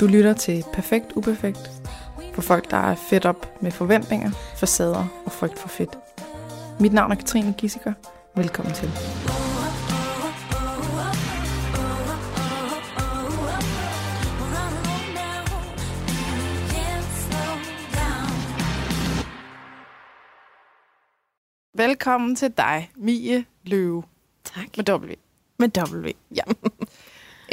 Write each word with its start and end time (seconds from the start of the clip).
Du 0.00 0.06
lytter 0.06 0.32
til 0.32 0.64
Perfekt 0.72 1.12
Uperfekt 1.16 1.70
for 2.34 2.42
folk, 2.42 2.70
der 2.70 2.76
er 2.76 2.94
fedt 2.94 3.24
op 3.26 3.62
med 3.62 3.70
forventninger, 3.70 4.30
facader 4.56 5.22
og 5.24 5.32
frygt 5.32 5.58
for 5.58 5.68
fedt. 5.68 5.98
Mit 6.80 6.92
navn 6.92 7.12
er 7.12 7.16
Katrine 7.16 7.54
Gissiker. 7.58 7.92
Velkommen 8.36 8.74
til. 8.74 8.88
Velkommen 21.74 22.36
til 22.36 22.52
dig, 22.56 22.90
Mie 22.96 23.44
Løve 23.64 24.02
Tak. 24.44 24.76
med 24.76 24.90
W. 24.90 25.12
Med 25.58 25.68
W. 25.92 26.08
Ja. 26.36 26.42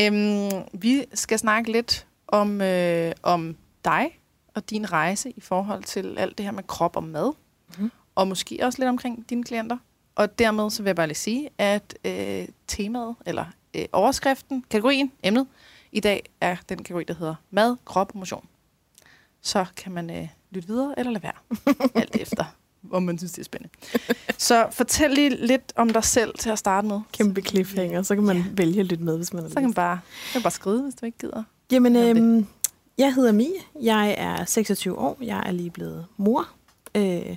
øhm, 0.02 0.64
vi 0.74 1.06
skal 1.14 1.40
snakke 1.40 1.72
lidt 1.72 2.08
om, 2.28 2.62
øh, 2.62 3.12
om 3.24 3.56
dig 3.86 4.20
og 4.56 4.70
din 4.70 4.92
rejse 4.92 5.30
i 5.32 5.42
forhold 5.42 5.84
til 5.84 6.18
alt 6.18 6.38
det 6.38 6.44
her 6.46 6.52
med 6.52 6.64
krop 6.64 6.96
og 6.96 7.04
mad. 7.04 7.34
Mhm. 7.78 7.92
Og 8.16 8.28
måske 8.28 8.60
også 8.62 8.80
lidt 8.80 8.90
omkring 8.90 9.26
dine 9.30 9.44
klienter. 9.44 9.78
Og 10.16 10.40
dermed 10.40 10.70
så 10.70 10.84
vil 10.84 10.90
jeg 10.90 10.96
bare 10.96 11.08
lige 11.08 11.16
sige, 11.18 11.50
at 11.58 11.98
øh, 12.06 12.48
temaet, 12.68 13.16
eller 13.26 13.46
øh, 13.76 13.86
overskriften, 13.94 14.66
kategorien, 14.70 15.12
emnet, 15.24 15.48
i 15.92 16.00
dag 16.00 16.24
er 16.42 16.56
den 16.70 16.78
kategori, 16.78 17.04
der 17.04 17.14
hedder 17.14 17.36
mad, 17.52 17.76
krop 17.86 18.12
og 18.14 18.18
motion. 18.20 18.46
Så 19.42 19.66
kan 19.78 19.92
man 19.92 20.10
øh, 20.10 20.28
lytte 20.52 20.68
videre 20.68 20.94
eller 21.00 21.12
lade 21.12 21.24
være. 21.24 21.66
alt 22.02 22.16
efter, 22.16 22.46
om 22.92 23.04
man 23.04 23.18
synes, 23.18 23.32
det 23.32 23.40
er 23.40 23.44
spændende. 23.46 23.74
Så 24.38 24.68
fortæl 24.72 25.12
lige 25.12 25.30
lidt 25.48 25.74
om 25.76 25.90
dig 25.90 26.04
selv 26.04 26.38
til 26.38 26.50
at 26.50 26.60
starte 26.60 26.88
med. 26.88 27.00
Kæmpe 27.12 27.42
cliffhanger. 27.42 28.02
Så 28.02 28.16
kan 28.16 28.24
man 28.24 28.38
Ja. 28.38 28.44
vælge 28.52 28.84
lidt 28.84 29.02
med, 29.02 29.18
hvis 29.18 29.34
man 29.34 29.42
har 29.44 29.50
Så 29.50 29.56
kan 29.56 29.64
man 29.64 29.74
bare, 29.74 30.00
kan 30.32 30.40
man 30.40 30.44
bare 30.44 30.52
skrive, 30.52 30.82
hvis 30.84 30.96
du 30.96 31.06
ikke 31.06 31.18
gider. 31.18 31.44
Jamen, 31.72 31.96
øhm, 31.96 32.48
jeg 32.98 33.14
hedder 33.14 33.32
Mie. 33.32 33.54
Jeg 33.82 34.16
er 34.18 34.46
26 34.46 34.98
år. 34.98 35.18
Jeg 35.22 35.44
er 35.46 35.52
lige 35.52 35.70
blevet 35.72 36.06
mor. 36.18 36.48
Øh, 36.96 37.36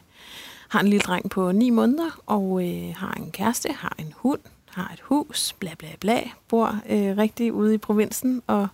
har 0.68 0.80
en 0.80 0.88
lille 0.88 1.00
dreng 1.00 1.30
på 1.30 1.52
9 1.52 1.70
måneder, 1.70 2.20
og 2.26 2.68
øh, 2.68 2.94
har 2.96 3.12
en 3.14 3.30
kæreste, 3.30 3.72
har 3.72 3.94
en 3.98 4.14
hund, 4.16 4.40
har 4.70 4.90
et 4.94 5.00
hus, 5.00 5.52
bla 5.58 5.70
bla 5.78 5.88
bla. 6.00 6.20
Bor 6.48 6.66
øh, 6.88 7.16
rigtig 7.16 7.52
ude 7.52 7.74
i 7.74 7.78
provinsen 7.78 8.42
og, 8.46 8.68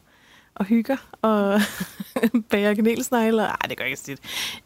og 0.55 0.64
hygger 0.64 0.97
og 1.22 1.60
bager 2.50 2.75
kanelsnegle. 2.75 3.42
Ej, 3.42 3.56
det 3.69 3.78
gør 3.78 3.84
ikke 3.84 3.97
så 3.97 4.05
tit. 4.05 4.19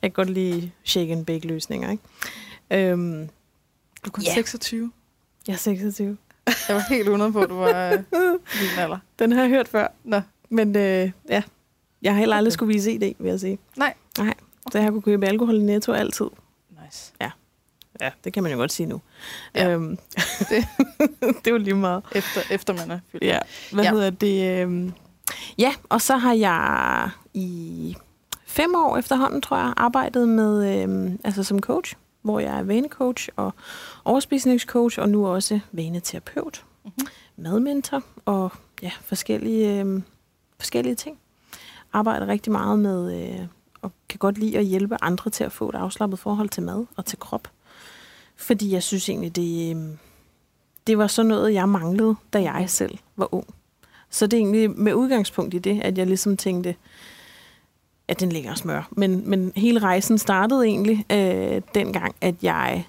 Jeg 0.03 0.11
kan 0.11 0.25
godt 0.25 0.31
lide 0.31 0.71
shake 0.85 1.13
and 1.13 1.27
bake 1.27 1.47
løsninger, 1.47 1.91
ikke? 1.91 2.03
Øhm, 2.93 3.29
Du 4.05 4.09
er 4.09 4.11
kun 4.11 4.25
Ja. 4.25 4.35
26. 4.35 4.93
jeg 5.47 5.53
er 5.53 5.57
26. 5.57 6.17
Jeg 6.69 6.77
var 6.77 6.85
helt 6.89 7.09
undret 7.09 7.33
på, 7.33 7.41
at 7.43 7.49
du 7.51 7.55
var 7.55 7.93
øh, 7.93 7.99
din 8.61 8.79
alder. 8.79 8.99
Den 9.19 9.33
har 9.33 9.41
jeg 9.41 9.49
hørt 9.51 9.69
før. 9.69 9.87
Nå. 10.05 10.21
Men 10.51 10.77
øh, 10.77 11.11
ja, 11.29 11.43
jeg 12.03 12.13
har 12.13 12.19
heller 12.19 12.37
aldrig 12.37 12.51
Okay. 12.51 12.55
skulle 12.55 12.73
vise 12.75 12.93
ID, 12.93 13.15
vil 13.19 13.29
jeg 13.31 13.41
sige. 13.41 13.59
Nej. 13.77 13.95
Nej, 14.19 14.35
så 14.73 14.79
jeg 14.79 14.91
kunne 14.91 15.03
købe 15.03 15.27
alkohol 15.27 15.55
i 15.55 15.63
Netto 15.63 15.93
altid. 15.93 16.27
Nice. 16.85 17.13
Ja, 18.01 18.11
det 18.25 18.33
kan 18.33 18.43
man 18.43 18.53
jo 18.53 18.59
godt 18.59 18.73
sige 18.73 18.87
nu. 18.87 19.01
Ja. 19.55 19.71
Øhm, 19.71 19.99
Det- 20.39 20.49
det. 21.21 21.47
er 21.47 21.51
jo 21.51 21.57
lige 21.57 21.75
meget. 21.75 22.03
Efter, 22.13 22.41
efter 22.51 22.73
man 22.75 22.91
er 22.91 22.99
fyldt. 23.13 23.25
Ja, 23.25 23.39
hvad 23.73 23.85
Ja. 23.85 23.91
ja. 23.91 23.95
hedder 23.97 24.11
det? 24.11 24.63
Øhm, 24.63 24.93
ja, 25.59 25.73
og 25.89 26.01
så 26.01 26.17
har 26.17 26.33
jeg 26.35 27.11
i 27.35 27.97
fem 28.47 28.75
år 28.75 28.97
efterhånden, 28.97 29.41
tror 29.43 29.57
jeg, 29.57 29.73
arbejdet 29.77 30.29
med, 30.29 30.83
øhm, 30.83 31.21
altså 31.25 31.43
som 31.43 31.61
coach, 31.61 31.95
hvor 32.23 32.41
jeg 32.41 32.59
er 32.59 32.63
vanecoach 32.63 33.29
og 33.37 33.55
overspisningscoach, 34.05 34.99
og 35.01 35.09
nu 35.09 35.27
også 35.27 35.61
vaneterapeut, 35.73 36.65
Mhm. 36.85 37.07
madmentor 37.37 38.03
og 38.25 38.53
ja, 38.83 38.91
forskellige, 39.03 39.81
øhm, 39.81 40.03
forskellige 40.59 40.95
ting. 40.95 41.19
Arbejder 41.93 42.27
rigtig 42.27 42.53
meget 42.53 42.79
med, 42.79 43.23
øh, 43.23 43.47
og 43.83 43.93
kan 44.09 44.19
godt 44.19 44.39
lide 44.39 44.59
at 44.59 44.65
hjælpe 44.65 44.97
andre 45.03 45.31
til 45.31 45.45
at 45.45 45.53
få 45.53 45.69
et 45.69 45.75
afslappet 45.75 46.19
forhold 46.19 46.49
til 46.49 46.63
mad 46.63 46.87
og 46.97 47.05
til 47.05 47.19
krop. 47.19 47.49
Fordi 48.37 48.73
jeg 48.73 48.83
synes 48.83 49.09
egentlig, 49.09 49.37
det, 49.37 49.71
øhm, 49.71 49.99
det 50.87 50.99
var 50.99 51.07
sådan 51.07 51.29
noget, 51.29 51.55
jeg 51.55 51.69
manglede, 51.69 52.17
da 52.33 52.43
jeg 52.43 52.71
selv 52.71 52.99
var 53.17 53.35
ung. 53.35 53.55
Så 54.11 54.27
det 54.27 54.37
er 54.37 54.41
egentlig 54.41 54.71
med 54.71 54.95
udgangspunkt 54.95 55.55
i 55.55 55.59
det, 55.59 55.81
at 55.83 55.99
jeg 55.99 56.07
ligesom 56.07 56.37
tænkte, 56.37 56.75
at 58.09 58.21
den 58.21 58.33
ligger 58.33 58.51
og 58.51 58.59
smør. 58.59 58.89
Men, 58.91 59.31
men 59.31 59.53
hele 59.57 59.81
rejsen 59.81 60.19
startede 60.19 60.65
egentlig 60.65 61.07
øh, 61.13 61.63
dengang, 61.75 62.15
at 62.21 62.35
jeg 62.43 62.87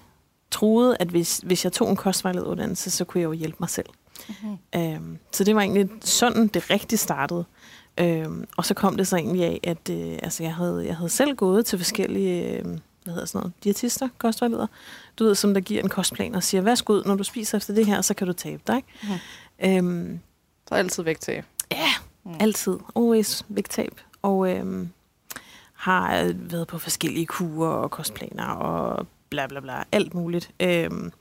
troede, 0.50 0.96
at 1.00 1.08
hvis, 1.08 1.38
hvis 1.38 1.64
jeg 1.64 1.72
tog 1.72 1.90
en 1.90 1.96
kostvejlederuddannelse, 1.96 2.90
så 2.90 3.04
kunne 3.04 3.20
jeg 3.20 3.26
jo 3.26 3.32
hjælpe 3.32 3.56
mig 3.60 3.70
selv. 3.70 3.86
Mhm. 4.28 4.58
Øhm, 4.76 5.18
så 5.32 5.44
det 5.44 5.54
var 5.54 5.60
egentlig 5.60 5.88
sådan, 6.00 6.46
det 6.46 6.70
rigtig 6.70 6.98
startede. 6.98 7.44
Øhm, 8.00 8.46
og 8.56 8.64
så 8.64 8.74
kom 8.74 8.96
det 8.96 9.06
så 9.06 9.16
egentlig 9.16 9.44
af, 9.44 9.60
at 9.62 9.90
øh, 9.90 10.18
altså 10.22 10.42
jeg, 10.42 10.54
havde, 10.54 10.86
jeg 10.86 10.96
havde 10.96 11.10
selv 11.10 11.36
gået 11.36 11.66
til 11.66 11.78
forskellige 11.78 12.58
øh, 12.58 12.64
hvad 13.04 13.14
hedder 13.14 13.26
sådan 13.26 13.38
noget, 13.38 13.52
diætister, 13.64 14.08
kostvejledere, 14.18 14.68
du 15.18 15.24
ved, 15.24 15.34
som 15.34 15.54
der 15.54 15.60
giver 15.60 15.82
en 15.82 15.88
kostplan 15.88 16.34
og 16.34 16.42
siger, 16.42 16.60
værsgo, 16.60 16.92
ud, 16.92 17.02
når 17.04 17.14
du 17.14 17.24
spiser 17.24 17.58
efter 17.58 17.74
det 17.74 17.86
her, 17.86 18.00
så 18.00 18.14
kan 18.14 18.26
du 18.26 18.32
tabe 18.32 18.62
dig. 18.66 18.82
Mhm. 19.02 19.12
Øhm, 19.64 20.20
Så 20.68 20.74
altid 20.74 21.02
vægttab. 21.02 21.44
Ja, 21.72 21.88
Mm. 22.24 22.34
altid. 22.40 22.78
Always 22.96 23.44
vægttab. 23.48 24.00
Og 24.22 24.50
øhm, 24.50 24.88
har 25.74 26.22
øh, 26.22 26.52
været 26.52 26.66
på 26.66 26.78
forskellige 26.78 27.26
kurer 27.26 27.68
og 27.70 27.90
kostplaner 27.90 28.44
og 28.46 29.06
bla 29.30 29.46
bla 29.46 29.60
bla, 29.60 29.82
alt 29.92 30.14
muligt. 30.14 30.50
Øhm, 30.60 31.12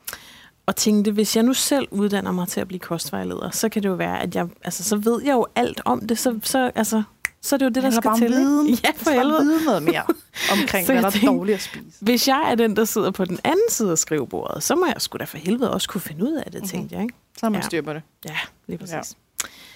og 0.70 0.76
tænkte, 0.76 1.12
hvis 1.12 1.36
jeg 1.36 1.44
nu 1.44 1.54
selv 1.54 1.88
uddanner 1.92 2.32
mig 2.32 2.48
til 2.48 2.62
at 2.62 2.68
blive 2.68 2.80
kostvejleder, 2.80 3.50
så 3.50 3.70
kan 3.70 3.84
det 3.84 3.90
jo 3.90 3.94
være, 3.94 4.22
at 4.22 4.36
jeg, 4.36 4.48
altså, 4.64 4.84
så 4.84 4.96
ved 4.96 5.22
jeg 5.24 5.32
jo 5.34 5.46
alt 5.56 5.82
om 5.86 6.08
det, 6.08 6.20
så, 6.20 6.40
så, 6.44 6.72
altså, 6.76 7.04
så 7.42 7.56
er 7.56 7.58
det 7.58 7.66
jo 7.66 7.70
det, 7.70 7.84
der 7.84 7.90
skal 7.90 8.12
til. 8.18 8.30
viden. 8.30 8.68
Ja, 8.74 8.76
Jeg 8.84 8.94
for 8.98 9.12
helvede. 9.12 9.40
vide 9.44 9.66
noget 9.66 9.84
mere 9.84 10.04
omkring, 10.62 10.86
hvad 10.86 10.96
jeg 10.96 11.02
der 11.04 11.08
er 11.08 11.12
tænkte- 11.12 11.28
dårligt 11.28 11.56
at 11.56 11.62
spise. 11.62 11.86
Hvis 12.02 12.28
jeg 12.28 12.48
er 12.52 12.56
den, 12.56 12.76
der 12.76 12.86
sidder 12.86 13.12
på 13.12 13.26
den 13.26 13.40
anden 13.44 13.70
side 13.70 13.92
af 13.92 13.98
skrivebordet, 13.98 14.64
så 14.64 14.76
må 14.76 14.86
jeg 14.86 14.96
sgu 14.98 15.18
da 15.18 15.24
for 15.24 15.38
helvede 15.38 15.74
også 15.74 15.90
kunne 15.90 16.02
finde 16.02 16.24
ud 16.26 16.34
af 16.46 16.52
det, 16.52 16.62
Mhm. 16.62 16.68
tænkte 16.70 16.96
jeg. 16.96 17.04
Ikke? 17.04 17.16
Så 17.38 17.46
har 17.46 17.50
man 17.50 17.62
Ja. 17.62 17.66
styr 17.66 17.82
på 17.82 17.94
det. 17.94 18.02
Ja, 18.26 18.36
lige 18.68 18.78
præcis. 18.78 18.94
Ja. 18.94 19.00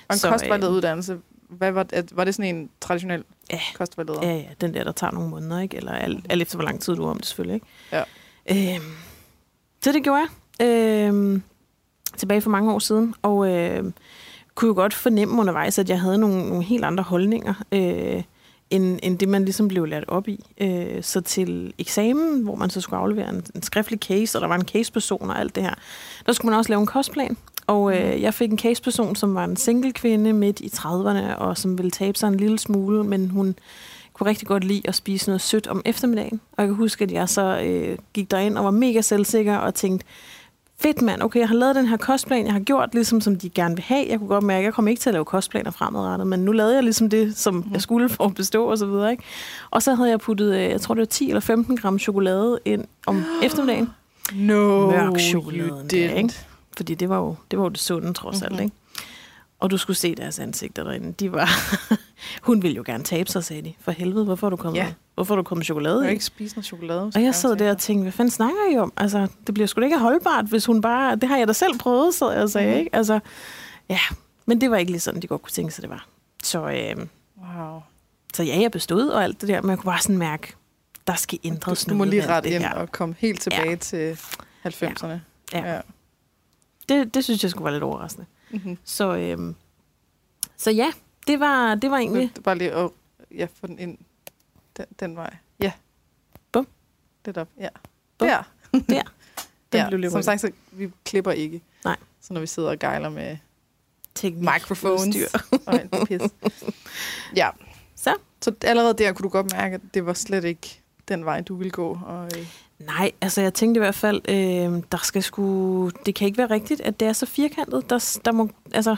Og 0.07 0.13
en 0.13 0.17
Så, 0.19 0.27
øh, 0.27 0.33
kostvejlederuddannelse, 0.33 1.17
hvad 1.49 1.71
var, 1.71 1.83
det, 1.83 2.09
var 2.17 2.23
det 2.23 2.35
sådan 2.35 2.55
en 2.55 2.69
traditionel 2.81 3.23
Ja. 3.51 3.59
kostvejleder? 3.75 4.19
Ja, 4.27 4.35
ja, 4.35 4.43
den 4.61 4.73
der, 4.73 4.83
der 4.83 4.91
tager 4.91 5.11
nogle 5.11 5.29
måneder, 5.29 5.59
ikke? 5.59 5.77
Eller 5.77 5.91
alt, 5.91 6.25
alt 6.29 6.41
efter, 6.41 6.55
hvor 6.57 6.65
lang 6.65 6.81
tid 6.81 6.95
du 6.95 7.03
er 7.05 7.09
om 7.09 7.17
det 7.17 7.25
selvfølgelig, 7.25 7.55
ikke? 7.55 7.65
Ja. 7.91 8.03
Øhm, 8.75 8.83
så 9.83 9.91
det 9.91 10.03
gjorde 10.03 10.19
jeg. 10.19 10.27
Øhm, 10.61 11.41
tilbage 12.17 12.41
for 12.41 12.49
mange 12.49 12.73
år 12.73 12.79
siden. 12.79 13.13
Og 13.21 13.49
øhm, 13.49 13.93
kunne 14.55 14.67
jo 14.67 14.75
godt 14.75 14.93
fornemme 14.93 15.39
undervejs, 15.39 15.79
at 15.79 15.89
jeg 15.89 16.01
havde 16.01 16.17
nogle, 16.17 16.49
nogle 16.49 16.63
helt 16.63 16.85
andre 16.85 17.03
holdninger, 17.03 17.53
øh, 17.71 18.23
end, 18.69 18.99
end 19.03 19.19
det, 19.19 19.29
man 19.29 19.45
ligesom 19.45 19.67
blev 19.67 19.85
lært 19.85 20.05
op 20.07 20.27
i. 20.27 20.45
Øh, 20.61 21.03
så 21.03 21.21
til 21.21 21.73
eksamen, 21.79 22.41
hvor 22.41 22.55
man 22.55 22.69
så 22.69 22.81
skulle 22.81 22.99
aflevere 22.99 23.29
en, 23.29 23.43
en 23.55 23.61
skriftlig 23.61 23.99
case, 23.99 24.37
og 24.37 24.41
der 24.41 24.47
var 24.47 24.55
en 24.55 24.67
caseperson 24.67 25.29
og 25.29 25.39
alt 25.39 25.55
det 25.55 25.63
her, 25.63 25.73
der 26.25 26.33
skulle 26.33 26.49
man 26.49 26.57
også 26.57 26.69
lave 26.69 26.79
en 26.79 26.85
kostplan. 26.85 27.37
Og 27.67 27.97
øh, 27.97 28.21
jeg 28.21 28.33
fik 28.33 28.51
en 28.51 28.59
caseperson, 28.59 29.15
som 29.15 29.35
var 29.35 29.43
en 29.43 29.55
single 29.55 29.93
kvinde 29.93 30.33
midt 30.33 30.59
i 30.59 30.67
30'erne, 30.67 31.35
og 31.35 31.57
som 31.57 31.77
ville 31.77 31.91
tabe 31.91 32.17
sig 32.17 32.27
en 32.27 32.37
lille 32.37 32.59
smule, 32.59 33.03
men 33.03 33.29
hun 33.29 33.55
kunne 34.13 34.29
rigtig 34.29 34.47
godt 34.47 34.63
lide 34.63 34.81
at 34.85 34.95
spise 34.95 35.27
noget 35.27 35.41
sødt 35.41 35.67
om 35.67 35.81
eftermiddagen. 35.85 36.41
Og 36.51 36.63
jeg 36.63 36.67
kan 36.67 36.75
huske, 36.75 37.03
at 37.03 37.11
jeg 37.11 37.29
så 37.29 37.59
øh, 37.65 37.97
gik 38.13 38.31
derind 38.31 38.57
og 38.57 38.65
var 38.65 38.71
mega 38.71 39.01
selvsikker 39.01 39.55
og 39.55 39.75
tænkte, 39.75 40.05
fedt 40.81 41.01
mand, 41.01 41.21
okay, 41.23 41.39
jeg 41.39 41.47
har 41.47 41.55
lavet 41.55 41.75
den 41.75 41.87
her 41.87 41.97
kostplan, 41.97 42.45
jeg 42.45 42.53
har 42.53 42.59
gjort 42.59 42.89
ligesom, 42.93 43.21
som 43.21 43.35
de 43.35 43.49
gerne 43.49 43.75
vil 43.75 43.83
have. 43.83 44.05
Jeg 44.09 44.19
kunne 44.19 44.27
godt 44.27 44.43
mærke, 44.43 44.59
at 44.59 44.65
jeg 44.65 44.73
kommer 44.73 44.89
ikke 44.89 44.99
til 45.01 45.09
at 45.09 45.13
lave 45.13 45.25
kostplaner 45.25 45.71
fremadrettet, 45.71 46.27
men 46.27 46.39
nu 46.39 46.51
lavede 46.51 46.75
jeg 46.75 46.83
ligesom 46.83 47.09
det, 47.09 47.37
som 47.37 47.65
jeg 47.73 47.81
skulle 47.81 48.09
for 48.09 48.23
at 48.25 48.33
bestå 48.35 48.65
og 48.65 48.77
så 48.77 48.85
videre. 48.85 49.11
Ikke? 49.11 49.23
Og 49.71 49.83
så 49.83 49.95
havde 49.95 50.09
jeg 50.09 50.19
puttet, 50.19 50.55
øh, 50.55 50.61
jeg 50.61 50.81
tror 50.81 50.93
det 50.93 50.99
var 50.99 51.05
10 51.05 51.27
eller 51.27 51.39
15 51.41 51.77
gram 51.77 51.99
chokolade 51.99 52.59
ind 52.65 52.85
om 53.07 53.23
eftermiddagen. 53.43 53.89
No, 54.35 54.91
Mørk 54.91 55.19
chokolade 55.19 55.85
ikke? 56.17 56.33
Fordi 56.77 56.95
det 56.95 57.09
var 57.09 57.17
jo 57.17 57.35
det, 57.51 57.59
var 57.59 57.65
jo 57.65 57.69
det 57.69 57.79
sunde, 57.79 58.13
trods 58.13 58.41
alt, 58.41 58.51
Mhm. 58.53 58.63
ikke? 58.63 58.75
Og 59.63 59.71
du 59.71 59.77
skulle 59.77 59.97
se 59.97 60.15
deres 60.15 60.39
ansigter 60.39 60.83
derinde. 60.83 61.13
De 61.19 61.31
var... 61.31 61.49
Hun 62.47 62.61
ville 62.63 62.75
jo 62.75 62.83
gerne 62.85 63.03
tabe 63.03 63.29
sig, 63.29 63.43
sagde 63.43 63.61
de. 63.61 63.73
For 63.81 63.91
helvede, 63.91 64.25
hvorfor 64.25 64.47
er 64.47 64.49
du 64.49 64.55
kommet, 64.55 64.79
Ja. 64.79 64.93
hvorfor 65.13 65.33
er 65.33 65.35
du 65.35 65.43
kommet 65.43 65.61
Jeg 65.61 65.65
chokolade 65.65 66.01
kan 66.01 66.09
i? 66.09 66.11
ikke 66.13 66.25
spise 66.25 66.55
noget 66.55 66.65
chokolade. 66.65 67.11
Og 67.15 67.23
jeg 67.23 67.35
sad 67.35 67.55
der 67.55 67.71
og 67.71 67.77
tænkte, 67.77 68.01
hvad 68.03 68.11
fanden 68.11 68.31
snakker 68.31 68.57
I 68.73 68.77
om? 68.77 68.93
Altså, 68.97 69.27
det 69.47 69.53
bliver 69.53 69.67
sgu 69.67 69.81
da 69.81 69.85
ikke 69.85 69.97
holdbart, 69.99 70.45
hvis 70.45 70.65
hun 70.65 70.81
bare... 70.81 71.15
Det 71.15 71.29
har 71.29 71.37
jeg 71.37 71.47
da 71.47 71.53
selv 71.53 71.77
prøvet, 71.79 72.13
sad 72.13 72.39
jeg 72.39 72.49
sagde, 72.49 72.67
mm-hmm. 72.67 72.79
ikke? 72.79 72.95
Altså, 72.95 73.19
ja. 73.89 73.99
Men 74.45 74.61
det 74.61 74.71
var 74.71 74.77
ikke 74.77 74.91
lige 74.91 75.01
sådan, 75.01 75.21
de 75.21 75.27
godt 75.27 75.41
kunne 75.41 75.51
tænke 75.51 75.73
sig, 75.73 75.81
det 75.81 75.89
var. 75.89 76.07
Så, 76.43 76.59
øh, 76.69 77.05
Wow. 77.57 77.81
så 78.33 78.43
ja, 78.43 78.59
jeg 78.61 78.71
bestod 78.71 79.07
og 79.09 79.23
alt 79.23 79.41
det 79.41 79.49
der, 79.49 79.61
men 79.61 79.69
jeg 79.69 79.77
kunne 79.77 79.91
bare 79.91 80.01
sådan 80.01 80.17
mærke, 80.17 80.53
der 81.07 81.15
skal 81.15 81.39
ændres 81.43 81.85
du 81.85 81.93
må 81.93 81.97
noget 81.97 82.09
lige 82.09 82.27
rette 82.27 82.49
ind 82.49 82.65
og 82.65 82.91
komme 82.91 83.15
helt 83.17 83.41
tilbage 83.41 83.69
ja. 83.69 83.75
til 83.75 84.17
90'erne. 84.67 85.07
Ja. 85.53 85.79
Det, 86.89 87.13
det 87.13 87.23
synes 87.23 87.43
jeg 87.43 87.51
skulle 87.51 87.65
være 87.65 87.73
lidt 87.73 87.83
overraskende. 87.83 88.25
Mm-hmm. 88.53 88.77
Så, 88.83 89.15
øhm, 89.15 89.55
så 90.57 90.71
ja, 90.71 90.91
det 91.27 91.39
var, 91.39 91.75
det 91.75 91.91
var 91.91 91.97
egentlig... 91.97 92.31
Bare 92.43 92.57
lige 92.57 92.71
at 92.71 92.89
ja, 93.31 93.47
få 93.53 93.67
den 93.67 93.79
ind 93.79 93.97
den, 94.77 94.85
den 94.99 95.15
vej. 95.15 95.35
Ja. 95.59 95.71
Bum. 96.51 96.67
Lidt 97.25 97.37
op. 97.37 97.47
Ja. 97.57 97.69
Bum. 98.17 98.27
Der. 98.27 98.43
Den 99.71 99.79
ja. 99.79 99.89
blev 99.89 100.11
Som 100.11 100.23
sagt, 100.23 100.41
så 100.41 100.51
vi 100.71 100.91
klipper 101.05 101.31
ikke. 101.31 101.61
Nej. 101.85 101.97
Så 102.21 102.33
når 102.33 102.41
vi 102.41 102.47
sidder 102.47 102.69
og 102.69 102.79
gejler 102.79 103.09
med 103.09 103.37
Teknik, 104.15 104.41
microphones 104.53 105.15
og 105.67 105.73
alt 105.73 106.07
pis. 106.07 106.21
Ja. 107.35 107.49
Så 107.95 108.53
allerede 108.61 108.93
der 108.93 109.13
kunne 109.13 109.23
du 109.23 109.29
godt 109.29 109.51
mærke, 109.51 109.75
at 109.75 109.81
det 109.93 110.05
var 110.05 110.13
slet 110.13 110.43
ikke 110.43 110.81
den 111.07 111.25
vej, 111.25 111.41
du 111.41 111.55
ville 111.55 111.71
gå. 111.71 111.99
Og, 112.05 112.25
øh, 112.25 112.47
Nej, 112.79 113.11
altså 113.21 113.41
jeg 113.41 113.53
tænkte 113.53 113.77
i 113.77 113.83
hvert 113.83 113.95
fald, 113.95 114.21
øh, 114.29 114.83
der 114.91 114.97
skal 115.03 115.23
sgu, 115.23 115.89
det 116.05 116.15
kan 116.15 116.25
ikke 116.25 116.37
være 116.37 116.49
rigtigt, 116.49 116.81
at 116.81 116.99
det 116.99 117.07
er 117.07 117.13
så 117.13 117.25
firkantet. 117.25 117.89
Der, 117.89 118.19
der 118.25 118.31
må, 118.31 118.49
altså, 118.73 118.95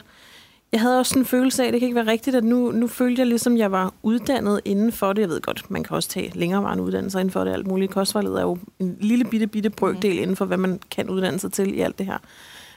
jeg 0.72 0.82
havde 0.82 1.00
også 1.00 1.10
sådan 1.10 1.22
en 1.22 1.26
følelse 1.26 1.64
af, 1.64 1.68
at 1.68 1.74
det 1.74 1.82
kan 1.82 1.88
ikke 1.88 1.96
være 1.96 2.08
rigtigt, 2.08 2.36
at 2.36 2.44
nu, 2.44 2.72
nu 2.72 2.88
følte 2.88 3.20
jeg 3.20 3.28
ligesom, 3.28 3.58
jeg 3.58 3.72
var 3.72 3.94
uddannet 4.04 4.62
inden 4.66 4.92
for 4.92 5.14
det. 5.14 5.22
Jeg 5.22 5.30
ved 5.30 5.42
godt, 5.42 5.72
man 5.72 5.84
kan 5.84 5.96
også 5.96 6.10
tage 6.10 6.32
længerevarende 6.36 6.84
uddannelser 6.84 7.20
inden 7.20 7.32
for 7.32 7.44
det. 7.44 7.52
Alt 7.52 7.68
muligt 7.68 7.92
kostvejled 7.92 8.34
er 8.34 8.42
jo 8.42 8.58
en 8.80 8.98
lille 9.00 9.26
bitte, 9.26 9.48
bitte 9.48 9.70
brøkdel 9.70 10.20
inden 10.20 10.36
for, 10.36 10.46
hvad 10.46 10.58
man 10.58 10.80
kan 10.92 11.10
uddanne 11.10 11.40
sig 11.40 11.52
til 11.52 11.78
i 11.78 11.82
alt 11.82 11.98
det 11.98 12.06
her. 12.06 12.18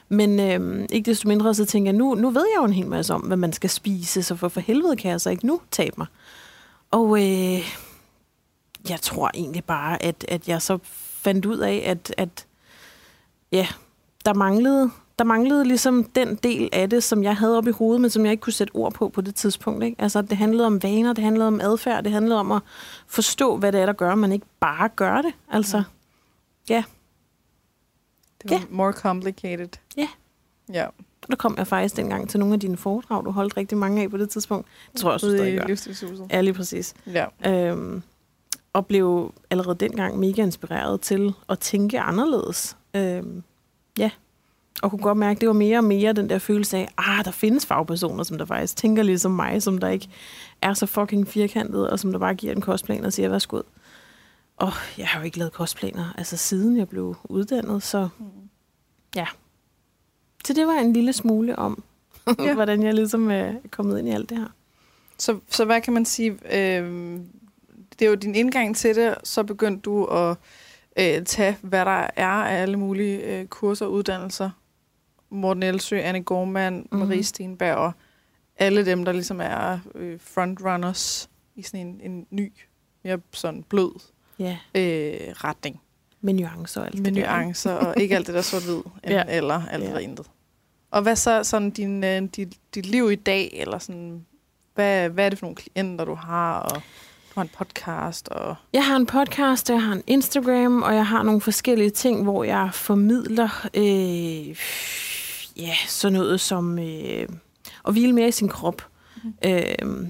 Men 0.09 0.39
øh, 0.39 0.87
ikke 0.91 1.11
desto 1.11 1.27
mindre, 1.27 1.53
så 1.53 1.65
tænker 1.65 1.91
jeg, 1.91 1.97
nu, 1.97 2.15
nu 2.15 2.29
ved 2.29 2.45
jeg 2.55 2.61
jo 2.61 2.65
en 2.65 2.73
hel 2.73 2.87
masse 2.87 3.13
om, 3.13 3.21
hvad 3.21 3.37
man 3.37 3.53
skal 3.53 3.69
spise, 3.69 4.23
så 4.23 4.35
for, 4.35 4.47
for 4.47 4.59
helvede 4.59 4.95
kan 4.95 5.11
jeg 5.11 5.21
så 5.21 5.29
ikke 5.29 5.47
nu 5.47 5.61
tabe 5.71 5.93
mig. 5.97 6.07
Og 6.91 7.19
øh, 7.21 7.61
jeg 8.89 9.01
tror 9.01 9.31
egentlig 9.33 9.63
bare, 9.63 10.03
at, 10.03 10.25
at 10.27 10.47
jeg 10.47 10.61
så 10.61 10.77
fandt 10.93 11.45
ud 11.45 11.57
af, 11.57 11.83
at, 11.85 12.13
at 12.17 12.45
ja, 13.51 13.67
der 14.25 14.33
manglede, 14.33 14.91
der 15.19 15.25
manglede 15.25 15.65
ligesom 15.65 16.03
den 16.03 16.35
del 16.35 16.69
af 16.73 16.89
det, 16.89 17.03
som 17.03 17.23
jeg 17.23 17.35
havde 17.35 17.57
op 17.57 17.67
i 17.67 17.71
hovedet, 17.71 18.01
men 18.01 18.09
som 18.09 18.23
jeg 18.25 18.31
ikke 18.31 18.41
kunne 18.41 18.53
sætte 18.53 18.71
ord 18.75 18.93
på 18.93 19.09
på 19.09 19.21
det 19.21 19.35
tidspunkt. 19.35 19.83
Ikke? 19.83 20.01
Altså, 20.01 20.21
det 20.21 20.37
handlede 20.37 20.65
om 20.65 20.83
vaner, 20.83 21.13
det 21.13 21.23
handlede 21.23 21.47
om 21.47 21.61
adfærd, 21.61 22.03
det 22.03 22.11
handlede 22.11 22.39
om 22.39 22.51
at 22.51 22.61
forstå, 23.07 23.57
hvad 23.57 23.71
det 23.71 23.81
er, 23.81 23.85
der 23.85 23.93
gør, 23.93 24.15
man 24.15 24.31
ikke 24.31 24.45
bare 24.59 24.89
gør 24.95 25.21
det. 25.21 25.33
Altså, 25.51 25.83
ja. 26.69 26.83
det 28.41 28.51
var 28.51 28.57
Ja. 28.57 28.61
more 28.69 28.93
complicated. 28.93 29.69
Ja. 29.97 30.07
Ja. 30.73 30.85
Og 31.21 31.27
der 31.29 31.35
kom 31.35 31.55
jeg 31.57 31.67
faktisk 31.67 31.95
dengang 31.95 32.29
til 32.29 32.39
nogle 32.39 32.53
af 32.53 32.59
dine 32.59 32.77
foredrag, 32.77 33.25
du 33.25 33.31
holdt 33.31 33.57
rigtig 33.57 33.77
mange 33.77 34.03
af 34.03 34.09
på 34.11 34.17
det 34.17 34.29
tidspunkt. 34.29 34.67
Det 34.91 35.01
tror 35.01 35.09
jeg 35.09 35.13
også, 35.13 35.27
du 35.27 35.31
stadig 35.31 35.53
i 35.53 35.57
gør. 35.57 36.25
Ja, 36.31 36.41
lige 36.41 36.53
præcis. 36.53 36.93
Ja. 37.07 37.25
Øhm, 37.45 38.01
og 38.73 38.85
blev 38.87 39.33
allerede 39.49 39.75
dengang 39.75 40.19
mega 40.19 40.41
inspireret 40.41 41.01
til 41.01 41.33
at 41.49 41.59
tænke 41.59 41.99
anderledes. 41.99 42.77
Øhm, 42.93 43.43
ja, 43.97 44.11
og 44.81 44.89
kunne 44.89 45.01
godt 45.01 45.17
mærke, 45.17 45.37
at 45.37 45.41
det 45.41 45.47
var 45.47 45.53
mere 45.53 45.77
og 45.77 45.83
mere 45.83 46.13
den 46.13 46.29
der 46.29 46.39
følelse 46.39 46.77
af, 46.77 46.87
ah, 46.97 47.25
der 47.25 47.31
findes 47.31 47.65
fagpersoner, 47.65 48.23
som 48.23 48.37
der 48.37 48.45
faktisk 48.45 48.75
tænker 48.75 49.03
ligesom 49.03 49.31
mig, 49.31 49.61
som 49.63 49.77
der 49.77 49.87
ikke 49.87 50.09
er 50.61 50.73
så 50.73 50.85
fucking 50.85 51.27
firkantet, 51.27 51.89
og 51.89 51.99
som 51.99 52.11
der 52.11 52.19
bare 52.19 52.35
giver 52.35 52.53
en 52.53 52.61
kostplan 52.61 53.05
og 53.05 53.13
siger, 53.13 53.29
værsgo. 53.29 53.61
Og 54.57 54.71
jeg 54.97 55.07
har 55.07 55.19
jo 55.19 55.25
ikke 55.25 55.37
lavet 55.37 55.53
kostplaner, 55.53 56.13
altså 56.17 56.37
siden 56.37 56.77
jeg 56.77 56.89
blev 56.89 57.15
uddannet, 57.23 57.83
så 57.83 58.09
ja. 59.15 59.27
Så 60.45 60.53
det 60.53 60.67
var 60.67 60.73
en 60.73 60.93
lille 60.93 61.13
smule 61.13 61.55
om, 61.59 61.83
Ja. 62.27 62.43
ja. 62.43 62.53
hvordan 62.59 62.83
jeg 62.83 62.93
ligesom 62.93 63.31
er 63.31 63.53
kommet 63.71 63.99
ind 63.99 64.07
i 64.07 64.11
alt 64.11 64.29
det 64.29 64.37
her. 64.37 64.47
Så, 65.17 65.39
så 65.49 65.65
hvad 65.65 65.81
kan 65.81 65.93
man 65.93 66.05
sige? 66.05 66.57
Øh, 66.57 67.19
det 67.99 68.05
er 68.05 68.09
jo 68.09 68.15
din 68.15 68.35
indgang 68.35 68.75
til 68.75 68.95
det. 68.95 69.15
Så 69.23 69.43
begyndte 69.43 69.81
du 69.81 70.05
at 70.05 70.37
øh, 70.99 71.25
tage, 71.25 71.57
hvad 71.61 71.85
der 71.85 72.07
er 72.15 72.27
af 72.27 72.61
alle 72.61 72.77
mulige 72.77 73.19
øh, 73.19 73.45
kurser 73.47 73.85
og 73.85 73.91
uddannelser. 73.91 74.49
Morten 75.29 75.63
Elsø, 75.63 75.97
Anne 75.97 76.23
Gormand, 76.23 76.75
mm-hmm. 76.75 76.99
Mhm. 76.99 77.07
Marie 77.07 77.23
Stenberg 77.23 77.75
og 77.75 77.91
alle 78.57 78.85
dem, 78.85 79.05
der 79.05 79.11
ligesom 79.11 79.41
er 79.41 79.79
øh, 79.95 80.19
frontrunners 80.23 81.29
i 81.55 81.61
sådan 81.61 81.87
en, 81.87 82.01
en 82.11 82.27
ny, 82.29 82.51
mere 83.03 83.19
sådan 83.31 83.63
blød 83.63 83.91
Ja, 84.39 84.57
øh, 84.75 85.33
retning. 85.33 85.81
med 86.21 86.33
nuancer 86.33 86.81
og 86.81 86.87
alt 86.87 86.95
Med 87.01 87.11
det 87.11 87.13
nuancer 87.23 87.71
og 87.73 87.93
ikke 87.97 88.15
alt 88.15 88.27
det 88.27 88.35
der 88.35 88.41
sort-hvid, 88.41 88.81
Ja. 89.15 89.23
eller, 89.27 89.61
alt 89.71 89.83
Ja. 89.83 89.97
intet. 89.97 90.25
Og 90.91 91.01
hvad 91.01 91.15
så 91.15 91.43
sådan 91.43 91.69
din, 91.71 92.03
øh, 92.03 92.21
dit, 92.21 92.53
dit 92.75 92.85
liv 92.85 93.11
i 93.11 93.15
dag, 93.15 93.49
eller 93.53 93.77
sådan, 93.79 94.25
hvad, 94.75 95.09
hvad 95.09 95.25
er 95.25 95.29
det 95.29 95.39
for 95.39 95.45
nogle 95.45 95.55
klienter, 95.55 96.05
du 96.05 96.13
har, 96.13 96.59
og 96.59 96.81
har 97.39 97.43
en 97.43 97.49
podcast, 97.57 98.27
og 98.27 98.55
Jeg 98.73 98.85
har 98.85 98.95
en 98.95 99.05
podcast, 99.05 99.69
jeg 99.69 99.81
har 99.81 99.93
en 99.93 100.03
Instagram, 100.07 100.81
og 100.83 100.95
jeg 100.95 101.07
har 101.07 101.23
nogle 101.23 101.41
forskellige 101.41 101.89
ting, 101.89 102.23
hvor 102.23 102.43
jeg 102.43 102.69
formidler 102.73 103.67
øh, 103.73 104.47
ja, 105.57 105.73
sådan 105.87 106.13
noget 106.13 106.39
som 106.39 106.79
øh, 106.79 107.27
at 107.87 107.93
hvile 107.93 108.13
mere 108.13 108.27
i 108.27 108.31
sin 108.31 108.49
krop. 108.49 108.87
Mm. 109.23 109.33
Øh, 109.45 110.07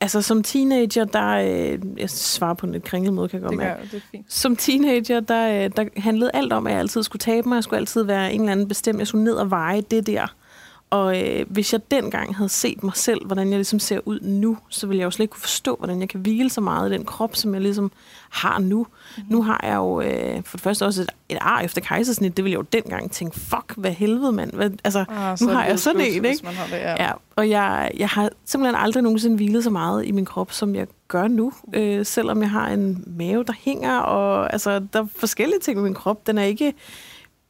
altså 0.00 0.22
som 0.22 0.42
teenager, 0.42 1.04
der... 1.04 1.28
Øh, 1.28 1.78
jeg 1.96 2.10
svarer 2.10 2.54
på 2.54 2.66
en 2.66 2.72
lidt 2.72 2.84
kringlet 2.84 3.14
måde, 3.14 3.28
kan 3.28 3.36
jeg 3.36 3.42
godt 3.42 3.50
det, 3.50 3.58
mærke. 3.58 3.80
gør, 3.80 3.88
det 3.90 4.02
fint. 4.10 4.32
Som 4.32 4.56
teenager, 4.56 5.20
der, 5.20 5.64
øh, 5.64 5.70
der 5.76 5.84
handlede 5.96 6.30
alt 6.34 6.52
om, 6.52 6.66
at 6.66 6.72
jeg 6.72 6.80
altid 6.80 7.02
skulle 7.02 7.20
tabe 7.20 7.48
mig. 7.48 7.56
Jeg 7.56 7.64
skulle 7.64 7.78
altid 7.80 8.02
være 8.02 8.32
en 8.32 8.40
eller 8.40 8.52
anden 8.52 8.68
bestemt. 8.68 8.98
Jeg 8.98 9.06
skulle 9.06 9.24
ned 9.24 9.34
og 9.34 9.50
veje 9.50 9.80
det 9.80 10.06
der. 10.06 10.34
Og 10.94 11.22
øh, 11.22 11.46
hvis 11.48 11.72
jeg 11.72 11.90
dengang 11.90 12.36
havde 12.36 12.48
set 12.48 12.82
mig 12.82 12.92
selv, 12.94 13.26
hvordan 13.26 13.48
jeg 13.48 13.56
ligesom 13.56 13.78
ser 13.78 14.00
ud 14.04 14.20
nu, 14.20 14.58
så 14.68 14.86
ville 14.86 14.98
jeg 14.98 15.04
jo 15.04 15.10
slet 15.10 15.24
ikke 15.24 15.32
kunne 15.32 15.40
forstå, 15.40 15.76
hvordan 15.76 16.00
jeg 16.00 16.08
kan 16.08 16.20
hvile 16.20 16.50
så 16.50 16.60
meget 16.60 16.90
i 16.90 16.92
den 16.92 17.04
krop, 17.04 17.36
som 17.36 17.54
jeg 17.54 17.62
ligesom 17.62 17.92
har 18.30 18.58
nu. 18.58 18.78
Mm-hmm. 18.78 19.32
Nu 19.32 19.42
har 19.42 19.60
jeg 19.62 19.76
jo 19.76 20.00
øh, 20.00 20.42
for 20.44 20.56
det 20.56 20.64
første 20.64 20.84
også 20.86 21.02
et, 21.02 21.10
et 21.28 21.38
ar 21.40 21.60
efter 21.60 21.80
kejsersnit. 21.80 22.36
Det 22.36 22.44
ville 22.44 22.52
jeg 22.52 22.58
jo 22.58 22.66
dengang 22.72 23.10
tænke, 23.10 23.40
fuck, 23.40 23.74
hvad 23.76 23.90
helvede, 23.90 24.32
mand. 24.32 24.52
Hvad, 24.52 24.70
altså, 24.84 25.04
Ah, 25.08 25.38
nu 25.40 25.48
har 25.48 25.64
jeg 25.64 25.78
sådan 25.78 26.00
en, 26.00 26.24
ikke? 26.24 26.40
Man 26.44 26.54
har 26.54 26.66
det, 26.66 26.76
ja. 26.76 27.04
Ja, 27.04 27.12
og 27.36 27.50
jeg, 27.50 27.90
jeg 27.96 28.08
har 28.08 28.30
simpelthen 28.44 28.82
aldrig 28.82 29.02
nogensinde 29.02 29.36
hvilet 29.36 29.64
så 29.64 29.70
meget 29.70 30.06
i 30.06 30.12
min 30.12 30.24
krop, 30.24 30.52
som 30.52 30.74
jeg 30.74 30.86
gør 31.08 31.28
nu. 31.28 31.52
Øh, 31.72 32.06
selvom 32.06 32.40
jeg 32.40 32.50
har 32.50 32.68
en 32.68 33.04
mave, 33.06 33.44
der 33.44 33.54
hænger, 33.64 33.98
og 33.98 34.52
altså, 34.52 34.86
der 34.92 35.02
er 35.02 35.06
forskellige 35.16 35.60
ting 35.60 35.76
med 35.76 35.84
min 35.84 35.94
krop. 35.94 36.26
Den 36.26 36.38
er 36.38 36.44
ikke 36.44 36.74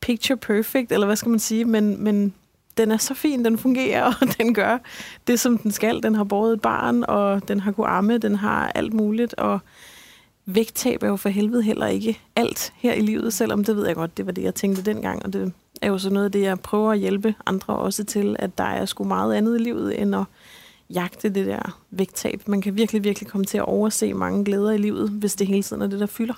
picture 0.00 0.36
perfect, 0.36 0.92
eller 0.92 1.06
hvad 1.06 1.16
skal 1.16 1.30
man 1.30 1.38
sige, 1.38 1.64
men, 1.64 2.04
men 2.04 2.34
den 2.76 2.90
er 2.90 2.96
så 2.96 3.14
fin, 3.14 3.44
den 3.44 3.58
fungerer, 3.58 4.04
og 4.20 4.38
den 4.38 4.54
gør 4.54 4.78
det, 5.26 5.40
som 5.40 5.58
den 5.58 5.72
skal. 5.72 6.02
Den 6.02 6.14
har 6.14 6.24
båret 6.24 6.52
et 6.52 6.60
barn, 6.60 7.04
og 7.08 7.48
den 7.48 7.60
har 7.60 7.72
kunnet 7.72 7.88
amme, 7.88 8.18
den 8.18 8.34
har 8.34 8.72
alt 8.74 8.92
muligt, 8.92 9.34
og 9.34 9.58
vægttab 10.46 11.02
er 11.02 11.08
jo 11.08 11.16
for 11.16 11.28
helvede 11.28 11.62
heller 11.62 11.86
ikke 11.86 12.20
alt 12.36 12.72
her 12.76 12.92
i 12.92 13.00
livet, 13.00 13.34
selvom 13.34 13.64
det 13.64 13.76
ved 13.76 13.86
jeg 13.86 13.94
godt, 13.94 14.16
det 14.16 14.26
var 14.26 14.32
det, 14.32 14.42
jeg 14.42 14.54
tænkte 14.54 14.82
dengang, 14.82 15.24
og 15.24 15.32
det 15.32 15.52
er 15.82 15.88
jo 15.88 15.98
så 15.98 16.10
noget 16.10 16.24
af 16.24 16.32
det, 16.32 16.42
jeg 16.42 16.60
prøver 16.60 16.92
at 16.92 16.98
hjælpe 16.98 17.34
andre 17.46 17.76
også 17.76 18.04
til, 18.04 18.36
at 18.38 18.58
der 18.58 18.64
er 18.64 18.86
sgu 18.86 19.04
meget 19.04 19.34
andet 19.34 19.60
i 19.60 19.62
livet, 19.62 20.00
end 20.00 20.14
at 20.16 20.24
jagte 20.90 21.28
det 21.28 21.46
der 21.46 21.80
vægttab. 21.90 22.42
Man 22.48 22.60
kan 22.60 22.76
virkelig, 22.76 23.04
virkelig 23.04 23.28
komme 23.28 23.44
til 23.44 23.58
at 23.58 23.64
overse 23.64 24.14
mange 24.14 24.44
glæder 24.44 24.70
i 24.70 24.78
livet, 24.78 25.10
hvis 25.10 25.34
det 25.34 25.46
hele 25.46 25.62
tiden 25.62 25.82
er 25.82 25.86
det, 25.86 26.00
der 26.00 26.06
fylder. 26.06 26.34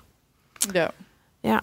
ja. 0.75 0.87
Ja. 1.45 1.59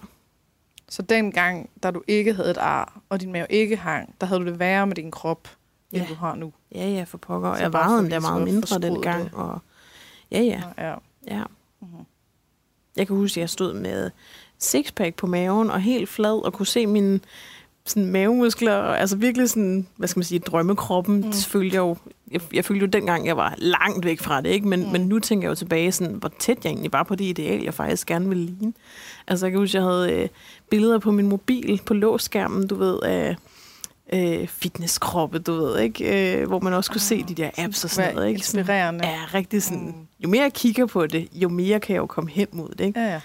Så 0.94 1.02
dengang, 1.02 1.70
da 1.82 1.90
du 1.90 2.02
ikke 2.08 2.34
havde 2.34 2.50
et 2.50 2.56
ar, 2.58 3.00
og 3.08 3.20
din 3.20 3.32
mave 3.32 3.46
ikke 3.50 3.76
hang, 3.76 4.14
der 4.20 4.26
havde 4.26 4.40
du 4.40 4.46
det 4.46 4.58
værre 4.58 4.86
med 4.86 4.96
din 4.96 5.10
krop, 5.10 5.48
end 5.92 6.02
Ja. 6.02 6.08
du 6.08 6.14
har 6.14 6.34
nu. 6.34 6.52
Ja, 6.74 6.88
ja, 6.88 7.04
for 7.04 7.18
pokker. 7.18 7.54
Så 7.54 7.60
jeg 7.62 7.72
vejede 7.72 7.98
endda 7.98 8.16
ligesom 8.16 8.32
meget 8.32 8.44
mindre 8.54 8.78
dengang. 8.78 9.24
det. 9.24 9.34
Og 9.34 9.58
ja, 10.30 10.40
ja, 10.40 10.62
Ja. 10.78 10.94
ja. 11.26 11.42
Mhm. 11.80 11.88
Jeg 12.96 13.06
kan 13.06 13.16
huske, 13.16 13.38
at 13.38 13.40
jeg 13.40 13.50
stod 13.50 13.74
med 13.74 14.10
sixpack 14.58 15.16
på 15.16 15.26
maven 15.26 15.70
og 15.70 15.80
helt 15.80 16.08
flad 16.08 16.44
og 16.44 16.52
kunne 16.52 16.66
se 16.66 16.86
mine 16.86 17.20
sådan 17.86 18.06
mavemuskler, 18.06 18.74
og 18.74 19.00
altså 19.00 19.16
virkelig 19.16 19.50
sådan, 19.50 19.86
hvad 19.96 20.08
skal 20.08 20.18
man 20.18 20.24
sige, 20.24 20.38
drømmekroppen, 20.38 21.16
mm. 21.16 21.32
Følte 21.32 21.74
jeg 21.74 21.80
jo, 21.80 21.96
jeg, 22.30 22.40
jeg 22.52 22.64
følte 22.64 22.80
jo 22.80 22.86
dengang, 22.90 23.26
jeg 23.26 23.36
var 23.36 23.54
langt 23.58 24.04
væk 24.04 24.20
fra 24.20 24.40
det, 24.40 24.48
ikke? 24.50 24.68
Men. 24.68 24.80
Mm. 24.84 24.88
men 24.92 25.00
nu 25.00 25.18
tænker 25.18 25.44
jeg 25.46 25.50
jo 25.50 25.54
tilbage, 25.54 25.92
sådan, 25.92 26.14
hvor 26.14 26.30
tæt 26.38 26.64
jeg 26.64 26.70
egentlig 26.70 26.92
var 26.92 27.02
på 27.02 27.14
det 27.14 27.24
ideal, 27.24 27.62
jeg 27.62 27.74
faktisk 27.74 28.06
gerne 28.06 28.28
ville 28.28 28.44
ligne. 28.46 28.72
Altså 29.26 29.46
jeg 29.46 29.50
kan 29.52 29.60
huske, 29.60 29.76
jeg 29.78 29.84
havde 29.84 30.12
øh, 30.12 30.28
billeder 30.74 30.98
på 30.98 31.10
min 31.10 31.28
mobil, 31.28 31.80
på 31.86 31.94
låsskærmen, 31.94 32.66
du 32.66 32.74
ved, 32.74 32.98
af 33.02 33.36
øh, 34.12 34.48
fitnesskroppe, 34.48 35.38
du 35.38 35.52
ved, 35.54 35.78
ikke? 35.80 36.38
Øh, 36.40 36.46
hvor 36.48 36.60
man 36.60 36.72
også 36.72 36.90
kunne 36.90 37.00
se 37.00 37.22
de 37.22 37.34
der 37.34 37.50
apps 37.58 37.84
og 37.84 37.90
sådan 37.90 38.14
noget, 38.14 38.28
ikke? 38.28 38.40
Sådan, 38.46 38.60
Inspirerende. 38.60 39.06
ja, 39.06 39.18
rigtig 39.34 39.62
sådan, 39.62 39.86
Mm. 39.86 40.06
jo 40.20 40.28
mere 40.28 40.42
jeg 40.42 40.52
kigger 40.52 40.86
på 40.86 41.06
det, 41.06 41.28
jo 41.32 41.48
mere 41.48 41.80
kan 41.80 41.94
jeg 41.94 42.00
jo 42.00 42.06
komme 42.06 42.30
hen 42.30 42.46
mod 42.52 42.68
det, 42.68 42.80
ikke? 42.84 43.00
Ja, 43.00 43.06
ja. 43.12 43.20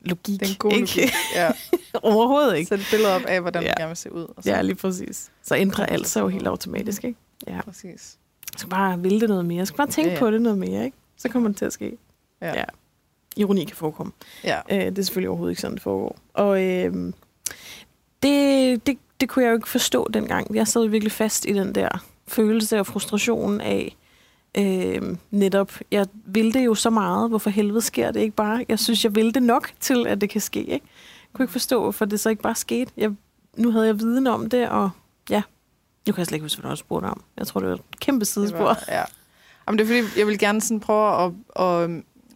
Logik, 0.00 0.40
Det 0.40 0.46
er 0.46 0.50
en 0.50 0.56
god 0.58 0.72
ikke? 0.72 0.80
logik. 0.96 1.12
Ja. 1.34 1.50
Overhovedet 2.02 2.56
ikke. 2.56 2.68
Sæt 2.68 2.78
et 2.80 2.86
billede 2.90 3.14
op 3.14 3.22
af, 3.22 3.40
hvordan 3.40 3.62
Ja. 3.62 3.68
du 3.68 3.74
gerne 3.78 3.88
vil 3.88 3.96
se 3.96 4.12
ud. 4.12 4.22
Og 4.36 4.42
så. 4.42 4.50
Ja, 4.50 4.62
lige 4.62 4.74
præcis. 4.76 5.30
Så 5.42 5.56
ændrer 5.56 5.86
alt 5.86 6.08
sig 6.08 6.20
jo 6.20 6.28
helt 6.28 6.46
automatisk, 6.46 7.04
ikke? 7.04 7.18
Ja. 7.46 7.60
Præcis. 7.64 8.16
Jeg 8.52 8.58
skal 8.58 8.70
bare 8.70 9.00
ville 9.00 9.20
det 9.20 9.28
noget 9.28 9.44
mere. 9.44 9.58
Jeg 9.58 9.66
skal 9.66 9.76
bare 9.76 9.86
tænke 9.88 10.08
ja. 10.10 10.14
ja. 10.14 10.20
på 10.20 10.30
det 10.30 10.42
noget 10.42 10.58
mere, 10.58 10.84
ikke? 10.84 10.96
Så 11.16 11.28
kommer 11.28 11.48
det 11.48 11.56
til 11.58 11.64
at 11.64 11.72
ske. 11.72 11.96
Ja. 12.42 12.58
Ja. 12.58 12.64
Ironi 13.36 13.64
kan 13.64 13.76
forekomme. 13.76 14.12
Ja. 14.44 14.58
Øh, 14.70 14.80
det 14.86 14.98
er 14.98 15.02
selvfølgelig 15.02 15.28
overhovedet 15.28 15.52
ikke 15.52 15.60
sådan, 15.60 15.74
det 15.74 15.82
foregår. 15.82 16.16
Og 16.34 16.62
øh, 16.64 17.12
det, 18.22 18.86
det, 18.86 18.98
det 19.20 19.28
kunne 19.28 19.44
jeg 19.44 19.50
jo 19.50 19.56
ikke 19.56 19.68
forstå 19.68 20.08
dengang. 20.14 20.54
Jeg 20.54 20.68
sad 20.68 20.86
virkelig 20.86 21.12
fast 21.12 21.44
i 21.48 21.52
den 21.52 21.74
der 21.74 21.88
følelse 22.28 22.78
og 22.80 22.86
frustration 22.86 23.60
af, 23.60 23.96
øh, 24.58 25.16
netop, 25.30 25.72
jeg 25.90 26.06
ville 26.26 26.52
det 26.52 26.64
jo 26.64 26.74
så 26.74 26.90
meget, 26.90 27.28
hvorfor 27.28 27.50
helvede 27.50 27.80
sker 27.80 28.10
det 28.10 28.20
ikke 28.20 28.36
bare? 28.36 28.64
Jeg 28.68 28.78
synes, 28.78 29.04
jeg 29.04 29.14
ville 29.14 29.32
det 29.32 29.42
nok 29.42 29.70
til, 29.80 30.06
at 30.06 30.20
det 30.20 30.30
kan 30.30 30.40
ske, 30.40 30.58
ikke? 30.60 30.72
Jeg 30.72 31.32
kunne 31.32 31.44
ikke 31.44 31.52
forstå, 31.52 31.82
hvorfor 31.82 32.04
det 32.04 32.20
så 32.20 32.30
ikke 32.30 32.42
bare 32.42 32.54
skete. 32.54 32.92
Jeg, 32.96 33.10
nu 33.56 33.70
havde 33.70 33.86
jeg 33.86 33.98
viden 34.00 34.26
om 34.26 34.48
det, 34.50 34.68
og 34.68 34.90
ja, 35.30 35.42
nu 36.06 36.12
kan 36.12 36.18
jeg 36.18 36.26
slet 36.26 36.36
ikke 36.36 36.44
huske, 36.44 36.60
hvad 36.60 36.68
du 36.68 36.70
også 36.70 36.80
spurgte 36.80 37.06
om. 37.06 37.22
Jeg 37.36 37.46
tror, 37.46 37.60
det 37.60 37.68
var 37.68 37.74
et 37.74 38.00
kæmpe 38.00 38.20
Det 38.20 38.28
sidespor. 38.28 38.58
var, 38.58 38.84
ja. 38.88 39.02
Jamen, 39.68 39.78
det 39.78 39.84
er 39.84 40.02
fordi, 40.02 40.18
jeg 40.18 40.26
vil 40.26 40.38
gerne 40.38 40.60
sådan 40.60 40.80
prøve 40.80 41.24
at, 41.24 41.32
at 41.66 41.90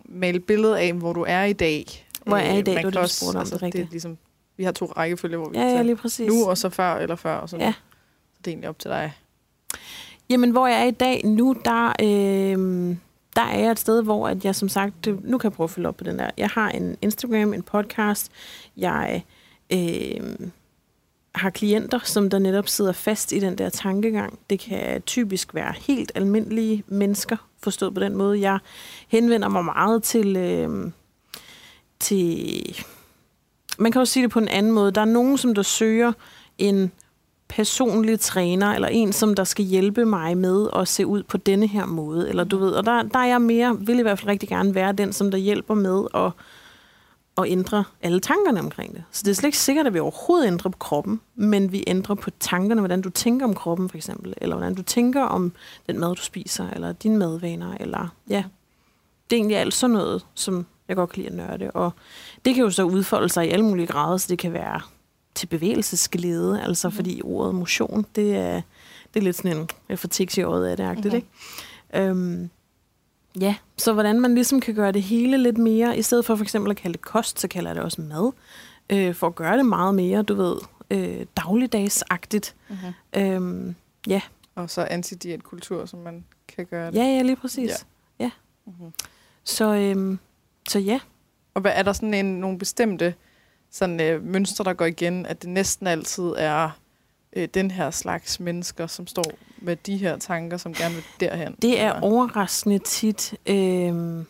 male 0.08 0.36
et 0.36 0.44
billede 0.44 0.80
af, 0.80 0.92
hvor 0.92 1.12
du 1.12 1.24
er 1.28 1.42
i 1.44 1.52
dag. 1.52 2.06
Hvor 2.26 2.36
jeg 2.36 2.48
er 2.50 2.54
i 2.54 2.58
Øh, 2.58 2.66
dag, 2.66 2.74
man 2.84 2.92
du 2.92 2.98
også- 2.98 3.16
spurgte 3.16 3.36
om, 3.36 3.40
altså, 3.40 3.54
det 3.54 3.62
rigtigt. 3.62 3.82
Det 3.82 3.88
er 3.88 3.92
ligesom, 3.92 4.18
vi 4.56 4.64
har 4.64 4.72
to 4.72 4.86
rækkefølge, 4.86 5.36
hvor 5.36 5.48
vi 5.48 5.58
Ja, 5.58 5.64
ja, 5.64 5.82
lige 5.82 5.96
præcis. 5.96 6.28
nu, 6.28 6.44
og 6.46 6.58
så 6.58 6.68
før 6.68 6.94
eller 6.96 7.16
før. 7.16 7.34
Og 7.34 7.48
så, 7.48 7.56
Ja. 7.56 7.72
så 8.32 8.38
det 8.38 8.46
er 8.46 8.50
egentlig 8.50 8.68
op 8.68 8.78
til 8.78 8.90
dig. 8.90 9.12
Jamen, 10.30 10.50
hvor 10.50 10.66
jeg 10.66 10.80
er 10.80 10.84
i 10.84 10.90
dag 10.90 11.26
nu, 11.26 11.56
der, 11.64 11.86
øh, 12.02 12.96
der 13.36 13.42
er 13.42 13.58
jeg 13.58 13.70
et 13.70 13.78
sted, 13.78 14.02
hvor 14.02 14.28
at 14.28 14.44
jeg 14.44 14.54
som 14.54 14.68
sagt, 14.68 15.06
nu 15.06 15.38
kan 15.38 15.48
jeg 15.48 15.52
prøve 15.52 15.64
at 15.64 15.70
følge 15.70 15.88
op 15.88 15.96
på 15.96 16.04
den 16.04 16.18
der. 16.18 16.30
Jeg 16.36 16.48
har 16.48 16.70
en 16.70 16.96
Instagram, 17.02 17.54
en 17.54 17.62
podcast, 17.62 18.30
jeg 18.76 19.24
øh, 19.72 20.36
har 21.34 21.50
klienter, 21.50 21.98
som 22.04 22.30
der 22.30 22.38
netop 22.38 22.68
sidder 22.68 22.92
fast 22.92 23.32
i 23.32 23.38
den 23.38 23.58
der 23.58 23.68
tankegang. 23.68 24.38
Det 24.50 24.60
kan 24.60 25.02
typisk 25.02 25.54
være 25.54 25.74
helt 25.78 26.12
almindelige 26.14 26.84
mennesker, 26.86 27.36
forstået 27.62 27.94
på 27.94 28.00
den 28.00 28.16
måde. 28.16 28.40
Jeg 28.40 28.58
henvender 29.08 29.48
mig 29.48 29.64
meget 29.64 30.02
til, 30.02 30.36
øh, 30.36 30.90
til 32.00 32.76
man 33.78 33.92
kan 33.92 34.00
også 34.00 34.12
sige 34.12 34.22
det 34.22 34.30
på 34.30 34.38
en 34.38 34.48
anden 34.48 34.72
måde. 34.72 34.92
Der 34.92 35.00
er 35.00 35.04
nogen, 35.04 35.38
som 35.38 35.54
der 35.54 35.62
søger 35.62 36.12
en 36.58 36.92
personlig 37.48 38.20
træner, 38.20 38.72
eller 38.72 38.88
en, 38.88 39.12
som 39.12 39.34
der 39.34 39.44
skal 39.44 39.64
hjælpe 39.64 40.04
mig 40.04 40.38
med 40.38 40.68
at 40.76 40.88
se 40.88 41.06
ud 41.06 41.22
på 41.22 41.36
denne 41.36 41.66
her 41.66 41.86
måde. 41.86 42.28
Eller 42.28 42.44
du 42.44 42.58
ved, 42.58 42.70
og 42.70 42.86
der, 42.86 43.02
der 43.02 43.18
er 43.18 43.26
jeg 43.26 43.40
mere, 43.40 43.78
vil 43.80 43.98
i 43.98 44.02
hvert 44.02 44.18
fald 44.18 44.28
rigtig 44.28 44.48
gerne 44.48 44.74
være 44.74 44.92
den, 44.92 45.12
som 45.12 45.30
der 45.30 45.38
hjælper 45.38 45.74
med 45.74 46.04
at, 46.14 46.30
at 47.38 47.44
ændre 47.46 47.84
alle 48.02 48.20
tankerne 48.20 48.60
omkring 48.60 48.94
det. 48.94 49.04
Så 49.10 49.22
det 49.24 49.30
er 49.30 49.34
slet 49.34 49.48
ikke 49.48 49.58
sikkert, 49.58 49.86
at 49.86 49.94
vi 49.94 49.98
overhovedet 49.98 50.46
ændrer 50.46 50.70
på 50.70 50.78
kroppen, 50.78 51.20
men 51.34 51.72
vi 51.72 51.84
ændrer 51.86 52.14
på 52.14 52.30
tankerne, 52.40 52.80
hvordan 52.80 53.02
du 53.02 53.10
tænker 53.10 53.46
om 53.46 53.54
kroppen 53.54 53.88
for 53.88 53.96
eksempel, 53.96 54.34
eller 54.36 54.56
hvordan 54.56 54.74
du 54.74 54.82
tænker 54.82 55.22
om 55.22 55.52
den 55.86 56.00
mad, 56.00 56.14
du 56.14 56.22
spiser, 56.22 56.70
eller 56.70 56.92
dine 56.92 57.16
madvaner, 57.16 57.74
eller 57.80 58.08
ja. 58.30 58.44
Det 59.30 59.36
er 59.36 59.40
egentlig 59.40 59.56
alt 59.56 59.74
sådan 59.74 59.94
noget, 59.94 60.26
som 60.34 60.66
jeg 60.88 60.96
godt 60.96 61.10
kan 61.10 61.22
lide 61.22 61.28
at 61.28 61.36
nørde. 61.36 61.70
Og 61.70 61.92
det 62.44 62.54
kan 62.54 62.64
jo 62.64 62.70
så 62.70 62.82
udfolde 62.82 63.28
sig 63.28 63.46
i 63.46 63.50
alle 63.50 63.64
mulige 63.64 63.86
grader, 63.86 64.16
så 64.16 64.26
det 64.28 64.38
kan 64.38 64.52
være 64.52 64.80
til 65.34 65.46
bevægelsesglæde, 65.46 66.62
altså 66.62 66.88
mm. 66.88 66.94
fordi 66.94 67.20
ordet 67.24 67.54
motion, 67.54 68.06
det 68.16 68.36
er, 68.36 68.62
det 69.14 69.20
er 69.20 69.24
lidt 69.24 69.36
sådan 69.36 69.56
en, 69.56 69.68
jeg 69.88 69.98
får 69.98 70.08
tiks 70.08 70.38
i 70.38 70.42
øjet 70.42 70.66
af 70.66 70.76
det, 70.76 71.04
mm-hmm. 71.04 71.16
ikke? 71.16 71.28
Øhm, 71.94 72.50
ja, 73.40 73.56
så 73.76 73.92
hvordan 73.92 74.20
man 74.20 74.34
ligesom 74.34 74.60
kan 74.60 74.74
gøre 74.74 74.92
det 74.92 75.02
hele 75.02 75.38
lidt 75.38 75.58
mere, 75.58 75.98
i 75.98 76.02
stedet 76.02 76.24
for 76.24 76.36
for 76.36 76.42
eksempel 76.42 76.70
at 76.70 76.76
kalde 76.76 76.92
det 76.92 77.00
kost, 77.04 77.40
så 77.40 77.48
kalder 77.48 77.70
jeg 77.70 77.74
det 77.76 77.84
også 77.84 78.00
mad, 78.00 78.32
øh, 78.90 79.14
for 79.14 79.26
at 79.26 79.34
gøre 79.34 79.56
det 79.56 79.66
meget 79.66 79.94
mere, 79.94 80.22
du 80.22 80.34
ved, 80.34 80.56
øh, 80.90 81.26
dagligdagsagtigt. 81.36 82.54
Mm-hmm. 82.68 83.22
Øhm, 83.22 83.74
ja. 84.06 84.20
Og 84.54 84.70
så 84.70 84.86
anti-diæt-kultur, 84.90 85.86
som 85.86 85.98
man 85.98 86.24
kan 86.48 86.66
gøre 86.66 86.90
det. 86.90 86.94
ja, 86.96 87.02
ja, 87.04 87.22
lige 87.22 87.36
præcis. 87.36 87.70
Ja. 88.18 88.24
Ja. 88.24 88.30
Mm-hmm. 88.66 88.92
Så, 89.44 89.74
øhm, 89.74 90.18
så 90.68 90.78
ja, 90.78 91.00
Og 91.54 91.60
hvad 91.60 91.72
er 91.74 91.82
der 91.82 91.92
sådan 91.92 92.14
en, 92.14 92.40
nogle 92.40 92.58
bestemte 92.58 93.14
sådan, 93.70 94.00
øh, 94.00 94.24
mønstre, 94.24 94.64
der 94.64 94.72
går 94.72 94.84
igen, 94.84 95.26
at 95.26 95.42
det 95.42 95.50
næsten 95.50 95.86
altid 95.86 96.32
er 96.36 96.70
øh, 97.36 97.48
den 97.54 97.70
her 97.70 97.90
slags 97.90 98.40
mennesker, 98.40 98.86
som 98.86 99.06
står 99.06 99.32
med 99.58 99.76
de 99.76 99.96
her 99.96 100.16
tanker, 100.18 100.56
som 100.56 100.74
gerne 100.74 100.94
vil 100.94 101.04
derhen? 101.20 101.56
Det 101.62 101.80
er 101.80 101.88
Eller- 101.94 102.00
overraskende 102.02 102.78
tit 102.78 103.34
øh, 103.46 104.24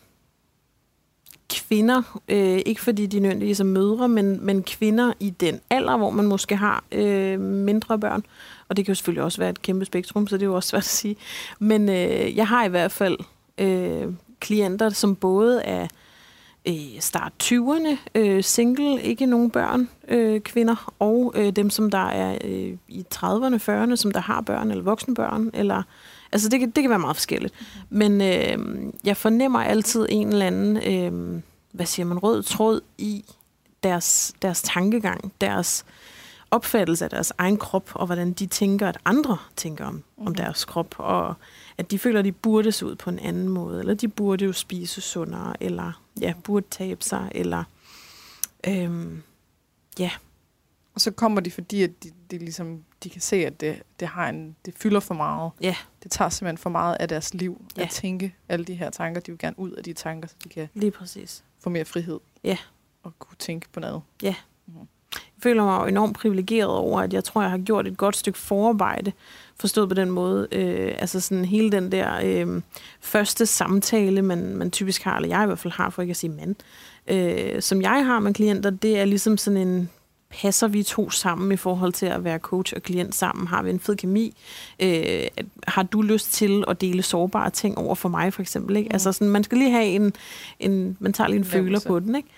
kvinder, 1.49 2.19
øh, 2.27 2.61
ikke 2.65 2.81
fordi 2.81 3.05
de 3.05 3.19
nødvendigvis 3.19 3.59
er 3.59 3.63
mødre, 3.63 4.07
men, 4.07 4.45
men 4.45 4.63
kvinder 4.63 5.13
i 5.19 5.29
den 5.29 5.59
alder, 5.69 5.97
hvor 5.97 6.09
man 6.09 6.25
måske 6.25 6.55
har 6.55 6.83
øh, 6.91 7.39
mindre 7.39 7.99
børn. 7.99 8.23
Og 8.69 8.77
det 8.77 8.85
kan 8.85 8.91
jo 8.91 8.95
selvfølgelig 8.95 9.23
også 9.23 9.37
være 9.41 9.49
et 9.49 9.61
kæmpe 9.61 9.85
spektrum, 9.85 10.27
så 10.27 10.37
det 10.37 10.41
er 10.43 10.47
jo 10.47 10.55
også 10.55 10.69
svært 10.69 10.79
at 10.81 10.85
sige. 10.85 11.15
Men 11.59 11.89
øh, 11.89 12.35
jeg 12.37 12.47
har 12.47 12.65
i 12.65 12.69
hvert 12.69 12.91
fald 12.91 13.17
øh, 13.57 14.13
klienter, 14.39 14.89
som 14.89 15.15
både 15.15 15.61
er 15.61 15.87
øh, 16.67 16.99
start 16.99 17.31
20'erne, 17.43 17.97
øh, 18.15 18.43
single, 18.43 19.01
ikke 19.01 19.25
nogen 19.25 19.51
børn, 19.51 19.89
øh, 20.07 20.41
kvinder, 20.41 20.93
og 20.99 21.33
øh, 21.35 21.51
dem, 21.51 21.69
som 21.69 21.91
der 21.91 22.07
er 22.07 22.37
øh, 22.43 22.77
i 22.87 23.05
30'erne, 23.15 23.55
40'erne, 23.55 23.95
som 23.95 24.11
der 24.11 24.19
har 24.19 24.41
børn, 24.41 24.71
eller 24.71 24.83
voksne 24.83 25.15
børn, 25.15 25.49
eller 25.53 25.83
Altså, 26.31 26.49
det 26.49 26.59
kan, 26.59 26.69
det 26.69 26.83
kan 26.83 26.89
være 26.89 26.99
meget 26.99 27.15
forskelligt. 27.15 27.53
Men 27.89 28.21
øh, 28.21 28.57
jeg 29.03 29.17
fornemmer 29.17 29.59
altid 29.59 30.05
en 30.09 30.27
eller 30.27 30.45
anden, 30.45 30.77
øh, 30.77 31.41
hvad 31.71 31.85
siger 31.85 32.05
man, 32.05 32.17
rød 32.17 32.43
tråd 32.43 32.81
i 32.97 33.25
deres, 33.83 34.33
deres 34.41 34.61
tankegang, 34.61 35.33
deres 35.41 35.85
opfattelse 36.51 37.05
af 37.05 37.09
deres 37.09 37.33
egen 37.37 37.57
krop, 37.57 37.89
og 37.93 38.05
hvordan 38.05 38.33
de 38.33 38.45
tænker, 38.45 38.87
at 38.89 38.97
andre 39.05 39.37
tænker 39.55 39.85
om, 39.85 39.93
mm-hmm. 39.93 40.27
om 40.27 40.35
deres 40.35 40.65
krop, 40.65 40.95
og 40.97 41.33
at 41.77 41.91
de 41.91 41.99
føler, 41.99 42.19
at 42.19 42.25
de 42.25 42.31
burde 42.31 42.71
se 42.71 42.85
ud 42.85 42.95
på 42.95 43.09
en 43.09 43.19
anden 43.19 43.49
måde, 43.49 43.79
eller 43.79 43.93
de 43.93 44.07
burde 44.07 44.45
jo 44.45 44.53
spise 44.53 45.01
sundere, 45.01 45.63
eller 45.63 46.01
ja, 46.21 46.33
burde 46.43 46.65
tabe 46.71 47.03
sig, 47.03 47.31
eller 47.35 47.63
øh, 48.67 49.17
ja, 49.99 50.11
Og 50.95 51.01
så 51.01 51.11
kommer 51.11 51.41
de, 51.41 51.51
fordi 51.51 51.83
at 51.83 52.03
de, 52.03 52.11
de, 52.31 52.37
ligesom, 52.37 52.83
de 53.03 53.09
kan 53.09 53.21
se, 53.21 53.35
at 53.35 53.61
det, 53.61 53.83
det, 53.99 54.07
har 54.07 54.29
en, 54.29 54.55
det 54.65 54.73
fylder 54.77 54.99
for 54.99 55.13
meget. 55.13 55.51
Ja. 55.61 55.75
Det 56.03 56.11
tager 56.11 56.29
simpelthen 56.29 56.57
for 56.57 56.69
meget 56.69 56.97
af 56.99 57.07
deres 57.07 57.33
liv 57.33 57.65
Ja. 57.77 57.81
at 57.83 57.89
tænke 57.89 58.35
alle 58.49 58.65
de 58.65 58.73
her 58.75 58.89
tanker. 58.89 59.21
De 59.21 59.31
vil 59.31 59.39
gerne 59.39 59.59
ud 59.59 59.71
af 59.71 59.83
de 59.83 59.93
tanker, 59.93 60.27
så 60.29 60.35
de 60.43 60.49
kan 60.49 60.67
lige 60.73 60.91
præcis. 60.91 61.43
få 61.59 61.69
mere 61.69 61.85
frihed. 61.85 62.19
Ja. 62.43 62.57
Og 63.03 63.19
kunne 63.19 63.35
tænke 63.39 63.67
på 63.73 63.79
noget. 63.79 64.01
Jeg 64.23 64.35
føler 65.39 65.63
mig 65.63 65.79
jo 65.81 65.85
enormt 65.85 66.17
privilegeret 66.17 66.69
over, 66.69 67.01
at 67.01 67.13
jeg 67.13 67.23
tror, 67.23 67.41
jeg 67.41 67.51
har 67.51 67.57
gjort 67.57 67.87
et 67.87 67.97
godt 67.97 68.15
stykke 68.17 68.39
forarbejde, 68.39 69.11
forstået 69.59 69.89
på 69.89 69.95
den 69.95 70.09
måde. 70.09 70.47
Øh, 70.51 70.93
altså 70.97 71.19
sådan 71.19 71.45
hele 71.45 71.71
den 71.71 71.91
der 71.91 72.19
øh, 72.23 72.61
første 73.01 73.45
samtale, 73.45 74.21
man, 74.21 74.55
man 74.55 74.71
typisk 74.71 75.03
har, 75.03 75.15
eller 75.15 75.29
jeg 75.29 75.43
i 75.43 75.45
hvert 75.45 75.59
fald 75.59 75.73
har, 75.73 75.89
for 75.89 76.01
ikke 76.01 76.11
at 76.11 76.17
sige 76.17 76.31
mand, 76.31 76.55
øh, 77.07 77.61
som 77.61 77.81
jeg 77.81 78.05
har 78.05 78.19
med 78.19 78.33
klienter, 78.33 78.69
det 78.69 78.99
er 78.99 79.05
ligesom 79.05 79.37
sådan 79.37 79.67
en 79.67 79.89
passer 80.41 80.67
vi 80.67 80.83
to 80.83 81.09
sammen 81.09 81.51
i 81.51 81.55
forhold 81.55 81.93
til 81.93 82.05
at 82.05 82.23
være 82.23 82.37
coach 82.37 82.73
og 82.75 82.83
klient 82.83 83.15
sammen? 83.15 83.47
Har 83.47 83.63
vi 83.63 83.69
en 83.69 83.79
fed 83.79 83.95
kemi? 83.95 84.37
Øh, 84.79 85.27
har 85.67 85.83
du 85.83 86.01
lyst 86.01 86.33
til 86.33 86.63
at 86.67 86.81
dele 86.81 87.03
sårbare 87.03 87.49
ting 87.49 87.77
over 87.77 87.95
for 87.95 88.09
mig, 88.09 88.33
for 88.33 88.41
eksempel? 88.41 88.75
Ikke? 88.75 88.87
Mm. 88.87 88.93
Altså 88.93 89.11
sådan, 89.11 89.29
man 89.29 89.43
skal 89.43 89.57
lige 89.57 89.71
have 89.71 89.85
en, 89.85 90.13
en 90.59 90.97
man 90.99 91.13
tager 91.13 91.27
lige 91.27 91.37
en 91.37 91.45
føler 91.45 91.79
Fornemmelse. 91.79 91.87
på 91.87 91.99
den, 91.99 92.15
ikke? 92.15 92.29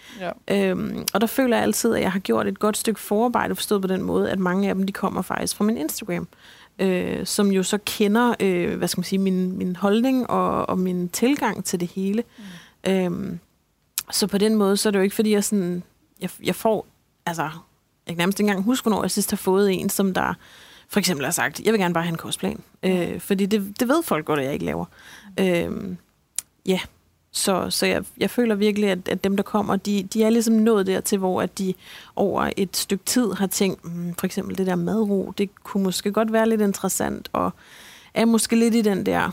Ja. 0.48 0.70
Øhm, 0.70 1.06
og 1.14 1.22
der 1.22 1.28
føler 1.28 1.58
jeg 1.58 1.64
altid, 1.64 1.96
at 1.96 2.02
jeg 2.02 2.12
har 2.12 2.20
gjort 2.20 2.48
et 2.48 2.60
godt 2.60 2.78
stykke 2.78 3.00
forarbejde, 3.00 3.56
forstået 3.56 3.82
på 3.82 3.88
den 3.88 4.02
måde, 4.02 4.32
at 4.32 4.40
mange 4.40 4.70
af 4.70 4.76
dem, 4.76 4.84
de 4.84 4.94
kommer 4.94 5.22
faktisk 5.22 5.56
fra 5.56 5.64
min 5.64 5.78
Instagram, 5.78 6.28
øh, 6.80 7.26
som 7.26 7.52
jo 7.52 7.64
så 7.64 7.80
kender, 7.86 8.36
øh, 8.40 8.78
hvad 8.78 8.88
skal 8.88 9.00
man 9.00 9.06
sige, 9.06 9.20
min, 9.20 9.58
min 9.58 9.76
holdning 9.76 10.30
og, 10.30 10.70
og 10.70 10.80
min 10.80 11.10
tilgang 11.10 11.66
til 11.66 11.80
det 11.80 11.88
hele. 11.88 12.24
Mm. 12.84 12.92
Øhm, 12.92 13.40
så 14.12 14.28
på 14.28 14.38
den 14.38 14.56
måde, 14.56 14.78
så 14.78 14.90
er 14.90 14.92
det 14.92 15.00
jo 15.00 15.04
ikke, 15.04 15.16
fordi 15.16 15.32
jeg 15.34 15.44
sådan, 15.44 15.84
jeg, 16.22 16.30
jeg 16.44 16.56
får, 16.56 16.88
altså, 17.26 17.44
jeg 17.44 18.16
kan 18.16 18.18
nærmest 18.18 18.40
ikke 18.40 18.50
engang 18.50 18.66
huske, 18.66 18.84
hvornår 18.84 19.04
jeg 19.04 19.12
sidst 19.12 19.30
har 19.30 19.38
fået 19.38 19.74
en, 19.74 19.90
som 19.90 20.14
der 20.14 20.34
for 20.90 21.00
eksempel 21.00 21.26
har 21.26 21.32
sagt, 21.32 21.60
jeg 21.60 21.74
vil 21.74 21.82
gerne 21.82 21.94
bare 21.94 22.04
have 22.04 22.12
en 22.12 22.18
kostplan. 22.18 22.60
Øh, 22.84 23.20
fordi 23.20 23.46
det, 23.46 23.80
det 23.80 23.88
ved 23.88 24.04
folk 24.04 24.26
godt, 24.26 24.40
at 24.40 24.46
jeg 24.46 24.54
ikke 24.54 24.66
laver. 24.66 24.86
Øhm, 25.40 25.98
ja, 26.66 26.80
så, 27.38 27.70
så 27.70 27.86
jeg, 27.86 28.04
jeg 28.18 28.30
føler 28.30 28.56
virkelig, 28.56 28.90
at, 28.90 29.08
at 29.10 29.24
dem, 29.24 29.36
der 29.36 29.44
kommer, 29.44 29.76
de, 29.76 30.04
de 30.04 30.24
er 30.24 30.30
ligesom 30.30 30.54
nået 30.54 30.88
dertil, 30.88 31.18
hvor 31.18 31.42
at 31.42 31.58
de 31.58 31.74
over 32.16 32.50
et 32.58 32.78
stykke 32.78 33.06
tid 33.06 33.32
har 33.34 33.48
tænkt, 33.48 33.86
mm, 33.86 34.16
for 34.16 34.26
eksempel 34.26 34.58
det 34.58 34.68
der 34.68 34.76
madro, 34.76 35.34
det 35.38 35.50
kunne 35.64 35.84
måske 35.84 36.12
godt 36.12 36.34
være 36.34 36.50
lidt 36.50 36.62
interessant, 36.62 37.30
og 37.34 37.52
er 38.14 38.26
måske 38.26 38.56
lidt 38.56 38.76
i 38.76 38.82
den 38.82 39.06
der, 39.06 39.32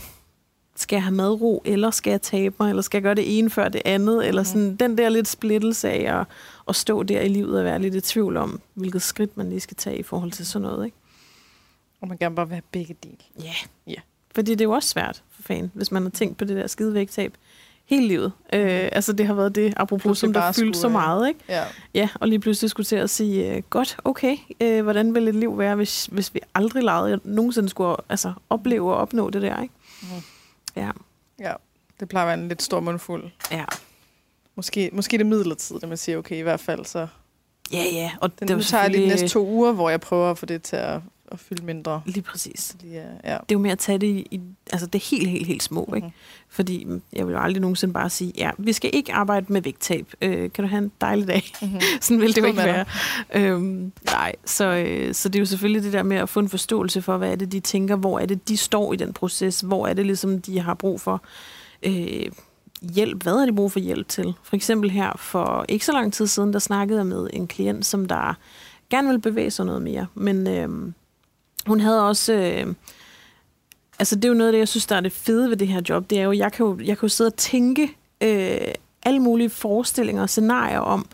skal 0.76 0.96
jeg 0.96 1.02
have 1.02 1.14
madro, 1.14 1.62
eller 1.64 1.90
skal 1.90 2.10
jeg 2.10 2.22
tabe 2.22 2.54
mig, 2.60 2.68
eller 2.68 2.82
skal 2.82 2.98
jeg 2.98 3.02
gøre 3.02 3.14
det 3.14 3.38
ene 3.38 3.50
før 3.50 3.68
det 3.68 3.82
andet, 3.84 4.28
eller 4.28 4.42
sådan 4.42 4.76
den 4.76 4.98
der 4.98 5.08
lidt 5.08 5.28
splittelse 5.28 5.90
af 5.90 6.20
at, 6.20 6.26
at 6.68 6.76
stå 6.76 7.02
der 7.02 7.20
i 7.20 7.28
livet 7.28 7.58
og 7.58 7.64
være 7.64 7.78
lidt 7.78 7.94
i 7.94 8.00
tvivl 8.00 8.36
om, 8.36 8.60
hvilket 8.74 9.02
skridt 9.02 9.36
man 9.36 9.48
lige 9.48 9.60
skal 9.60 9.76
tage 9.76 9.98
i 9.98 10.02
forhold 10.02 10.32
til 10.32 10.46
sådan 10.46 10.68
noget, 10.68 10.84
ikke? 10.84 10.96
Og 12.00 12.08
man 12.08 12.18
gerne 12.18 12.34
bare 12.34 12.48
vil 12.48 12.54
have 12.54 12.62
begge 12.72 12.96
dele. 13.02 13.16
Ja. 13.42 13.54
Ja. 13.86 14.00
Fordi 14.34 14.50
det 14.50 14.60
er 14.60 14.64
jo 14.64 14.72
også 14.72 14.88
svært 14.88 15.22
for 15.30 15.42
fan, 15.42 15.70
hvis 15.74 15.92
man 15.92 16.02
har 16.02 16.10
tænkt 16.10 16.36
på 16.36 16.44
det 16.44 16.56
der 16.56 16.66
skide 16.66 16.94
vægttab 16.94 17.34
hele 17.86 18.08
livet. 18.08 18.32
Øh, 18.52 18.88
altså 18.92 19.12
det 19.12 19.26
har 19.26 19.34
været 19.34 19.54
det, 19.54 19.74
apropos, 19.76 20.02
Pludselig 20.02 20.20
som 20.20 20.32
der 20.32 20.40
bare 20.40 20.54
fyldt 20.54 20.76
skulle, 20.76 20.80
så 20.80 20.86
øh, 20.86 20.92
meget, 20.92 21.28
ikke? 21.28 21.40
Ja. 21.48 21.64
Ja, 21.94 22.08
og 22.20 22.28
lige 22.28 22.38
pludselig 22.38 22.70
skulle 22.70 22.84
til 22.84 22.96
at 22.96 23.10
sige, 23.10 23.54
øh, 23.54 23.62
godt, 23.70 23.96
okay, 24.04 24.36
øh, 24.60 24.82
hvordan 24.82 25.14
ville 25.14 25.28
et 25.28 25.34
liv 25.34 25.58
være, 25.58 25.76
hvis, 25.76 26.06
hvis 26.06 26.34
vi 26.34 26.40
aldrig 26.54 26.82
legede, 26.82 27.10
jeg 27.10 27.18
nogensinde 27.24 27.68
skulle 27.68 27.96
altså, 28.08 28.32
opleve 28.50 28.92
og 28.92 28.96
opnå 28.96 29.30
det 29.30 29.42
der, 29.42 29.62
ikke? 29.62 29.74
Mhm. 30.02 30.22
Ja, 30.76 30.90
ja. 31.40 31.52
Det 32.00 32.08
plejer 32.08 32.26
at 32.26 32.28
være 32.28 32.42
en 32.42 32.48
lidt 32.48 32.62
stor 32.62 32.80
mundfuld. 32.80 33.30
ja. 33.50 33.64
Måske, 34.56 34.90
måske 34.92 35.18
det 35.18 35.26
midlertidigt, 35.26 35.82
at 35.82 35.88
man 35.88 35.98
siger, 35.98 36.18
okay, 36.18 36.36
i 36.36 36.40
hvert 36.40 36.60
fald 36.60 36.84
så... 36.84 37.06
Ja, 37.72 37.82
ja, 37.92 38.10
og 38.20 38.40
Den, 38.40 38.48
det 38.48 38.56
nu 38.56 38.62
tager 38.62 38.82
jeg 38.84 38.92
de 38.92 39.06
næste 39.06 39.28
to 39.28 39.46
uger, 39.46 39.72
hvor 39.72 39.90
jeg 39.90 40.00
prøver 40.00 40.30
at 40.30 40.38
få 40.38 40.46
det 40.46 40.62
til 40.62 40.76
at, 40.76 41.00
at 41.32 41.40
fylde 41.40 41.64
mindre. 41.64 42.02
Lige 42.06 42.22
præcis. 42.22 42.70
Fordi, 42.70 42.92
ja, 42.92 43.06
ja. 43.24 43.32
Det 43.32 43.32
er 43.32 43.44
jo 43.52 43.58
mere 43.58 43.72
at 43.72 43.78
tage 43.78 43.98
det 43.98 44.06
i, 44.06 44.40
altså 44.72 44.86
det 44.86 44.98
er 44.98 45.16
helt, 45.16 45.30
helt, 45.30 45.46
helt 45.46 45.62
små, 45.62 45.84
mm-hmm. 45.84 45.96
ikke? 45.96 46.12
Fordi 46.48 46.84
mm, 46.84 47.02
jeg 47.12 47.26
vil 47.26 47.32
jo 47.32 47.40
aldrig 47.40 47.60
nogensinde 47.60 47.94
bare 47.94 48.10
sige, 48.10 48.32
ja, 48.36 48.50
vi 48.58 48.72
skal 48.72 48.90
ikke 48.92 49.12
arbejde 49.12 49.46
med 49.48 49.62
vægttab. 49.62 50.06
Øh, 50.22 50.52
kan 50.52 50.64
du 50.64 50.68
have 50.68 50.82
en 50.82 50.92
dejlig 51.00 51.28
dag? 51.28 51.42
Mm-hmm. 51.62 51.80
Sådan 52.00 52.20
vil 52.20 52.28
det 52.28 52.38
jo 52.38 52.44
ikke 52.44 52.56
med 52.56 52.64
være. 52.64 52.84
Øhm, 53.34 53.92
nej, 54.04 54.32
så, 54.44 54.64
øh, 54.64 55.14
så 55.14 55.28
det 55.28 55.38
er 55.38 55.40
jo 55.40 55.46
selvfølgelig 55.46 55.82
det 55.82 55.92
der 55.92 56.02
med 56.02 56.16
at 56.16 56.28
få 56.28 56.40
en 56.40 56.48
forståelse 56.48 57.02
for, 57.02 57.16
hvad 57.16 57.32
er 57.32 57.36
det, 57.36 57.52
de 57.52 57.60
tænker, 57.60 57.96
hvor 57.96 58.18
er 58.18 58.26
det, 58.26 58.48
de 58.48 58.56
står 58.56 58.92
i 58.92 58.96
den 58.96 59.12
proces, 59.12 59.60
hvor 59.60 59.86
er 59.86 59.94
det 59.94 60.06
ligesom, 60.06 60.42
de 60.42 60.60
har 60.60 60.74
brug 60.74 61.00
for 61.00 61.22
øh, 61.82 62.26
hjælp. 62.82 63.22
Hvad 63.22 63.38
har 63.38 63.46
de 63.46 63.54
brug 63.54 63.72
for 63.72 63.80
hjælp 63.80 64.08
til? 64.08 64.34
For 64.42 64.56
eksempel 64.56 64.90
her 64.90 65.12
for 65.16 65.64
ikke 65.68 65.86
så 65.86 65.92
lang 65.92 66.12
tid 66.12 66.26
siden, 66.26 66.52
der 66.52 66.58
snakkede 66.58 66.98
jeg 66.98 67.06
med 67.06 67.28
en 67.32 67.46
klient, 67.46 67.86
som 67.86 68.04
der 68.08 68.34
gerne 68.90 69.08
ville 69.08 69.20
bevæge 69.20 69.50
sig 69.50 69.66
noget 69.66 69.82
mere, 69.82 70.06
men 70.14 70.46
øh, 70.46 70.92
hun 71.66 71.80
havde 71.80 72.08
også... 72.08 72.32
Øh, 72.32 72.74
altså 73.98 74.16
det 74.16 74.24
er 74.24 74.28
jo 74.28 74.34
noget 74.34 74.48
af 74.48 74.52
det, 74.52 74.58
jeg 74.58 74.68
synes, 74.68 74.86
der 74.86 74.96
er 74.96 75.00
det 75.00 75.12
fede 75.12 75.50
ved 75.50 75.56
det 75.56 75.68
her 75.68 75.82
job. 75.88 76.10
Det 76.10 76.18
er 76.18 76.22
jo, 76.22 76.32
jeg 76.32 76.52
kan 76.52 76.66
jo, 76.66 76.78
jeg 76.78 76.98
kan 76.98 77.06
jo 77.06 77.08
sidde 77.08 77.28
og 77.28 77.36
tænke 77.36 77.96
øh, 78.20 78.74
alle 79.02 79.20
mulige 79.20 79.50
forestillinger 79.50 80.22
og 80.22 80.28
scenarier 80.28 80.78
om, 80.78 81.06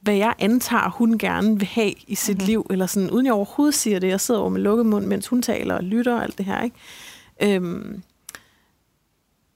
hvad 0.00 0.14
jeg 0.14 0.34
antager, 0.38 0.90
hun 0.90 1.18
gerne 1.18 1.58
vil 1.58 1.68
have 1.68 1.92
i 2.06 2.14
sit 2.14 2.36
mm-hmm. 2.36 2.46
liv, 2.46 2.66
eller 2.70 2.86
sådan, 2.86 3.10
uden 3.10 3.26
jeg 3.26 3.34
overhovedet 3.34 3.74
siger 3.74 3.98
det. 3.98 4.08
Jeg 4.08 4.20
sidder 4.20 4.40
over 4.40 4.50
med 4.50 4.60
lukket 4.60 4.86
mund, 4.86 5.06
mens 5.06 5.26
hun 5.26 5.42
taler 5.42 5.74
og 5.74 5.84
lytter 5.84 6.14
og 6.14 6.22
alt 6.22 6.38
det 6.38 6.46
her, 6.46 6.62
ikke? 6.62 6.76
Øhm, 7.42 8.02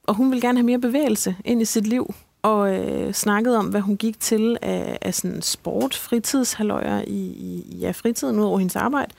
og 0.07 0.15
hun 0.15 0.31
vil 0.31 0.41
gerne 0.41 0.59
have 0.59 0.67
mere 0.67 0.79
bevægelse 0.79 1.37
ind 1.45 1.63
i 1.63 1.65
sit 1.65 1.87
liv, 1.87 2.15
og 2.43 2.75
øh, 2.75 3.13
snakkede 3.13 3.59
om, 3.59 3.67
hvad 3.67 3.81
hun 3.81 3.97
gik 3.97 4.21
til 4.21 4.57
af, 4.63 4.99
af 5.01 5.15
sådan 5.15 5.43
sport, 5.43 5.95
fritidshaløjer 5.95 7.03
i, 7.07 7.17
i 7.17 7.77
ja, 7.81 7.91
fritiden 7.91 8.39
ud 8.39 8.45
over 8.45 8.59
hendes 8.59 8.77
arbejde. 8.77 9.13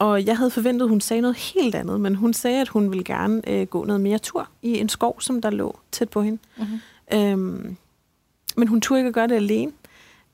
Og 0.00 0.26
jeg 0.26 0.36
havde 0.36 0.50
forventet, 0.50 0.86
at 0.86 0.90
hun 0.90 1.00
sagde 1.00 1.20
noget 1.20 1.36
helt 1.36 1.74
andet, 1.74 2.00
men 2.00 2.14
hun 2.14 2.32
sagde, 2.32 2.60
at 2.60 2.68
hun 2.68 2.90
ville 2.90 3.04
gerne 3.04 3.48
øh, 3.48 3.66
gå 3.66 3.84
noget 3.84 4.00
mere 4.00 4.18
tur 4.18 4.48
i 4.62 4.78
en 4.78 4.88
skov, 4.88 5.20
som 5.20 5.42
der 5.42 5.50
lå 5.50 5.78
tæt 5.92 6.08
på 6.08 6.22
hende. 6.22 6.38
Mm-hmm. 6.56 7.18
Øhm, 7.18 7.76
men 8.56 8.68
hun 8.68 8.80
turde 8.80 9.00
ikke 9.00 9.12
gøre 9.12 9.28
det 9.28 9.34
alene. 9.34 9.72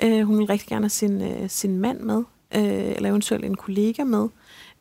Øh, 0.02 0.22
hun 0.22 0.38
ville 0.38 0.52
rigtig 0.52 0.68
gerne 0.68 0.84
have 0.84 0.90
sin, 0.90 1.22
øh, 1.22 1.50
sin 1.50 1.78
mand 1.78 2.00
med, 2.00 2.18
øh, 2.54 2.92
eller 2.96 3.08
eventuelt 3.08 3.44
en 3.44 3.54
kollega 3.54 4.04
med. 4.04 4.28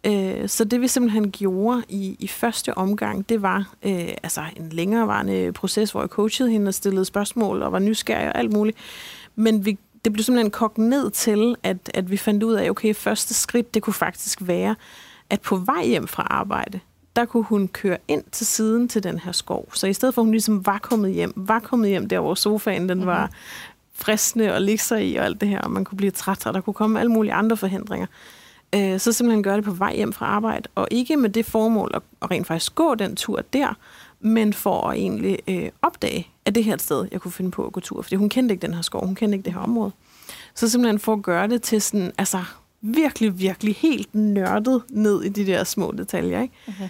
Øh, 0.05 0.49
så 0.49 0.63
det 0.63 0.81
vi 0.81 0.87
simpelthen 0.87 1.31
gjorde 1.31 1.83
i, 1.89 2.15
i 2.19 2.27
første 2.27 2.77
omgang, 2.77 3.29
det 3.29 3.41
var 3.41 3.73
øh, 3.83 4.09
altså 4.23 4.41
en 4.55 4.69
længerevarende 4.69 5.51
proces, 5.53 5.91
hvor 5.91 6.01
jeg 6.01 6.09
coachede 6.09 6.51
hende 6.51 6.69
og 6.69 6.73
stillede 6.73 7.05
spørgsmål 7.05 7.61
og 7.61 7.71
var 7.71 7.79
nysgerrig 7.79 8.27
og 8.27 8.37
alt 8.37 8.53
muligt. 8.53 8.77
Men 9.35 9.65
vi, 9.65 9.77
det 10.05 10.13
blev 10.13 10.24
simpelthen 10.24 10.51
kogt 10.51 10.77
ned 10.77 11.12
til, 11.12 11.55
at, 11.63 11.77
at 11.93 12.12
vi 12.12 12.17
fandt 12.17 12.43
ud 12.43 12.53
af, 12.53 12.69
okay, 12.69 12.93
første 12.93 13.33
skridt, 13.33 13.74
det 13.74 13.83
kunne 13.83 13.93
faktisk 13.93 14.39
være, 14.41 14.75
at 15.29 15.41
på 15.41 15.55
vej 15.55 15.85
hjem 15.85 16.07
fra 16.07 16.27
arbejde, 16.29 16.79
der 17.15 17.25
kunne 17.25 17.43
hun 17.43 17.67
køre 17.67 17.97
ind 18.07 18.24
til 18.31 18.45
siden 18.45 18.88
til 18.88 19.03
den 19.03 19.19
her 19.19 19.31
skov. 19.31 19.69
Så 19.74 19.88
i 19.88 19.93
stedet 19.93 20.15
for, 20.15 20.21
at 20.21 20.25
hun 20.25 20.31
ligesom 20.31 20.65
var 20.65 20.77
kommet 20.77 21.13
hjem, 21.13 21.33
var 21.35 21.59
kommet 21.59 21.89
hjem 21.89 22.07
der, 22.07 22.19
hvor 22.19 22.35
sofaen 22.35 22.89
den 22.89 23.05
var 23.05 23.25
mm-hmm. 23.25 23.93
fristende 23.93 24.53
og 24.53 24.62
ligge 24.62 24.83
sig 24.83 25.07
i 25.07 25.15
og 25.15 25.25
alt 25.25 25.41
det 25.41 25.50
her, 25.50 25.62
og 25.62 25.71
man 25.71 25.85
kunne 25.85 25.97
blive 25.97 26.12
træt, 26.12 26.47
og 26.47 26.53
der 26.53 26.62
kunne 26.62 26.74
komme 26.74 27.00
alle 27.00 27.12
mulige 27.12 27.33
andre 27.33 27.57
forhindringer. 27.57 28.07
Øh, 28.75 29.00
så 29.00 29.12
simpelthen 29.12 29.43
gøre 29.43 29.55
det 29.55 29.63
på 29.63 29.71
vej 29.71 29.95
hjem 29.95 30.13
fra 30.13 30.25
arbejde, 30.25 30.69
og 30.75 30.88
ikke 30.91 31.17
med 31.17 31.29
det 31.29 31.45
formål 31.45 31.91
at, 31.93 32.01
at 32.21 32.31
rent 32.31 32.47
faktisk 32.47 32.75
gå 32.75 32.95
den 32.95 33.15
tur 33.15 33.41
der, 33.53 33.74
men 34.19 34.53
for 34.53 34.89
at 34.89 34.97
egentlig 34.97 35.39
øh, 35.47 35.69
opdage, 35.81 36.27
at 36.45 36.55
det 36.55 36.63
her 36.63 36.73
et 36.73 36.81
sted, 36.81 37.07
jeg 37.11 37.21
kunne 37.21 37.31
finde 37.31 37.51
på 37.51 37.65
at 37.65 37.73
gå 37.73 37.79
tur. 37.79 38.01
Fordi 38.01 38.15
hun 38.15 38.29
kendte 38.29 38.53
ikke 38.53 38.61
den 38.61 38.73
her 38.73 38.81
skov, 38.81 39.05
hun 39.05 39.15
kendte 39.15 39.35
ikke 39.35 39.45
det 39.45 39.53
her 39.53 39.59
område. 39.59 39.91
Så 40.55 40.69
simpelthen 40.69 40.99
for 40.99 41.13
at 41.13 41.23
gøre 41.23 41.47
det 41.47 41.61
til 41.61 41.81
sådan, 41.81 42.11
altså 42.17 42.43
virkelig, 42.81 43.39
virkelig 43.39 43.75
helt 43.75 44.15
nørdet 44.15 44.83
ned 44.89 45.23
i 45.23 45.29
de 45.29 45.45
der 45.45 45.63
små 45.63 45.93
detaljer. 45.97 46.41
Ikke? 46.41 46.53
Okay. 46.67 46.89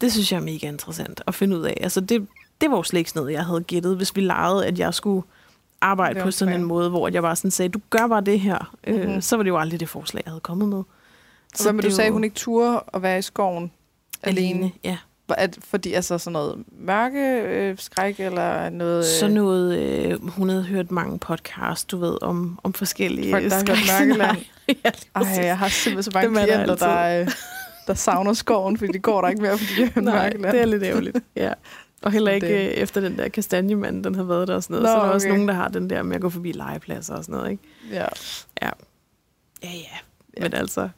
Det 0.00 0.12
synes 0.12 0.32
jeg 0.32 0.38
er 0.38 0.44
mega 0.44 0.68
interessant 0.68 1.22
at 1.26 1.34
finde 1.34 1.58
ud 1.58 1.62
af. 1.62 1.78
Altså 1.80 2.00
det, 2.00 2.26
det 2.60 2.70
var 2.70 2.76
jo 2.76 2.82
slet 2.82 2.98
ikke 2.98 3.12
noget, 3.14 3.32
jeg 3.32 3.44
havde 3.44 3.60
gættet, 3.60 3.96
hvis 3.96 4.16
vi 4.16 4.20
legede, 4.20 4.66
at 4.66 4.78
jeg 4.78 4.94
skulle 4.94 5.22
arbejde 5.80 6.20
på 6.22 6.30
sådan 6.30 6.60
en 6.60 6.64
måde, 6.64 6.90
hvor 6.90 7.08
jeg 7.08 7.22
bare 7.22 7.36
sådan 7.36 7.50
sagde, 7.50 7.68
du 7.68 7.80
gør 7.90 8.06
bare 8.06 8.20
det 8.20 8.40
her. 8.40 8.74
Mm-hmm. 8.86 9.02
Øh, 9.02 9.22
så 9.22 9.36
var 9.36 9.42
det 9.42 9.50
jo 9.50 9.58
aldrig 9.58 9.80
det 9.80 9.88
forslag, 9.88 10.22
jeg 10.24 10.30
havde 10.30 10.40
kommet 10.40 10.68
med. 10.68 10.82
Så 11.54 11.62
hvad 11.64 11.72
med, 11.72 11.82
du 11.82 11.90
sagde, 11.90 12.08
jo... 12.08 12.12
hun 12.12 12.24
ikke 12.24 12.36
turde 12.36 12.82
at 12.94 13.02
være 13.02 13.18
i 13.18 13.22
skoven 13.22 13.72
alene? 14.22 14.48
alene 14.48 14.72
ja. 14.84 14.98
At, 15.38 15.58
fordi 15.64 15.92
altså 15.92 16.18
sådan 16.18 16.32
noget 16.32 16.64
mørke 16.78 17.40
øh, 17.40 17.78
skræk 17.78 18.20
eller 18.20 18.70
noget... 18.70 18.98
Øh... 18.98 19.04
Så 19.04 19.28
noget, 19.28 19.78
øh, 19.78 20.28
hun 20.28 20.48
havde 20.48 20.62
hørt 20.64 20.90
mange 20.90 21.18
podcasts, 21.18 21.84
du 21.84 21.96
ved, 21.96 22.22
om, 22.22 22.58
om 22.62 22.72
forskellige 22.72 23.32
Folk, 23.32 23.44
der 23.44 23.56
har 23.56 23.64
hørt 23.66 24.08
Mørkeland. 24.08 24.38
ja, 24.84 24.90
Ej, 25.14 25.44
jeg 25.46 25.58
har 25.58 25.68
simpelthen 25.68 26.02
så 26.02 26.10
mange 26.14 26.44
klienter, 26.44 26.76
der, 26.76 26.86
der, 26.86 27.20
øh, 27.20 27.28
der 27.86 27.94
savner 27.94 28.32
skoven, 28.32 28.78
fordi 28.78 28.92
det 28.92 29.02
går 29.02 29.20
der 29.20 29.28
ikke 29.28 29.42
mere, 29.42 29.58
fordi 29.58 29.82
de 29.82 29.90
har 29.90 30.00
Nej, 30.10 30.24
Mørkeland. 30.24 30.52
det 30.52 30.60
er 30.60 30.66
lidt 30.66 30.82
ærgerligt. 30.82 31.18
ja. 31.36 31.52
Og 32.02 32.12
heller 32.12 32.30
ikke 32.30 32.46
det. 32.46 32.54
Øh, 32.54 32.60
efter 32.60 33.00
den 33.00 33.18
der 33.18 33.28
kastanjemand, 33.28 34.04
den 34.04 34.14
har 34.14 34.22
været 34.22 34.48
der 34.48 34.54
og 34.54 34.62
sådan 34.62 34.74
noget. 34.74 34.82
Nå, 34.82 34.88
så 34.88 34.92
er 34.92 35.00
der 35.00 35.08
okay. 35.08 35.14
også 35.14 35.28
nogen, 35.28 35.48
der 35.48 35.54
har 35.54 35.68
den 35.68 35.90
der 35.90 36.02
med 36.02 36.16
at 36.16 36.22
gå 36.22 36.30
forbi 36.30 36.52
legepladser 36.52 37.14
og 37.14 37.24
sådan 37.24 37.34
noget, 37.38 37.50
ikke? 37.50 37.62
Ja. 37.90 38.06
Ja. 38.62 38.70
Ja, 39.62 39.68
ja. 39.68 40.42
Men 40.42 40.54
altså... 40.54 40.88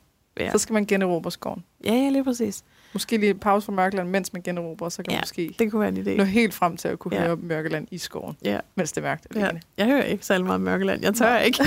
Ja. 0.40 0.53
Så 0.53 0.59
skal 0.59 0.73
man 0.73 0.87
generobre 0.87 1.31
skoven. 1.31 1.64
Ja, 1.85 1.95
ja, 1.95 2.09
lige 2.09 2.25
præcis. 2.25 2.64
Måske 2.92 3.16
lige 3.16 3.35
pause 3.35 3.64
fra 3.64 3.72
Mørkeland, 3.72 4.09
mens 4.09 4.33
man 4.33 4.42
generober, 4.42 4.88
så 4.88 5.02
kan 5.02 5.11
ja, 5.11 5.16
man 5.16 5.22
måske 5.22 5.55
det 5.59 5.70
kunne 5.70 5.81
være 5.81 5.88
en 5.88 5.96
idé. 5.96 6.16
nå 6.16 6.24
helt 6.24 6.55
frem 6.55 6.76
til 6.76 6.88
at 6.88 6.98
kunne 6.98 7.16
ja. 7.16 7.22
høre 7.22 7.37
Mørkeland 7.37 7.88
i 7.90 7.98
skoven, 7.98 8.37
ja. 8.44 8.61
mens 8.74 8.92
det 8.92 9.05
er 9.05 9.09
mørkt 9.09 9.26
alene. 9.31 9.46
Ja. 9.46 9.85
Jeg 9.85 9.87
hører 9.87 10.05
ikke 10.05 10.26
særlig 10.26 10.46
meget 10.46 10.61
Mørkeland. 10.61 11.02
Jeg 11.02 11.14
tør 11.14 11.28
Nej. 11.28 11.42
ikke. 11.42 11.64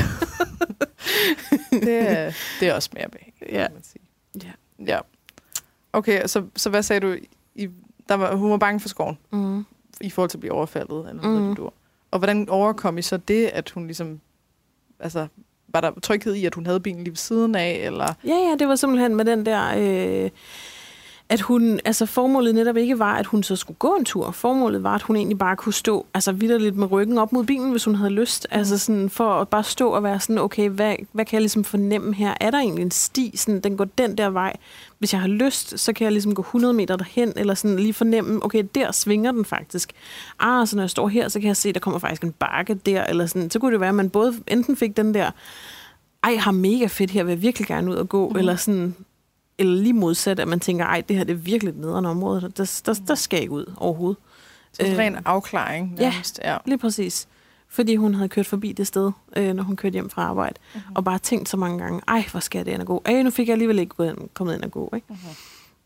det, 1.86 2.10
er, 2.10 2.32
det 2.60 2.68
er 2.68 2.74
også 2.74 2.90
mere 2.94 3.10
behageligt, 3.10 3.52
ja. 3.52 3.68
kan 3.68 3.74
man 3.74 3.84
sige. 3.84 4.02
Ja. 4.44 4.52
ja. 4.94 5.00
Okay, 5.94 6.28
så, 6.28 6.44
så 6.56 6.70
hvad 6.70 6.84
sagde 6.84 7.00
du? 7.00 7.18
I, 7.56 7.70
der 8.10 8.16
var, 8.16 8.36
hun 8.36 8.52
var 8.52 8.58
bange 8.58 8.80
for 8.80 8.90
skoven, 8.90 9.18
mm. 9.32 9.66
i 10.02 10.10
forhold 10.10 10.30
til 10.30 10.38
at 10.38 10.42
blive 10.42 10.54
overfaldet, 10.54 11.10
eller 11.10 11.24
noget, 11.24 11.42
mm. 11.42 11.56
du 11.56 11.70
Og 12.12 12.20
hvordan 12.20 12.50
overkom 12.50 12.98
I 12.98 13.02
så 13.02 13.18
det, 13.18 13.46
at 13.46 13.70
hun 13.70 13.86
ligesom, 13.86 14.20
altså, 15.00 15.28
var 15.68 15.82
der 15.82 15.92
tryghed 16.04 16.34
i, 16.34 16.46
at 16.46 16.56
hun 16.56 16.66
havde 16.66 16.80
bilen 16.80 17.04
lige 17.04 17.12
ved 17.12 17.18
siden 17.18 17.56
af, 17.56 17.82
eller? 17.84 18.14
Ja, 18.24 18.36
ja, 18.36 18.56
det 18.60 18.68
var 18.68 18.76
simpelthen 18.76 19.16
med 19.16 19.26
den 19.26 19.46
der... 19.46 19.74
Øh 19.78 20.30
at 21.30 21.42
hun, 21.42 21.80
altså 21.86 22.06
formålet 22.06 22.56
netop 22.56 22.78
ikke 22.78 23.00
var, 23.00 23.16
at 23.16 23.26
hun 23.26 23.44
så 23.44 23.56
skulle 23.56 23.78
gå 23.78 23.96
en 23.96 24.06
tur. 24.06 24.32
Formålet 24.32 24.84
var, 24.84 24.96
at 24.96 25.02
hun 25.02 25.16
egentlig 25.16 25.38
bare 25.38 25.56
kunne 25.56 25.74
stå, 25.74 26.06
altså 26.14 26.32
lidt 26.32 26.76
med 26.76 26.92
ryggen 26.92 27.18
op 27.18 27.34
mod 27.34 27.44
bilen, 27.44 27.72
hvis 27.72 27.86
hun 27.86 27.96
havde 27.96 28.10
lyst. 28.10 28.48
Mm. 28.52 28.58
Altså 28.58 28.78
sådan 28.78 29.10
for 29.10 29.34
at 29.42 29.48
bare 29.48 29.64
stå 29.64 29.90
og 29.90 30.04
være 30.04 30.20
sådan, 30.20 30.38
okay, 30.38 30.70
hvad, 30.70 30.96
hvad 31.12 31.26
kan 31.26 31.34
jeg 31.34 31.42
ligesom 31.42 31.64
fornemme 31.64 32.14
her? 32.14 32.34
Er 32.42 32.52
der 32.52 32.58
egentlig 32.58 32.84
en 32.84 32.92
sti, 32.92 33.38
sådan, 33.38 33.60
den 33.60 33.78
går 33.78 33.86
den 33.86 34.18
der 34.18 34.30
vej? 34.30 34.56
Hvis 35.00 35.14
jeg 35.14 35.22
har 35.22 35.28
lyst, 35.28 35.80
så 35.80 35.94
kan 35.94 36.06
jeg 36.06 36.12
ligesom 36.12 36.36
gå 36.36 36.42
100 36.42 36.74
meter 36.74 36.96
derhen, 36.96 37.34
eller 37.36 37.54
sådan 37.54 37.80
lige 37.80 37.94
fornemme, 37.94 38.46
okay, 38.46 38.64
der 38.76 38.92
svinger 38.92 39.32
den 39.32 39.46
faktisk. 39.46 39.92
Ah, 40.40 40.68
så 40.68 40.76
når 40.76 40.84
jeg 40.84 40.90
står 40.90 41.08
her, 41.08 41.28
så 41.28 41.40
kan 41.40 41.48
jeg 41.48 41.58
se, 41.58 41.74
der 41.74 41.80
kommer 41.80 42.00
faktisk 42.00 42.24
en 42.24 42.32
bakke 42.32 42.74
der, 42.74 43.04
eller 43.04 43.26
sådan. 43.26 43.50
Så 43.50 43.60
kunne 43.60 43.72
det 43.72 43.80
være, 43.80 43.90
at 43.90 43.96
man 43.96 44.10
både 44.10 44.34
enten 44.48 44.76
fik 44.76 44.98
den 44.98 45.14
der, 45.14 45.32
ej, 46.24 46.36
har 46.36 46.52
mega 46.52 46.86
fedt 46.86 47.12
her, 47.12 47.24
vil 47.24 47.32
jeg 47.32 47.42
virkelig 47.42 47.68
gerne 47.68 47.92
ud 47.92 47.96
og 47.96 48.10
gå, 48.10 48.30
mm. 48.30 48.38
eller 48.38 48.56
sådan, 48.56 48.96
eller 49.58 49.82
lige 49.82 49.94
modsat, 49.94 50.40
at 50.40 50.48
man 50.48 50.60
tænker, 50.60 50.86
ej, 50.86 51.02
det 51.02 51.18
her 51.18 51.24
det 51.24 51.34
er 51.34 51.38
virkelig 51.38 51.72
et 51.72 51.78
nederen 51.78 52.06
område. 52.06 52.42
Der, 52.42 52.82
der, 52.86 53.02
der 53.08 53.16
skal 53.16 53.42
ikke 53.42 53.52
ud 53.52 53.74
overhovedet. 53.78 54.18
Så 54.74 54.84
det 54.84 54.92
er 54.92 54.98
ren 54.98 55.18
afklaring 55.26 55.94
nærmest. 55.94 56.40
Ja, 56.44 56.52
ja, 56.52 56.58
lige 56.66 56.78
præcis. 56.78 57.28
Fordi 57.68 57.96
hun 57.96 58.14
havde 58.14 58.30
kørt 58.30 58.46
forbi 58.46 58.72
det 58.72 58.88
sted, 58.88 59.12
øh, 59.38 59.54
når 59.54 59.64
hun 59.64 59.76
kørte 59.76 59.94
hjem 59.94 60.10
fra 60.10 60.22
arbejde. 60.22 60.56
Uh-huh. 60.74 60.92
Og 60.96 61.04
bare 61.04 61.20
tænkt 61.20 61.50
så 61.50 61.58
mange 61.58 61.80
gange, 61.80 62.02
ej, 62.08 62.28
hvor 62.32 62.40
skal 62.40 62.66
det 62.66 62.72
ind 62.72 62.82
og 62.82 62.88
gå. 62.88 63.02
Ej, 63.06 63.22
nu 63.22 63.30
fik 63.30 63.48
jeg 63.48 63.54
alligevel 63.54 63.80
ikke 63.80 63.96
gået 63.96 64.10
ind, 64.10 64.30
kommet 64.34 64.56
ind 64.56 64.64
og 64.64 64.72
gå. 64.72 64.92
Ikke? 64.96 65.08
Uh-huh. 65.10 65.36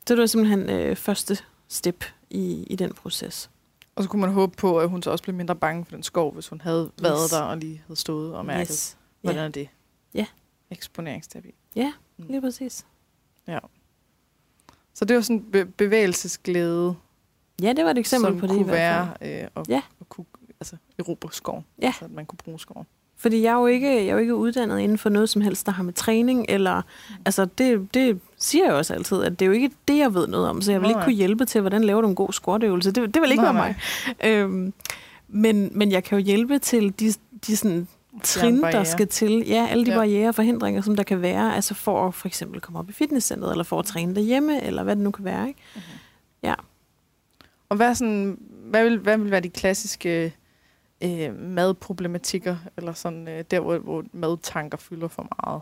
Så 0.07 0.15
det 0.15 0.17
var 0.17 0.25
simpelthen 0.25 0.69
øh, 0.69 0.95
første 0.95 1.37
step 1.67 2.05
i, 2.29 2.63
i 2.63 2.75
den 2.75 2.93
proces. 2.93 3.49
Og 3.95 4.03
så 4.03 4.09
kunne 4.09 4.21
man 4.21 4.31
håbe 4.31 4.55
på, 4.57 4.79
at 4.79 4.89
hun 4.89 5.03
så 5.03 5.11
også 5.11 5.23
blev 5.23 5.35
mindre 5.35 5.55
bange 5.55 5.85
for 5.85 5.91
den 5.95 6.03
skov, 6.03 6.33
hvis 6.33 6.47
hun 6.47 6.61
havde 6.61 6.91
yes. 6.99 7.03
været 7.03 7.31
der 7.31 7.41
og 7.41 7.57
lige 7.57 7.81
havde 7.87 7.99
stået 7.99 8.35
og 8.35 8.45
mærket, 8.45 8.69
yes. 8.69 8.97
hvordan 9.21 9.37
yeah. 9.37 9.47
er 9.47 9.51
det? 9.51 9.69
Ja. 10.13 10.25
Eksponeringsterapi. 10.71 11.55
Ja, 11.75 11.93
mm. 12.17 12.25
lige 12.29 12.41
præcis. 12.41 12.85
Ja. 13.49 13.59
Så 14.93 15.05
det 15.05 15.15
var 15.15 15.21
sådan 15.21 15.45
be- 15.51 15.65
bevægelsesglæde. 15.65 16.95
Ja, 17.61 17.73
det 17.73 17.85
var 17.85 17.91
et 17.91 17.97
eksempel 17.97 18.33
på 18.33 18.47
det 18.47 18.49
kunne 18.49 18.61
i 18.61 18.63
hvert 18.63 19.07
fald. 19.07 19.29
være 19.29 19.43
øh, 19.43 19.49
at, 19.55 19.69
ja. 19.69 19.81
at 20.01 20.09
kunne 20.09 20.25
altså, 20.59 20.75
erobre 20.99 21.29
skoven. 21.31 21.65
Ja. 21.81 21.87
Altså, 21.87 22.05
at 22.05 22.11
man 22.11 22.25
kunne 22.25 22.37
bruge 22.37 22.59
skoven. 22.59 22.85
Fordi 23.17 23.41
jeg 23.41 23.49
er, 23.49 23.59
jo 23.59 23.67
ikke, 23.67 23.95
jeg 23.95 24.07
er 24.07 24.11
jo 24.11 24.17
ikke 24.17 24.35
uddannet 24.35 24.79
inden 24.79 24.97
for 24.97 25.09
noget 25.09 25.29
som 25.29 25.41
helst, 25.41 25.65
der 25.65 25.71
har 25.71 25.83
med 25.83 25.93
træning, 25.93 26.45
eller, 26.49 26.81
mm. 26.81 27.15
altså 27.25 27.45
det, 27.45 27.93
det 27.93 28.19
siger 28.37 28.65
jeg 28.65 28.73
også 28.73 28.93
altid, 28.93 29.23
at 29.23 29.39
det 29.39 29.45
er 29.45 29.47
jo 29.47 29.51
ikke 29.51 29.71
det, 29.87 29.97
jeg 29.97 30.13
ved 30.13 30.27
noget 30.27 30.49
om, 30.49 30.61
så 30.61 30.71
jeg 30.71 30.81
vil 30.81 30.89
nej, 30.89 30.91
ikke 30.99 31.03
kunne 31.03 31.15
hjælpe 31.15 31.45
til, 31.45 31.61
hvordan 31.61 31.83
laver 31.83 32.01
du 32.01 32.07
en 32.07 32.15
god 32.15 32.33
squat-øvelse. 32.33 32.91
Det, 32.91 33.13
det 33.13 33.21
vil 33.21 33.31
ikke 33.31 33.43
nej, 33.43 33.53
være 33.53 33.63
mig. 33.63 33.75
Øhm, 34.23 34.73
men, 35.27 35.71
men 35.73 35.91
jeg 35.91 36.03
kan 36.03 36.17
jo 36.17 36.25
hjælpe 36.25 36.59
til 36.59 36.99
de, 36.99 37.13
de 37.47 37.57
sådan 37.57 37.87
trin, 38.23 38.61
der 38.61 38.83
skal 38.83 39.07
til. 39.07 39.43
Ja, 39.47 39.67
alle 39.69 39.85
de 39.85 39.91
ja. 39.91 39.97
barriere 39.97 40.29
og 40.29 40.35
forhindringer, 40.35 40.81
som 40.81 40.95
der 40.95 41.03
kan 41.03 41.21
være, 41.21 41.55
altså 41.55 41.73
for 41.73 42.07
at 42.07 42.13
for 42.13 42.27
eksempel 42.27 42.61
komme 42.61 42.79
op 42.79 42.89
i 42.89 42.93
fitnesscenteret, 42.93 43.51
eller 43.51 43.63
for 43.63 43.79
at 43.79 43.85
træne 43.85 44.15
derhjemme, 44.15 44.63
eller 44.63 44.83
hvad 44.83 44.95
det 44.95 45.03
nu 45.03 45.11
kan 45.11 45.25
være. 45.25 45.47
Ikke? 45.47 45.59
Okay. 45.75 45.83
Ja. 46.43 46.53
Og 47.69 47.75
hvad, 47.75 47.95
sådan, 47.95 48.37
hvad, 48.65 48.83
vil, 48.83 48.97
hvad 48.97 49.17
vil 49.17 49.31
være 49.31 49.41
de 49.41 49.49
klassiske 49.49 50.33
øh, 51.01 51.39
madproblematikker, 51.39 52.55
eller 52.77 52.93
sådan 52.93 53.27
øh, 53.27 53.43
der, 53.51 53.59
hvor, 53.59 53.77
hvor 53.77 54.03
madtanker 54.13 54.77
fylder 54.77 55.07
for 55.07 55.27
meget? 55.43 55.61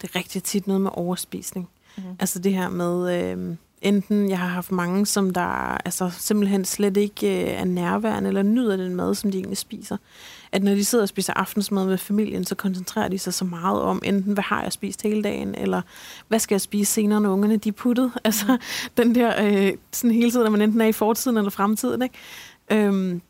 Det 0.00 0.10
er 0.10 0.16
rigtig 0.16 0.42
tit 0.42 0.66
noget 0.66 0.80
med 0.80 0.90
overspisning. 0.94 1.68
Mm-hmm. 1.96 2.16
Altså 2.20 2.38
det 2.38 2.54
her 2.54 2.68
med... 2.68 3.22
Øh, 3.22 3.56
enten 3.82 4.30
jeg 4.30 4.38
har 4.38 4.46
haft 4.46 4.72
mange, 4.72 5.06
som 5.06 5.32
der 5.32 5.78
altså, 5.84 6.10
simpelthen 6.10 6.64
slet 6.64 6.96
ikke 6.96 7.44
øh, 7.44 7.60
er 7.60 7.64
nærværende 7.64 8.28
eller 8.28 8.42
nyder 8.42 8.76
den 8.76 8.96
mad, 8.96 9.14
som 9.14 9.30
de 9.30 9.38
egentlig 9.38 9.58
spiser. 9.58 9.96
At 10.56 10.62
når 10.62 10.74
de 10.74 10.84
sidder 10.84 11.04
og 11.04 11.08
spiser 11.08 11.32
aftensmad 11.34 11.86
med 11.86 11.98
familien, 11.98 12.44
så 12.44 12.54
koncentrerer 12.54 13.08
de 13.08 13.18
sig 13.18 13.34
så 13.34 13.44
meget 13.44 13.82
om 13.82 14.02
enten, 14.04 14.32
hvad 14.32 14.44
har 14.44 14.62
jeg 14.62 14.72
spist 14.72 15.02
hele 15.02 15.22
dagen, 15.22 15.54
eller 15.54 15.82
hvad 16.28 16.38
skal 16.38 16.54
jeg 16.54 16.60
spise 16.60 16.92
senere, 16.92 17.20
når 17.20 17.30
ungerne 17.30 17.56
de 17.56 17.68
er 17.68 17.72
puttet. 17.72 18.12
Altså 18.24 18.46
mm. 18.46 18.90
den 18.96 19.14
der 19.14 19.44
øh, 19.44 19.72
sådan 19.92 20.10
hele 20.10 20.30
tiden, 20.30 20.46
at 20.46 20.52
man 20.52 20.62
enten 20.62 20.80
er 20.80 20.86
i 20.86 20.92
fortiden 20.92 21.36
eller 21.36 21.50
fremtiden. 21.50 22.02
Ikke? 22.02 22.14
Øhm, 22.70 23.20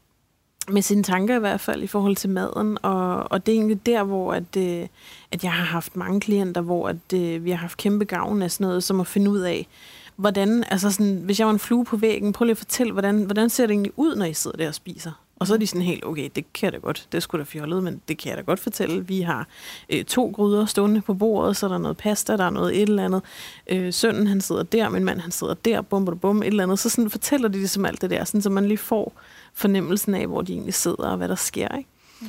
med 0.69 0.83
sine 0.83 1.03
tanker 1.03 1.37
i 1.37 1.39
hvert 1.39 1.61
fald 1.61 1.83
i 1.83 1.87
forhold 1.87 2.17
til 2.17 2.31
maden, 2.31 2.79
og, 2.83 3.33
og 3.33 3.47
det 3.47 3.53
er 3.53 3.57
egentlig 3.57 3.87
der, 3.87 4.03
hvor 4.03 4.33
at, 4.33 4.57
øh, 4.59 4.87
at 5.33 5.45
jeg 5.45 5.53
har 5.53 5.65
haft 5.65 5.97
mange 5.97 6.21
klienter, 6.21 6.61
hvor 6.61 6.89
at, 6.89 7.13
øh, 7.15 7.45
vi 7.45 7.51
har 7.51 7.59
haft 7.59 7.79
kæmpe 7.79 8.05
gavn 8.05 8.43
af 8.43 8.51
sådan 8.51 8.67
noget, 8.67 8.85
som 8.85 9.01
at 9.01 9.07
finde 9.07 9.31
ud 9.31 9.41
af, 9.41 9.69
hvordan, 10.17 10.65
altså 10.71 10.91
sådan, 10.91 11.21
hvis 11.25 11.39
jeg 11.39 11.47
var 11.47 11.53
en 11.53 11.59
flue 11.59 11.85
på 11.85 11.97
væggen, 11.97 12.33
prøv 12.33 12.45
lige 12.45 12.53
at 12.53 12.59
fortælle, 12.59 12.93
hvordan, 12.93 13.23
hvordan 13.23 13.51
ser 13.51 13.67
det 13.67 13.73
egentlig 13.73 13.93
ud, 13.97 14.17
når 14.17 14.25
I 14.25 14.35
sidder 14.35 14.57
der 14.57 14.69
og 14.69 14.75
spiser? 14.75 15.13
Og 15.39 15.47
så 15.47 15.55
er 15.55 15.59
de 15.59 15.67
sådan 15.67 15.83
helt, 15.83 16.05
okay, 16.05 16.31
det 16.35 16.53
kan 16.53 16.65
jeg 16.65 16.73
da 16.73 16.79
godt, 16.79 17.09
det 17.13 17.23
skulle 17.23 17.45
da 17.45 17.49
fjollet, 17.49 17.83
men 17.83 18.01
det 18.09 18.19
kan 18.19 18.31
jeg 18.31 18.37
da 18.37 18.43
godt 18.43 18.61
fortælle. 18.61 19.07
Vi 19.07 19.21
har 19.21 19.49
øh, 19.89 20.05
to 20.05 20.33
gryder 20.35 20.67
stående 20.67 21.01
på 21.01 21.15
bordet, 21.15 21.57
så 21.57 21.67
er 21.67 21.71
der 21.71 21.79
noget 21.79 21.97
pasta, 21.97 22.37
der 22.37 22.45
er 22.45 22.51
noget 22.51 22.83
et 22.83 22.89
eller 22.89 23.05
andet. 23.05 23.23
Øh, 23.67 23.93
sønnen, 23.93 24.27
han 24.27 24.41
sidder 24.41 24.63
der, 24.63 24.89
min 24.89 25.05
mand, 25.05 25.21
han 25.21 25.31
sidder 25.31 25.55
der, 25.55 25.83
bum, 25.83 26.05
bum, 26.05 26.19
bum, 26.19 26.43
et 26.43 26.47
eller 26.47 26.63
andet. 26.63 26.79
Så 26.79 26.89
sådan 26.89 27.11
fortæller 27.11 27.49
de 27.49 27.59
ligesom 27.59 27.85
alt 27.85 28.03
det 28.03 28.11
der, 28.11 28.25
sådan, 28.25 28.43
så 28.43 28.51
man 28.51 28.67
lige 28.67 28.79
får 28.79 29.13
fornemmelsen 29.55 30.15
af, 30.15 30.27
hvor 30.27 30.43
de 30.43 30.53
egentlig 30.53 30.75
sidder 30.75 31.09
og 31.09 31.17
hvad 31.17 31.29
der 31.29 31.35
sker. 31.35 31.77
Ikke? 31.77 31.91
Mm. 32.21 32.27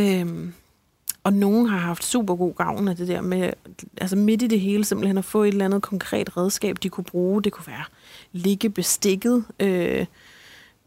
Øhm, 0.00 0.52
og 1.24 1.32
nogen 1.32 1.68
har 1.68 1.78
haft 1.78 2.04
super 2.04 2.36
god 2.36 2.54
gavn 2.54 2.88
af 2.88 2.96
det 2.96 3.08
der 3.08 3.20
med, 3.20 3.50
altså 4.00 4.16
midt 4.16 4.42
i 4.42 4.46
det 4.46 4.60
hele 4.60 4.84
simpelthen 4.84 5.18
at 5.18 5.24
få 5.24 5.42
et 5.42 5.48
eller 5.48 5.64
andet 5.64 5.82
konkret 5.82 6.36
redskab, 6.36 6.76
de 6.82 6.88
kunne 6.88 7.04
bruge. 7.04 7.42
Det 7.42 7.52
kunne 7.52 7.66
være 7.66 7.84
ligge 8.32 8.70
bestikket, 8.70 9.44
øh, 9.60 10.06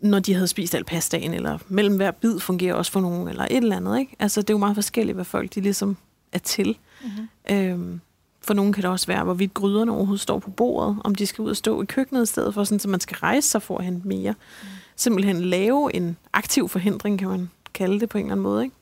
når 0.04 0.20
de 0.20 0.34
havde 0.34 0.48
spist 0.48 0.76
al 0.76 0.84
pastaen, 0.84 1.34
eller 1.34 1.58
mellem 1.68 1.96
hver 1.96 2.12
bid 2.12 2.40
fungerer 2.40 2.74
også 2.76 2.92
for 2.92 3.00
nogen, 3.02 3.28
eller 3.28 3.44
et 3.44 3.58
eller 3.58 3.78
andet. 3.78 4.00
Ikke? 4.00 4.16
Altså 4.20 4.42
det 4.42 4.50
er 4.50 4.54
jo 4.54 4.58
meget 4.58 4.76
forskelligt, 4.76 5.16
hvad 5.16 5.26
folk 5.26 5.56
de 5.56 5.62
ligesom 5.62 5.98
er 6.32 6.40
til. 6.40 6.78
Mm-hmm. 7.04 7.56
Øhm, 7.58 8.02
for 8.42 8.54
nogen 8.54 8.74
kan 8.74 8.84
det 8.84 8.92
også 8.92 9.08
være, 9.08 9.24
hvorvidt 9.24 9.54
gryderne 9.54 9.92
overhovedet 9.92 10.22
står 10.22 10.40
på 10.40 10.50
bordet, 10.50 10.98
om 11.04 11.16
de 11.16 11.26
skal 11.26 11.42
ud 11.42 11.50
og 11.50 11.58
stå 11.58 11.82
i 11.82 11.86
køkkenet 11.86 12.24
i 12.24 12.26
stedet 12.26 12.54
for, 12.54 12.64
sådan, 12.64 12.80
så 12.80 12.90
man 12.90 13.00
skal 13.00 13.18
rejse 13.18 13.50
sig 13.50 13.62
for 13.62 13.78
at 13.78 13.86
hente 13.86 14.08
mere. 14.08 14.32
Mm. 14.32 14.68
Simpelthen 14.96 15.42
lave 15.42 15.96
en 15.96 16.18
aktiv 16.34 16.70
forhindring, 16.70 17.20
kan 17.20 17.28
man 17.28 17.50
kalde 17.74 18.00
det 18.00 18.10
på 18.10 18.18
en 18.18 18.24
eller 18.24 18.32
anden 18.32 18.44
måde. 18.44 18.64
Ikke? 18.64 18.76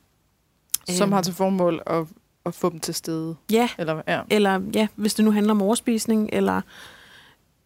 Som 0.88 1.06
Øhm. 1.08 1.12
har 1.12 1.22
til 1.22 1.34
formål 1.34 1.82
at, 1.86 2.04
at 2.46 2.54
få 2.54 2.70
dem 2.70 2.80
til 2.80 2.94
stede. 2.94 3.36
Ja, 3.52 3.68
Eller, 3.78 4.02
ja. 4.08 4.20
eller 4.30 4.60
ja, 4.74 4.86
hvis 4.96 5.14
det 5.14 5.24
nu 5.24 5.30
handler 5.30 5.50
om 5.50 5.62
overspisning, 5.62 6.30
eller 6.32 6.60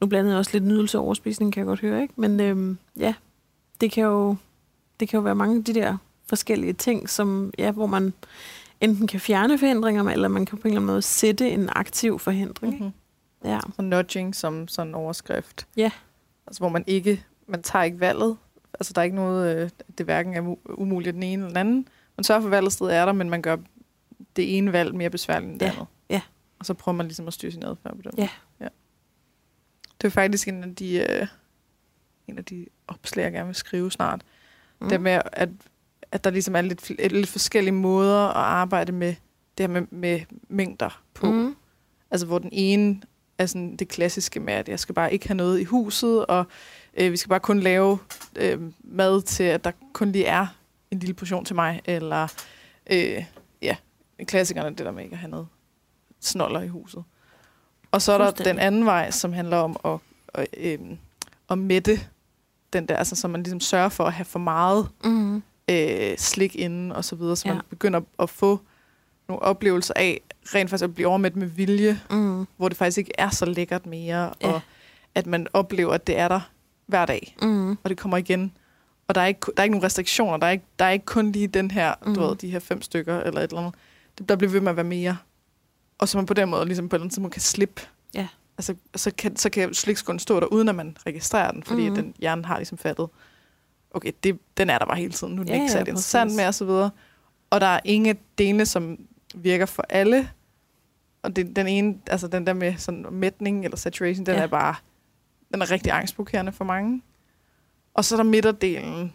nu 0.00 0.06
blandede 0.06 0.32
jeg 0.32 0.38
også 0.38 0.50
lidt 0.54 0.64
nydelse 0.64 0.98
og 0.98 1.04
overspisning, 1.04 1.52
kan 1.52 1.60
jeg 1.60 1.66
godt 1.66 1.80
høre, 1.80 2.02
ikke? 2.02 2.14
Men 2.16 2.40
øhm, 2.40 2.78
ja, 2.98 3.14
det 3.80 3.92
kan, 3.92 4.04
jo, 4.04 4.36
det 5.00 5.08
kan 5.08 5.16
jo 5.18 5.22
være 5.22 5.34
mange 5.34 5.56
af 5.58 5.64
de 5.64 5.74
der 5.74 5.96
forskellige 6.28 6.72
ting, 6.72 7.10
som, 7.10 7.52
ja, 7.58 7.70
hvor 7.70 7.86
man 7.86 8.12
enten 8.80 9.06
kan 9.06 9.20
fjerne 9.20 9.58
forhindringer, 9.58 10.04
eller 10.04 10.28
man 10.28 10.46
kan 10.46 10.58
på 10.58 10.62
en 10.62 10.72
eller 10.72 10.80
anden 10.80 10.86
måde 10.86 11.02
sætte 11.02 11.50
en 11.50 11.68
aktiv 11.72 12.18
forhindring. 12.18 12.74
Mm-hmm. 12.74 12.92
Ja. 13.50 13.60
Så 13.76 13.82
nudging 13.82 14.34
som 14.36 14.68
sådan 14.68 14.88
en 14.88 14.94
overskrift. 14.94 15.66
Ja. 15.76 15.90
Altså 16.46 16.60
hvor 16.60 16.68
man 16.68 16.84
ikke, 16.86 17.24
man 17.48 17.62
tager 17.62 17.82
ikke 17.82 18.00
valget. 18.00 18.36
Altså 18.74 18.92
der 18.92 19.00
er 19.00 19.04
ikke 19.04 19.16
noget, 19.16 19.56
øh, 19.56 19.70
det 19.98 20.06
hverken 20.06 20.34
er 20.34 20.40
mu- 20.42 20.74
umuligt 20.74 21.14
den 21.14 21.22
ene 21.22 21.32
eller 21.32 21.48
den 21.48 21.56
anden. 21.56 21.88
Man 22.16 22.24
sørger 22.24 22.40
for, 22.40 22.48
at 22.48 22.50
valget 22.50 22.72
stadig 22.72 22.92
er 22.96 23.04
der, 23.06 23.12
men 23.12 23.30
man 23.30 23.42
gør 23.42 23.56
det 24.36 24.56
ene 24.58 24.72
valg 24.72 24.94
mere 24.94 25.10
besværligt 25.10 25.50
end 25.52 25.60
det 25.60 25.66
Ja. 25.66 25.70
andet. 25.72 25.86
Ja. 26.10 26.20
Og 26.58 26.66
så 26.66 26.74
prøver 26.74 26.96
man 26.96 27.06
ligesom 27.06 27.26
at 27.26 27.32
styre 27.32 27.50
sin 27.52 27.64
adfærd 27.64 27.96
på 27.96 28.02
den. 28.02 28.12
Ja. 28.18 28.28
ja. 28.60 28.68
Det 30.00 30.06
er 30.06 30.10
faktisk 30.10 30.48
en 30.48 30.64
af 30.64 30.74
de, 30.74 30.94
øh, 31.10 31.26
en 32.28 32.38
af 32.38 32.44
de 32.44 32.66
opslag, 32.88 33.22
jeg 33.22 33.32
gerne 33.32 33.46
vil 33.46 33.54
skrive 33.54 33.92
snart. 33.92 34.22
Mm. 34.80 34.88
Det 34.88 35.00
med, 35.00 35.20
at, 35.32 35.48
at 36.12 36.24
der 36.24 36.30
ligesom 36.30 36.56
er 36.56 36.60
lidt, 36.60 37.12
lidt, 37.12 37.28
forskellige 37.28 37.74
måder 37.74 38.28
at 38.28 38.36
arbejde 38.36 38.92
med 38.92 39.14
det 39.58 39.66
her 39.66 39.68
med, 39.68 39.82
med 39.90 40.20
mængder 40.48 41.02
på. 41.14 41.30
Mm. 41.30 41.56
Altså 42.10 42.26
hvor 42.26 42.38
den 42.38 42.50
ene 42.52 43.02
er 43.38 43.46
sådan 43.46 43.76
det 43.76 43.88
klassiske 43.88 44.40
med, 44.40 44.54
at 44.54 44.68
jeg 44.68 44.80
skal 44.80 44.94
bare 44.94 45.12
ikke 45.12 45.28
have 45.28 45.36
noget 45.36 45.60
i 45.60 45.64
huset, 45.64 46.26
og 46.26 46.46
øh, 46.94 47.12
vi 47.12 47.16
skal 47.16 47.28
bare 47.28 47.40
kun 47.40 47.60
lave 47.60 47.98
øh, 48.36 48.60
mad 48.84 49.22
til, 49.22 49.44
at 49.44 49.64
der 49.64 49.72
kun 49.92 50.12
lige 50.12 50.24
er 50.24 50.46
en 50.90 50.98
lille 50.98 51.14
portion 51.14 51.44
til 51.44 51.54
mig, 51.54 51.80
eller 51.84 52.28
øh, 52.90 53.24
ja, 53.62 53.76
klassikerne 54.24 54.68
det 54.68 54.78
der 54.86 54.90
med 54.90 55.04
ikke 55.04 55.14
at 55.14 55.18
have 55.18 55.30
noget 55.30 55.46
snoller 56.20 56.60
i 56.60 56.68
huset. 56.68 57.04
Og 57.90 58.02
så 58.02 58.12
er 58.12 58.18
der 58.18 58.30
den 58.30 58.58
anden 58.58 58.84
vej, 58.84 59.10
som 59.10 59.32
handler 59.32 59.56
om 59.56 59.76
at, 59.84 59.98
at, 60.34 60.46
øh, 60.56 60.78
at 61.50 61.58
mætte 61.58 62.00
den 62.80 62.88
der, 62.88 62.96
altså 62.96 63.16
så 63.16 63.28
man 63.28 63.42
ligesom 63.42 63.60
sørger 63.60 63.88
for 63.88 64.04
at 64.04 64.12
have 64.12 64.24
for 64.24 64.38
meget 64.38 64.88
Mm. 65.04 65.42
øh, 65.70 66.16
slik 66.18 66.56
inden 66.56 66.92
og 66.92 67.04
så 67.04 67.16
videre, 67.16 67.36
så 67.36 67.48
Ja. 67.48 67.54
man 67.54 67.62
begynder 67.70 68.00
at 68.18 68.30
få 68.30 68.60
nogle 69.28 69.42
oplevelser 69.42 69.94
af 69.96 70.20
rent 70.44 70.70
faktisk 70.70 70.84
at 70.84 70.94
blive 70.94 71.08
overmæt 71.08 71.36
med 71.36 71.46
vilje, 71.46 72.00
Mm. 72.10 72.46
hvor 72.56 72.68
det 72.68 72.78
faktisk 72.78 72.98
ikke 72.98 73.12
er 73.18 73.30
så 73.30 73.44
lækkert 73.44 73.86
mere, 73.86 74.32
Ja. 74.42 74.52
og 74.52 74.60
at 75.14 75.26
man 75.26 75.46
oplever, 75.52 75.92
at 75.92 76.06
det 76.06 76.18
er 76.18 76.28
der 76.28 76.40
hver 76.86 77.06
dag, 77.06 77.36
Mm. 77.42 77.70
og 77.70 77.90
det 77.90 77.98
kommer 77.98 78.16
igen. 78.16 78.52
Og 79.08 79.14
der 79.14 79.20
er 79.20 79.26
ikke, 79.26 79.40
der 79.46 79.52
er 79.56 79.62
ikke 79.62 79.72
nogen 79.72 79.84
restriktioner, 79.84 80.36
der 80.36 80.46
er 80.46 80.50
ikke, 80.50 80.64
der 80.78 80.84
er 80.84 80.90
ikke 80.90 81.04
kun 81.06 81.32
lige 81.32 81.46
den 81.46 81.70
her, 81.70 81.94
mm. 82.06 82.14
Du 82.14 82.20
ved, 82.20 82.36
de 82.36 82.50
her 82.50 82.58
fem 82.58 82.82
stykker 82.82 83.20
eller 83.20 83.40
et 83.40 83.44
eller 83.50 83.58
andet. 83.60 83.74
Det- 84.18 84.28
Der 84.28 84.36
bliver 84.36 84.50
ved 84.50 84.60
med 84.60 84.70
at 84.70 84.76
være 84.76 84.84
mere. 84.84 85.16
Og 85.98 86.08
så 86.08 86.18
man 86.18 86.26
på 86.26 86.34
den 86.34 86.48
måde 86.50 86.64
ligesom 86.66 86.88
på 86.88 86.98
den 86.98 87.10
tidspunkt 87.10 87.32
kan 87.32 87.42
slippe. 87.42 87.82
Ja. 88.14 88.26
Altså, 88.58 88.74
så 88.96 89.10
kan, 89.18 89.36
så 89.36 89.50
kan 89.50 89.74
slikskålen 89.74 90.18
stå 90.18 90.40
der, 90.40 90.46
uden 90.46 90.68
at 90.68 90.74
man 90.74 90.96
registrerer 91.06 91.50
den, 91.50 91.62
fordi 91.62 91.80
Mhm. 91.82 91.90
mm. 91.90 92.02
den 92.02 92.14
hjernen 92.18 92.44
har 92.44 92.56
ligesom 92.56 92.78
fattet, 92.78 93.08
okay, 93.90 94.12
det, 94.24 94.38
den 94.56 94.70
er 94.70 94.78
der 94.78 94.86
bare 94.86 94.96
hele 94.96 95.12
tiden, 95.12 95.34
nu 95.34 95.40
er 95.40 95.44
den 95.44 95.48
Ja, 95.48 95.54
ikke 95.54 95.64
ja, 95.64 95.70
særlig 95.72 95.88
interessant 95.88 96.28
præcis. 96.28 96.36
mere, 96.36 96.48
og 96.48 96.54
så 96.54 96.64
videre. 96.64 96.90
Og 97.50 97.60
der 97.60 97.66
er 97.66 97.80
ingen 97.84 98.16
dele, 98.38 98.66
som 98.66 98.98
virker 99.34 99.66
for 99.66 99.84
alle. 99.88 100.30
Og 101.22 101.36
det, 101.36 101.56
den 101.56 101.66
ene, 101.66 101.94
altså 102.06 102.28
den 102.28 102.46
der 102.46 102.52
med 102.52 102.74
sådan 102.76 103.06
mætning 103.10 103.64
eller 103.64 103.76
saturation, 103.76 104.26
den 104.26 104.34
Ja. 104.36 104.42
er 104.42 104.46
bare, 104.46 104.74
den 105.52 105.62
er 105.62 105.70
rigtig 105.70 105.92
angstprovokerende 105.92 106.52
for 106.52 106.64
mange. 106.64 107.02
Og 107.94 108.04
så 108.04 108.14
er 108.14 108.16
der 108.16 108.24
midterdelen, 108.24 109.12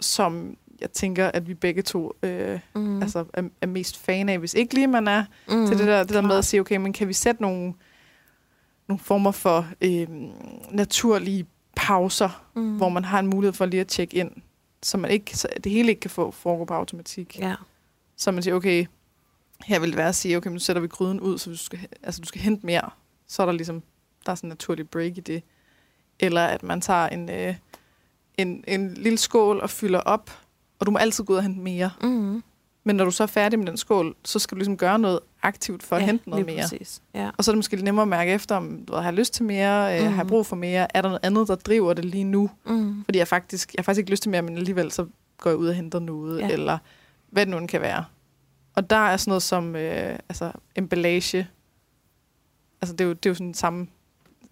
som 0.00 0.56
jeg 0.80 0.90
tænker, 0.90 1.30
at 1.34 1.48
vi 1.48 1.54
begge 1.54 1.82
to 1.82 2.12
øh, 2.22 2.60
Mm. 2.74 3.02
altså, 3.02 3.24
er, 3.34 3.42
er 3.60 3.66
mest 3.66 3.98
fan 3.98 4.28
af, 4.28 4.38
hvis 4.38 4.54
ikke 4.54 4.74
lige 4.74 4.86
man 4.86 5.08
er 5.08 5.24
mm. 5.48 5.66
til 5.66 5.78
det 5.78 5.86
der, 5.86 5.98
det 6.04 6.14
der 6.14 6.20
med 6.20 6.36
at 6.36 6.44
sige, 6.44 6.60
okay, 6.60 6.76
men 6.76 6.92
kan 6.92 7.08
vi 7.08 7.12
sætte 7.12 7.42
nogle, 7.42 7.74
nogle 8.92 9.04
former 9.04 9.30
for 9.30 9.66
øh, 9.80 10.06
naturlige 10.70 11.46
pauser, 11.76 12.44
mm. 12.54 12.76
hvor 12.76 12.88
man 12.88 13.04
har 13.04 13.18
en 13.18 13.26
mulighed 13.26 13.52
for 13.52 13.66
lige 13.66 13.80
at 13.80 13.88
tjekke 13.88 14.16
ind, 14.16 14.30
så 14.82 14.98
man 14.98 15.10
ikke, 15.10 15.36
så 15.36 15.48
det 15.64 15.72
hele 15.72 15.88
ikke 15.88 16.00
kan 16.00 16.10
få 16.10 16.30
foregå 16.30 16.64
på 16.64 16.74
automatik. 16.74 17.38
Ja. 17.38 17.54
Så 18.16 18.30
man 18.30 18.42
siger, 18.42 18.54
okay, 18.54 18.86
her 19.64 19.78
vil 19.78 19.88
det 19.88 19.96
være 19.96 20.08
at 20.08 20.14
sige, 20.14 20.36
okay, 20.36 20.50
nu 20.50 20.58
sætter 20.58 20.82
vi 20.82 20.88
gryden 20.88 21.20
ud, 21.20 21.38
så 21.38 21.50
du 21.50 21.56
skal, 21.56 21.78
altså, 22.02 22.20
du 22.20 22.26
skal 22.26 22.40
hente 22.40 22.66
mere. 22.66 22.90
Så 23.26 23.42
er 23.42 23.46
der 23.46 23.52
ligesom, 23.52 23.82
der 24.26 24.32
er 24.32 24.36
sådan 24.36 24.48
en 24.48 24.52
naturlig 24.52 24.90
break 24.90 25.18
i 25.18 25.20
det. 25.20 25.42
Eller 26.20 26.44
at 26.44 26.62
man 26.62 26.80
tager 26.80 27.08
en, 27.08 27.30
øh, 27.30 27.54
en, 28.38 28.64
en 28.68 28.94
lille 28.94 29.18
skål 29.18 29.60
og 29.60 29.70
fylder 29.70 30.00
op, 30.00 30.30
og 30.78 30.86
du 30.86 30.90
må 30.90 30.98
altid 30.98 31.24
gå 31.24 31.32
ud 31.32 31.38
og 31.38 31.42
hente 31.42 31.60
mere. 31.60 31.90
Mm. 32.02 32.42
Men 32.84 32.96
når 32.96 33.04
du 33.04 33.10
så 33.10 33.22
er 33.22 33.26
færdig 33.26 33.58
med 33.58 33.66
den 33.66 33.76
skål, 33.76 34.14
så 34.24 34.38
skal 34.38 34.54
du 34.54 34.58
ligesom 34.58 34.76
gøre 34.76 34.98
noget 34.98 35.20
aktivt 35.42 35.82
for 35.82 35.96
at 35.96 36.02
ja, 36.02 36.06
hente 36.06 36.30
noget 36.30 36.46
mere. 36.46 36.60
Præcis. 36.62 37.02
Ja. 37.14 37.30
Og 37.38 37.44
så 37.44 37.50
er 37.50 37.52
det 37.52 37.58
måske 37.58 37.74
lidt 37.76 37.84
nemmere 37.84 38.02
at 38.02 38.08
mærke 38.08 38.32
efter, 38.32 38.56
om 38.56 38.84
du 38.88 38.94
har 38.94 39.10
lyst 39.10 39.34
til 39.34 39.44
mere, 39.44 39.98
øh, 39.98 40.04
Mhm. 40.04 40.12
har 40.12 40.22
jeg 40.22 40.26
brug 40.28 40.46
for 40.46 40.56
mere, 40.56 40.96
er 40.96 41.02
der 41.02 41.08
noget 41.08 41.20
andet, 41.24 41.48
der 41.48 41.54
driver 41.54 41.92
det 41.94 42.04
lige 42.04 42.24
nu? 42.24 42.50
Mm. 42.66 43.04
Fordi 43.04 43.18
jeg 43.18 43.28
faktisk, 43.28 43.74
jeg 43.74 43.78
har 43.78 43.82
faktisk 43.82 43.98
ikke 43.98 44.10
lyst 44.10 44.22
til 44.22 44.30
mere, 44.30 44.42
men 44.42 44.56
alligevel 44.56 44.92
så 44.92 45.06
går 45.38 45.50
jeg 45.50 45.56
ud 45.56 45.66
og 45.68 45.74
henter 45.74 45.98
noget, 45.98 46.40
Ja. 46.40 46.48
eller 46.48 46.78
hvad 47.30 47.46
det 47.46 47.60
nu 47.60 47.66
kan 47.66 47.80
være. 47.80 48.04
Og 48.74 48.90
der 48.90 48.96
er 48.96 49.16
sådan 49.16 49.30
noget 49.30 49.42
som 49.42 49.76
øh, 49.76 50.18
altså, 50.28 50.52
emballage. 50.76 51.48
Altså 52.82 52.92
det 52.96 53.00
er 53.00 53.04
jo, 53.08 53.12
det 53.12 53.26
er 53.26 53.30
jo 53.30 53.34
sådan 53.34 53.54
samme, 53.54 53.86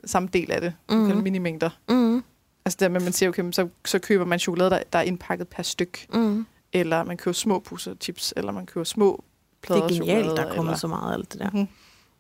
samme 0.05 0.29
del 0.33 0.51
af 0.53 0.61
det. 0.61 0.73
Mm. 0.91 0.97
Mhm. 0.97 1.17
Mm. 1.17 1.23
minimængder. 1.23 1.71
Mm. 1.89 2.23
Altså 2.65 2.77
der 2.81 2.89
med, 2.89 2.97
at 2.97 3.03
man 3.03 3.13
siger, 3.13 3.29
okay, 3.29 3.53
så, 3.53 3.69
så 3.85 3.99
køber 3.99 4.25
man 4.25 4.39
chokolade, 4.39 4.71
der, 4.71 4.83
der 4.93 4.99
er 4.99 5.03
indpakket 5.03 5.49
per 5.49 5.63
styk. 5.63 6.07
Mm. 6.15 6.47
Eller 6.73 7.05
man 7.05 7.17
køber 7.17 7.33
små 7.35 7.59
pusser 7.59 7.95
chips, 8.01 8.35
eller 8.37 8.53
man 8.53 8.67
køber 8.67 8.85
små 8.85 9.25
Det 9.51 9.63
plader 9.63 9.83
er 9.83 9.89
genialt, 9.89 10.27
der 10.27 10.45
er 10.47 10.55
kommet 10.55 10.71
eller, 10.71 10.79
så 10.79 10.87
meget 10.87 11.11
af 11.13 11.15
alt 11.15 11.33
det 11.33 11.41
der. 11.41 11.51
Mm-hmm. 11.51 11.67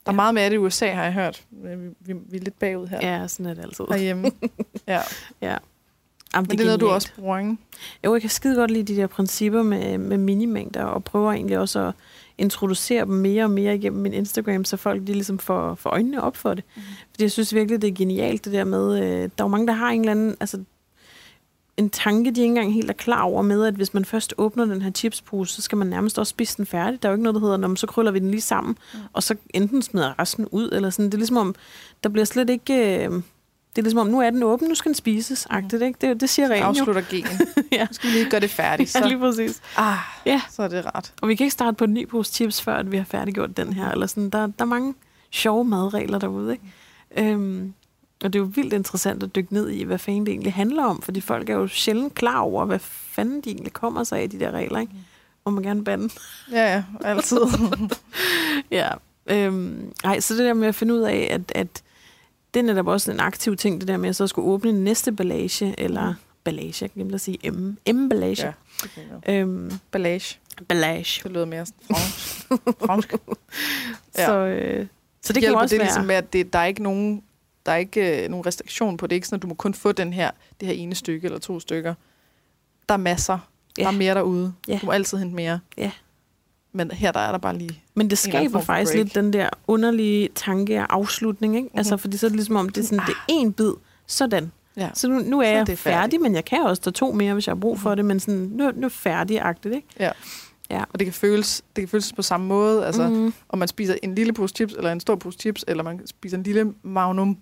Der 0.06 0.12
er 0.12 0.12
Ja. 0.12 0.16
meget 0.16 0.34
med 0.34 0.44
det 0.50 0.52
i 0.54 0.58
USA, 0.58 0.90
har 0.92 1.04
jeg 1.04 1.12
hørt. 1.12 1.44
Vi, 1.50 1.68
vi, 2.00 2.12
vi 2.30 2.36
er 2.36 2.40
lidt 2.40 2.58
bagud 2.58 2.86
her. 2.86 2.98
Ja, 3.02 3.28
sådan 3.28 3.46
er 3.46 3.54
det 3.54 3.62
altid. 3.62 3.84
Herhjemme. 3.90 4.30
ja. 4.86 5.00
Jamen, 6.34 6.48
Men 6.48 6.58
det 6.58 6.60
er 6.60 6.64
noget, 6.64 6.80
du 6.80 6.88
også 6.88 7.12
bruger, 7.18 7.38
ikke? 7.38 7.56
Jo, 8.04 8.12
jeg 8.14 8.20
kan 8.20 8.30
skide 8.30 8.54
godt 8.56 8.70
lide 8.70 8.94
de 8.94 9.00
der 9.00 9.06
principper 9.06 9.62
med, 9.62 9.98
med 9.98 10.18
minimængder, 10.18 10.84
og 10.84 11.04
prøver 11.04 11.32
egentlig 11.32 11.58
også 11.58 11.80
at 11.80 11.94
introducere 12.38 13.04
dem 13.04 13.14
mere 13.14 13.44
og 13.44 13.50
mere 13.50 13.74
igennem 13.76 14.02
min 14.02 14.12
Instagram, 14.14 14.64
så 14.64 14.76
folk 14.76 15.06
de 15.06 15.12
ligesom 15.12 15.38
får, 15.38 15.74
får 15.74 15.90
øjnene 15.90 16.22
op 16.22 16.36
for 16.36 16.54
det. 16.54 16.64
Mm. 16.76 16.82
Fordi 17.10 17.22
jeg 17.22 17.30
synes 17.32 17.54
virkelig, 17.54 17.82
det 17.82 17.88
er 17.88 17.94
genialt, 17.94 18.44
det 18.44 18.52
der 18.52 18.64
med, 18.64 18.98
øh, 19.02 19.08
der 19.08 19.22
er 19.22 19.28
jo 19.40 19.48
mange, 19.48 19.66
der 19.66 19.72
har 19.72 19.90
en 19.90 20.00
eller 20.00 20.10
anden, 20.12 20.36
altså 20.40 20.64
en 21.76 21.90
tanke, 21.90 22.24
de 22.30 22.40
ikke 22.40 22.42
engang 22.44 22.74
helt 22.74 22.90
er 22.90 22.94
klar 22.94 23.22
over 23.22 23.42
med, 23.42 23.64
at 23.66 23.74
hvis 23.74 23.94
man 23.94 24.04
først 24.04 24.34
åbner 24.38 24.64
den 24.64 24.82
her 24.82 24.90
chipspose, 24.90 25.54
så 25.54 25.62
skal 25.62 25.78
man 25.78 25.86
nærmest 25.86 26.18
også 26.18 26.30
spise 26.30 26.56
den 26.56 26.66
færdig. 26.66 27.02
Der 27.02 27.08
er 27.08 27.12
jo 27.12 27.14
ikke 27.14 27.22
noget, 27.22 27.34
der 27.34 27.40
hedder, 27.40 27.56
når 27.56 27.68
man 27.68 27.76
så 27.76 27.86
krøller 27.86 28.12
vi 28.12 28.18
den 28.18 28.30
lige 28.30 28.40
sammen, 28.40 28.76
mm. 28.94 28.98
og 29.12 29.22
så 29.22 29.34
enten 29.54 29.82
smider 29.82 30.18
resten 30.18 30.46
ud, 30.50 30.68
eller 30.72 30.90
sådan. 30.90 31.06
Det 31.06 31.14
er 31.14 31.18
ligesom 31.18 31.36
om, 31.36 31.54
der 32.04 32.08
bliver 32.10 32.24
slet 32.24 32.50
ikke... 32.50 33.04
Øh, 33.06 33.22
det 33.76 33.78
er 33.78 33.82
ligesom 33.82 33.98
om, 33.98 34.06
nu 34.06 34.20
er 34.20 34.30
den 34.30 34.42
åben, 34.42 34.68
nu 34.68 34.74
skal 34.74 34.88
den 34.88 34.94
spises, 34.94 35.46
agtigt, 35.50 35.82
ikke? 35.82 35.98
Det, 36.08 36.20
det 36.20 36.30
siger 36.30 36.48
reglen 36.48 36.62
jo. 36.62 36.68
Afslutter 36.80 37.02
gen. 37.10 37.24
Ja. 37.72 37.82
Nu 37.84 37.88
skal 37.92 38.10
vi 38.10 38.14
lige 38.14 38.30
gøre 38.30 38.40
det 38.40 38.50
færdigt. 38.50 38.94
Ja, 38.94 39.00
Så, 39.00 39.08
lige 39.08 39.18
præcis. 39.18 39.60
ah, 39.76 39.96
Ja. 40.26 40.40
så 40.50 40.62
er 40.62 40.68
det 40.68 40.84
ret. 40.94 41.12
Og 41.22 41.28
vi 41.28 41.34
kan 41.34 41.44
ikke 41.44 41.52
starte 41.52 41.74
på 41.76 41.84
en 41.84 41.94
ny 41.94 42.08
pose 42.08 42.32
chips, 42.32 42.62
før 42.62 42.76
at 42.76 42.92
vi 42.92 42.96
har 42.96 43.04
færdiggjort 43.04 43.56
den 43.56 43.72
her. 43.72 43.90
Eller 43.90 44.06
sådan. 44.06 44.30
Der, 44.30 44.38
der 44.46 44.52
er 44.58 44.64
mange 44.64 44.94
sjove 45.30 45.64
madregler 45.64 46.18
derude. 46.18 46.52
Ikke? 46.52 47.30
Øhm, 47.32 47.74
og 48.24 48.32
det 48.32 48.38
er 48.38 48.42
jo 48.42 48.50
vildt 48.54 48.72
interessant 48.72 49.22
at 49.22 49.34
dykke 49.34 49.54
ned 49.54 49.68
i, 49.68 49.82
hvad 49.82 49.98
fanden 49.98 50.26
det 50.26 50.32
egentlig 50.32 50.52
handler 50.52 50.84
om. 50.84 51.02
Fordi 51.02 51.20
folk 51.20 51.48
er 51.48 51.54
jo 51.54 51.66
sjældent 51.66 52.14
klar 52.14 52.40
over, 52.40 52.64
hvad 52.64 52.78
fanden 52.78 53.40
de 53.40 53.50
egentlig 53.50 53.72
kommer 53.72 54.04
sig 54.04 54.20
af, 54.20 54.30
de 54.30 54.40
der 54.40 54.50
regler. 54.50 54.80
Ikke? 54.80 54.92
Må 55.46 55.52
man 55.52 55.64
gerne 55.64 55.84
bande. 55.84 56.08
Ja, 56.52 56.74
ja, 56.74 56.84
altid. 57.04 57.40
ja. 58.70 58.88
Øhm, 59.26 59.92
ej, 60.04 60.20
så 60.20 60.34
det 60.34 60.44
der 60.44 60.54
med 60.54 60.68
at 60.68 60.74
finde 60.74 60.94
ud 60.94 61.00
af, 61.00 61.28
at, 61.30 61.52
at 61.54 61.82
det 62.54 62.60
er 62.60 62.64
netop 62.64 62.86
også 62.86 63.12
en 63.12 63.20
aktiv 63.20 63.56
ting, 63.56 63.80
det 63.80 63.88
der 63.88 63.96
med 63.96 64.08
at 64.08 64.16
så 64.16 64.26
skulle 64.26 64.48
åbne 64.48 64.72
næste 64.72 65.12
ballage, 65.12 65.74
eller 65.78 66.14
ballage, 66.44 66.74
jeg 66.80 66.90
glemte 66.90 67.14
at 67.14 67.20
sige 67.20 67.38
em, 67.42 67.76
emballage. 67.86 68.46
Ja, 68.46 68.52
det 68.82 68.90
jeg. 69.26 69.34
Øhm, 69.34 69.72
Ballage. 69.90 70.38
ballage. 70.68 71.22
Det 71.22 71.32
lyder 71.32 71.44
mere 71.44 71.66
sådan 71.66 71.96
fransk. 71.96 72.46
fransk. 72.86 73.14
Ja. 74.18 74.26
Så, 74.26 74.36
øh, 74.36 74.86
så 75.22 75.32
det, 75.32 75.34
det 75.34 75.48
kan 75.48 75.54
også 75.54 75.74
det 75.74 75.78
være... 75.78 75.86
ligesom 75.86 76.04
med, 76.04 76.14
at 76.14 76.32
det, 76.32 76.52
der 76.52 76.58
er 76.58 76.64
ikke 76.64 76.82
nogen 76.82 77.22
der 77.66 77.72
er 77.72 77.76
ikke 77.76 78.24
øh, 78.24 78.30
nogen 78.30 78.46
restriktion 78.46 78.96
på 78.96 79.06
det. 79.06 79.10
Det 79.10 79.14
er 79.14 79.16
ikke 79.16 79.26
sådan, 79.26 79.36
at 79.38 79.42
du 79.42 79.46
må 79.48 79.54
kun 79.54 79.74
få 79.74 79.92
den 79.92 80.12
her, 80.12 80.30
det 80.60 80.68
her 80.68 80.74
ene 80.74 80.94
stykke 80.94 81.24
eller 81.24 81.38
to 81.38 81.60
stykker. 81.60 81.94
Der 82.88 82.94
er 82.94 82.98
masser. 82.98 83.38
Ja. 83.78 83.82
Der 83.82 83.88
er 83.88 83.92
mere 83.92 84.14
derude. 84.14 84.52
Ja. 84.68 84.78
Du 84.82 84.86
må 84.86 84.92
altid 84.92 85.18
hente 85.18 85.34
mere. 85.36 85.60
Ja. 85.78 85.90
Men 86.72 86.90
her 86.90 87.12
der 87.12 87.20
er 87.20 87.30
der 87.30 87.38
bare 87.38 87.58
lige... 87.58 87.82
Men 87.94 88.10
det 88.10 88.18
skaber 88.18 88.60
faktisk 88.60 88.92
break. 88.92 89.04
lidt 89.04 89.14
den 89.14 89.32
der 89.32 89.48
underlige 89.66 90.28
tanke 90.34 90.80
af 90.80 90.86
afslutning, 90.90 91.56
ikke? 91.56 91.64
Mm-hmm. 91.66 91.78
Altså, 91.78 91.94
Mhm. 91.94 92.00
fordi 92.00 92.16
så 92.16 92.26
er 92.26 92.28
det 92.28 92.36
ligesom 92.36 92.56
om, 92.56 92.68
det 92.68 92.82
er 92.82 92.86
sådan, 92.86 93.04
det 93.06 93.14
er 93.28 93.44
én 93.46 93.50
bid, 93.52 93.72
sådan. 94.06 94.52
Ja. 94.76 94.90
Så 94.94 95.08
nu, 95.08 95.18
nu 95.18 95.40
er 95.40 95.44
Så 95.44 95.48
er 95.50 95.56
jeg 95.56 95.66
det 95.66 95.78
færdig, 95.78 95.96
færdigt. 96.00 96.22
men 96.22 96.34
jeg 96.34 96.44
kan 96.44 96.62
også 96.62 96.82
tage 96.82 96.92
to 96.92 97.12
mere, 97.12 97.32
hvis 97.34 97.46
jeg 97.46 97.54
har 97.54 97.60
brug 97.60 97.80
for 97.80 97.94
det, 97.94 98.04
men 98.04 98.20
sådan, 98.20 98.40
nu, 98.40 98.70
nu 98.76 98.84
er 98.86 98.88
færdig-agtigt, 98.90 99.74
ikke? 99.74 99.88
ja. 100.00 100.10
Ja. 100.70 100.84
Og 100.92 100.98
det 100.98 101.06
kan, 101.06 101.12
føles, 101.14 101.62
det 101.76 101.82
kan 101.82 101.88
føles 101.88 102.12
på 102.12 102.22
samme 102.22 102.46
måde. 102.46 102.86
Altså, 102.86 103.08
mm. 103.08 103.14
mm. 103.14 103.32
om 103.48 103.58
man 103.58 103.68
spiser 103.68 103.94
en 104.02 104.14
lille 104.14 104.32
pose 104.32 104.54
chips, 104.54 104.72
eller 104.74 104.92
en 104.92 105.00
stor 105.00 105.14
pose 105.16 105.38
chips, 105.38 105.64
eller 105.68 105.82
man 105.82 106.06
spiser 106.06 106.36
en 106.36 106.42
lille 106.42 106.74
Magnum, 106.82 107.38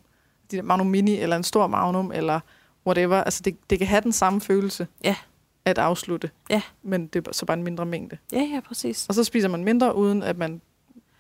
de 0.51 0.57
der 0.57 0.63
Magnum 0.63 0.87
Mini, 0.87 1.17
eller 1.17 1.37
en 1.37 1.43
stor 1.45 1.67
Magnum, 1.67 2.13
eller 2.15 2.41
whatever. 2.87 3.17
Altså, 3.25 3.41
det, 3.45 3.57
det 3.71 3.79
kan 3.79 3.89
have 3.89 4.01
den 4.01 4.13
samme 4.13 4.41
følelse 4.41 4.87
Ja. 5.05 5.17
at 5.65 5.79
afslutte. 5.79 6.31
Ja. 6.51 6.63
Men 6.83 7.07
det 7.07 7.27
er 7.29 7.33
så 7.33 7.47
bare 7.47 7.57
en 7.57 7.65
mindre 7.65 7.87
mængde. 7.87 8.17
Ja, 8.33 8.41
ja, 8.55 8.61
præcis. 8.69 9.07
Og 9.09 9.15
så 9.15 9.25
spiser 9.25 9.49
man 9.49 9.65
mindre, 9.65 9.97
uden 9.97 10.23
at 10.23 10.39
man 10.39 10.61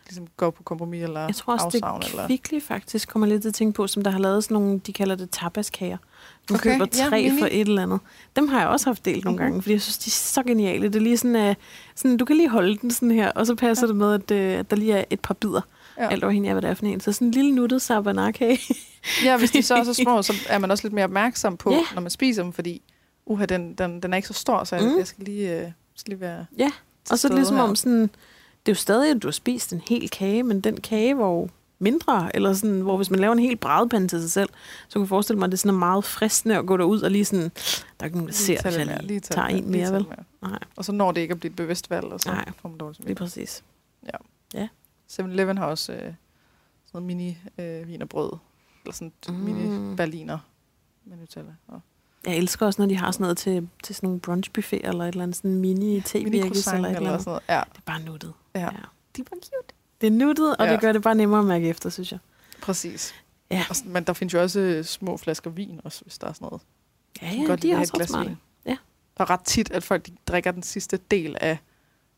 ligesom 0.06 0.26
går 0.36 0.50
på 0.50 0.62
kompromis 0.62 1.02
eller 1.02 1.20
Jeg 1.20 1.34
tror 1.34 1.52
også, 1.52 1.66
afsavn. 1.66 2.00
det 2.02 2.10
eller... 2.10 2.26
Kvickly 2.26 2.60
faktisk 2.60 3.08
kommer 3.08 3.26
lidt 3.26 3.42
til 3.42 3.48
at 3.48 3.54
tænke 3.54 3.76
på, 3.76 3.86
som 3.86 4.02
der 4.02 4.10
har 4.10 4.18
lavet 4.18 4.44
sådan 4.44 4.54
nogle, 4.54 4.78
de 4.78 4.92
kalder 4.92 5.14
det 5.14 5.30
tapaskager. 5.30 5.96
Du 6.48 6.54
Okay, 6.54 6.72
køber 6.72 6.86
ja, 6.98 7.08
tre 7.08 7.22
mini. 7.22 7.38
for 7.40 7.46
et 7.46 7.60
eller 7.60 7.82
andet. 7.82 8.00
Dem 8.36 8.48
har 8.48 8.60
jeg 8.60 8.68
også 8.68 8.86
haft 8.86 9.04
delt 9.04 9.24
nogle 9.24 9.36
Mhm. 9.36 9.44
gange, 9.44 9.62
fordi 9.62 9.72
jeg 9.72 9.82
synes, 9.82 9.98
de 9.98 10.08
er 10.08 10.10
så 10.10 10.42
geniale. 10.42 10.86
Det 10.88 10.96
er 10.96 11.00
lige 11.00 11.16
sådan, 11.16 11.48
uh, 11.50 11.54
sådan 11.94 12.16
du 12.16 12.24
kan 12.24 12.36
lige 12.36 12.48
holde 12.48 12.76
den 12.76 12.90
sådan 12.90 13.10
her, 13.10 13.30
og 13.32 13.46
så 13.46 13.54
passer 13.54 13.86
Ja. 13.86 13.88
det 13.88 13.96
med, 13.96 14.12
at, 14.14 14.30
uh, 14.54 14.58
at 14.60 14.70
der 14.70 14.76
lige 14.76 14.92
er 14.92 15.04
et 15.10 15.20
par 15.20 15.34
bidder, 15.34 15.60
ja. 15.98 16.02
Ja. 16.04 16.10
alt 16.10 16.24
afhængig 16.24 16.48
af, 16.48 16.54
hvad 16.54 16.62
det 16.62 16.70
er 16.70 16.74
for 16.74 16.86
en. 16.86 17.00
Så 17.00 17.12
sådan 17.12 17.28
en 17.28 17.32
lille 17.32 17.54
nuttet 17.54 17.82
sabanakage. 17.82 18.74
ja, 19.24 19.38
hvis 19.38 19.50
de 19.50 19.62
så 19.62 19.74
er 19.74 19.84
så 19.84 19.94
små, 19.94 20.22
så 20.22 20.32
er 20.48 20.58
man 20.58 20.70
også 20.70 20.84
lidt 20.84 20.94
mere 20.94 21.04
opmærksom 21.04 21.56
på, 21.56 21.70
Ja. 21.70 21.80
når 21.94 22.00
man 22.02 22.10
spiser 22.10 22.42
dem, 22.42 22.52
fordi 22.52 22.82
uha, 23.26 23.44
den, 23.46 23.74
den, 23.74 24.02
den 24.02 24.12
er 24.12 24.16
ikke 24.16 24.28
så 24.28 24.34
stor, 24.34 24.64
så 24.64 24.76
jeg, 24.76 24.84
Mm. 24.84 24.98
jeg 24.98 25.06
skal 25.06 25.24
lige, 25.24 25.60
øh, 25.60 25.70
skal 25.94 26.10
lige 26.10 26.20
være 26.20 26.46
Ja, 26.58 26.70
og 27.10 27.18
så 27.18 27.26
er 27.26 27.30
det 27.30 27.38
ligesom 27.38 27.56
her. 27.56 27.62
om 27.62 27.76
sådan, 27.76 28.00
det 28.02 28.08
er 28.66 28.72
jo 28.72 28.74
stadig, 28.74 29.10
at 29.10 29.22
du 29.22 29.26
har 29.26 29.32
spist 29.32 29.72
en 29.72 29.82
hel 29.88 30.10
kage, 30.10 30.42
men 30.42 30.60
den 30.60 30.80
kage 30.80 31.18
var 31.18 31.26
jo 31.26 31.48
mindre, 31.78 32.30
eller 32.34 32.52
sådan, 32.54 32.80
hvor 32.80 32.96
hvis 32.96 33.10
man 33.10 33.20
laver 33.20 33.32
en 33.32 33.38
hel 33.38 33.56
brædepande 33.56 34.08
til 34.08 34.20
sig 34.20 34.30
selv, 34.30 34.48
så 34.88 34.92
kan 34.92 35.00
jeg 35.02 35.08
forestille 35.08 35.38
mig, 35.38 35.46
at 35.46 35.50
det 35.50 35.58
sådan 35.58 35.74
er 35.74 35.78
meget 35.78 36.04
fristende 36.04 36.56
at 36.56 36.66
gå 36.66 36.76
derud 36.76 37.00
og 37.00 37.10
lige 37.10 37.24
sådan, 37.24 37.42
der 37.44 37.50
er 38.00 38.04
ikke 38.04 38.16
nogen, 38.16 38.28
der 38.28 38.34
ser, 38.34 38.52
lidt 38.64 38.76
jeg 38.78 38.86
lige 38.86 39.06
lige 39.06 39.20
tage 39.20 39.34
tager 39.36 39.46
en 39.48 39.70
mere, 39.70 39.92
vel? 39.92 40.06
Nej, 40.42 40.58
Og 40.76 40.84
så 40.84 40.92
når 40.92 41.12
det 41.12 41.20
ikke 41.20 41.32
at 41.32 41.40
blive 41.40 41.50
et 41.50 41.56
bevidst 41.56 41.90
valg, 41.90 42.04
og 42.04 42.20
så 42.20 42.28
Nej. 42.30 42.44
får 42.62 42.68
man 42.68 42.78
dårligt 42.78 42.98
lige 43.06 43.16
samvittighed. 43.16 43.46
præcis. 43.46 43.62
7-Eleven 45.12 45.58
har 45.58 45.66
også 45.66 45.92
øh, 45.92 45.98
sådan 45.98 46.14
noget 46.92 47.06
mini 47.06 47.38
øh, 47.58 47.88
vinerbrød, 47.88 48.30
eller 48.84 48.94
sådan 48.94 49.12
Mm. 49.28 49.34
mm. 49.34 49.40
mini 49.40 49.96
berliner 49.96 50.38
med 51.04 51.16
Nutella. 51.16 51.52
Og 51.68 51.80
Jeg 52.26 52.36
elsker 52.36 52.66
også, 52.66 52.82
når 52.82 52.86
de 52.88 52.96
har 52.96 53.10
sådan 53.10 53.22
noget 53.24 53.38
til, 53.38 53.68
til 53.84 53.94
sådan 53.94 54.06
nogle 54.06 54.20
brunchbuffet 54.20 54.80
eller 54.88 55.04
et 55.04 55.08
eller 55.08 55.22
andet 55.22 55.36
sådan 55.36 55.54
mini 55.54 55.84
mini 55.84 56.00
te 56.00 56.40
croissant 56.42 56.76
eller 56.76 56.88
et 56.88 56.96
eller 56.96 57.10
eller 57.10 57.18
sådan 57.18 57.30
noget. 57.30 57.42
Ja, 57.48 57.62
Det 57.72 57.78
er 57.78 57.82
bare 57.86 58.00
nuttet. 58.02 58.32
ja. 58.54 58.60
Ja. 58.60 58.68
De 59.16 59.22
var 59.30 59.36
cute. 59.36 59.74
Det 60.00 60.06
er 60.06 60.10
nuttet, 60.10 60.56
og 60.56 60.66
Ja. 60.66 60.72
det 60.72 60.80
gør 60.80 60.92
det 60.92 61.02
bare 61.02 61.14
nemmere 61.14 61.40
at 61.40 61.46
mærke 61.46 61.68
efter, 61.68 61.90
synes 61.90 62.12
jeg. 62.12 62.18
Præcis. 62.62 63.14
Ja. 63.50 63.64
Og, 63.70 63.76
sådan- 63.76 63.92
men 63.92 64.04
der 64.04 64.12
findes 64.12 64.34
jo 64.34 64.42
også 64.42 64.60
øh, 64.60 64.84
små 64.84 65.16
flasker 65.16 65.50
vin, 65.50 65.80
også, 65.84 66.02
hvis 66.02 66.18
der 66.18 66.26
er 66.26 66.32
sådan 66.32 66.46
noget. 66.46 66.62
Ja, 67.22 67.30
ja, 67.30 67.42
godt 67.46 67.62
de 67.62 67.72
er 67.72 67.78
også 67.78 67.90
et 67.90 67.94
ret 67.94 67.98
glas 67.98 68.08
smarte. 68.10 68.36
Ja. 68.66 68.76
Der 69.16 69.24
er 69.24 69.30
ret 69.30 69.40
tit, 69.44 69.70
at 69.70 69.84
folk 69.84 70.06
de 70.06 70.12
drikker 70.26 70.50
den 70.50 70.62
sidste 70.62 70.96
del 71.10 71.36
af 71.40 71.58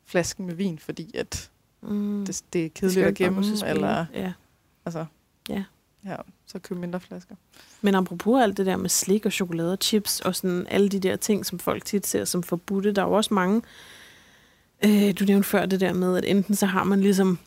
flasken 0.04 0.46
med 0.46 0.54
vin, 0.54 0.78
fordi 0.78 1.16
at 1.16 1.50
Mm. 1.82 2.24
det, 2.26 2.42
det 2.52 2.64
er 2.64 2.68
kedeligt 2.68 3.06
at 3.06 3.14
gemme, 3.14 3.44
eller 3.66 4.06
Ja. 4.14 4.32
altså, 4.84 5.06
Ja. 5.48 5.64
Ja, 6.06 6.16
så 6.46 6.58
køb 6.58 6.78
mindre 6.78 7.00
flasker. 7.00 7.34
Men 7.82 7.94
apropos 7.94 8.42
alt 8.42 8.56
det 8.56 8.66
der 8.66 8.76
med 8.76 8.88
slik 8.90 9.26
og 9.26 9.32
chokolade 9.32 9.72
og 9.72 9.78
chips 9.82 10.20
og 10.20 10.36
sådan 10.36 10.66
alle 10.70 10.88
de 10.88 11.00
der 11.00 11.16
ting, 11.16 11.46
som 11.46 11.58
folk 11.58 11.84
tit 11.84 12.06
ser 12.06 12.24
som 12.24 12.42
forbudte, 12.42 12.92
der 12.92 13.02
er 13.02 13.06
jo 13.06 13.12
også 13.12 13.34
mange, 13.34 13.62
øh, 14.84 15.14
du 15.20 15.24
nævnte 15.24 15.48
før 15.48 15.66
det 15.66 15.80
der 15.80 15.92
med, 15.92 16.16
at 16.16 16.24
enten 16.24 16.54
så 16.54 16.66
har 16.66 16.84
man 16.84 17.00
ligesom, 17.00 17.38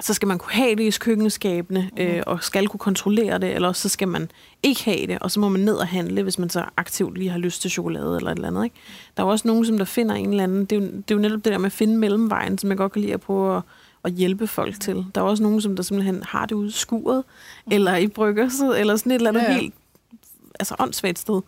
så 0.00 0.14
skal 0.14 0.28
man 0.28 0.38
kunne 0.38 0.52
have 0.52 0.76
det 0.76 0.94
i 0.94 0.98
køkkenskabene, 1.00 1.90
øh, 1.96 2.12
Mhm. 2.14 2.22
og 2.26 2.42
skal 2.42 2.68
kunne 2.68 2.78
kontrollere 2.78 3.38
det, 3.38 3.54
eller 3.54 3.72
så 3.72 3.88
skal 3.88 4.08
man 4.08 4.30
ikke 4.62 4.84
have 4.84 5.06
det, 5.06 5.18
og 5.18 5.30
så 5.30 5.40
må 5.40 5.48
man 5.48 5.60
ned 5.60 5.74
og 5.74 5.88
handle, 5.88 6.22
hvis 6.22 6.38
man 6.38 6.50
så 6.50 6.64
aktivt 6.76 7.18
lige 7.18 7.30
har 7.30 7.38
lyst 7.38 7.62
til 7.62 7.70
chokolade 7.70 8.16
eller 8.16 8.30
et 8.30 8.36
eller 8.36 8.48
andet. 8.48 8.64
Ikke? 8.64 8.76
Der 9.16 9.22
er 9.22 9.26
jo 9.26 9.30
også 9.30 9.48
nogen, 9.48 9.66
som 9.66 9.78
der 9.78 9.84
finder 9.84 10.14
en 10.14 10.30
eller 10.30 10.44
anden, 10.44 10.64
det 10.64 10.76
er, 10.76 10.80
jo, 10.80 10.86
det 10.86 11.10
er 11.10 11.14
jo 11.14 11.18
netop 11.20 11.44
det 11.44 11.52
der 11.52 11.58
med 11.58 11.66
at 11.66 11.72
finde 11.72 11.96
mellemvejen, 11.98 12.58
som 12.58 12.70
jeg 12.70 12.76
godt 12.78 12.92
kan 12.92 13.02
lide 13.02 13.14
at 13.14 13.20
prøve 13.20 13.56
at, 13.56 13.62
at 14.04 14.12
hjælpe 14.12 14.46
folk 14.46 14.80
til. 14.80 15.06
Der 15.14 15.20
er 15.20 15.24
også 15.24 15.42
nogen, 15.42 15.60
som 15.60 15.76
der 15.76 15.82
simpelthen 15.82 16.22
har 16.22 16.46
det 16.46 16.54
ude 16.54 16.68
i 16.68 16.70
skuret, 16.70 17.24
eller 17.70 17.96
i 17.96 18.08
bryggerset, 18.08 18.80
eller 18.80 18.96
sådan 18.96 19.12
et 19.12 19.16
eller 19.16 19.30
andet 19.30 19.40
Ja, 19.42 19.52
ja. 19.52 19.58
helt 19.58 19.74
altså 20.60 20.76
åndssvagt 20.78 21.18
sted. 21.18 21.40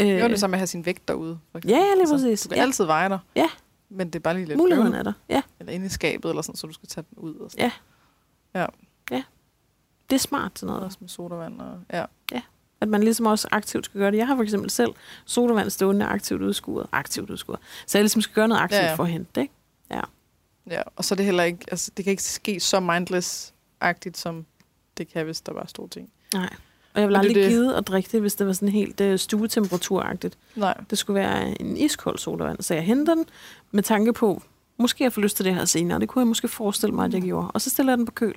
Øh, 0.00 0.06
Det 0.06 0.20
er 0.20 0.28
det 0.28 0.40
samme 0.40 0.50
med 0.52 0.56
at 0.56 0.60
have 0.60 0.66
sin 0.66 0.86
vægt 0.86 1.08
derude. 1.08 1.38
for 1.52 1.60
Ja, 1.64 1.70
ja, 1.70 1.76
lige 1.78 2.02
eksempel. 2.02 2.24
præcis. 2.24 2.42
Du 2.42 2.48
kan 2.48 2.56
Ja. 2.58 2.62
altid 2.62 2.84
veje 2.84 3.08
dig. 3.08 3.18
Ja. 3.36 3.48
Men 3.90 4.06
det 4.06 4.14
er 4.16 4.20
bare 4.20 4.34
lige 4.34 4.46
lidt 4.46 4.58
Muligheden 4.58 4.94
er 4.94 5.02
der. 5.02 5.12
Ja, 5.28 5.42
Eller 5.60 5.72
inde 5.72 5.86
i 5.86 5.88
skabet, 5.88 6.28
eller 6.28 6.42
sådan, 6.42 6.56
så 6.56 6.66
du 6.66 6.72
skal 6.72 6.88
tage 6.88 7.04
den 7.10 7.18
ud. 7.18 7.34
Og 7.34 7.50
sådan. 7.50 7.70
det 10.10 10.14
er 10.14 10.18
smart 10.18 10.58
sådan 10.58 10.66
noget. 10.72 10.84
Også 10.84 10.98
med 11.00 11.08
sodavand. 11.08 11.60
Og, 11.60 11.78
ja. 11.92 12.04
At 12.80 12.88
man 12.88 13.02
ligesom 13.02 13.26
også 13.26 13.48
aktivt 13.50 13.84
skal 13.84 13.98
gøre 14.00 14.10
det. 14.10 14.16
Jeg 14.16 14.26
har 14.26 14.36
for 14.36 14.42
eksempel 14.42 14.70
selv 14.70 14.90
sodavand 15.24 15.70
stående 15.70 16.06
aktivt 16.06 16.42
udskuret. 16.42 16.86
Aktivt 16.92 17.30
udskuret. 17.30 17.58
Så 17.86 17.98
jeg 17.98 18.02
ligesom 18.02 18.22
skal 18.22 18.34
gøre 18.34 18.48
noget 18.48 18.62
aktivt 18.62 18.78
Ja, 18.78 18.82
ja, 18.82 18.86
ja. 18.86 18.90
ja. 18.90 18.96
for 18.96 19.04
at 19.04 19.10
hente 19.10 19.30
det. 19.34 19.40
Ikke? 19.40 19.54
ja. 19.90 20.00
Og 20.96 21.04
så 21.04 21.14
er 21.14 21.16
det 21.16 21.24
heller 21.24 21.42
ikke, 21.42 21.64
altså, 21.70 21.90
det 21.96 22.04
kan 22.04 22.10
ikke 22.10 22.22
ske 22.22 22.60
så 22.60 22.80
mindless-agtigt, 22.80 24.16
som 24.18 24.46
det 24.98 25.12
kan, 25.12 25.24
hvis 25.24 25.40
der 25.40 25.52
bare 25.52 25.68
står 25.68 25.86
ting. 25.86 26.10
Nej. 26.34 26.48
Og 26.94 27.00
jeg 27.00 27.08
vil 27.08 27.16
Men 27.16 27.24
det 27.24 27.26
er 27.26 27.28
aldrig 27.28 27.44
det- 27.44 27.50
gide 27.52 27.76
at 27.76 27.86
drikke 27.88 28.08
det, 28.12 28.20
hvis 28.20 28.34
det 28.34 28.46
var 28.46 28.52
sådan 28.52 28.68
helt 28.68 29.00
uh, 29.00 29.16
stuetemperaturagtigt. 29.16 30.38
Nej. 30.56 30.74
Det 30.90 30.98
skulle 30.98 31.14
være 31.20 31.60
en 31.60 31.76
iskold 31.76 32.18
sodavand. 32.18 32.62
Så 32.62 32.74
jeg 32.74 32.82
henter 32.82 33.14
den 33.14 33.24
med 33.70 33.82
tanke 33.82 34.12
på, 34.12 34.42
måske 34.76 35.04
jeg 35.04 35.12
får 35.12 35.22
lyst 35.22 35.36
til 35.36 35.44
det 35.44 35.54
her 35.54 35.64
senere. 35.64 36.00
Det 36.00 36.08
kunne 36.08 36.20
jeg 36.20 36.26
måske 36.28 36.48
forestille 36.48 36.94
mig, 36.94 37.04
at 37.04 37.14
jeg 37.14 37.22
gjorde. 37.22 37.50
Og 37.50 37.60
så 37.60 37.70
stiller 37.70 37.92
jeg 37.92 37.98
den 37.98 38.06
på 38.06 38.12
køl. 38.12 38.34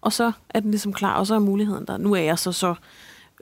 Og 0.00 0.12
så 0.12 0.32
er 0.50 0.60
den 0.60 0.70
ligesom 0.70 0.92
klar, 0.92 1.14
og 1.18 1.26
så 1.26 1.34
er 1.34 1.38
muligheden 1.38 1.86
der. 1.86 1.96
Nu 1.96 2.12
er 2.12 2.20
jeg 2.20 2.38
så 2.38 2.52
så 2.52 2.74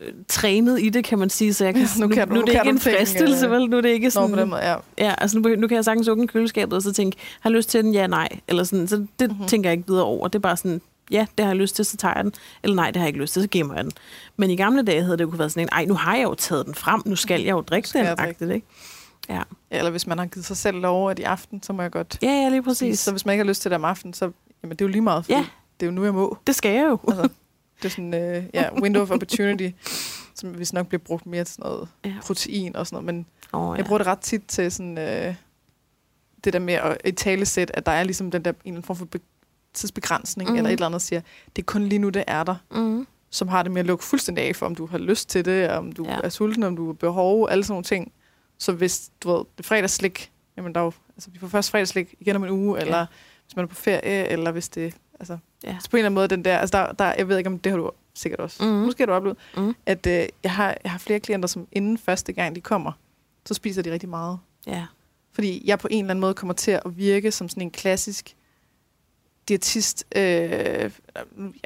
øh, 0.03 0.13
trænet 0.29 0.83
i 0.83 0.89
det, 0.89 1.05
kan 1.05 1.19
man 1.19 1.31
sige, 1.31 1.55
så 1.55 1.65
jeg 1.65 1.75
kan, 1.75 1.87
nu 2.01 2.07
nu, 2.07 2.15
kan 2.15 2.29
du- 2.29 2.35
nu, 2.35 2.41
nu 2.41 2.41
er 2.41 2.45
det 2.45 2.55
kan 2.55 2.63
ikke 2.67 2.71
en 2.71 2.81
fristelse, 2.81 3.47
øh, 3.47 3.53
vel? 3.53 3.71
Nu 3.71 3.77
er 3.77 3.81
det 3.81 3.89
ikke 3.89 4.07
Nå, 4.07 4.11
sådan... 4.11 4.31
på 4.31 4.41
den 4.41 4.51
måde, 4.51 4.71
ja. 4.71 4.77
Ja, 4.99 5.15
altså 5.19 5.39
nu, 5.39 5.49
nu 5.49 5.69
kan 5.69 5.75
jeg 5.77 5.85
sagtens 5.85 6.09
åbne 6.09 6.27
køleskabet 6.29 6.73
og 6.77 6.83
så 6.83 6.93
tænke, 6.93 7.17
har 7.41 7.51
jeg 7.51 7.57
lyst 7.57 7.69
til 7.71 7.85
den? 7.85 7.95
Ja, 7.95 8.07
nej. 8.07 8.29
Eller 8.49 8.65
sådan, 8.65 8.89
så 8.89 8.97
det 8.97 9.07
Mhm. 9.21 9.31
mm-hmm. 9.31 9.47
tænker 9.49 9.71
jeg 9.71 9.77
ikke 9.77 9.89
videre 9.89 10.05
over. 10.05 10.29
Det 10.29 10.35
er 10.35 10.41
bare 10.41 10.57
sådan, 10.57 10.81
ja, 11.11 11.27
det 11.39 11.45
har 11.45 11.53
jeg 11.53 11.57
lyst 11.61 11.77
til, 11.77 11.85
så 11.85 11.97
tager 11.97 12.15
jeg 12.17 12.25
den. 12.25 12.33
Eller 12.63 12.77
nej, 12.77 12.87
det 12.87 12.97
har 12.97 13.03
jeg 13.05 13.09
ikke 13.09 13.21
lyst 13.21 13.33
til, 13.33 13.43
så 13.43 13.49
gemmer 13.51 13.75
jeg 13.75 13.85
den. 13.85 13.93
Men 14.37 14.51
i 14.51 14.57
gamle 14.57 14.83
dage 14.83 15.03
havde 15.03 15.17
det 15.19 15.25
jo 15.25 15.29
kunne 15.31 15.39
være 15.39 15.51
sådan 15.51 15.63
en, 15.63 15.69
ej, 15.73 15.85
nu 15.85 15.95
har 15.95 16.17
jeg 16.17 16.25
jo 16.25 16.35
taget 16.35 16.67
den 16.67 16.75
frem, 16.75 17.03
nu 17.07 17.17
skal 17.17 17.43
jeg 17.43 17.51
jo 17.51 17.61
drikke 17.61 17.89
den, 17.93 18.07
agtigt, 18.07 18.51
ikke? 18.51 18.67
Ja. 19.29 19.43
Eller 19.71 19.91
hvis 19.91 20.07
man 20.07 20.19
har 20.19 20.27
givet 20.27 20.47
sig 20.47 20.57
selv 20.57 20.77
lov, 20.77 21.11
at 21.11 21.19
i 21.19 21.23
aften, 21.23 21.63
så 21.63 21.73
må 21.73 21.83
jeg 21.83 21.91
godt 21.91 22.19
ja, 22.23 22.29
ja, 22.43 22.49
lige 22.49 22.63
præcis. 22.63 22.99
Så 22.99 23.11
hvis 23.11 23.27
man 23.27 23.33
ikke 23.33 23.45
har 23.45 23.49
lyst 23.49 23.63
til 23.63 23.71
det 23.71 23.77
om 23.77 23.85
aftenen, 23.85 24.15
så 24.15 24.25
jamen, 24.63 24.71
det 24.77 24.81
er 24.81 24.85
jo 24.89 24.91
lige 24.93 25.01
meget, 25.01 25.25
fordi 25.25 25.35
Ja. 25.39 25.45
det 25.81 25.87
er 25.87 25.91
jo 25.91 25.93
nu, 25.93 26.05
jeg 26.05 26.15
må. 26.15 26.39
Det 26.47 26.55
skal 26.55 26.71
jeg 26.75 26.87
jo. 26.89 26.99
Altså, 27.09 27.29
det 27.79 27.85
er 27.85 27.89
sådan, 27.91 28.15
øh, 28.15 28.45
ja, 28.55 28.81
window 28.81 29.03
of 29.03 29.11
opportunity, 29.11 29.71
som 30.35 30.49
hvis 30.51 30.73
nok 30.73 30.87
bliver 30.89 31.03
brugt 31.05 31.27
mere 31.27 31.45
til 31.45 31.55
sådan 31.55 31.71
noget 31.71 31.89
Ja. 32.05 32.15
protein 32.23 32.77
og 32.77 32.87
sådan 32.87 32.95
noget. 33.05 33.05
Men 33.15 33.27
Oh, 33.53 33.75
ja. 33.75 33.77
jeg 33.79 33.85
bruger 33.87 33.99
det 33.99 34.07
ret 34.07 34.19
tit 34.19 34.43
til 34.49 34.73
sådan, 34.73 34.99
øh, 34.99 35.35
det 36.45 36.53
der 36.53 36.59
med 36.59 36.75
at 36.75 36.97
i 37.05 37.11
tale 37.11 37.47
sæt, 37.47 37.71
at 37.75 37.87
der 37.87 37.93
er 37.93 38.05
ligesom 38.05 38.31
den 38.31 38.45
der 38.45 38.51
en 38.51 38.57
eller 38.65 38.71
anden 38.73 38.83
form 38.83 38.97
for 38.97 39.05
be- 39.05 39.21
tidsbegrænsning, 39.75 40.51
mm. 40.51 40.57
eller 40.57 40.69
et 40.71 40.73
eller 40.73 40.87
andet, 40.87 41.03
siger, 41.03 41.21
det 41.57 41.63
er 41.63 41.67
kun 41.67 41.83
lige 41.83 41.99
nu, 41.99 42.09
det 42.09 42.25
er 42.27 42.45
der, 42.45 42.55
Mm. 42.71 43.07
som 43.31 43.49
har 43.49 43.63
det 43.63 43.73
med 43.73 43.81
at 43.81 43.87
lukke 43.87 44.05
fuldstændig 44.05 44.45
af 44.45 44.57
for, 44.57 44.67
om 44.67 44.75
du 44.75 44.87
har 44.87 44.99
lyst 44.99 45.29
til 45.29 45.45
det, 45.45 45.71
om 45.71 45.93
du 45.93 46.05
Ja. 46.05 46.19
er 46.25 46.29
sulten, 46.29 46.63
om 46.63 46.77
du 46.77 46.87
har 46.87 46.93
behov, 46.93 47.49
alle 47.51 47.65
sådan 47.65 47.73
nogle 47.73 47.85
ting. 47.85 48.13
Så 48.59 48.73
hvis, 48.73 49.11
du 49.23 49.33
ved, 49.37 49.45
det 49.59 49.67
fredagsslik, 49.67 50.33
jamen 50.57 50.75
der 50.75 50.81
er 50.81 50.85
jo, 50.85 50.93
altså 51.17 51.31
vi 51.31 51.39
får 51.39 51.49
først 51.49 51.71
fredagsslik 51.71 52.15
igen 52.21 52.37
om 52.37 52.45
en 52.45 52.51
uge, 52.51 52.81
eller 52.81 52.99
Ja. 52.99 53.07
hvis 53.47 53.57
man 53.57 53.63
er 53.65 53.67
på 53.69 53.75
ferie, 53.75 54.29
eller 54.29 54.51
hvis 54.53 54.69
det, 54.69 54.95
altså, 55.21 55.39
Ja. 55.65 55.77
så 55.81 55.91
på 55.91 55.97
en 55.97 55.99
eller 55.99 56.07
anden 56.07 56.15
måde, 56.15 56.29
den 56.29 56.45
der, 56.45 56.59
altså 56.59 56.79
der, 56.79 56.93
der, 56.93 57.15
jeg 57.19 57.29
ved 57.29 57.39
ikke, 57.39 57.49
om 57.51 57.59
det 57.59 57.73
har 57.73 57.77
du 57.79 57.91
sikkert 58.15 58.41
også, 58.41 58.65
mm. 58.65 58.69
måske 58.71 59.01
har 59.01 59.07
du 59.07 59.13
oplevet, 59.13 59.39
Mm. 59.57 59.75
at 59.87 60.07
øh, 60.07 60.27
jeg, 60.43 60.53
har, 60.53 60.77
jeg 60.85 60.91
har 60.93 60.99
flere 60.99 61.21
klienter, 61.21 61.47
som 61.49 61.67
inden 61.73 61.99
første 61.99 62.33
gang 62.33 62.57
de 62.57 62.61
kommer, 62.61 62.93
så 63.47 63.55
spiser 63.55 63.83
de 63.83 63.93
rigtig 63.93 64.09
meget. 64.09 64.39
Ja. 64.67 64.87
Fordi 65.33 65.63
jeg 65.65 65.79
på 65.79 65.89
en 65.91 66.05
eller 66.05 66.11
anden 66.11 66.21
måde 66.21 66.35
kommer 66.35 66.55
til 66.55 66.71
at 66.71 66.83
virke 66.85 67.31
som 67.31 67.49
sådan 67.49 67.63
en 67.63 67.71
klassisk 67.71 68.37
diætist. 69.49 70.05
Øh, 70.17 70.23
jeg 70.23 70.91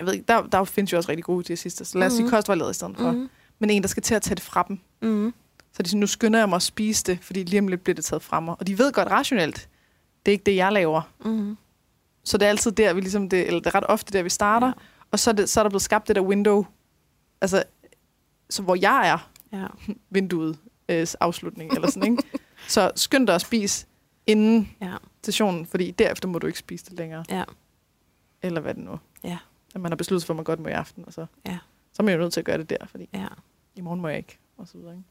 ved 0.07 0.13
ikke, 0.13 0.25
der, 0.29 0.43
der 0.47 0.65
findes 0.65 0.93
jo 0.93 0.97
også 0.97 1.09
rigtig 1.09 1.25
gode 1.25 1.45
diætister, 1.45 1.85
så 1.85 1.99
lad 1.99 2.07
os 2.07 2.13
mm. 2.13 2.17
sige 2.17 2.25
Mhm. 2.25 2.31
kostvejleder 2.31 2.71
i 2.71 2.75
stedet 2.75 2.97
for. 2.97 3.11
Mm. 3.13 3.29
Men 3.59 3.71
en, 3.71 3.83
der 3.83 3.89
skal 3.89 4.03
til 4.03 4.15
at 4.15 4.23
tage 4.23 4.35
det 4.35 4.43
fra 4.45 4.65
dem. 4.69 4.79
Mm. 5.03 5.35
Så 5.73 5.83
de 5.83 5.89
siger, 5.89 6.01
nu 6.01 6.07
skynder 6.07 6.39
jeg 6.39 6.49
mig 6.49 6.57
at 6.57 6.63
spise 6.63 7.05
det, 7.05 7.19
fordi 7.23 7.43
lige 7.43 7.61
om 7.61 7.69
lidt 7.69 7.85
bliver 7.85 7.95
det 7.95 8.05
taget 8.05 8.23
fra 8.23 8.41
mig. 8.41 8.55
Og 8.59 8.67
de 8.67 8.79
ved 8.79 8.93
godt 8.93 9.09
rationelt, 9.11 9.69
det 10.27 10.33
er 10.33 10.33
ikke 10.33 10.45
det, 10.45 10.57
jeg 10.57 10.73
laver. 10.73 11.03
Mm. 11.25 11.57
Så 12.29 12.39
det 12.39 12.47
er 12.47 12.51
altid 12.51 12.73
der, 12.73 12.93
vi 12.93 13.01
ligesom 13.01 13.29
det, 13.29 13.47
eller 13.47 13.61
det 13.61 13.67
er 13.67 13.75
ret 13.75 13.85
ofte 13.89 14.13
der, 14.13 14.23
vi 14.23 14.29
starter. 14.29 14.67
Ja. 14.67 14.73
Ja. 14.77 15.05
Og 15.11 15.19
så 15.19 15.31
er, 15.31 15.35
det, 15.35 15.49
så 15.51 15.61
er 15.61 15.65
der 15.65 15.71
blevet 15.71 15.83
skabt 15.83 16.09
det 16.09 16.17
der 16.17 16.23
window, 16.23 16.65
altså, 17.41 17.63
så 18.51 18.63
hvor 18.63 18.75
jeg 18.75 19.09
er, 19.09 19.31
Ja. 19.53 19.67
vinduet 20.11 20.59
øh, 20.89 21.07
afslutning 21.21 21.73
eller 21.73 21.91
sådan, 21.91 22.13
ikke? 22.13 22.23
Så 22.69 22.93
skynd 22.97 23.27
dig 23.27 23.35
at 23.35 23.41
spise 23.41 23.87
inden 24.27 24.77
Ja. 24.83 24.95
stationen, 25.23 25.67
fordi 25.67 25.91
derefter 25.91 26.29
må 26.29 26.39
du 26.39 26.47
ikke 26.47 26.59
spise 26.59 26.85
det 26.85 26.93
længere. 26.93 27.25
Ja. 27.31 27.45
Eller 28.43 28.61
hvad 28.61 28.75
det 28.75 28.85
nu. 28.85 28.99
Ja. 29.25 29.39
At 29.75 29.81
man 29.81 29.91
har 29.93 29.97
besluttet 29.97 30.27
for, 30.27 30.33
at 30.33 30.37
man 30.37 30.45
godt 30.45 30.61
må 30.61 30.69
i 30.69 30.73
aften, 30.73 31.05
og 31.07 31.13
så, 31.13 31.27
Ja. 31.47 31.59
så 31.93 32.03
er 32.03 32.05
man 32.05 32.15
jo 32.15 32.21
nødt 32.21 32.33
til 32.33 32.41
at 32.41 32.47
gøre 32.47 32.59
det 32.59 32.71
der, 32.71 32.87
fordi 32.87 33.09
ja. 33.15 33.27
i 33.77 33.81
morgen 33.81 34.01
må 34.01 34.09
jeg 34.09 34.17
ikke, 34.19 34.39
og 34.57 34.69
så 34.69 34.79
videre, 34.79 34.93
ikke? 34.93 35.05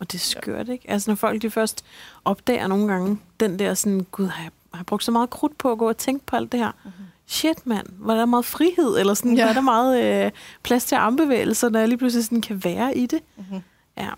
Og 0.00 0.12
det 0.12 0.18
er 0.18 0.22
skørt, 0.22 0.68
ikke? 0.68 0.90
Altså, 0.90 1.10
når 1.10 1.14
folk 1.16 1.42
de 1.42 1.50
først 1.50 1.84
opdager 2.24 2.66
nogle 2.66 2.92
gange 2.92 3.18
den 3.40 3.58
der 3.58 3.74
sådan, 3.74 4.06
gud, 4.10 4.26
har 4.26 4.42
jeg, 4.42 4.50
har 4.76 4.84
brugt 4.84 5.04
så 5.04 5.10
meget 5.10 5.30
krudt 5.30 5.58
på 5.58 5.72
at 5.72 5.78
gå 5.78 5.88
og 5.88 5.96
tænke 5.96 6.26
på 6.26 6.36
alt 6.36 6.52
det 6.52 6.60
her? 6.60 6.72
Mm-hmm. 6.84 7.04
Shit, 7.26 7.66
mand, 7.66 7.86
hvor 7.88 8.12
er 8.12 8.16
der 8.18 8.26
meget 8.26 8.44
frihed, 8.44 8.98
eller 8.98 9.14
sådan, 9.14 9.36
ja. 9.36 9.42
Hvor 9.44 9.50
er 9.50 9.54
der 9.54 9.60
meget 9.60 10.24
øh, 10.26 10.30
plads 10.62 10.84
til 10.84 10.94
armbevægelser, 10.94 11.68
når 11.68 11.78
jeg 11.78 11.88
lige 11.88 11.98
pludselig 11.98 12.24
sådan 12.24 12.40
kan 12.40 12.64
være 12.64 12.96
i 12.96 13.06
det. 13.06 13.20
Mm-hmm. 13.36 13.60
Ja. 13.96 14.10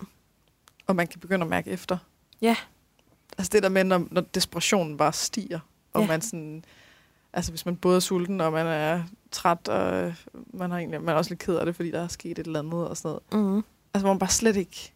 Og 0.87 0.95
man 0.95 1.07
kan 1.07 1.19
begynde 1.19 1.43
at 1.43 1.49
mærke 1.49 1.69
efter. 1.71 1.97
Ja. 2.41 2.55
Altså 3.37 3.49
det 3.53 3.63
der 3.63 3.69
med, 3.69 3.83
når, 3.83 4.07
når 4.11 4.21
desperationen 4.21 4.97
bare 4.97 5.13
stiger, 5.13 5.59
og 5.93 6.01
Ja. 6.01 6.07
man 6.07 6.21
sådan... 6.21 6.63
Altså 7.33 7.51
hvis 7.51 7.65
man 7.65 7.75
både 7.75 7.95
er 7.95 7.99
sulten, 7.99 8.41
og 8.41 8.51
man 8.51 8.67
er 8.67 9.03
træt, 9.31 9.67
og 9.67 9.93
øh, 10.03 10.13
man, 10.53 10.71
har 10.71 10.77
egentlig, 10.77 11.01
man 11.01 11.13
er 11.15 11.17
også 11.17 11.31
lidt 11.31 11.39
ked 11.39 11.55
af 11.55 11.65
det, 11.65 11.75
fordi 11.75 11.91
der 11.91 12.01
er 12.01 12.07
sket 12.07 12.39
et 12.39 12.45
eller 12.47 12.59
andet 12.59 12.87
og 12.87 12.97
sådan 12.97 13.19
noget. 13.31 13.47
Mm. 13.55 13.63
Altså 13.93 14.03
hvor 14.05 14.13
man 14.13 14.19
bare 14.19 14.29
slet 14.29 14.55
ikke... 14.55 14.93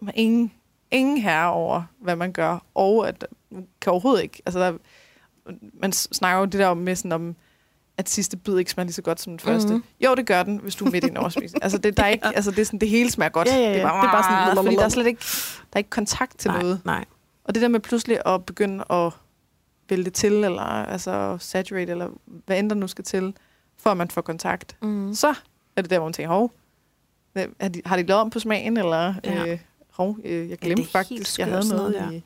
Man 0.00 0.14
ingen, 0.16 0.52
ingen 0.90 1.18
herre 1.18 1.50
over, 1.52 1.82
hvad 2.00 2.16
man 2.16 2.32
gør, 2.32 2.58
og 2.74 3.08
at 3.08 3.26
man 3.50 3.66
kan 3.80 3.90
overhovedet 3.90 4.22
ikke... 4.22 4.42
Altså 4.46 4.60
der, 4.60 4.72
man 5.80 5.92
snakker 5.92 6.38
jo 6.38 6.44
det 6.44 6.52
der 6.60 6.74
med 6.74 6.96
sådan 6.96 7.12
om, 7.12 7.36
at 7.98 8.08
sidste 8.08 8.36
bid 8.36 8.58
ikke 8.58 8.70
smager 8.70 8.84
lige 8.84 8.92
så 8.94 9.02
godt 9.02 9.20
som 9.20 9.32
den 9.32 9.40
første. 9.40 9.72
Mhm. 9.72 9.84
Jo, 10.04 10.14
det 10.14 10.26
gør 10.26 10.42
den, 10.42 10.56
hvis 10.56 10.74
du 10.74 10.84
er 10.86 10.90
midt 10.90 11.04
i 11.04 11.08
en 11.08 11.16
overspisning. 11.16 11.62
altså, 11.64 11.78
det, 11.78 11.96
der 11.96 12.02
er 12.04 12.08
ikke, 12.08 12.26
altså, 12.26 12.50
det, 12.50 12.58
er 12.58 12.64
sådan, 12.64 12.80
det 12.80 12.88
hele 12.88 13.10
smager 13.10 13.30
godt. 13.30 13.48
Ja, 13.48 13.54
ja, 13.56 13.60
ja. 13.62 13.72
Det 13.72 13.80
er 13.80 13.88
bare, 13.88 14.02
Det 14.02 14.08
er 14.08 14.12
bare 14.12 14.50
sådan- 14.54 14.64
fordi 14.64 14.76
der 14.76 14.84
er 14.84 14.88
slet 14.88 15.06
ikke, 15.06 15.20
der 15.60 15.66
er 15.72 15.78
ikke 15.78 15.90
kontakt 15.90 16.38
til 16.38 16.50
nej, 16.50 16.62
noget. 16.62 16.80
nej. 16.84 17.04
Og 17.44 17.54
det 17.54 17.62
der 17.62 17.68
med 17.68 17.80
pludselig 17.80 18.18
at 18.26 18.46
begynde 18.46 18.84
at 18.90 19.12
vælte 19.88 20.10
til, 20.10 20.32
eller 20.32 20.62
altså 20.62 21.36
saturate, 21.40 21.90
eller 21.92 22.08
hvad 22.46 22.58
end 22.58 22.70
der 22.70 22.76
nu 22.76 22.86
skal 22.88 23.04
til, 23.04 23.34
for 23.76 23.90
at 23.90 23.96
man 23.96 24.10
får 24.10 24.20
kontakt, 24.20 24.76
Mm. 24.82 25.14
så 25.14 25.28
er 25.76 25.82
det 25.82 25.90
der, 25.90 25.98
hvor 25.98 26.06
man 26.06 26.12
tænker, 26.12 26.28
hov, 26.32 26.52
har 27.86 27.96
de 27.96 28.02
lavet 28.02 28.20
om 28.20 28.30
på 28.30 28.38
smagen, 28.38 28.76
eller 28.76 29.14
Ja. 29.24 29.46
øh, 29.52 29.58
hov, 29.98 30.18
øh, 30.24 30.50
jeg 30.50 30.58
glemte 30.58 30.80
helt 30.82 30.92
faktisk, 30.92 31.38
jeg 31.38 31.46
havde 31.46 31.68
noget, 31.68 31.92
noget 31.92 32.12
i 32.14 32.24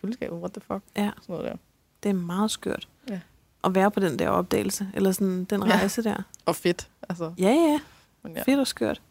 køleskabet, 0.00 0.38
what 0.38 0.52
the 0.52 0.60
fuck, 0.60 0.82
Ja. 0.96 1.10
sådan 1.22 1.32
noget 1.34 1.44
der. 1.44 1.56
Det 2.02 2.08
er 2.08 2.14
meget 2.14 2.50
skørt. 2.50 2.88
Ja. 3.10 3.20
At 3.64 3.74
være 3.74 3.90
på 3.90 4.00
den 4.00 4.18
der 4.18 4.28
opdagelse, 4.28 4.88
eller 4.94 5.12
sådan 5.12 5.44
den 5.44 5.62
Ja. 5.66 5.68
rejse 5.76 6.02
der. 6.02 6.22
Og 6.46 6.56
fedt, 6.56 6.88
altså. 7.08 7.32
Ja, 7.38 7.50
ja. 7.50 7.80
Men 8.22 8.36
ja. 8.36 8.42
Fedt 8.42 8.60
og 8.60 8.66
skørt. 8.66 9.02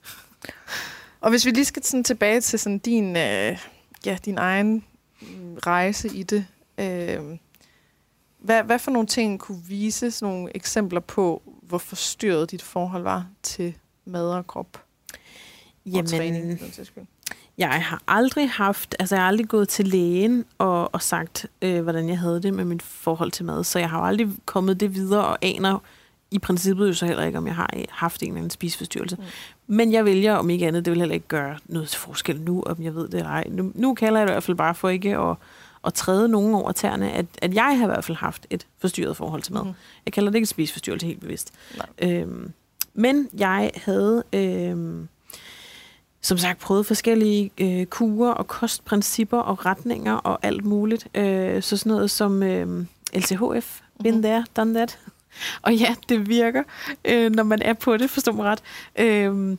Og 1.22 1.30
hvis 1.30 1.46
vi 1.46 1.52
lige 1.52 1.66
skal 1.66 1.84
sådan 1.84 2.04
tilbage 2.04 2.42
til 2.42 2.60
sådan 2.60 2.78
din, 2.80 3.18
øh, 3.18 3.58
ja, 4.06 4.18
din 4.26 4.38
egen 4.38 4.86
rejse 5.68 6.08
i 6.16 6.24
det, 6.24 6.46
øh, 6.78 7.38
hvad, 8.40 8.64
hvad 8.64 8.80
for 8.80 8.92
nogle 8.92 9.08
ting 9.08 9.40
kunne 9.40 9.62
vise 9.68 10.12
sådan 10.12 10.34
nogle 10.34 10.56
eksempler 10.56 11.00
på, 11.00 11.42
hvor 11.62 11.78
forstyrret 11.78 12.52
dit 12.52 12.62
forhold 12.62 13.04
var 13.04 13.28
til 13.44 13.78
mad 14.06 14.30
og 14.30 14.48
krop 14.48 14.84
og 15.96 16.08
træning? 16.08 16.60
Jeg 17.58 17.84
har 17.84 18.02
aldrig 18.08 18.50
haft, 18.50 18.96
altså 19.00 19.16
jeg 19.16 19.22
har 19.22 19.28
aldrig 19.28 19.48
gået 19.48 19.70
til 19.70 19.88
lægen 19.88 20.46
og, 20.58 20.94
og 20.94 21.02
sagt, 21.02 21.46
øh, 21.62 21.82
hvordan 21.82 22.10
jeg 22.10 22.20
havde 22.20 22.42
det 22.42 22.54
med 22.54 22.66
mit 22.66 22.82
forhold 22.82 23.32
til 23.32 23.46
mad. 23.46 23.64
Så 23.64 23.80
jeg 23.80 23.90
har 23.90 24.00
jo 24.00 24.06
aldrig 24.06 24.30
kommet 24.46 24.80
det 24.80 24.96
videre 24.96 25.26
og 25.26 25.38
aner 25.42 25.80
i 26.32 26.40
princippet 26.40 26.88
jo 26.88 26.94
så 26.94 27.06
heller 27.06 27.24
ikke, 27.24 27.38
om 27.38 27.48
jeg 27.48 27.56
har 27.56 27.70
øh, 27.76 27.84
haft 27.90 28.22
en 28.24 28.28
eller 28.28 28.38
anden 28.38 28.50
spiseforstyrrelse. 28.50 29.16
Mm. 29.16 29.24
Men 29.68 29.92
jeg 29.92 30.06
vælger, 30.06 30.34
om 30.34 30.50
ikke 30.50 30.68
andet, 30.68 30.86
det 30.86 30.92
vil 30.92 31.00
heller 31.00 31.14
ikke 31.14 31.28
gøre 31.28 31.58
noget 31.66 31.96
forskel 31.96 32.42
nu, 32.42 32.64
om 32.64 32.84
jeg 32.84 32.96
ved 32.96 33.08
det 33.08 33.14
eller 33.14 33.30
ej. 33.30 33.44
Nu, 33.50 33.72
nu 33.76 33.94
kalder 33.94 34.20
jeg 34.20 34.28
det 34.28 34.32
i 34.32 34.36
hvert 34.36 34.44
fald 34.44 34.58
bare 34.58 34.76
for 34.76 34.90
ikke 34.90 35.18
at, 35.18 35.36
at 35.86 35.94
træde 35.94 36.30
nogen 36.30 36.54
over 36.56 36.72
tæerne, 36.72 37.12
at, 37.12 37.26
at 37.42 37.54
jeg 37.54 37.78
har 37.78 37.86
i 37.86 37.88
hvert 37.88 38.04
fald 38.04 38.18
haft 38.18 38.48
et 38.50 38.68
forstyrret 38.80 39.18
forhold 39.18 39.42
til 39.42 39.54
mad. 39.54 39.64
Mm. 39.64 39.74
Jeg 40.06 40.14
kalder 40.14 40.30
det 40.30 40.36
ikke 40.36 40.48
spiseforstyrrelse 40.48 41.08
helt 41.08 41.20
bevidst. 41.20 41.54
Nej. 41.78 41.88
Øhm, 42.12 42.54
men 42.94 43.30
jeg 43.38 43.72
havde 43.76 44.24
øhm, 44.34 45.08
som 46.24 46.38
sagt 46.38 46.60
prøvet 46.60 46.86
forskellige 46.86 47.52
øh, 47.58 47.86
kurer 47.86 48.32
og 48.32 48.48
kostprincipper 48.48 49.38
og 49.40 49.66
retninger 49.66 50.14
og 50.14 50.40
alt 50.42 50.66
muligt. 50.66 51.08
Øh, 51.16 51.62
så 51.64 51.78
sådan 51.78 51.90
noget 51.92 52.12
som 52.12 52.44
øh, 52.44 52.86
LCHF, 53.14 53.80
been 54.04 54.14
Mhm. 54.16 54.24
there, 54.24 54.46
done 54.58 54.74
that. 54.76 55.00
Og 55.64 55.76
ja, 55.76 55.96
det 56.10 56.30
virker, 56.30 56.64
øh, 57.06 57.32
når 57.32 57.44
man 57.44 57.62
er 57.62 57.74
på 57.74 57.98
det, 57.98 58.10
forstår 58.10 58.32
mig 58.32 58.46
ret. 58.46 58.60
Øh, 59.00 59.58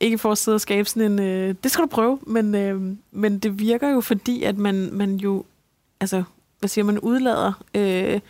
ikke 0.00 0.18
for 0.18 0.32
at 0.32 0.38
sidde 0.38 0.54
og 0.54 0.60
skabe 0.60 0.88
sådan 0.88 1.12
en, 1.12 1.18
øh, 1.18 1.54
det 1.62 1.70
skal 1.70 1.82
du 1.82 1.88
prøve, 1.88 2.18
men, 2.26 2.54
øh, 2.54 2.80
men 3.12 3.38
det 3.38 3.58
virker 3.58 3.88
jo 3.88 4.00
fordi, 4.00 4.42
at 4.42 4.58
man, 4.58 4.88
man 4.92 5.14
jo, 5.16 5.44
altså, 6.00 6.22
hvad 6.58 6.68
siger 6.68 6.84
man, 6.84 6.98
udlader 6.98 7.52
øh, 7.74 8.20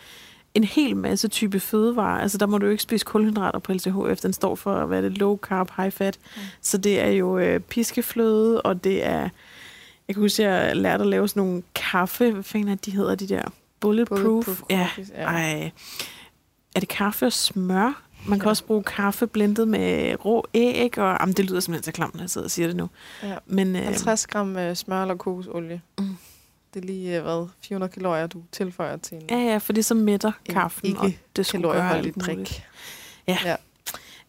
en 0.55 0.63
hel 0.63 0.95
masse 0.97 1.27
type 1.27 1.59
fødevarer. 1.59 2.21
Altså, 2.21 2.37
der 2.37 2.45
må 2.45 2.57
du 2.57 2.65
jo 2.65 2.71
ikke 2.71 2.83
spise 2.83 3.05
kulhydrater 3.05 3.59
på 3.59 3.73
LCHF. 3.73 4.19
Den 4.21 4.33
står 4.33 4.55
for, 4.55 4.85
hvad 4.85 4.97
er 4.97 5.01
det, 5.01 5.17
low 5.17 5.37
carb, 5.37 5.71
high 5.77 5.91
fat. 5.91 6.17
Mm. 6.35 6.41
Så 6.61 6.77
det 6.77 6.99
er 7.01 7.09
jo 7.09 7.37
øh, 7.37 7.59
piskefløde, 7.59 8.61
og 8.61 8.83
det 8.83 9.05
er... 9.05 9.29
Jeg 10.07 10.15
kan 10.15 10.21
huske, 10.21 10.47
at 10.47 10.67
jeg 10.67 10.75
lærte 10.75 11.01
at 11.03 11.07
lave 11.09 11.27
sådan 11.27 11.43
nogle 11.43 11.63
kaffe. 11.75 12.31
Hvad 12.31 12.43
fanden 12.43 12.69
er 12.69 12.75
de 12.75 12.91
hedder, 12.91 13.15
de 13.15 13.27
der? 13.27 13.41
Bulletproof. 13.79 14.21
Bulletproof 14.21 14.61
ja. 14.69 14.89
ja. 15.15 15.23
Ej. 15.23 15.71
Er 16.75 16.79
det 16.79 16.89
kaffe 16.89 17.25
og 17.25 17.33
smør? 17.33 18.01
Man 18.27 18.39
kan 18.39 18.45
Ja. 18.45 18.49
også 18.49 18.63
bruge 18.65 18.83
kaffe 18.83 19.27
blendet 19.27 19.67
med 19.67 20.15
rå 20.25 20.45
æg, 20.53 20.97
og 20.97 21.17
jamen, 21.19 21.33
det 21.35 21.45
lyder 21.49 21.59
simpelthen 21.59 21.83
så 21.83 21.91
klamt, 21.91 22.13
når 22.15 22.21
jeg 22.21 22.29
sidder 22.29 22.45
og 22.47 22.51
siger 22.51 22.67
det 22.67 22.75
nu. 22.75 22.89
Ja. 23.23 23.35
Men, 23.45 23.75
øh, 23.75 23.81
50 23.83 24.27
gram 24.27 24.57
øh, 24.57 24.75
smør 24.75 25.01
eller 25.01 25.15
kokosolie. 25.15 25.81
Mm. 25.99 26.17
Det 26.75 26.81
er 26.83 26.85
lige, 26.87 27.17
øh, 27.17 27.23
hvad, 27.23 27.47
400 27.61 27.91
kalorier, 27.93 28.27
du 28.27 28.43
tilføjer 28.51 28.97
til 28.97 29.17
en, 29.17 29.23
ja, 29.29 29.37
ja, 29.37 29.57
for 29.57 29.73
det 29.73 29.85
så 29.85 29.93
mætter 29.93 30.31
en 30.45 30.53
kaffen, 30.53 30.97
og 30.97 31.11
det 31.35 31.45
skulle 31.45 31.67
gøre 31.67 31.95
alt 31.97 32.05
muligt. 32.05 32.25
drik. 32.25 32.63
Ja. 33.27 33.37
ja. 33.45 33.55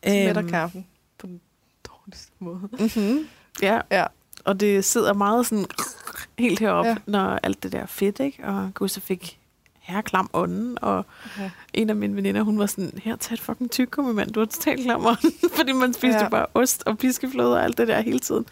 Så 0.05 0.11
mætter 0.11 0.43
Øhm, 0.43 0.51
kaffen 0.51 0.87
på 1.19 1.27
den 1.27 1.41
dårligste 1.89 2.33
måde. 2.39 2.61
Mm-hmm. 2.73 3.29
Ja. 3.63 3.81
Ja. 3.91 4.05
Og 4.45 4.61
det 4.61 4.85
sidder 4.85 5.13
meget 5.15 5.47
sådan 5.47 5.67
helt 6.39 6.59
heroppe, 6.61 6.89
Ja. 6.91 6.97
når 7.07 7.39
alt 7.43 7.63
det 7.63 7.73
der 7.73 7.79
er 7.81 7.87
fedt, 7.87 8.21
ikke? 8.21 8.45
Og 8.45 8.71
gud, 8.75 8.89
så 8.89 9.01
fik 9.01 9.39
herre 9.81 10.03
klam 10.03 10.31
ånden, 10.33 10.79
og 10.83 11.07
Ja. 11.39 11.51
en 11.75 11.91
af 11.91 11.97
mine 11.97 12.17
veninder, 12.17 12.43
hun 12.43 12.59
var 12.59 12.67
sådan, 12.67 12.93
her, 13.05 13.17
tag 13.17 13.35
et 13.35 13.41
fucking 13.41 13.71
tyggegummi, 13.71 14.13
mand, 14.13 14.31
du 14.31 14.41
har 14.41 14.47
totalt 14.47 14.81
klam 14.83 15.07
ånden, 15.07 15.33
fordi 15.57 15.73
man 15.73 15.93
spiste 15.93 16.19
ja. 16.19 16.29
bare 16.29 16.47
ost 16.55 16.83
og 16.87 16.99
piskefløde 16.99 17.53
og 17.57 17.65
alt 17.65 17.79
det 17.79 17.89
der 17.89 18.01
hele 18.01 18.19
tiden. 18.19 18.47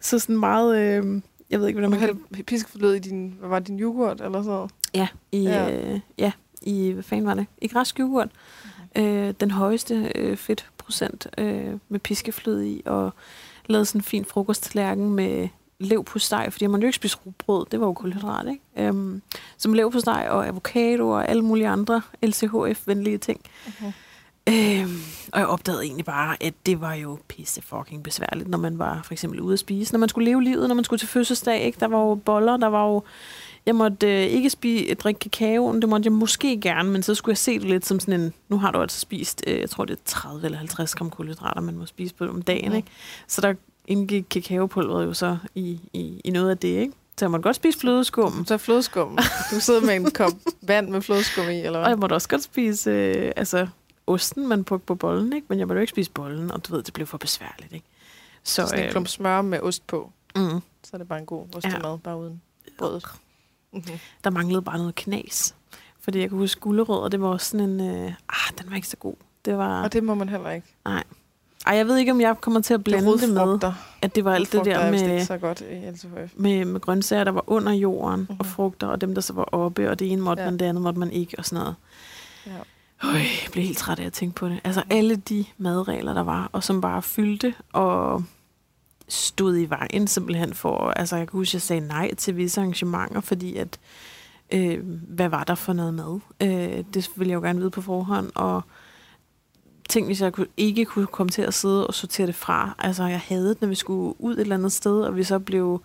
Så 0.00 0.18
sådan 0.18 0.36
meget, 0.38 0.78
øh, 0.78 1.22
jeg 1.50 1.60
ved 1.60 1.66
ikke, 1.66 1.80
hvordan 1.80 2.00
Man 2.00 2.18
kan 2.34 2.44
piskefløde 2.44 2.96
i 2.96 3.00
din, 3.00 3.36
hvad 3.38 3.48
var 3.48 3.58
det, 3.58 3.68
din 3.68 3.80
yoghurt 3.80 4.20
eller 4.20 4.42
sådan 4.42 4.52
noget? 4.52 4.70
Ja, 4.94 5.08
i, 5.32 5.42
Ja. 5.42 5.92
Øh, 5.92 6.00
ja, 6.18 6.32
i, 6.62 6.90
hvad 6.90 7.02
fanden 7.02 7.26
var 7.26 7.34
det? 7.34 7.46
I 7.62 7.68
græsk 7.68 8.00
yoghurt. 8.00 8.28
Mhm. 8.94 9.04
Øh, 9.04 9.34
den 9.40 9.50
højeste 9.50 10.12
øh, 10.14 10.36
fedtprocent 10.36 11.26
øh, 11.38 11.74
med 11.88 12.00
piskefløde 12.00 12.70
i, 12.70 12.82
og 12.86 13.14
lavede 13.66 13.84
sådan 13.84 13.98
en 13.98 14.04
fin 14.04 14.24
frokosttallerken 14.24 15.14
med 15.14 15.48
lev 15.80 16.04
på 16.04 16.18
steg, 16.18 16.48
fordi 16.50 16.66
man 16.66 16.80
jo 16.80 16.86
ikke 16.86 16.96
spise 16.96 17.16
rugbrød, 17.26 17.66
det 17.70 17.80
var 17.80 17.86
jo 17.86 17.92
kulhydrat, 17.92 18.46
ikke? 18.48 18.88
Øhm, 18.88 19.22
som 19.58 19.72
lev 19.72 19.92
på 19.92 20.00
steg 20.00 20.26
og 20.30 20.46
avocado 20.46 21.08
og 21.08 21.28
alle 21.28 21.42
mulige 21.42 21.68
andre 21.68 22.02
LCHF-venlige 22.22 23.18
ting. 23.18 23.40
Okay. 23.68 23.92
Øhm, 24.48 25.00
og 25.32 25.38
jeg 25.40 25.46
opdagede 25.46 25.82
egentlig 25.84 26.04
bare, 26.04 26.42
at 26.42 26.54
det 26.66 26.80
var 26.80 26.94
jo 26.94 27.18
pisse 27.28 27.62
fucking 27.62 28.02
besværligt, 28.02 28.48
når 28.48 28.58
man 28.58 28.78
var 28.78 29.00
for 29.04 29.12
eksempel 29.12 29.40
ude 29.40 29.52
at 29.52 29.58
spise. 29.58 29.92
Når 29.92 29.98
man 29.98 30.08
skulle 30.08 30.30
leve 30.30 30.42
livet, 30.42 30.68
når 30.68 30.74
man 30.74 30.84
skulle 30.84 31.00
til 31.00 31.08
fødselsdag, 31.08 31.62
ikke? 31.62 31.80
Der 31.80 31.88
var 31.88 31.98
jo 31.98 32.14
boller, 32.14 32.56
der 32.56 32.66
var 32.66 32.86
jo... 32.86 33.02
Jeg 33.66 33.74
måtte 33.74 34.06
øh, 34.06 34.26
ikke 34.26 34.50
spise, 34.50 34.94
drikke 34.94 35.18
kakao, 35.18 35.80
det 35.80 35.88
måtte 35.88 36.06
jeg 36.06 36.12
måske 36.12 36.60
gerne, 36.60 36.90
men 36.90 37.02
så 37.02 37.14
skulle 37.14 37.32
jeg 37.32 37.38
se 37.38 37.58
det 37.58 37.68
lidt 37.68 37.86
som 37.86 38.00
sådan 38.00 38.20
en... 38.20 38.32
Nu 38.48 38.58
har 38.58 38.70
du 38.70 38.80
altså 38.80 39.00
spist, 39.00 39.44
øh, 39.46 39.60
jeg 39.60 39.70
tror 39.70 39.84
det 39.84 39.94
er 39.94 40.02
30 40.04 40.44
eller 40.44 40.58
50 40.58 40.94
gram 40.94 41.10
kulhydrater, 41.10 41.60
man 41.60 41.76
må 41.76 41.86
spise 41.86 42.14
på 42.14 42.24
om 42.24 42.42
dagen, 42.42 42.72
ikke? 42.72 42.88
Så 43.26 43.40
der 43.40 43.54
indgik 43.86 44.24
kakaopulveret 44.30 45.04
jo 45.04 45.12
så 45.12 45.36
i, 45.54 45.80
i, 45.92 46.20
i 46.24 46.30
noget 46.30 46.50
af 46.50 46.58
det, 46.58 46.68
ikke? 46.68 46.92
Så 47.18 47.24
jeg 47.24 47.30
måtte 47.30 47.42
godt 47.42 47.56
spise 47.56 47.78
flødeskum, 47.78 48.44
Så 48.46 48.58
flødeskum. 48.58 49.18
Du 49.50 49.60
sidder 49.60 49.80
med 49.80 49.94
en 49.94 50.10
kop 50.10 50.32
vand 50.62 50.88
med 50.88 51.00
flødeskum 51.00 51.48
i, 51.48 51.56
eller 51.56 51.78
og 51.78 51.82
hvad? 51.82 51.88
jeg 51.90 51.98
måtte 51.98 52.14
også 52.14 52.28
godt 52.28 52.42
spise, 52.42 52.90
øh, 52.90 53.32
altså 53.36 53.66
osten, 54.08 54.48
man 54.48 54.64
brugte 54.64 54.86
på 54.86 54.94
bollen, 54.94 55.32
ikke? 55.32 55.46
Men 55.48 55.58
jeg 55.58 55.66
måtte 55.66 55.78
jo 55.78 55.80
ikke 55.80 55.90
spise 55.90 56.10
bollen, 56.10 56.50
og 56.50 56.66
du 56.68 56.74
ved, 56.74 56.82
det 56.82 56.94
blev 56.94 57.06
for 57.06 57.18
besværligt, 57.18 57.72
ikke? 57.72 57.86
Så, 58.42 58.54
Så, 58.62 58.66
sådan 58.66 58.80
en 58.80 58.86
øh, 58.86 58.90
klump 58.92 59.08
smør 59.08 59.42
med 59.42 59.60
ost 59.60 59.86
på. 59.86 60.12
mm, 60.36 60.60
Så 60.84 60.90
er 60.92 60.98
det 60.98 61.08
bare 61.08 61.18
en 61.18 61.26
god 61.26 61.46
ostemad, 61.56 61.80
ja. 61.90 61.96
bare 61.96 62.18
uden 62.18 62.42
brødet. 62.78 63.04
Mm-hmm. 63.72 63.98
der 64.24 64.30
manglede 64.30 64.62
bare 64.62 64.78
noget 64.78 64.94
knas. 64.94 65.54
Fordi 66.00 66.20
jeg 66.20 66.28
kunne 66.30 66.38
huske 66.38 66.60
gulerødder, 66.60 67.08
det 67.08 67.20
var 67.20 67.28
også 67.28 67.46
sådan 67.50 67.70
en... 67.70 67.80
Øh, 67.80 68.12
ah, 68.28 68.58
den 68.58 68.70
var 68.70 68.76
ikke 68.76 68.88
så 68.88 68.96
god. 68.96 69.14
Det 69.44 69.58
var... 69.58 69.82
Og 69.82 69.92
det 69.92 70.04
må 70.04 70.14
man 70.14 70.28
heller 70.28 70.50
ikke. 70.50 70.66
Ej, 71.66 71.76
jeg 71.76 71.86
ved 71.86 71.96
ikke, 71.96 72.12
om 72.12 72.20
jeg 72.20 72.36
kommer 72.40 72.60
til 72.60 72.74
at 72.74 72.84
blande 72.84 73.12
det, 73.12 73.20
det 73.20 73.28
med, 73.34 73.72
at 74.02 74.14
det 74.14 74.24
var 74.24 74.34
alt 74.34 74.52
det 74.52 74.64
der 74.64 74.78
er 74.78 74.90
med, 74.90 75.24
så 75.24 75.38
godt 75.38 75.62
med, 76.36 76.64
med 76.64 76.80
grøntsager, 76.80 77.24
der 77.24 77.30
var 77.30 77.44
under 77.46 77.72
jorden, 77.72 78.20
mm-hmm. 78.20 78.36
og 78.40 78.46
Mhm. 78.46 78.52
frugter, 78.54 78.86
og 78.86 79.00
dem, 79.00 79.14
der 79.14 79.20
så 79.20 79.32
var 79.32 79.42
oppe, 79.44 79.90
og 79.90 79.98
det 79.98 80.12
ene 80.12 80.22
måtte 80.22 80.42
ja. 80.42 80.50
man, 80.50 80.58
det 80.58 80.66
andet 80.66 80.82
måtte 80.82 80.98
man 81.00 81.12
ikke, 81.12 81.38
og 81.38 81.44
sådan 81.44 81.58
noget. 81.62 81.74
Ja. 82.46 82.52
Øj, 83.04 83.10
jeg 83.12 83.48
blev 83.52 83.64
helt 83.64 83.78
træt 83.78 83.98
af 83.98 84.06
at 84.06 84.12
tænke 84.12 84.34
på 84.34 84.48
det. 84.48 84.60
Altså 84.64 84.82
alle 84.90 85.16
de 85.16 85.44
madregler, 85.58 86.14
der 86.14 86.22
var, 86.22 86.50
og 86.52 86.64
som 86.64 86.80
bare 86.80 87.02
fyldte 87.02 87.54
og 87.72 88.24
stod 89.08 89.58
i 89.58 89.64
vejen 89.64 90.06
simpelthen 90.06 90.54
for... 90.54 90.90
Altså 90.90 91.16
jeg 91.16 91.28
kan 91.28 91.38
huske, 91.38 91.54
jeg 91.54 91.62
sagde 91.62 91.86
nej 91.86 92.14
til 92.14 92.36
visse 92.36 92.60
arrangementer, 92.60 93.20
fordi 93.20 93.56
at... 93.56 93.78
Øh, 94.52 94.78
hvad 95.08 95.28
var 95.28 95.44
der 95.44 95.54
for 95.54 95.72
noget 95.72 95.94
mad? 95.94 96.20
Øh, 96.42 96.84
det 96.94 97.10
ville 97.16 97.30
jeg 97.30 97.36
jo 97.36 97.42
gerne 97.42 97.58
vide 97.58 97.70
på 97.70 97.82
forhånd, 97.82 98.30
og 98.34 98.62
ting, 99.88 100.06
hvis 100.06 100.22
jeg 100.22 100.32
ikke 100.56 100.84
kunne 100.84 101.06
komme 101.06 101.30
til 101.30 101.42
at 101.42 101.54
sidde 101.54 101.86
og 101.86 101.94
sortere 101.94 102.26
det 102.26 102.34
fra. 102.34 102.74
Altså, 102.78 103.04
jeg 103.04 103.20
havde 103.20 103.48
det, 103.48 103.60
når 103.60 103.68
vi 103.68 103.74
skulle 103.74 104.20
ud 104.20 104.34
et 104.34 104.40
eller 104.40 104.56
andet 104.56 104.72
sted, 104.72 105.00
og 105.00 105.16
vi 105.16 105.24
så 105.24 105.38
blev... 105.38 105.80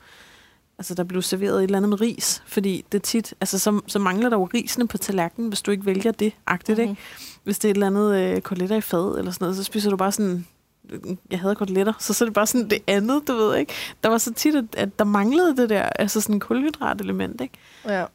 Altså, 0.77 0.95
der 0.95 1.03
blev 1.03 1.21
serveret 1.21 1.57
et 1.57 1.63
eller 1.63 1.77
andet 1.77 1.89
med 1.89 2.01
ris, 2.01 2.43
fordi 2.45 2.85
det 2.91 3.03
tit... 3.03 3.33
Altså, 3.41 3.59
så, 3.59 3.81
så 3.87 3.99
mangler 3.99 4.29
der 4.29 4.37
jo 4.37 4.49
risene 4.53 4.87
på 4.87 4.97
tallerkenen, 4.97 5.47
hvis 5.49 5.61
du 5.61 5.71
ikke 5.71 5.85
vælger 5.85 6.11
det, 6.11 6.33
agtigt, 6.47 6.77
mm-hmm. 6.77 6.89
ikke? 6.91 7.01
Hvis 7.43 7.59
det 7.59 7.67
er 7.67 7.71
et 7.71 7.75
eller 7.75 7.87
andet 7.87 8.15
øh, 8.15 8.41
koteletter 8.41 8.75
i 8.75 8.81
fad, 8.81 9.17
eller 9.17 9.31
sådan 9.31 9.45
noget, 9.45 9.55
så 9.57 9.63
spiser 9.63 9.89
du 9.89 9.97
bare 9.97 10.11
sådan... 10.11 10.47
Jeg 11.31 11.39
havde 11.39 11.55
koteletter, 11.55 11.93
så 11.99 12.13
så 12.13 12.23
er 12.23 12.27
det 12.27 12.33
bare 12.33 12.47
sådan 12.47 12.69
det 12.69 12.79
andet, 12.87 13.27
du 13.27 13.33
ved, 13.33 13.55
ikke? 13.55 13.73
Der 14.03 14.09
var 14.09 14.17
så 14.17 14.33
tit, 14.33 14.55
at, 14.55 14.65
at 14.77 14.99
der 14.99 15.05
manglede 15.05 15.57
det 15.57 15.69
der, 15.69 15.81
altså 15.83 16.21
sådan 16.21 16.35
en 16.35 16.39
kulhydrat-element, 16.39 17.41
ikke? 17.41 17.53
Ja. 17.85 18.05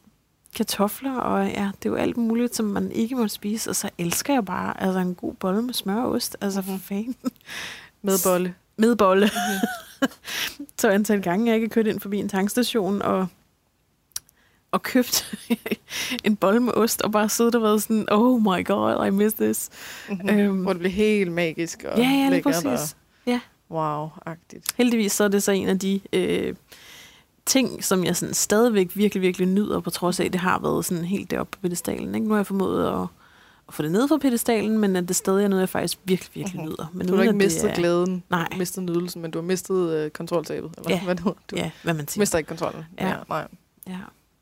kartofler, 0.56 1.14
og 1.14 1.46
ja, 1.46 1.70
det 1.78 1.88
er 1.88 1.90
jo 1.90 1.94
alt 1.94 2.16
muligt, 2.16 2.56
som 2.56 2.66
man 2.66 2.92
ikke 2.92 3.14
må 3.14 3.28
spise, 3.28 3.70
og 3.70 3.76
så 3.76 3.90
elsker 3.98 4.34
jeg 4.34 4.44
bare 4.44 4.80
altså 4.82 4.98
en 4.98 5.14
god 5.14 5.34
bolle 5.34 5.62
med 5.62 5.74
smør 5.74 6.02
og 6.02 6.10
ost, 6.10 6.36
altså 6.40 6.62
for 6.62 6.76
fanden. 6.82 7.14
Med 8.02 8.18
bolle. 8.24 8.54
Med 8.78 8.96
bolle. 8.96 9.26
Mm-hmm. 9.26 10.08
så 10.80 10.88
antal 10.88 11.22
gange, 11.22 11.46
jeg 11.46 11.54
ikke 11.54 11.68
kørt 11.68 11.86
ind 11.86 12.00
forbi 12.00 12.18
en 12.18 12.28
tankstation 12.28 13.02
og, 13.02 13.26
og 14.70 14.82
købt 14.82 15.34
en 16.24 16.36
bolle 16.36 16.60
med 16.60 16.72
ost, 16.76 17.02
og 17.02 17.12
bare 17.12 17.28
siddet 17.28 17.54
og 17.54 17.62
været 17.62 17.82
sådan, 17.82 18.06
oh 18.10 18.42
my 18.42 18.64
god, 18.64 19.06
I 19.06 19.10
miss 19.10 19.34
this. 19.34 19.68
Mm-hmm. 20.08 20.28
Øhm, 20.38 20.62
Hvor 20.62 20.72
det 20.72 20.78
bliver 20.80 20.92
helt 20.92 21.32
magisk 21.32 21.84
og 21.92 21.98
ja, 21.98 22.08
ja, 22.08 22.28
lækkert 22.30 22.66
og 22.66 22.78
Ja. 23.26 23.40
wow-agtigt. 23.70 24.64
Heldigvis 24.76 25.12
så 25.12 25.24
er 25.24 25.28
det 25.28 25.42
så 25.42 25.52
en 25.52 25.68
af 25.68 25.78
de 25.78 26.00
øh, 26.12 26.54
ting, 27.46 27.84
som 27.84 28.04
jeg 28.04 28.16
sådan 28.16 28.34
stadigvæk 28.34 28.90
virkelig, 28.94 29.22
virkelig 29.22 29.48
nyder, 29.48 29.80
på 29.80 29.90
trods 29.90 30.20
af, 30.20 30.24
at 30.24 30.32
det 30.32 30.40
har 30.40 30.58
været 30.58 30.84
sådan 30.84 31.04
helt 31.04 31.30
deroppe 31.30 31.50
på 31.50 31.60
pedestalen. 31.62 32.14
Ikke? 32.14 32.26
Nu 32.26 32.34
har 32.34 32.38
jeg 32.38 32.46
formået 32.46 32.86
at, 32.86 33.06
at 33.68 33.74
få 33.74 33.82
det 33.82 33.92
ned 33.92 34.08
fra 34.08 34.16
pedestalen, 34.16 34.78
men 34.78 34.96
at 34.96 35.08
det 35.08 35.16
stadig 35.16 35.44
er 35.44 35.48
noget, 35.48 35.60
jeg 35.60 35.68
faktisk 35.68 35.98
virkelig, 36.04 36.30
virkelig 36.34 36.60
Mhm. 36.60 36.68
nyder. 36.70 36.86
Men 36.92 37.06
Du 37.08 37.14
har 37.14 37.22
ikke 37.22 37.28
at 37.30 37.36
mistet 37.36 37.70
er- 37.70 37.74
glæden, 37.74 38.22
Nej. 38.30 38.48
mistet 38.58 38.82
nydelsen, 38.84 39.22
men 39.22 39.30
du 39.30 39.38
har 39.38 39.46
mistet 39.46 39.90
øh, 39.92 40.10
kontroltabet. 40.10 40.70
Eller 40.78 40.90
Ja. 40.90 41.04
hvad 41.04 41.14
det 41.14 41.24
hedder. 41.24 41.38
Du 41.50 41.56
Ja, 41.56 41.70
hvad 41.82 41.94
man 41.94 42.08
siger. 42.08 42.20
mister 42.22 42.38
ikke 42.38 42.48
kontrollen. 42.48 42.84
Ja. 43.00 43.14
nej. 43.28 43.48
Ja. 43.86 43.96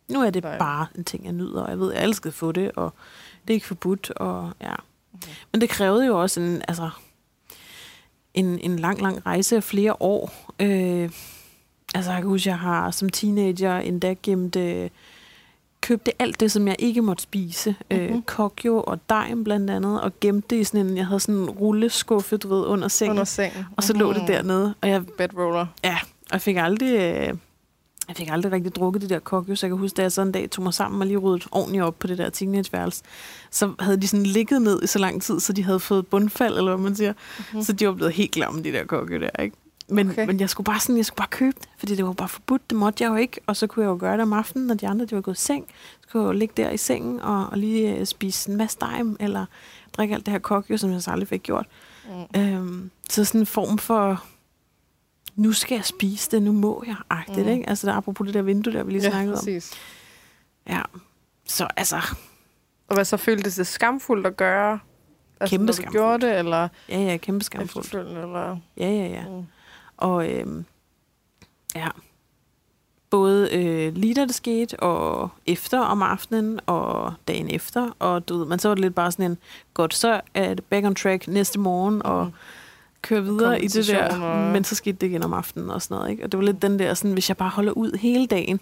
Nu 0.09 0.23
er 0.23 0.31
det 0.31 0.43
Nej. 0.45 0.59
bare 0.59 0.87
en 0.95 1.05
ting, 1.05 1.25
jeg 1.25 1.33
nyder, 1.33 1.63
og 1.63 1.71
jeg 1.71 1.79
ved, 1.79 1.93
at 1.93 2.03
alle 2.03 2.15
skal 2.15 2.33
få 2.33 2.53
det, 2.53 2.73
og 2.77 2.95
det 3.43 3.51
er 3.51 3.55
ikke 3.55 3.67
forbudt, 3.67 4.11
og 4.11 4.53
ja. 4.61 4.75
Mhm. 5.13 5.23
Men 5.53 5.61
det 5.61 5.69
krævede 5.69 6.07
jo 6.07 6.21
også 6.23 6.41
en, 6.41 6.63
altså, 6.69 6.91
en, 8.35 8.59
en 8.59 8.79
lang, 8.79 9.03
lang 9.03 9.27
rejse 9.27 9.57
af 9.57 9.65
flere 9.65 10.03
år. 10.03 10.53
Øh, 10.61 11.11
altså, 11.95 12.11
jeg 12.13 12.21
kan 12.21 12.29
huske, 12.29 12.49
jeg 12.49 12.59
har 12.59 12.91
som 12.91 13.09
teenager 13.09 13.79
endda 13.79 14.15
gemt, 14.23 14.57
øh, 14.57 14.91
købte 15.87 16.23
alt 16.23 16.41
det, 16.41 16.53
som 16.53 16.69
jeg 16.69 16.77
ikke 16.79 17.03
måtte 17.03 17.23
spise. 17.23 17.71
Mm-hmm. 17.91 18.05
Øh, 18.05 18.11
Mhm. 18.11 18.23
kokjo 18.23 18.81
og 18.87 19.01
dejm 19.11 19.45
blandt 19.45 19.71
andet, 19.71 20.01
og 20.01 20.13
gemte 20.21 20.47
det 20.57 20.61
i 20.61 20.65
sådan 20.65 20.87
en, 20.87 20.97
jeg 20.97 21.07
havde 21.07 21.21
sådan 21.21 21.35
en 21.41 21.51
rulleskuffe, 21.51 22.37
du 22.37 22.49
ved, 22.49 22.67
under 22.67 22.89
sengen. 22.89 23.11
Under 23.11 23.25
sengen. 23.25 23.65
Og 23.77 23.83
så 23.83 23.93
lå 23.93 24.09
det 24.13 24.17
Mhm. 24.23 24.27
dernede, 24.27 24.75
og 24.83 24.89
jeg 24.89 25.07
Bedroller. 25.19 25.67
Ja, 25.85 25.97
og 26.05 26.33
jeg 26.33 26.41
fik 26.41 26.57
aldrig, 26.57 26.93
øh, 26.95 27.37
jeg 28.09 28.17
fik 28.17 28.29
aldrig 28.31 28.53
rigtig 28.53 28.75
drukket 28.77 29.03
det 29.03 29.11
der 29.11 29.19
kokjo, 29.19 29.55
så 29.57 29.67
jeg 29.67 29.71
kan 29.71 29.79
huske, 29.79 29.97
da 29.97 30.03
jeg 30.03 30.13
så 30.13 30.23
en 30.23 30.33
dag 30.33 30.51
tog 30.51 30.63
mig 30.65 30.75
sammen 30.75 31.01
og 31.01 31.07
lige 31.07 31.17
ryddet 31.19 31.47
ordentligt 31.53 31.85
op 31.85 31.99
på 31.99 32.07
det 32.07 32.19
der 32.19 32.31
teenageværelse, 32.31 33.03
så 33.51 33.73
havde 33.81 33.97
de 33.97 34.09
sådan 34.09 34.27
ligget 34.27 34.63
ned 34.63 34.83
i 34.83 34.87
så 34.87 34.99
lang 34.99 35.23
tid, 35.23 35.41
så 35.41 35.53
de 35.53 35.65
havde 35.65 35.81
fået 35.81 36.07
bundfald, 36.07 36.57
eller 36.59 36.75
hvad 36.77 36.85
man 36.85 36.97
siger. 36.97 37.13
Mm-hmm. 37.13 37.63
Så 37.63 37.73
de 37.73 37.87
var 37.87 37.93
blevet 37.93 38.13
helt 38.15 38.31
klamme, 38.33 38.63
de 38.63 38.73
der 38.73 38.85
kokjo 38.85 39.21
der, 39.21 39.43
ikke? 39.43 39.57
Men, 39.89 40.11
Okay. 40.11 40.27
men 40.27 40.41
jeg 40.41 40.51
skulle 40.51 40.65
bare 40.65 40.81
sådan, 40.81 40.97
jeg 40.97 41.07
skulle 41.07 41.17
bare 41.17 41.29
købe 41.31 41.57
det, 41.61 41.69
fordi 41.79 41.95
det 41.97 42.05
var 42.07 42.13
bare 42.13 42.29
forbudt, 42.29 42.71
det 42.71 42.79
måtte 42.79 43.05
jeg 43.05 43.11
jo 43.11 43.17
ikke, 43.17 43.41
og 43.47 43.57
så 43.57 43.67
kunne 43.67 43.83
jeg 43.85 43.91
jo 43.91 43.97
gøre 44.01 44.13
det 44.13 44.23
om 44.23 44.33
aftenen, 44.33 44.67
når 44.67 44.75
de 44.75 44.89
andre 44.89 45.05
de 45.07 45.15
var 45.15 45.21
gået 45.21 45.35
i 45.39 45.41
seng, 45.41 45.67
så 46.01 46.09
kunne 46.13 46.23
jeg 46.23 46.27
jo 46.29 46.33
ligge 46.33 46.55
der 46.57 46.71
i 46.71 46.77
sengen 46.77 47.21
og, 47.21 47.47
og 47.47 47.59
lige 47.59 47.97
øh, 47.99 48.07
spise 48.07 48.51
en 48.51 48.57
masse 48.57 48.79
dejm, 48.81 49.17
eller 49.21 49.47
drikke 49.93 50.15
alt 50.15 50.27
det 50.27 50.33
her 50.33 50.39
kokjo, 50.39 50.77
som 50.77 50.93
jeg 50.93 51.03
så 51.03 51.11
aldrig 51.11 51.29
fik 51.29 51.43
gjort. 51.43 51.67
Mm. 52.35 52.41
Øhm, 52.41 52.91
så 53.11 53.25
sådan 53.25 53.41
en 53.41 53.47
form 53.47 53.79
for, 53.79 54.25
nu 55.35 55.53
skal 55.53 55.75
jeg 55.75 55.85
spise 55.85 56.31
det, 56.31 56.43
nu 56.43 56.53
må 56.53 56.85
jeg, 56.87 56.97
agtigt, 57.11 57.47
Mm. 57.47 57.53
ikke? 57.53 57.69
Altså, 57.69 57.87
der, 57.87 57.93
apropos 57.95 58.27
det 58.27 58.35
der 58.35 58.43
vindue, 58.43 58.73
der 58.73 58.83
vi 58.83 58.93
lige 58.93 59.03
Ja, 59.03 59.11
snakkede 59.11 59.35
om. 59.35 59.39
præcis. 59.39 59.73
Ja. 60.69 60.83
Så 61.49 61.69
altså, 61.77 61.97
Og 62.89 62.95
hvad 62.95 63.05
så 63.05 63.17
føltes 63.17 63.55
det 63.55 63.67
skamfuldt 63.67 64.27
at 64.27 64.37
gøre? 64.37 64.79
Altså, 65.41 65.57
Kæmpe 65.57 65.73
skamfuldt. 65.73 65.93
gjorde 65.93 66.27
det, 66.27 66.39
eller 66.39 66.69
ja, 66.89 66.99
ja, 67.01 67.17
kæmpe 67.17 67.45
skamfuldt. 67.45 67.95
eller... 67.95 68.59
Ja, 68.77 68.91
ja, 68.91 69.07
ja. 69.07 69.25
Mm. 69.29 69.47
Og 69.97 70.31
øhm, 70.33 70.65
ja, 71.75 71.89
både 73.11 73.55
øh, 73.55 73.95
lige 73.95 74.15
da 74.15 74.21
det 74.27 74.35
skete, 74.35 74.81
og 74.81 75.29
efter 75.47 75.79
om 75.81 76.03
aftenen, 76.03 76.61
og 76.67 77.13
dagen 77.29 77.51
efter, 77.51 77.91
og 77.99 78.29
du 78.29 78.39
ved, 78.39 78.47
men 78.47 78.59
så 78.59 78.69
var 78.69 78.75
det 78.75 78.83
lidt 78.83 78.95
bare 78.95 79.13
sådan 79.13 79.31
en, 79.31 79.39
godt, 79.75 79.95
så 79.95 80.21
er 80.35 80.55
det 80.55 80.65
back 80.65 80.87
on 80.87 80.95
track 80.95 81.29
næste 81.29 81.59
morgen, 81.61 82.03
og 82.07 82.25
Mm. 82.27 82.33
køre 83.03 83.23
videre 83.25 83.63
i 83.63 83.69
det 83.69 83.87
der, 83.87 84.21
og- 84.21 84.53
men 84.53 84.65
så 84.65 84.75
skete 84.75 84.97
det 85.01 85.07
igen 85.07 85.23
om 85.23 85.33
aftenen 85.33 85.71
og 85.71 85.83
sådan 85.83 85.95
noget, 85.95 86.11
ikke? 86.11 86.25
Og 86.25 86.33
det 86.33 86.39
var 86.39 86.45
lidt 86.45 86.63
den 86.63 86.79
der, 86.79 86.95
sådan, 86.95 87.13
hvis 87.13 87.29
jeg 87.29 87.37
bare 87.37 87.49
holder 87.51 87.73
ud 87.73 87.99
hele 87.99 88.27
dagen, 88.27 88.61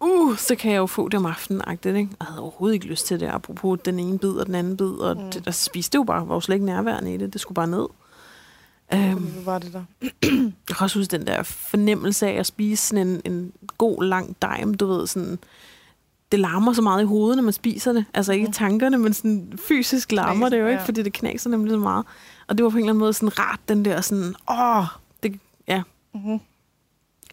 uh, 0.00 0.36
så 0.36 0.54
kan 0.54 0.72
jeg 0.72 0.78
jo 0.78 0.86
få 0.86 1.08
det 1.08 1.14
om 1.18 1.26
aftenen, 1.26 1.62
agtigt, 1.66 1.96
ikke? 1.96 2.10
Jeg 2.20 2.26
havde 2.26 2.40
overhovedet 2.42 2.74
ikke 2.74 2.86
lyst 2.86 3.06
til 3.06 3.20
det, 3.20 3.26
apropos 3.26 3.78
den 3.84 3.98
ene 4.00 4.18
bid 4.18 4.30
og 4.30 4.46
den 4.46 4.54
anden 4.54 4.76
bid, 4.76 4.86
og 4.90 5.16
mm. 5.16 5.30
det, 5.30 5.44
der 5.44 5.50
spiste 5.50 5.96
jo 5.96 6.02
bare, 6.02 6.28
var 6.28 6.34
jo 6.34 6.40
slet 6.40 6.54
ikke 6.56 6.66
nærværende 6.66 7.14
i 7.14 7.16
det, 7.16 7.32
det 7.32 7.40
skulle 7.40 7.56
bare 7.56 7.66
ned. 7.66 7.86
Um, 8.92 8.98
Hvad 9.22 9.42
var 9.44 9.58
det 9.58 9.72
der? 9.72 9.82
jeg 10.68 10.76
kan 10.76 10.76
også 10.80 10.98
huske 10.98 11.10
den 11.10 11.26
der 11.26 11.42
fornemmelse 11.42 12.26
af 12.28 12.32
at 12.32 12.46
spise 12.46 12.86
sådan 12.88 13.06
en, 13.08 13.20
en 13.24 13.52
god, 13.78 14.04
lang 14.04 14.36
dejm, 14.42 14.74
du 14.74 14.86
ved, 14.86 15.06
sådan, 15.06 15.38
det 16.32 16.40
larmer 16.40 16.72
så 16.72 16.82
meget 16.82 17.02
i 17.02 17.06
hovedet, 17.06 17.36
når 17.36 17.42
man 17.44 17.52
spiser 17.52 17.92
det. 17.92 18.04
Altså 18.14 18.32
ikke 18.32 18.44
Mhm. 18.44 18.52
tankerne, 18.52 18.98
men 18.98 19.14
sådan 19.14 19.52
fysisk 19.68 20.12
larmer 20.12 20.34
Knasen, 20.48 20.52
det 20.52 20.58
jo 20.60 20.66
ikke, 20.66 20.80
ja. 20.80 20.84
fordi 20.86 21.02
det 21.02 21.12
knaser 21.12 21.50
nemlig 21.50 21.70
så 21.70 21.78
meget. 21.78 22.04
Og 22.46 22.58
det 22.58 22.64
var 22.64 22.70
på 22.70 22.76
en 22.76 22.82
eller 22.82 22.90
anden 22.92 23.00
måde 23.00 23.12
sådan 23.12 23.38
rart, 23.38 23.60
den 23.68 23.84
der 23.84 24.00
sådan, 24.00 24.34
åh, 24.50 24.84
det, 25.22 25.40
ja, 25.68 25.82
Mm-hmm. 26.14 26.40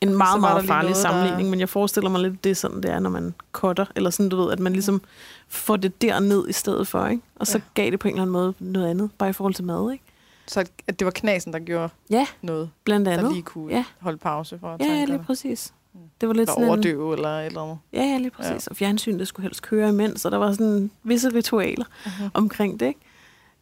en 0.01 0.16
meget, 0.18 0.34
der 0.34 0.39
meget 0.41 0.66
farlig 0.66 0.89
noget, 0.91 0.95
der- 0.95 1.01
sammenligning, 1.12 1.49
men 1.49 1.60
jeg 1.60 1.70
forestiller 1.70 2.10
mig 2.10 2.22
lidt, 2.22 2.43
det 2.43 2.49
er 2.49 2.56
sådan, 2.56 2.78
det 2.84 2.91
er, 2.91 2.99
når 2.99 3.10
man 3.10 3.34
cutter, 3.51 3.86
eller 3.95 4.10
sådan, 4.10 4.30
du 4.30 4.38
ved, 4.43 4.51
at 4.51 4.60
man 4.60 4.74
ligesom 4.74 5.01
får 5.47 5.76
det 5.76 6.01
derned 6.01 6.47
i 6.49 6.53
stedet 6.53 6.88
for, 6.88 7.08
ikke? 7.08 7.24
Og 7.36 7.47
så 7.47 7.58
Ja. 7.58 7.64
gav 7.82 7.91
det 7.91 7.99
på 7.99 8.08
en 8.08 8.14
eller 8.14 8.22
anden 8.22 8.34
måde 8.34 8.53
noget 8.60 8.88
andet, 8.89 9.10
bare 9.18 9.30
i 9.30 9.34
forhold 9.34 9.53
til 9.53 9.64
mad, 9.64 9.91
ikke? 9.91 10.03
Så 10.48 10.60
at- 10.60 10.72
at 10.88 11.00
det 11.00 11.06
var 11.06 11.12
knasen, 11.12 11.54
der 11.54 11.60
gjorde 11.60 11.89
Ja, 12.10 12.28
noget, 12.41 12.70
blandt 12.84 13.06
der 13.06 13.12
andet. 13.18 13.32
lige 13.32 13.43
kunne 13.43 13.74
Ja. 13.74 13.86
holde 14.00 14.18
pause 14.18 14.60
for 14.60 14.68
Ja, 14.68 14.74
ja, 14.74 14.78
tankerne. 14.89 15.06
lige 15.06 15.24
præcis. 15.26 15.74
Mm. 15.93 16.00
Det 16.22 16.28
var 16.30 16.34
lidt 16.34 16.41
Eller 16.41 16.54
sådan 16.54 16.64
en, 16.64 16.70
overdøve, 16.70 17.14
eller 17.16 17.30
et 17.30 17.46
eller 17.46 17.62
andet. 17.62 17.78
Ja, 17.93 18.02
ja, 18.04 18.18
lige 18.18 18.32
præcis. 18.32 18.52
Ja. 18.68 18.70
Og 18.72 18.76
fjernsyn, 18.78 19.20
det 19.20 19.28
skulle 19.28 19.43
helst 19.43 19.62
køre 19.62 19.89
imens, 19.89 20.26
og 20.26 20.32
der 20.32 20.38
var 20.38 20.52
sådan 20.52 20.91
visse 21.04 21.30
ritualer 21.34 21.86
Mm-hmm. 22.06 22.30
omkring 22.34 22.80
det, 22.80 22.86
ikke? 22.86 23.00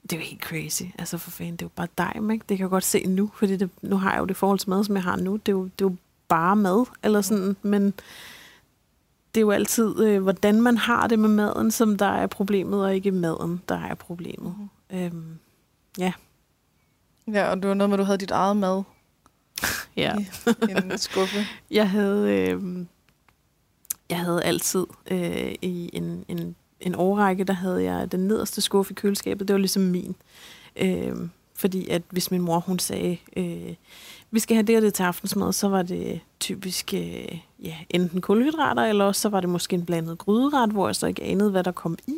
Det 0.04 0.14
er 0.14 0.18
jo 0.18 0.24
helt 0.24 0.42
crazy. 0.44 0.84
Altså 1.00 1.18
for 1.18 1.32
fanden, 1.32 1.54
det 1.56 1.62
er 1.62 1.66
jo 1.66 1.72
bare 1.76 1.88
dejm, 1.98 2.32
ikke? 2.32 2.46
Det 2.50 2.58
kan 2.58 2.64
jeg 2.64 2.70
godt 2.70 2.84
se 2.84 3.04
nu, 3.08 3.32
fordi 3.36 3.56
det, 3.58 3.70
nu 3.82 3.98
har 3.98 4.12
jeg 4.12 4.20
jo 4.20 4.26
det 4.26 4.38
forhold 4.38 4.60
til 4.60 4.70
mad, 4.70 4.84
som 4.84 4.96
jeg 4.96 5.04
har 5.04 5.16
nu. 5.16 5.36
Det 5.36 5.48
er 5.52 5.52
jo, 5.54 5.64
det 5.64 5.86
er 5.86 5.90
jo 5.90 5.96
bare 6.28 6.56
mad, 6.56 6.86
eller 7.04 7.22
sådan, 7.22 7.56
men 7.62 7.86
det 9.36 9.38
er 9.38 9.42
jo 9.42 9.52
altid, 9.52 10.00
øh, 10.00 10.22
hvordan 10.24 10.62
man 10.62 10.78
har 10.78 11.08
det 11.08 11.20
med 11.20 11.30
maden, 11.30 11.72
som 11.72 11.98
der 11.98 12.06
er 12.06 12.28
problemet, 12.28 12.84
og 12.84 12.96
ikke 12.96 13.12
maden, 13.12 13.62
der 13.70 13.78
er 13.80 13.96
problemet. 13.96 14.56
Mhm. 14.92 14.98
Øhm, 15.00 15.38
Ja, 15.98 16.14
og 17.28 17.58
det 17.58 17.68
var 17.68 17.74
noget 17.74 17.90
med, 17.90 17.94
at 17.94 18.00
du 18.00 18.04
havde 18.04 18.18
dit 18.18 18.32
eget 18.32 18.58
mad 18.58 18.84
ja. 19.96 20.16
i 20.48 20.72
en 20.72 20.98
skuffe. 20.98 21.40
Jeg 21.72 21.90
havde, 21.90 22.32
øh, 22.32 22.86
jeg 24.10 24.20
havde 24.20 24.44
altid 24.44 24.86
øh, 25.12 25.56
i 25.62 25.90
en, 25.94 26.26
en, 26.28 26.56
en 26.80 26.96
årrække, 26.96 27.44
der 27.44 27.54
havde 27.54 27.84
jeg 27.84 28.12
den 28.12 28.20
nederste 28.20 28.62
skuffe 28.62 28.92
i 28.92 28.96
køleskabet. 28.96 29.48
Det 29.48 29.54
var 29.54 29.60
ligesom 29.60 29.82
min. 29.82 30.16
Øh, 30.76 31.16
fordi 31.56 31.90
at 31.90 32.02
hvis 32.10 32.32
min 32.32 32.42
mor 32.42 32.60
hun 32.60 32.80
sagde, 32.80 33.18
øh, 33.38 33.76
vi 34.34 34.40
skal 34.40 34.56
have 34.56 34.64
det 34.66 34.76
og 34.76 34.82
det 34.82 34.94
til 34.94 35.04
aftensmad, 35.04 35.54
så 35.54 35.68
var 35.68 35.82
det 35.82 36.20
typisk 36.40 36.94
øh, 36.94 37.40
ja, 37.64 37.76
enten 37.90 38.22
kulhydrater, 38.22 38.84
eller 38.84 39.06
også 39.06 39.22
så 39.22 39.30
var 39.30 39.40
det 39.40 39.50
måske 39.50 39.74
en 39.74 39.86
blandet 39.86 40.18
gryderet, 40.18 40.70
hvor 40.72 40.88
jeg 40.88 40.96
så 40.96 41.08
ikke 41.08 41.24
anede, 41.24 41.52
hvad 41.52 41.64
der 41.64 41.72
kom 41.72 41.98
i. 42.08 42.14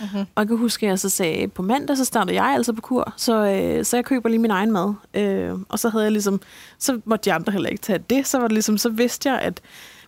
Mm-hmm. 0.00 0.20
Og 0.20 0.26
jeg 0.36 0.48
kan 0.48 0.56
huske, 0.56 0.86
at 0.86 0.90
jeg 0.90 0.98
så 0.98 1.08
sagde, 1.08 1.48
på 1.48 1.62
mandag, 1.62 1.96
så 1.96 2.04
starter 2.04 2.32
jeg 2.32 2.44
altså 2.44 2.72
på 2.72 2.80
kur, 2.80 3.12
så, 3.16 3.46
øh, 3.46 3.84
så 3.84 3.96
jeg 3.96 4.04
køber 4.04 4.28
lige 4.28 4.38
min 4.38 4.50
egen 4.50 4.72
mad. 4.72 4.94
Øh, 5.14 5.54
og 5.68 5.78
så 5.78 5.88
havde 5.88 6.04
jeg 6.04 6.12
ligesom, 6.12 6.40
så 6.78 7.00
måtte 7.04 7.24
de 7.24 7.32
andre 7.32 7.52
heller 7.52 7.68
ikke 7.68 7.82
tage 7.82 7.98
det. 8.10 8.26
Så 8.26 8.38
var 8.38 8.46
det 8.48 8.52
ligesom, 8.52 8.78
så 8.78 8.88
vidste 8.88 9.30
jeg, 9.30 9.40
at 9.40 9.60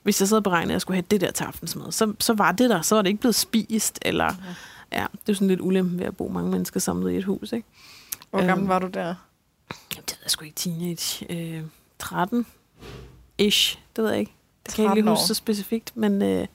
hvis 0.03 0.21
jeg 0.21 0.29
så 0.29 0.41
beregnede, 0.41 0.71
at 0.71 0.75
jeg 0.75 0.81
skulle 0.81 0.97
have 0.97 1.05
det 1.11 1.21
der 1.21 1.31
til 1.31 1.45
aftensmad, 1.45 1.93
så, 1.93 2.13
så 2.19 2.35
var 2.35 2.53
det 2.53 2.71
der, 2.71 2.83
så 2.83 2.95
var 2.95 3.03
det 3.03 3.09
ikke 3.09 3.21
blevet 3.21 3.35
spist, 3.35 3.99
eller, 4.03 4.31
Mhm. 4.31 4.39
ja, 4.93 5.07
det 5.27 5.33
er 5.33 5.35
sådan 5.35 5.49
lidt 5.49 5.61
ulempe 5.61 5.99
ved 5.99 6.07
at 6.07 6.17
bo 6.17 6.29
mange 6.29 6.51
mennesker 6.51 6.81
samlet 6.81 7.13
i 7.13 7.17
et 7.17 7.25
hus, 7.25 7.53
ikke? 7.53 7.67
Hvor 8.31 8.39
gammel 8.47 8.63
Øhm. 8.63 8.69
var 8.69 8.79
du 8.79 8.87
der? 8.87 9.15
Jamen, 9.95 10.05
det 10.09 10.18
jeg 10.23 10.31
sgu 10.31 10.45
ikke, 10.45 10.57
teenage, 10.57 11.27
øh, 11.33 11.62
13-ish, 12.03 13.79
det 13.97 14.05
ved 14.05 14.11
jeg 14.11 14.21
ikke. 14.21 14.33
Det 14.66 14.75
kan 14.75 14.83
jeg 14.85 14.89
13 14.89 14.99
ikke 14.99 15.07
lige 15.07 15.11
huske 15.16 15.27
så 15.27 15.35
specifikt, 15.35 15.97
men 15.97 16.23
øh, 16.23 16.47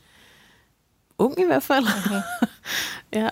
ung 1.17 1.39
i 1.39 1.43
hvert 1.45 1.63
fald. 1.63 1.83
Mm-hmm. 1.85 2.49
Ja. 3.13 3.29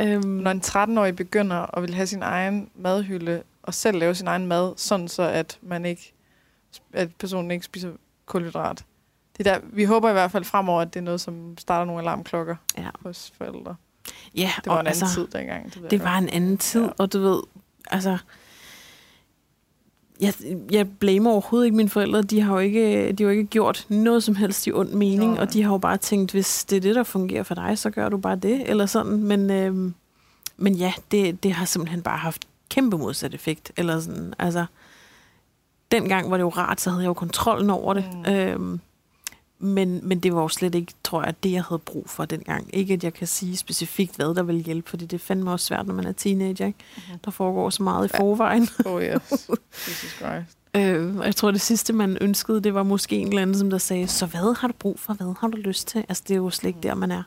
Øhm, 0.00 0.28
Når 0.28 0.50
en 0.50 0.62
13-årig 0.66 1.16
begynder 1.16 1.76
at 1.76 1.82
vil 1.82 1.94
have 1.94 2.06
sin 2.06 2.22
egen 2.22 2.70
madhylde, 2.74 3.42
og 3.62 3.74
selv 3.74 3.98
lave 3.98 4.14
sin 4.14 4.26
egen 4.26 4.46
mad, 4.46 4.72
sådan 4.76 5.08
så 5.08 5.22
at 5.22 5.58
man 5.62 5.84
ikke, 5.84 6.12
at 6.92 7.14
personen 7.14 7.50
ikke 7.50 7.64
spiser 7.64 7.90
kulhydrat. 8.26 8.84
Det 9.36 9.44
der, 9.46 9.58
vi 9.72 9.84
håber 9.84 10.08
i 10.10 10.12
hvert 10.12 10.30
fald 10.30 10.44
fremover, 10.44 10.80
at 10.82 10.94
det 10.94 11.00
er 11.00 11.04
noget, 11.04 11.20
som 11.20 11.58
starter 11.58 11.84
nogle 11.84 12.02
alarmklokker 12.02 12.56
Ja. 12.78 12.88
hos 13.00 13.32
forældre. 13.38 13.76
ja, 14.34 14.52
Det 14.56 14.66
var 14.66 14.80
en 14.80 14.86
anden 14.86 15.02
altså, 15.02 15.14
tid 15.14 15.26
dengang. 15.26 15.74
Det, 15.74 15.90
Det 15.90 16.04
var 16.04 16.18
en 16.18 16.28
anden 16.28 16.58
tid, 16.58 16.82
ja. 16.84 16.90
og 16.98 17.12
du 17.12 17.18
ved, 17.20 17.42
altså... 17.90 18.18
Jeg, 20.22 20.34
jeg 20.70 20.90
blamer 20.90 21.30
overhovedet 21.30 21.66
ikke 21.66 21.76
mine 21.76 21.88
forældre. 21.88 22.22
De 22.22 22.40
har 22.40 22.52
jo 22.52 22.58
ikke, 22.58 23.12
de 23.12 23.24
har 23.24 23.30
jo 23.30 23.38
ikke 23.38 23.50
gjort 23.50 23.86
noget 23.88 24.22
som 24.22 24.34
helst 24.34 24.66
i 24.66 24.72
ond 24.72 24.90
mening, 24.92 25.32
Nej. 25.32 25.40
og 25.40 25.52
de 25.52 25.62
har 25.62 25.72
jo 25.72 25.78
bare 25.78 25.96
tænkt, 25.96 26.32
hvis 26.32 26.64
det 26.64 26.76
er 26.76 26.80
det, 26.80 26.94
der 26.94 27.02
fungerer 27.02 27.42
for 27.42 27.54
dig, 27.54 27.78
så 27.78 27.90
gør 27.90 28.08
du 28.08 28.16
bare 28.16 28.36
det, 28.36 28.70
eller 28.70 28.86
sådan. 28.86 29.16
Men, 29.16 29.50
øhm, 29.50 29.94
men 30.56 30.74
ja, 30.74 30.92
det, 31.10 31.42
det 31.42 31.52
har 31.52 31.64
simpelthen 31.64 32.02
bare 32.02 32.18
haft 32.18 32.44
kæmpe 32.70 32.98
modsat 32.98 33.34
effekt. 33.34 33.72
Eller 33.76 34.00
sådan, 34.00 34.34
altså, 34.38 34.64
dengang 35.92 36.30
var 36.30 36.36
det 36.36 36.42
jo 36.42 36.48
rart, 36.48 36.80
så 36.80 36.90
havde 36.90 37.02
jeg 37.02 37.08
jo 37.08 37.14
kontrollen 37.14 37.70
over 37.70 37.94
det. 37.94 38.04
Mm. 38.26 38.62
Mm. 38.64 38.80
Men, 39.62 40.00
men 40.08 40.20
det 40.20 40.34
var 40.34 40.42
jo 40.42 40.48
slet 40.48 40.74
ikke, 40.74 40.92
tror 41.04 41.24
jeg, 41.24 41.34
det, 41.42 41.52
jeg 41.52 41.62
havde 41.64 41.78
brug 41.78 42.10
for 42.10 42.24
dengang. 42.24 42.70
Ikke, 42.76 42.94
at 42.94 43.04
jeg 43.04 43.14
kan 43.14 43.26
sige 43.26 43.56
specifikt, 43.56 44.16
hvad 44.16 44.34
der 44.34 44.42
vil 44.42 44.56
hjælpe, 44.56 44.90
fordi 44.90 45.06
det 45.06 45.16
er 45.16 45.24
fandme 45.24 45.50
også 45.52 45.66
svært, 45.66 45.86
når 45.86 45.94
man 45.94 46.04
er 46.06 46.12
teenager. 46.12 46.66
Ikke? 46.66 46.78
Mhm. 47.10 47.18
Der 47.24 47.30
foregår 47.30 47.70
så 47.70 47.82
meget 47.82 48.08
i 48.08 48.10
Ja. 48.14 48.20
forvejen. 48.20 48.68
Oh 48.86 49.02
yes. 49.02 49.30
Jesus 49.88 50.10
Christ. 50.16 50.58
Øh, 50.76 51.16
og 51.16 51.24
jeg 51.26 51.36
tror, 51.36 51.50
det 51.50 51.60
sidste, 51.60 51.92
man 51.92 52.18
ønskede, 52.20 52.60
det 52.60 52.74
var 52.74 52.82
måske 52.82 53.16
en 53.16 53.28
eller 53.28 53.42
anden, 53.42 53.58
som 53.58 53.70
der 53.70 53.78
sagde, 53.78 54.06
så 54.08 54.26
hvad 54.26 54.56
har 54.60 54.68
du 54.68 54.74
brug 54.78 54.98
for? 55.00 55.12
Hvad 55.14 55.34
har 55.40 55.48
du 55.48 55.56
lyst 55.56 55.88
til? 55.88 56.04
Altså, 56.08 56.22
det 56.28 56.34
er 56.34 56.38
jo 56.38 56.50
slet 56.50 56.68
ikke 56.68 56.80
der, 56.82 56.94
man 56.94 57.10
er. 57.10 57.22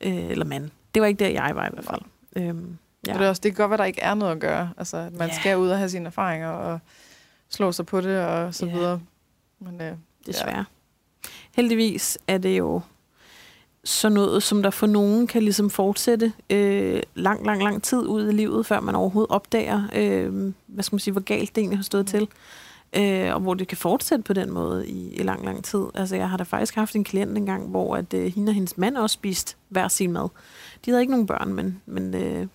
Øh, 0.00 0.14
eller 0.30 0.44
man. 0.44 0.70
Det 0.94 1.02
var 1.02 1.08
ikke 1.08 1.24
der, 1.24 1.30
jeg 1.30 1.50
var 1.54 1.66
i 1.66 1.70
hvert 1.72 1.84
fald. 1.84 2.00
Øhm, 2.36 2.76
Ja. 3.06 3.12
ja. 3.12 3.18
Det, 3.18 3.24
er 3.24 3.28
også, 3.28 3.40
det 3.44 3.54
kan 3.56 3.62
godt 3.62 3.70
være, 3.70 3.78
der 3.78 3.84
ikke 3.84 4.00
er 4.00 4.14
noget 4.14 4.32
at 4.32 4.40
gøre. 4.40 4.70
Altså, 4.76 4.96
at 4.96 5.12
man 5.12 5.28
Ja. 5.28 5.34
skal 5.40 5.56
ud 5.58 5.68
og 5.68 5.78
have 5.78 5.90
sine 5.90 6.06
erfaringer 6.06 6.48
og 6.48 6.78
slå 7.50 7.72
sig 7.72 7.86
på 7.86 8.00
det 8.00 8.20
og 8.24 8.54
så 8.54 8.66
Ja. 8.66 8.72
videre. 8.72 9.00
Men, 9.60 9.80
øh, 9.80 9.92
desværre. 10.26 10.64
Heldigvis 11.58 12.18
er 12.26 12.38
det 12.38 12.58
jo 12.58 12.80
sådan 13.84 14.14
noget, 14.14 14.42
som 14.42 14.62
der 14.62 14.70
for 14.70 14.86
nogen 14.86 15.26
kan 15.26 15.42
ligesom 15.42 15.70
fortsætte 15.70 16.32
øh, 16.50 17.02
lang, 17.14 17.46
lang, 17.46 17.62
lang 17.62 17.82
tid 17.82 17.98
ud 17.98 18.28
i 18.28 18.32
livet, 18.32 18.66
før 18.66 18.80
man 18.80 18.94
overhovedet 18.94 19.30
opdager, 19.30 19.82
øh, 19.94 20.52
hvad 20.66 20.84
skal 20.84 20.94
man 20.94 21.00
sige, 21.00 21.12
hvor 21.12 21.20
galt 21.20 21.54
det 21.54 21.60
egentlig 21.60 21.78
har 21.78 21.82
stået 21.82 22.06
til. 22.06 22.28
Øh, 22.96 23.34
og 23.34 23.40
hvor 23.40 23.54
det 23.54 23.68
kan 23.68 23.76
fortsætte 23.76 24.22
på 24.22 24.32
den 24.32 24.52
måde 24.52 24.88
i, 24.88 25.14
i 25.14 25.22
lang, 25.22 25.44
lang 25.44 25.64
tid. 25.64 25.84
Altså, 25.94 26.16
jeg 26.16 26.30
har 26.30 26.36
da 26.36 26.44
faktisk 26.44 26.74
haft 26.74 26.96
en 26.96 27.04
klient 27.04 27.38
engang, 27.38 27.68
hvor 27.68 27.96
at, 27.96 28.14
øh, 28.14 28.32
hende 28.34 28.50
og 28.50 28.54
hendes 28.54 28.78
mand 28.78 28.96
også 28.96 29.14
spiste 29.14 29.56
hver 29.68 29.88
sin 29.88 30.12
mad. 30.12 30.28
De 30.84 30.90
havde 30.90 31.00
ikke 31.00 31.12
nogen 31.12 31.26
børn, 31.26 31.52
men, 31.52 31.80
men 31.86 32.14
øh, 32.14 32.46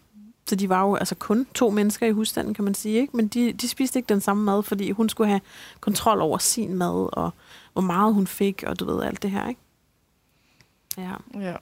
så 0.46 0.56
de 0.56 0.70
var 0.70 0.82
jo 0.82 0.96
altså 0.96 1.16
kun 1.16 1.48
to 1.54 1.70
mennesker 1.70 2.08
i 2.08 2.12
husstanden, 2.12 2.54
kan 2.54 2.64
man 2.64 2.74
sige. 2.74 3.02
Ikke? 3.02 3.18
Men 3.18 3.28
de, 3.28 3.54
de 3.54 3.68
spiste 3.68 4.00
ikke 4.00 4.10
den 4.10 4.22
samme 4.22 4.44
mad, 4.44 4.64
fordi 4.64 4.92
hun 4.92 5.10
skulle 5.10 5.28
have 5.30 5.42
kontrol 5.80 6.22
over 6.22 6.38
sin 6.38 6.76
mad, 6.76 7.10
og 7.14 7.34
hvor 7.74 7.82
meget 7.82 8.14
hun 8.14 8.28
fik, 8.28 8.64
og 8.68 8.80
du 8.80 8.86
ved, 8.86 9.04
alt 9.04 9.22
det 9.22 9.32
her, 9.32 9.50
ikke? 9.50 9.62
Ja. 10.98 11.14
Ja. 11.40 11.56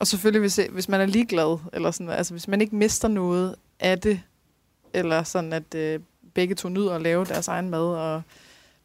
Og 0.00 0.06
selvfølgelig, 0.06 0.40
hvis, 0.40 0.60
hvis 0.72 0.88
man 0.88 1.00
er 1.00 1.06
ligeglad, 1.06 1.58
eller 1.72 1.90
sådan, 1.90 2.10
altså 2.10 2.34
hvis 2.34 2.48
man 2.48 2.60
ikke 2.60 2.76
mister 2.76 3.08
noget 3.08 3.54
af 3.80 3.98
det, 4.00 4.22
eller 4.92 5.22
sådan, 5.22 5.52
at 5.52 5.74
øh, 5.74 6.00
begge 6.34 6.54
to 6.54 6.68
nyder 6.68 6.94
at 6.94 7.02
lave 7.02 7.24
deres 7.24 7.48
egen 7.48 7.70
mad, 7.70 7.80
og 7.80 8.22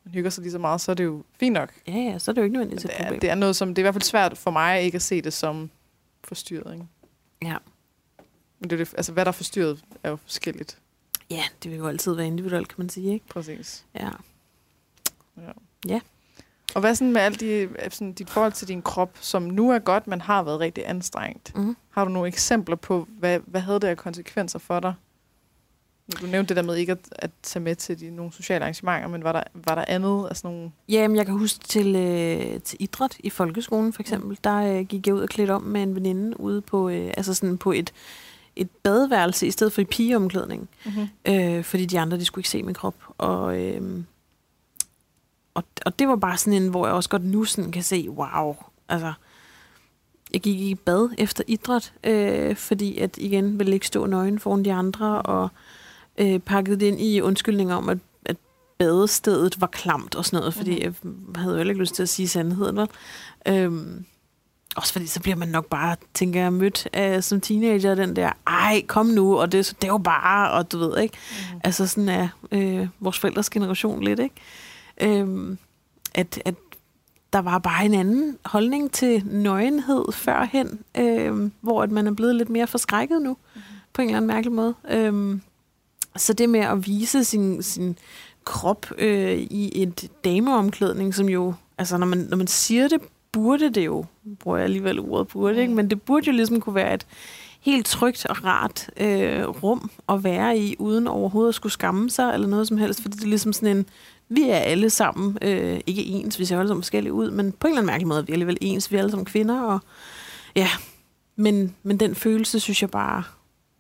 man 0.04 0.14
hygger 0.14 0.30
sig 0.30 0.42
lige 0.42 0.52
så 0.52 0.58
meget, 0.58 0.82
så 0.82 0.92
er 0.92 0.96
det 0.96 1.04
jo 1.04 1.24
fint 1.40 1.54
nok. 1.54 1.74
Ja, 1.88 1.92
ja, 1.92 2.20
så 2.20 2.32
er 2.32 2.34
det 2.34 2.42
jo 2.42 2.44
ikke 2.44 2.54
nødvendigvis 2.54 2.86
et 2.86 2.90
det, 2.92 3.00
er, 3.00 3.04
problem. 3.04 3.20
det 3.20 3.30
er 3.30 3.36
noget, 3.36 3.56
som 3.56 3.70
det 3.70 3.78
er 3.78 3.82
i 3.82 3.86
hvert 3.86 3.94
fald 3.94 4.02
svært 4.02 4.38
for 4.38 4.52
mig 4.52 4.82
ikke 4.82 4.96
at 4.96 5.02
se 5.02 5.22
det 5.22 5.34
som 5.34 5.70
forstyrret. 6.24 6.74
Ikke? 6.74 6.86
Ja. 7.44 7.58
Men 8.60 8.70
det 8.70 8.82
er 8.82 8.86
det, 8.86 8.94
altså, 8.98 9.12
hvad 9.12 9.26
der 9.26 9.30
er 9.30 9.34
forstyrret, 9.34 9.84
er 10.04 10.10
jo 10.10 10.16
forskelligt. 10.16 10.78
ja, 11.30 11.44
det 11.64 11.72
vil 11.72 11.78
jo 11.78 11.88
altid 11.88 12.14
være 12.14 12.28
individuelt, 12.28 12.68
kan 12.68 12.76
man 12.78 12.90
sige, 12.90 13.14
ikke? 13.14 13.28
Præcis. 13.28 13.86
Ja. 13.96 14.10
Og 16.76 16.82
hvad 16.82 16.96
sådan 16.96 17.14
med 17.14 17.22
alt 17.22 17.40
de, 17.40 17.70
sådan, 17.90 18.14
dit 18.14 18.30
forhold 18.30 18.52
til 18.52 18.68
din 18.68 18.82
krop, 18.82 19.18
som 19.22 19.44
nu 19.44 19.72
er 19.72 19.80
godt, 19.80 20.08
men 20.08 20.22
har 20.22 20.44
været 20.44 20.60
rigtig 20.60 20.90
anstrengt? 20.90 21.56
Mm. 21.56 21.76
Har 21.90 22.06
du 22.06 22.12
nogle 22.12 22.28
eksempler 22.28 22.76
på, 22.76 23.08
hvad, 23.20 23.40
hvad 23.46 23.62
havde 23.62 23.80
det 23.80 23.88
af 23.88 23.98
konsekvenser 23.98 24.60
for 24.60 24.80
dig? 24.80 24.94
Du 26.22 26.26
nævnte 26.26 26.50
det 26.50 26.58
der 26.58 26.64
med 26.64 26.76
ikke 26.76 26.92
at, 26.92 27.00
at 27.12 27.32
tage 27.44 27.64
med 27.64 27.76
til 27.76 28.00
de, 28.00 28.10
nogle 28.10 28.34
sociale 28.34 28.64
arrangementer, 28.64 29.08
men 29.08 29.24
var 29.24 29.32
der, 29.32 29.44
var 29.54 29.76
der 29.76 29.86
andet? 29.88 30.26
Altså 30.28 30.48
nogle, 30.48 30.72
Jamen, 30.90 31.18
jeg 31.18 31.26
kan 31.26 31.38
huske 31.38 31.60
til, 31.68 31.96
øh, 31.96 32.62
til 32.62 32.78
idræt 32.80 33.18
i 33.20 33.30
folkeskolen, 33.30 33.94
for 33.94 34.02
eksempel. 34.02 34.38
Der 34.44 34.56
øh, 34.56 34.86
gik 34.86 35.08
jeg 35.08 35.16
ud 35.16 35.22
og 35.22 35.30
klædte 35.30 35.52
om 35.52 35.62
med 35.62 35.84
en 35.84 35.96
veninde 35.96 36.40
ude 36.40 36.62
på, 36.62 36.90
øh, 36.90 37.14
altså 37.18 37.34
sådan 37.34 37.58
på 37.58 37.72
et, 37.72 37.94
et 38.56 38.70
badeværelse, 38.84 39.48
i 39.48 39.52
stedet 39.52 39.74
for 39.74 39.82
i 39.82 39.86
pigeomklædning. 39.86 40.70
mm-hmm. 40.86 41.08
øh, 41.34 41.64
fordi 41.64 41.86
de 41.86 42.00
andre, 42.00 42.18
de 42.18 42.26
skulle 42.26 42.40
ikke 42.40 42.50
se 42.50 42.64
min 42.64 42.76
krop. 42.76 42.96
Og, 43.18 43.62
øh, 43.62 44.04
og, 45.54 45.64
og 45.86 46.00
det 46.00 46.08
var 46.08 46.16
bare 46.16 46.38
sådan 46.38 46.64
en, 46.64 46.70
hvor 46.70 46.86
jeg 46.86 46.96
også 46.96 47.10
godt 47.10 47.26
nu 47.26 47.44
sådan 47.44 47.72
kan 47.72 47.84
se, 47.84 48.10
wow, 48.10 48.56
altså, 48.90 49.14
jeg 50.34 50.42
gik 50.42 50.60
i 50.60 50.76
bad 50.76 51.10
efter 51.18 51.44
idræt, 51.48 51.94
øh, 52.04 52.56
fordi 52.56 52.98
at 52.98 53.18
igen 53.18 53.60
ville 53.60 53.74
ikke 53.74 53.88
stå 53.88 54.06
nøgen 54.06 54.40
foran 54.40 54.66
de 54.66 54.74
andre, 54.74 55.22
og 55.22 55.50
øh, 56.18 56.40
pakkede 56.40 56.80
det 56.80 56.86
ind 56.86 57.02
i 57.02 57.22
undskyldninger 57.22 57.76
om, 57.76 57.90
at, 57.90 57.98
at 58.26 58.38
badestedet 58.78 59.62
var 59.62 59.68
klamt 59.68 60.16
og 60.16 60.26
sådan 60.26 60.40
noget, 60.40 60.54
fordi 60.54 60.84
jeg 60.84 60.94
havde 61.36 61.62
jo 61.62 61.70
ikke 61.70 61.80
lyst 61.80 61.96
til 61.96 62.04
at 62.04 62.10
sige 62.10 62.28
sandheden. 62.28 62.78
Vel? 62.78 62.88
Øhm, 63.48 64.06
også 64.76 64.94
fordi 64.94 65.08
så 65.08 65.20
bliver 65.20 65.36
man 65.36 65.48
nok 65.48 65.66
bare, 65.66 65.96
tænker 66.14 66.42
jeg, 66.42 66.54
mødt 66.54 66.88
af, 66.94 67.24
som 67.24 67.42
teenager, 67.42 67.96
den 67.96 68.16
der, 68.16 68.32
ej, 68.48 68.84
kom 68.88 69.06
nu, 69.06 69.40
og 69.40 69.52
det, 69.52 69.76
det 69.82 69.88
er 69.88 69.92
jo 69.92 69.98
bare, 69.98 70.52
og 70.52 70.72
du 70.72 70.78
ved, 70.78 71.00
ikke? 71.00 71.18
Mm. 71.54 71.60
Altså 71.64 71.88
sådan 71.88 72.10
er 72.10 72.28
øh, 72.52 72.88
vores 73.00 73.20
forældres 73.20 73.50
generation 73.50 74.04
lidt, 74.04 74.20
ikke? 74.20 74.36
Øhm, 75.02 75.58
at, 76.16 76.42
at 76.46 76.56
der 77.34 77.40
var 77.40 77.58
bare 77.60 77.86
en 77.86 77.94
anden 77.94 78.38
holdning 78.46 78.92
til 78.92 79.24
nøgenhed 79.26 80.06
førhen, 80.12 80.80
øh, 80.98 81.52
hvor 81.62 81.84
at 81.84 81.92
man 81.92 82.08
er 82.08 82.12
blevet 82.14 82.36
lidt 82.36 82.50
mere 82.50 82.68
forskrækket 82.68 83.22
nu, 83.22 83.38
Mhm. 83.56 83.62
på 83.94 84.02
en 84.02 84.08
eller 84.08 84.18
anden 84.18 84.28
mærkelig 84.28 84.52
måde. 84.54 84.74
Øhm, 84.92 85.42
så 86.18 86.34
det 86.34 86.50
med 86.50 86.60
at 86.60 86.86
vise 86.88 87.24
sin, 87.24 87.64
sin 87.64 87.98
krop 88.44 88.86
øh, 88.98 89.38
i 89.38 89.82
et 89.84 90.10
dameomklædning, 90.24 91.16
som 91.16 91.30
jo, 91.30 91.54
altså 91.78 91.98
når 91.98 92.08
man, 92.08 92.18
når 92.30 92.38
man 92.38 92.48
siger 92.48 92.88
det, 92.88 93.02
burde 93.32 93.70
det 93.70 93.86
jo, 93.86 94.06
bruger 94.40 94.58
jeg 94.58 94.64
alligevel 94.64 95.00
ordet 95.00 95.28
burde, 95.28 95.62
ikke? 95.62 95.70
Mm. 95.70 95.76
men 95.76 95.90
det 95.90 96.02
burde 96.02 96.26
jo 96.28 96.32
ligesom 96.32 96.62
kunne 96.62 96.76
være 96.76 96.94
et 96.94 97.06
helt 97.62 97.86
trygt 97.86 98.26
og 98.26 98.44
rart 98.46 98.90
øh, 98.98 99.44
rum 99.48 99.90
at 100.10 100.24
være 100.24 100.58
i, 100.58 100.76
uden 100.80 101.08
overhovedet 101.08 101.50
at 101.50 101.56
skulle 101.56 101.74
skamme 101.74 102.10
sig 102.10 102.34
eller 102.34 102.48
noget 102.48 102.68
som 102.68 102.78
helst, 102.78 103.02
fordi 103.02 103.16
det 103.18 103.24
er 103.24 103.28
ligesom 103.28 103.54
sådan 103.54 103.78
en, 103.78 103.86
vi 104.36 104.50
er 104.50 104.58
alle 104.58 104.90
sammen, 104.90 105.38
øh, 105.42 105.80
ikke 105.88 106.04
ens, 106.06 106.40
vi 106.40 106.46
ser 106.46 106.60
alle 106.60 106.68
sammen 106.70 106.84
forskellige 106.84 107.14
ud, 107.14 107.32
men 107.32 107.52
på 107.52 107.68
en 107.68 107.72
eller 107.72 107.78
anden 107.82 107.86
mærkelig 107.88 108.08
måde 108.08 108.20
er 108.20 108.24
vi 108.24 108.32
alligevel 108.34 108.58
ens, 108.62 108.92
vi 108.92 108.96
er 108.96 109.00
alle 109.00 109.12
sammen 109.12 109.26
kvinder, 109.26 109.62
og 109.62 109.80
ja, 110.56 110.68
men, 111.36 111.76
men 111.84 111.98
den 111.98 112.16
følelse, 112.16 112.60
synes 112.60 112.82
jeg 112.82 112.90
bare, 112.90 113.24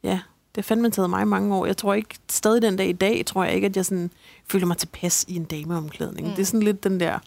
ja, 0.03 0.19
det 0.55 0.57
har 0.57 0.61
fandme 0.63 0.89
taget 0.91 1.09
mig 1.09 1.27
mange 1.27 1.55
år. 1.55 1.65
Jeg 1.65 1.77
tror 1.77 1.93
ikke, 1.93 2.15
stadig 2.29 2.61
den 2.61 2.75
dag 2.77 2.89
i 2.89 2.93
dag, 2.93 3.23
tror 3.25 3.43
jeg 3.43 3.53
ikke, 3.55 3.65
at 3.67 3.75
jeg 3.77 3.85
sådan 3.85 4.11
føler 4.47 4.65
mig 4.65 4.77
tilpas 4.77 5.25
i 5.27 5.35
en 5.35 5.43
dameomklædning. 5.43 6.27
Mm. 6.27 6.31
Mm. 6.31 6.35
Det 6.35 6.41
er 6.41 6.45
sådan 6.45 6.63
lidt 6.63 6.83
den 6.83 6.99
der 6.99 7.19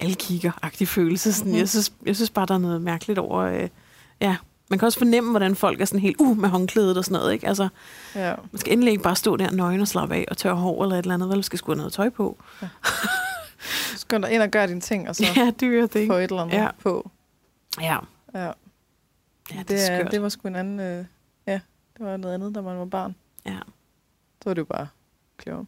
alle 0.00 0.14
kigger-agtige 0.14 0.86
følelse. 0.86 1.32
Sådan, 1.32 1.48
Mhm. 1.50 1.54
mm. 1.56 1.58
jeg, 1.58 1.68
synes, 1.68 1.92
jeg 2.06 2.16
synes 2.16 2.30
bare, 2.30 2.46
der 2.46 2.54
er 2.54 2.58
noget 2.58 2.82
mærkeligt 2.82 3.18
over... 3.18 3.38
Øh, 3.42 3.68
ja, 4.20 4.36
man 4.72 4.78
kan 4.78 4.86
også 4.86 4.98
fornemme, 4.98 5.30
hvordan 5.30 5.56
folk 5.56 5.80
er 5.80 5.84
sådan 5.84 6.00
helt 6.00 6.16
uh 6.20 6.38
med 6.38 6.48
håndklædet 6.48 6.98
og 6.98 7.04
sådan 7.04 7.18
noget. 7.18 7.32
Ikke? 7.32 7.48
Altså, 7.48 7.68
Ja. 8.14 8.34
man 8.52 8.58
skal 8.58 8.72
endelig 8.72 8.90
ikke 8.90 9.02
bare 9.02 9.16
stå 9.16 9.36
der 9.36 9.50
nøgen 9.50 9.80
og 9.80 9.88
slappe 9.88 10.14
af 10.14 10.24
og 10.30 10.36
tørre 10.36 10.56
hår 10.56 10.82
eller 10.82 10.96
et 10.96 11.02
eller 11.02 11.14
andet, 11.14 11.28
vel? 11.28 11.36
Man 11.36 11.42
skal 11.42 11.58
sgu 11.58 11.72
have 11.72 11.76
noget 11.76 11.92
tøj 11.92 12.08
på. 12.10 12.38
Skynd 13.96 14.22
dig 14.22 14.32
ind 14.32 14.42
og 14.42 14.48
gør 14.50 14.66
dine 14.66 14.80
ting, 14.80 15.08
og 15.08 15.16
så 15.16 15.24
ja, 15.36 15.50
dyre 15.60 15.88
få 15.88 15.92
ting. 15.92 16.12
et 16.12 16.22
eller 16.22 16.42
andet 16.42 16.54
Ja. 16.56 16.68
på. 16.82 17.10
Ja, 17.80 17.98
Ja. 18.34 18.44
ja 18.44 19.58
Det, 19.58 19.68
det 19.68 19.90
er 19.92 20.08
det 20.08 20.22
var 20.22 20.28
sgu 20.28 20.48
en 20.48 20.56
anden... 20.56 20.80
Øh, 20.80 21.04
ja, 21.46 21.60
det 21.98 22.06
var 22.06 22.16
noget 22.16 22.34
andet, 22.34 22.54
da 22.54 22.60
man 22.60 22.78
var 22.78 22.84
barn. 22.84 23.14
Ja. 23.46 23.58
Så 24.42 24.44
var 24.44 24.54
det 24.54 24.60
jo 24.60 24.64
bare 24.64 24.88
klogere. 25.38 25.66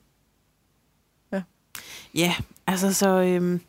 Ja, 2.15 2.35
altså 2.67 2.93
så... 2.95 3.09
Øhm, 3.09 3.61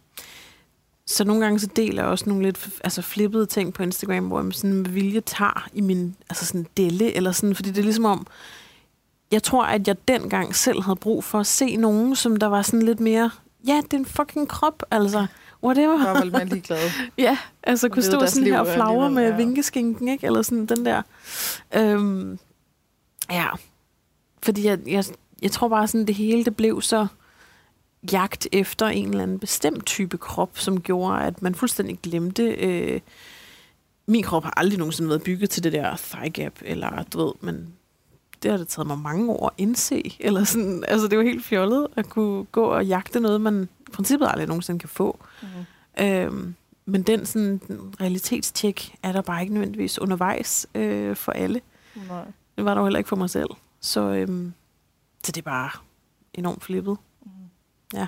så 1.08 1.24
nogle 1.24 1.44
gange 1.44 1.60
så 1.60 1.68
deler 1.76 2.04
jeg 2.04 2.12
også 2.12 2.26
nogle 2.28 2.44
lidt 2.44 2.70
altså 2.84 3.02
flippede 3.02 3.46
ting 3.46 3.74
på 3.74 3.84
Instagram, 3.84 4.28
hvor 4.28 4.44
jeg 4.44 4.54
sådan 4.54 4.74
med 4.74 4.90
vilje 4.90 5.22
tager 5.22 5.68
i 5.74 5.82
min 5.82 6.16
altså 6.30 6.46
sådan 6.46 6.68
delle, 6.78 7.16
eller 7.16 7.32
sådan, 7.32 7.56
fordi 7.56 7.70
det 7.70 7.78
er 7.78 7.84
ligesom 7.84 8.06
om, 8.06 8.28
jeg 9.32 9.44
tror, 9.44 9.66
at 9.66 9.88
jeg 9.88 9.96
dengang 10.08 10.56
selv 10.56 10.82
havde 10.82 10.96
brug 10.96 11.24
for 11.24 11.40
at 11.40 11.48
se 11.48 11.76
nogen, 11.76 12.16
som 12.16 12.36
der 12.36 12.48
var 12.48 12.62
sådan 12.62 12.82
lidt 12.82 13.00
mere, 13.00 13.32
ja, 13.68 13.82
det 13.84 13.94
er 13.94 13.98
en 13.98 14.06
fucking 14.06 14.48
krop, 14.48 14.84
altså, 14.92 15.28
whatever. 15.64 16.06
Jeg 16.06 16.14
var 16.14 16.20
vel 16.20 16.32
mere 16.32 16.46
ligeglad. 16.46 16.80
Ja, 17.18 17.38
altså 17.64 17.88
Og 17.88 17.92
kunne 17.92 18.04
stå 18.04 18.26
sådan 18.26 18.48
her 18.48 18.60
og 18.60 18.68
flagre 18.68 19.12
med 19.12 19.30
ja. 19.30 19.36
vinkeskinken, 19.36 20.08
ikke? 20.08 20.28
Eller 20.28 20.42
sådan 20.42 20.66
den 20.66 20.86
der. 20.86 21.02
Øhm, 21.76 22.40
ja, 23.32 23.48
fordi 24.44 24.66
jeg, 24.66 24.80
jeg, 24.88 25.06
jeg 25.42 25.52
tror 25.52 25.68
bare 25.68 25.88
sådan, 25.88 26.08
det 26.08 26.16
hele 26.16 26.46
det 26.46 26.56
blev 26.56 26.82
så 26.82 27.08
jagt 28.12 28.48
efter 28.52 28.88
en 28.88 29.10
eller 29.10 29.24
anden 29.24 29.40
bestemt 29.40 29.86
type 29.86 30.18
krop, 30.18 30.58
som 30.58 30.82
gjorde, 30.82 31.22
at 31.22 31.42
man 31.42 31.56
fuldstændig 31.56 32.00
glemte 32.04 32.44
øh, 32.44 33.00
min 34.08 34.24
krop 34.24 34.44
har 34.44 34.54
aldrig 34.58 34.80
nogensinde 34.80 35.10
været 35.10 35.24
bygget 35.24 35.50
til 35.50 35.64
det 35.64 35.74
der 35.74 35.96
thigh 35.98 36.32
gap, 36.34 36.54
eller 36.62 37.04
du 37.04 37.26
ved, 37.26 37.34
men 37.42 37.74
det 38.44 38.52
har 38.52 38.58
det 38.58 38.68
taget 38.68 38.88
mig 38.88 39.00
mange 39.00 39.32
år 39.32 39.48
at 39.48 39.54
indse. 39.58 40.16
Eller 40.20 40.44
sådan, 40.44 40.84
altså 40.88 41.08
det 41.08 41.14
er 41.14 41.18
jo 41.18 41.24
helt 41.24 41.46
fjollet 41.46 41.88
at 41.96 42.10
kunne 42.10 42.44
gå 42.46 42.64
og 42.64 42.86
jagte 42.86 43.20
noget, 43.20 43.42
man 43.42 43.70
i 43.88 43.92
princippet 43.92 44.28
aldrig 44.30 44.48
nogensinde 44.48 44.80
kan 44.80 44.90
få. 44.90 45.20
Mm. 45.42 46.04
Øhm, 46.04 46.56
men 46.86 47.04
den 47.04 47.26
sådan, 47.26 47.62
realitetstjek 48.02 48.96
er 49.04 49.12
der 49.12 49.22
bare 49.22 49.42
ikke 49.42 49.54
nødvendigvis 49.54 50.00
undervejs 50.00 50.68
øh, 50.76 51.16
for 51.16 51.32
alle. 51.32 51.62
Nej. 52.08 52.24
Det 52.56 52.66
var 52.66 52.74
der 52.74 52.82
jo 52.82 52.86
heller 52.86 52.98
ikke 52.98 53.08
for 53.08 53.16
mig 53.16 53.30
selv. 53.30 53.50
Så, 53.82 54.02
øhm, 54.02 54.54
så 55.24 55.32
det 55.32 55.38
er 55.38 55.42
bare 55.42 55.70
enormt 56.34 56.64
flippet. 56.64 56.98
Ja. 57.96 58.08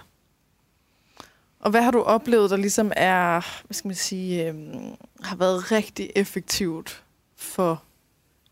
Og 1.60 1.72
hvad 1.72 1.82
har 1.82 1.92
du 1.92 2.02
oplevet, 2.02 2.50
der 2.50 2.58
ligesom 2.58 2.92
er, 2.96 3.62
hvad 3.66 3.74
skal 3.74 3.88
man 3.88 3.96
sige, 3.96 4.48
øhm, 4.48 4.96
har 5.22 5.36
været 5.36 5.72
rigtig 5.72 6.12
effektivt 6.16 7.04
for 7.36 7.84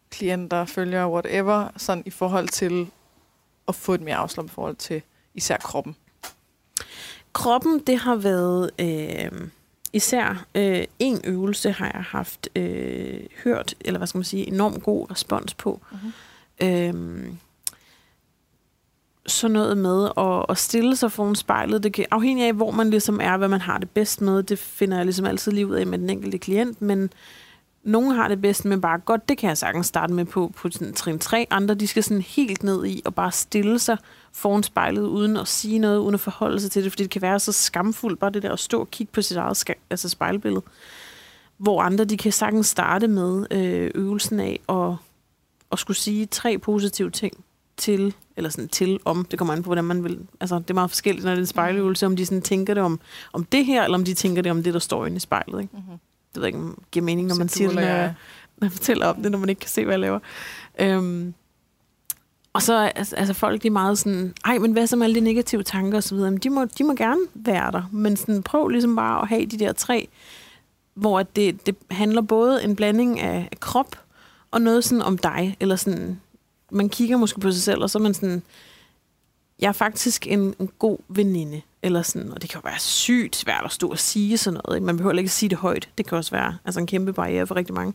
klienter, 0.09 0.65
følgere, 0.65 1.09
whatever, 1.09 1.69
sådan 1.77 2.03
i 2.05 2.09
forhold 2.09 2.47
til 2.47 2.88
at 3.67 3.75
få 3.75 3.93
et 3.93 4.01
mere 4.01 4.15
afslappet 4.15 4.53
forhold 4.53 4.75
til 4.75 5.01
især 5.33 5.57
kroppen? 5.57 5.95
Kroppen, 7.33 7.79
det 7.79 7.97
har 7.97 8.15
været 8.15 8.71
øh, 8.79 9.47
især 9.93 10.45
øh, 10.55 10.83
en 10.99 11.21
øvelse, 11.23 11.71
har 11.71 11.91
jeg 11.93 12.03
haft 12.03 12.49
øh, 12.55 13.19
hørt, 13.43 13.75
eller 13.81 13.97
hvad 13.97 14.07
skal 14.07 14.17
man 14.17 14.25
sige, 14.25 14.47
enormt 14.47 14.83
god 14.83 15.11
respons 15.11 15.53
på. 15.53 15.81
Mhm. 15.91 16.13
Øhm, 16.61 17.38
sådan 19.28 19.53
noget 19.53 19.78
med 19.78 20.09
at, 20.17 20.45
at 20.49 20.57
stille 20.57 20.95
sig 20.95 21.11
foran 21.11 21.36
spejlet, 21.36 21.84
det 21.84 21.93
kan 21.93 22.05
afhængig 22.11 22.45
af, 22.45 22.53
hvor 22.53 22.71
man 22.71 22.89
ligesom 22.89 23.19
er, 23.21 23.38
hvad 23.38 23.47
man 23.47 23.61
har 23.61 23.78
det 23.78 23.89
bedst 23.89 24.21
med, 24.21 24.43
det 24.43 24.59
finder 24.59 24.97
jeg 24.97 25.05
ligesom 25.05 25.26
altid 25.26 25.51
lige 25.51 25.67
ud 25.67 25.76
af 25.76 25.88
med 25.88 25.97
den 25.97 26.09
enkelte 26.09 26.38
klient, 26.38 26.82
men 26.82 27.09
nogle 27.84 28.15
har 28.15 28.28
det 28.28 28.41
bedst 28.41 28.65
med 28.65 28.78
bare, 28.78 28.99
godt, 28.99 29.30
det 29.30 29.38
kan 29.38 29.49
jeg 29.49 29.57
sagtens 29.57 29.88
starte 29.88 30.13
med 30.13 30.26
på, 30.26 30.51
på 30.55 30.69
sådan 30.69 30.93
trin 30.93 31.19
3, 31.19 31.47
andre 31.49 31.76
de 31.76 31.88
skal 31.88 32.03
sådan 32.03 32.21
helt 32.21 32.63
ned 32.63 32.86
i 32.86 33.01
og 33.05 33.15
bare 33.15 33.32
stille 33.32 33.80
sig 33.80 33.97
foran 34.32 34.63
spejlet, 34.63 35.01
uden 35.01 35.38
at 35.38 35.47
sige 35.47 35.80
noget, 35.80 35.97
uden 35.97 36.13
at 36.13 36.19
forholde 36.19 36.59
sig 36.59 36.71
til 36.71 36.84
det, 36.84 36.91
fordi 36.91 37.03
det 37.03 37.11
kan 37.11 37.21
være 37.21 37.39
så 37.39 37.51
skamfuldt, 37.51 38.19
bare 38.19 38.32
det 38.32 38.43
der 38.43 38.51
at 38.51 38.59
stå 38.59 38.80
og 38.80 38.91
kigge 38.91 39.13
på 39.13 39.21
sit 39.21 39.38
eget 39.38 39.57
ska- 39.57 39.80
altså 39.89 40.09
spejlbillede. 40.09 40.61
Hvor 41.57 41.82
andre, 41.82 42.05
de 42.05 42.17
kan 42.17 42.32
sagtens 42.32 42.67
starte 42.67 43.07
med 43.07 43.45
øh, 43.51 43.91
øvelsen 43.95 44.39
af 44.39 44.59
at, 44.69 44.95
at 45.71 45.80
skulle 45.80 45.97
sige 45.97 46.26
tre 46.26 46.57
positive 46.57 47.09
ting 47.09 47.45
til, 47.78 48.13
eller 48.38 48.49
sådan 48.49 48.67
til 48.67 48.99
om, 49.05 49.25
det 49.31 49.39
kommer 49.39 49.53
an 49.53 49.63
på, 49.63 49.67
hvordan 49.67 49.83
man 49.83 50.03
vil, 50.03 50.19
altså 50.39 50.55
det 50.59 50.69
er 50.69 50.73
meget 50.73 50.89
forskelligt, 50.89 51.23
når 51.23 51.31
det 51.31 51.38
er 51.38 51.41
en 51.41 51.47
spejløvelse, 51.47 52.05
om 52.05 52.15
de 52.15 52.25
sådan 52.25 52.41
tænker 52.41 52.73
det 52.73 52.83
om, 52.83 52.99
om 53.33 53.43
det 53.43 53.65
her, 53.65 53.83
eller 53.83 53.97
om 53.97 54.03
de 54.03 54.13
tænker 54.13 54.41
det 54.41 54.51
om 54.51 54.63
det, 54.63 54.73
der 54.73 54.79
står 54.79 55.05
inde 55.05 55.17
i 55.17 55.19
spejlet, 55.19 55.61
ikke? 55.61 55.77
Mm-hmm. 55.77 55.97
Det 56.33 56.41
ved 56.41 56.43
jeg 56.43 56.47
ikke, 56.47 56.59
om 56.59 56.75
det 56.75 56.91
giver 56.91 57.05
mening, 57.05 57.27
når 57.27 57.36
man 57.36 57.49
Så 57.49 57.55
siger 57.55 57.69
du 57.69 57.75
det, 57.75 57.75
når 57.75 57.81
eller 57.81 57.95
jeg, 57.95 58.13
når 58.57 58.65
jeg 58.65 58.71
fortæller 58.71 59.07
om 59.07 59.21
det, 59.21 59.31
når 59.31 59.39
man 59.39 59.49
ikke 59.49 59.59
kan 59.59 59.69
se, 59.69 59.86
hvad 59.86 59.93
jeg 59.93 59.99
laver. 59.99 60.19
Øhm, 60.79 61.33
og 62.53 62.61
så 62.61 62.91
altså, 62.95 63.15
altså 63.15 63.33
folk, 63.33 63.63
de 63.63 63.67
er 63.67 63.71
meget 63.71 63.97
sådan, 63.97 64.33
ej, 64.45 64.57
men 64.57 64.71
hvad 64.71 64.88
så 64.88 64.95
med 64.95 65.05
alle 65.05 65.15
de 65.15 65.21
negative 65.21 65.63
tanker 65.63 65.97
osv., 65.97 66.17
Jamen, 66.17 66.38
de 66.38 66.49
må, 66.49 66.65
de 66.65 66.83
må 66.83 66.93
gerne 66.93 67.21
være 67.33 67.71
der, 67.71 67.83
men 67.91 68.17
sådan, 68.17 68.43
prøv 68.43 68.67
ligesom 68.67 68.95
bare 68.95 69.21
at 69.21 69.27
have 69.27 69.45
de 69.45 69.59
der 69.59 69.73
tre, 69.73 70.07
hvor 70.93 71.23
det, 71.23 71.65
det 71.65 71.75
handler 71.91 72.21
både 72.21 72.63
en 72.63 72.75
blanding 72.75 73.19
af 73.19 73.49
krop, 73.59 73.99
og 74.51 74.61
noget 74.61 74.83
sådan 74.83 75.01
om 75.01 75.17
dig, 75.17 75.57
eller 75.59 75.75
sådan, 75.75 76.21
man 76.72 76.89
kigger 76.89 77.18
måske 77.18 77.39
på 77.39 77.51
sig 77.51 77.61
selv, 77.61 77.82
og 77.82 77.89
så 77.89 77.97
er 77.97 78.01
man 78.01 78.13
sådan, 78.13 78.43
jeg 79.59 79.68
er 79.68 79.72
faktisk 79.72 80.28
en, 80.28 80.55
en 80.59 80.70
god 80.80 80.97
veninde, 81.07 81.61
eller 81.84 82.01
sådan, 82.01 82.32
og 82.32 82.41
det 82.41 82.49
kan 82.49 82.61
jo 82.63 82.70
være 82.70 82.80
sygt 82.80 83.36
svært 83.36 83.61
at 83.66 83.72
stå 83.72 83.88
og 83.88 83.99
sige 83.99 84.38
sådan 84.38 84.59
noget. 84.66 84.78
Ikke? 84.78 84.86
Man 84.86 84.97
behøver 84.97 85.18
ikke 85.18 85.28
at 85.28 85.32
sige 85.32 85.49
det 85.49 85.57
højt. 85.57 85.89
Det 85.97 86.07
kan 86.07 86.18
også 86.18 86.32
være 86.32 86.57
altså 86.66 86.80
en 86.80 86.88
kæmpe 86.88 87.13
barriere 87.13 87.47
for 87.47 87.55
rigtig 87.55 87.76
mange. 87.76 87.93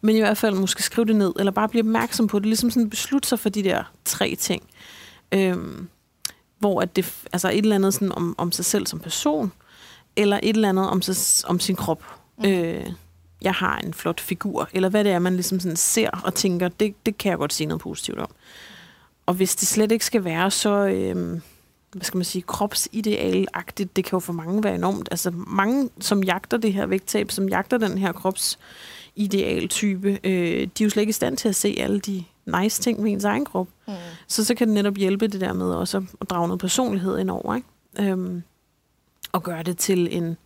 Men 0.00 0.16
i 0.16 0.18
hvert 0.18 0.38
fald 0.38 0.54
måske 0.54 0.82
skrive 0.82 1.04
det 1.04 1.16
ned, 1.16 1.32
eller 1.38 1.52
bare 1.52 1.68
blive 1.68 1.82
opmærksom 1.82 2.26
på 2.26 2.38
det. 2.38 2.46
Ligesom 2.46 2.70
sådan 2.70 2.90
beslutte 2.90 3.28
sig 3.28 3.38
for 3.38 3.48
de 3.48 3.62
der 3.62 3.84
tre 4.04 4.34
ting. 4.38 4.62
Øhm, 5.32 5.88
hvor 6.58 6.80
at 6.80 6.96
det, 6.96 7.14
altså 7.32 7.48
et 7.48 7.58
eller 7.58 7.74
andet 7.74 7.94
sådan 7.94 8.12
om, 8.12 8.34
om 8.38 8.52
sig 8.52 8.64
selv 8.64 8.86
som 8.86 9.00
person, 9.00 9.52
eller 10.16 10.40
et 10.42 10.54
eller 10.54 10.68
andet 10.68 10.88
om, 10.88 11.02
sig, 11.02 11.48
om 11.48 11.60
sin 11.60 11.76
krop. 11.76 12.04
Mm. 12.38 12.44
Øh, 12.44 12.86
jeg 13.42 13.52
har 13.52 13.78
en 13.78 13.94
flot 13.94 14.20
figur, 14.20 14.68
eller 14.72 14.88
hvad 14.88 15.04
det 15.04 15.12
er, 15.12 15.18
man 15.18 15.34
ligesom 15.34 15.60
sådan 15.60 15.76
ser 15.76 16.10
og 16.10 16.34
tænker, 16.34 16.68
det, 16.68 16.94
det 17.06 17.18
kan 17.18 17.30
jeg 17.30 17.38
godt 17.38 17.52
sige 17.52 17.66
noget 17.66 17.80
positivt 17.80 18.18
om. 18.18 18.30
Og 19.26 19.34
hvis 19.34 19.56
det 19.56 19.68
slet 19.68 19.92
ikke 19.92 20.04
skal 20.04 20.24
være 20.24 20.50
så, 20.50 20.70
øhm, 20.70 21.42
hvad 21.92 22.04
skal 22.04 22.18
man 22.18 22.24
sige, 22.24 22.42
kropsidealagtigt, 22.42 23.96
det 23.96 24.04
kan 24.04 24.16
jo 24.16 24.20
for 24.20 24.32
mange 24.32 24.64
være 24.64 24.74
enormt. 24.74 25.08
Altså 25.10 25.30
mange, 25.30 25.90
som 26.00 26.22
jagter 26.22 26.56
det 26.56 26.72
her 26.72 26.86
vægttab, 26.86 27.30
som 27.30 27.48
jagter 27.48 27.78
den 27.78 27.98
her 27.98 28.12
kropsidealtype, 28.12 30.18
øh, 30.24 30.68
de 30.78 30.82
er 30.82 30.84
jo 30.84 30.90
slet 30.90 31.00
ikke 31.00 31.10
i 31.10 31.12
stand 31.12 31.36
til 31.36 31.48
at 31.48 31.56
se 31.56 31.76
alle 31.78 32.00
de 32.00 32.24
nice 32.46 32.82
ting 32.82 33.04
ved 33.04 33.10
ens 33.10 33.24
egen 33.24 33.44
krop. 33.44 33.68
Mm. 33.88 33.94
Så 34.26 34.44
så 34.44 34.54
kan 34.54 34.68
det 34.68 34.74
netop 34.74 34.96
hjælpe 34.96 35.28
det 35.28 35.40
der 35.40 35.52
med 35.52 35.66
også 35.66 35.96
at, 35.96 36.02
at 36.20 36.30
drage 36.30 36.48
noget 36.48 36.60
personlighed 36.60 37.18
ind 37.18 37.30
over, 37.30 37.54
ikke? 37.54 37.68
Øhm, 37.98 38.42
og 39.32 39.42
gøre 39.42 39.62
det 39.62 39.78
til 39.78 40.16
en, 40.16 40.36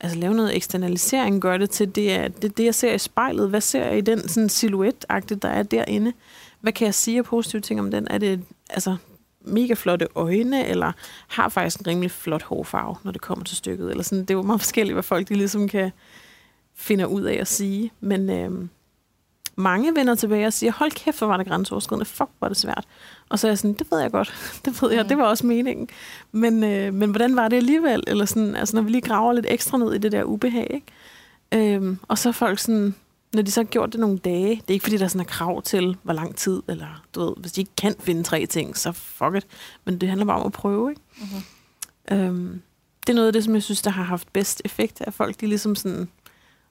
altså 0.00 0.18
lave 0.18 0.34
noget 0.34 0.56
eksternalisering, 0.56 1.42
gør 1.42 1.56
det 1.56 1.70
til, 1.70 1.94
det 1.94 2.12
er 2.12 2.28
det, 2.28 2.56
det, 2.56 2.64
jeg 2.64 2.74
ser 2.74 2.92
i 2.92 2.98
spejlet. 2.98 3.48
Hvad 3.48 3.60
ser 3.60 3.84
jeg 3.84 3.98
i 3.98 4.00
den 4.00 4.28
sådan 4.28 4.48
silhuet 4.48 5.04
der 5.42 5.48
er 5.48 5.62
derinde? 5.62 6.12
Hvad 6.60 6.72
kan 6.72 6.84
jeg 6.84 6.94
sige 6.94 7.18
af 7.18 7.24
positive 7.24 7.60
ting 7.60 7.80
om 7.80 7.90
den? 7.90 8.06
Er 8.10 8.18
det 8.18 8.40
altså 8.70 8.96
mega 9.44 9.74
flotte 9.74 10.08
øjne, 10.14 10.66
eller 10.66 10.92
har 11.28 11.48
faktisk 11.48 11.80
en 11.80 11.86
rimelig 11.86 12.10
flot 12.10 12.42
hårfarve, 12.42 12.96
når 13.02 13.12
det 13.12 13.20
kommer 13.20 13.44
til 13.44 13.56
stykket? 13.56 13.90
Eller 13.90 14.02
sådan. 14.02 14.22
Det 14.22 14.30
er 14.30 14.34
jo 14.34 14.42
meget 14.42 14.60
forskelligt, 14.60 14.94
hvad 14.94 15.02
folk 15.02 15.28
de 15.28 15.34
ligesom 15.34 15.68
kan 15.68 15.90
finde 16.74 17.08
ud 17.08 17.22
af 17.22 17.34
at 17.40 17.48
sige. 17.48 17.90
Men 18.00 18.30
øh, 18.30 18.68
mange 19.60 19.94
vender 19.94 20.14
tilbage 20.14 20.46
og 20.46 20.52
siger, 20.52 20.72
hold 20.72 20.90
kæft, 20.90 21.18
hvor 21.18 21.26
var 21.26 21.36
det 21.36 21.46
grænseoverskridende. 21.46 22.04
Fuck, 22.04 22.18
hvor 22.18 22.28
var 22.40 22.48
det 22.48 22.56
svært. 22.56 22.84
Og 23.28 23.38
så 23.38 23.46
er 23.46 23.50
jeg 23.50 23.58
sådan, 23.58 23.72
det 23.74 23.86
ved 23.90 24.00
jeg 24.00 24.10
godt. 24.10 24.34
Det 24.64 24.82
ved 24.82 24.92
jeg, 24.92 25.02
Mm. 25.02 25.08
det 25.08 25.18
var 25.18 25.24
også 25.24 25.46
meningen. 25.46 25.88
Men, 26.32 26.64
øh, 26.64 26.94
men 26.94 27.10
hvordan 27.10 27.36
var 27.36 27.48
det 27.48 27.56
alligevel? 27.56 28.04
Eller 28.06 28.24
sådan, 28.24 28.56
altså 28.56 28.76
når 28.76 28.82
vi 28.82 28.90
lige 28.90 29.00
graver 29.00 29.32
lidt 29.32 29.46
ekstra 29.48 29.78
ned 29.78 29.92
i 29.94 29.98
det 29.98 30.12
der 30.12 30.24
ubehag, 30.24 30.66
ikke? 31.52 31.74
Øhm, 31.74 31.98
og 32.08 32.18
så 32.18 32.28
er 32.28 32.32
folk 32.32 32.58
sådan, 32.58 32.94
når 33.32 33.42
de 33.42 33.50
så 33.50 33.60
har 33.60 33.64
gjort 33.64 33.92
det 33.92 34.00
nogle 34.00 34.18
dage, 34.18 34.48
det 34.56 34.68
er 34.68 34.72
ikke 34.72 34.82
fordi, 34.82 34.96
der 34.96 35.04
er 35.04 35.08
sådan 35.08 35.20
er 35.20 35.24
krav 35.30 35.62
til, 35.62 35.96
hvor 36.02 36.12
lang 36.12 36.36
tid, 36.36 36.62
eller 36.68 37.02
du 37.14 37.24
ved, 37.24 37.32
hvis 37.36 37.52
de 37.52 37.60
ikke 37.60 37.72
kan 37.76 37.94
finde 38.00 38.22
tre 38.22 38.46
ting, 38.46 38.76
så 38.76 38.92
fuck 38.92 39.34
it. 39.36 39.46
Men 39.84 39.98
det 39.98 40.08
handler 40.08 40.26
bare 40.26 40.40
om 40.40 40.46
at 40.46 40.52
prøve, 40.52 40.90
ikke? 40.90 41.02
Mm-hmm. 41.18 42.18
Øhm, 42.18 42.62
det 43.06 43.12
er 43.12 43.14
noget 43.14 43.26
af 43.26 43.32
det, 43.32 43.44
som 43.44 43.54
jeg 43.54 43.62
synes, 43.62 43.82
der 43.82 43.90
har 43.90 44.02
haft 44.02 44.32
bedst 44.32 44.62
effekt, 44.64 45.00
at 45.00 45.14
folk 45.14 45.40
de 45.40 45.46
ligesom 45.46 45.74
sådan, 45.74 46.08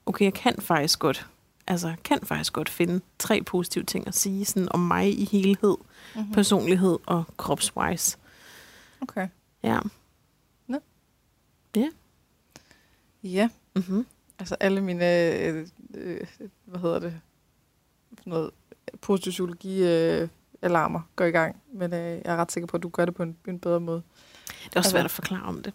okay, 0.06 0.26
jeg 0.26 0.34
kan 0.34 0.56
faktisk 0.60 1.00
godt, 1.00 1.28
altså 1.70 1.96
kan 2.04 2.20
faktisk 2.24 2.54
godt 2.54 2.70
finde 2.70 3.02
tre 3.20 3.42
positive 3.44 3.84
ting 3.84 4.08
at 4.08 4.16
sige 4.16 4.46
sådan 4.46 4.68
om 4.72 4.80
mig 4.80 5.20
i 5.20 5.26
helhed, 5.26 5.78
Mm-hmm. 6.16 6.34
personlighed 6.34 6.98
og 7.06 7.24
kropswise. 7.38 8.18
Okay. 9.02 9.28
Ja. 9.64 9.80
Ja, 13.24 13.50
Mm-hmm. 13.76 14.06
altså 14.40 14.56
alle 14.60 14.82
mine, 14.82 15.34
øh, 15.36 15.68
øh, 15.94 16.22
hvad 16.66 16.80
hedder 16.80 17.00
det, 17.00 17.20
noget 18.26 18.52
positiv 19.02 19.32
psykologi 19.32 19.84
øh, 19.84 20.28
alarmer 20.62 21.02
går 21.16 21.26
i 21.26 21.32
gang, 21.32 21.56
men 21.74 21.94
øh, 21.94 22.00
jeg 22.00 22.22
er 22.26 22.36
ret 22.36 22.52
sikker 22.52 22.68
på, 22.68 22.78
at 22.78 22.84
du 22.84 22.90
gør 22.90 23.06
det 23.06 23.16
på 23.16 23.24
en, 23.24 23.38
en 23.48 23.60
bedre 23.60 23.80
måde. 23.80 24.02
Det 24.48 24.54
er 24.54 24.56
også 24.66 24.78
Altså- 24.78 24.92
svært 24.92 25.06
at 25.06 25.12
forklare 25.12 25.44
om 25.44 25.64
det. 25.64 25.74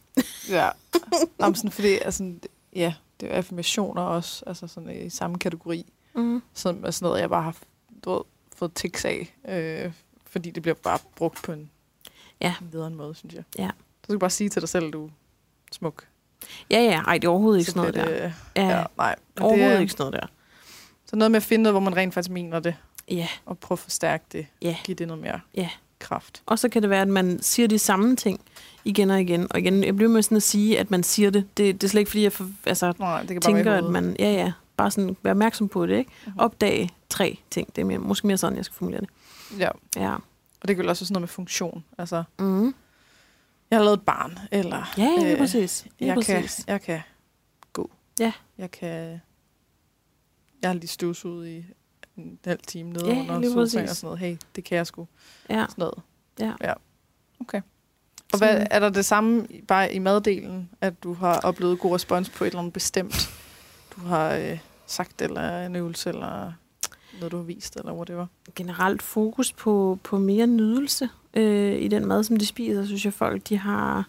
Ja. 0.49 0.71
Om 1.39 1.55
sådan, 1.55 1.71
fordi, 1.71 1.89
altså, 1.99 2.35
ja, 2.77 2.95
det 3.21 3.33
er 3.33 3.37
affirmationer 3.37 4.03
også, 4.03 4.45
altså 4.47 4.67
sådan 4.67 5.07
i 5.07 5.11
samme 5.11 5.39
kategori. 5.39 5.93
Mm. 6.15 6.43
Sådan, 6.55 6.93
sådan 6.93 7.07
noget, 7.07 7.21
jeg 7.21 7.31
bare 7.31 7.43
har 7.43 7.57
du 8.05 8.11
ved, 8.13 8.21
fået 8.57 8.75
tics 8.75 9.05
af, 9.05 9.35
øh, 9.49 9.93
fordi 10.27 10.51
det 10.51 10.63
bliver 10.63 10.75
bare 10.75 10.99
brugt 11.17 11.43
på 11.43 11.53
en, 11.53 11.71
Ja. 12.41 12.55
en 12.61 12.69
lederen 12.73 12.95
måde, 12.95 13.15
synes 13.15 13.35
jeg. 13.35 13.43
Ja. 13.59 13.71
Så 14.01 14.07
du 14.09 14.13
kan 14.13 14.19
bare 14.19 14.31
sige 14.31 14.49
til 14.51 14.63
dig 14.63 14.69
selv, 14.69 14.91
du 14.93 15.07
er 15.07 15.11
smuk. 15.73 16.07
Ja, 16.71 16.79
ja, 16.81 17.01
ej, 17.03 17.15
det 17.19 17.25
er 17.25 17.31
overhovedet 17.31 17.59
ikke 17.59 17.71
Så 17.71 17.75
sådan 17.75 17.93
noget 17.93 17.95
bliver 18.09 18.19
der. 18.21 18.29
det- 18.29 18.35
Ja, 18.57 18.79
Ja, 18.79 18.85
nej. 18.97 19.17
Overhovedet 19.41 19.69
det 19.71 19.77
er, 19.77 19.81
ikke 19.81 19.93
sådan 19.93 20.03
noget 20.11 20.23
der. 20.23 20.27
Så 21.07 21.17
noget 21.17 21.31
med 21.31 21.37
at 21.37 21.43
finde 21.43 21.63
noget, 21.63 21.73
hvor 21.75 21.81
man 21.81 21.97
rent 21.97 22.15
faktisk 22.15 22.31
mener 22.33 22.61
det, 22.61 22.77
Ja, 23.09 23.29
og 23.47 23.59
prøve 23.59 23.77
at 23.77 23.79
forstærke 23.79 24.25
det. 24.33 24.47
Ja. 24.63 24.77
Give 24.85 24.95
det 24.95 25.09
noget 25.09 25.23
mere 25.23 25.41
Ja. 25.55 25.71
Kraft. 26.05 26.43
og 26.47 26.59
så 26.59 26.69
kan 26.69 26.83
det 26.83 26.91
være, 26.91 27.03
at 27.03 27.09
man 27.09 27.43
siger 27.43 27.69
de 27.69 27.79
samme 27.79 28.17
ting 28.17 28.41
igen 28.85 29.11
og 29.11 29.21
igen. 29.21 29.47
Og 29.53 29.59
igen, 29.59 29.85
jeg 29.85 29.97
bliver 29.97 30.11
med 30.11 30.23
sådan 30.23 30.37
at 30.37 30.43
sige, 30.43 30.79
at 30.79 30.91
man 30.91 31.03
siger 31.03 31.31
det. 31.31 31.57
Det, 31.57 31.75
det 31.81 31.85
er 31.85 31.89
slet 31.89 32.01
ikke, 32.01 32.11
fordi 32.11 32.23
jeg 32.23 32.33
for, 32.33 32.49
altså, 32.67 32.93
Nej, 32.99 33.21
det 33.21 33.29
kan 33.29 33.41
bare 33.41 33.55
tænker, 33.55 33.75
i 33.75 33.79
at 33.79 33.85
man... 33.85 34.17
Ja, 34.19 34.33
ja, 34.33 34.53
bare 34.77 34.91
sådan 34.91 35.17
være 35.23 35.31
opmærksom 35.31 35.69
på 35.69 35.87
det, 35.87 35.99
ikke? 35.99 36.11
Mhm. 36.27 36.39
Opdage 36.39 36.91
tre 37.09 37.39
ting. 37.51 37.77
Det 37.77 37.83
er 37.83 37.87
mere, 37.87 37.99
måske 37.99 38.27
mere 38.27 38.37
sådan, 38.37 38.57
jeg 38.57 38.65
skal 38.65 38.75
formulere 38.75 39.01
det. 39.01 39.09
Ja, 39.59 39.69
Ja. 39.97 40.15
og 40.63 40.69
det 40.69 40.77
kan 40.77 40.89
også 40.89 41.05
sådan 41.05 41.13
noget 41.13 41.23
med 41.23 41.29
funktion. 41.29 41.85
Altså, 41.99 42.25
Mm. 42.39 42.75
jeg 43.71 43.79
har 43.79 43.85
lavet 43.85 43.97
et 43.97 44.03
barn, 44.03 44.39
eller 44.53 44.93
Ja, 44.99 45.11
ja, 45.21 45.33
Øh, 45.33 45.39
præcis. 45.39 45.87
Lige 45.99 46.15
jeg, 46.15 46.25
kan, 46.25 46.43
præcis. 46.43 46.65
jeg 46.67 46.83
kan 46.83 47.01
gå. 47.73 47.91
Ja. 48.21 48.33
Jeg 48.59 48.71
kan... 48.71 49.21
Jeg 50.63 50.71
har 50.71 50.75
lige 50.75 50.87
støvsuget 50.89 51.49
i 51.49 51.65
en 52.17 52.39
halv 52.45 52.59
time 52.67 52.91
nede 52.91 53.07
Ja, 53.07 53.21
under 53.21 53.35
sofaen 53.35 53.59
og 53.59 53.63
præcis. 53.65 53.91
sådan 53.91 54.07
noget. 54.07 54.19
Hey, 54.19 54.37
det 54.57 54.65
kan 54.65 54.77
jeg 54.77 54.87
sgu. 54.87 55.07
Ja. 55.51 55.55
Sådan 55.69 55.75
noget. 55.77 55.99
Ja. 56.41 56.53
ja. 56.61 56.73
Okay. 57.41 57.61
Og 58.33 58.39
hvad, 58.39 58.67
er 58.71 58.79
der 58.79 58.89
det 58.89 59.05
samme 59.05 59.47
bare 59.69 59.93
i 59.95 59.99
maddelen, 59.99 60.71
at 60.81 61.03
du 61.03 61.15
har 61.15 61.41
oplevet 61.41 61.79
god 61.79 61.95
respons 61.95 62.31
på 62.31 62.45
et 62.45 62.49
eller 62.49 62.59
andet 62.59 62.73
bestemt, 62.73 63.31
du 63.97 64.01
har 64.01 64.35
øh, 64.35 64.59
sagt, 64.87 65.23
eller 65.23 65.67
en 65.67 65.77
øvelse, 65.77 66.09
eller 66.11 66.53
noget, 67.21 67.33
du 67.33 67.37
har 67.37 67.45
vist, 67.45 67.77
eller 67.77 67.93
whatever. 67.93 68.27
generelt 68.55 69.03
fokus 69.03 69.53
på, 69.53 69.99
på 70.03 70.19
mere 70.19 70.47
nydelse 70.47 71.09
øh, 71.35 71.83
i 71.83 71.89
den 71.89 72.07
mad, 72.07 72.25
som 72.25 72.37
de 72.37 72.47
spiser, 72.47 72.87
synes 72.87 73.05
jeg 73.05 73.13
folk, 73.13 73.49
de 73.49 73.59
har 73.59 74.09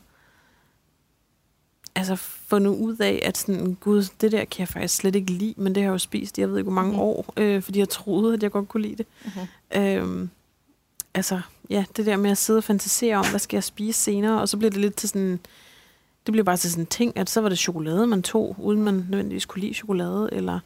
altså 1.95 2.15
fundet 2.15 2.71
ud 2.71 2.97
af, 2.97 3.21
at 3.23 3.37
sådan, 3.37 3.77
gud, 3.81 4.03
det 4.21 4.31
der 4.31 4.45
kan 4.45 4.59
jeg 4.59 4.67
faktisk 4.67 4.95
slet 4.95 5.15
ikke 5.15 5.31
lide, 5.31 5.53
men 5.57 5.75
det 5.75 5.83
har 5.83 5.87
jeg 5.89 5.93
jo 5.93 5.97
spist, 5.97 6.39
jeg 6.39 6.49
ved 6.49 6.57
ikke 6.57 6.63
hvor 6.71 6.81
mange 6.81 6.91
Mhm. 6.91 6.99
år, 6.99 7.33
øh, 7.37 7.61
fordi 7.61 7.79
jeg 7.79 7.89
troede, 7.89 8.33
at 8.33 8.43
jeg 8.43 8.51
godt 8.51 8.67
kunne 8.69 8.83
lide 8.83 8.95
det. 8.95 9.05
Mm-hmm. 9.25 9.81
Øhm, 9.81 10.29
altså, 11.13 11.41
ja, 11.69 11.85
det 11.97 12.05
der 12.05 12.17
med 12.17 12.31
at 12.31 12.37
sidde 12.37 12.57
og 12.57 12.63
fantasere 12.63 13.15
om, 13.17 13.25
hvad 13.29 13.39
skal 13.39 13.57
jeg 13.57 13.63
spise 13.63 14.01
senere, 14.01 14.41
og 14.41 14.49
så 14.49 14.57
bliver 14.57 14.71
det 14.71 14.81
lidt 14.81 14.95
til 14.95 15.09
sådan, 15.09 15.39
det 16.25 16.31
bliver 16.31 16.43
bare 16.43 16.57
til 16.57 16.71
sådan 16.71 16.81
en 16.83 16.87
ting, 16.87 17.17
at 17.17 17.29
så 17.29 17.41
var 17.41 17.49
det 17.49 17.57
chokolade, 17.59 18.07
man 18.07 18.23
tog, 18.23 18.55
uden 18.59 18.83
man 18.83 18.93
nødvendigvis 19.09 19.45
kunne 19.45 19.61
lide 19.61 19.73
chokolade, 19.73 20.29
eller 20.31 20.59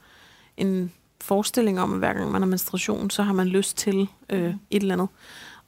en 0.58 0.92
forestilling 1.22 1.80
om, 1.80 1.94
at 1.94 2.00
hver 2.00 2.14
gang 2.14 2.32
man 2.32 2.42
har 2.42 2.48
menstruation, 2.48 3.10
så 3.10 3.24
har 3.24 3.34
man 3.34 3.48
lyst 3.48 3.78
til 3.78 4.08
øh, 4.30 4.44
Mhm. 4.46 4.60
et 4.70 4.82
eller 4.82 4.94
andet. 4.96 5.08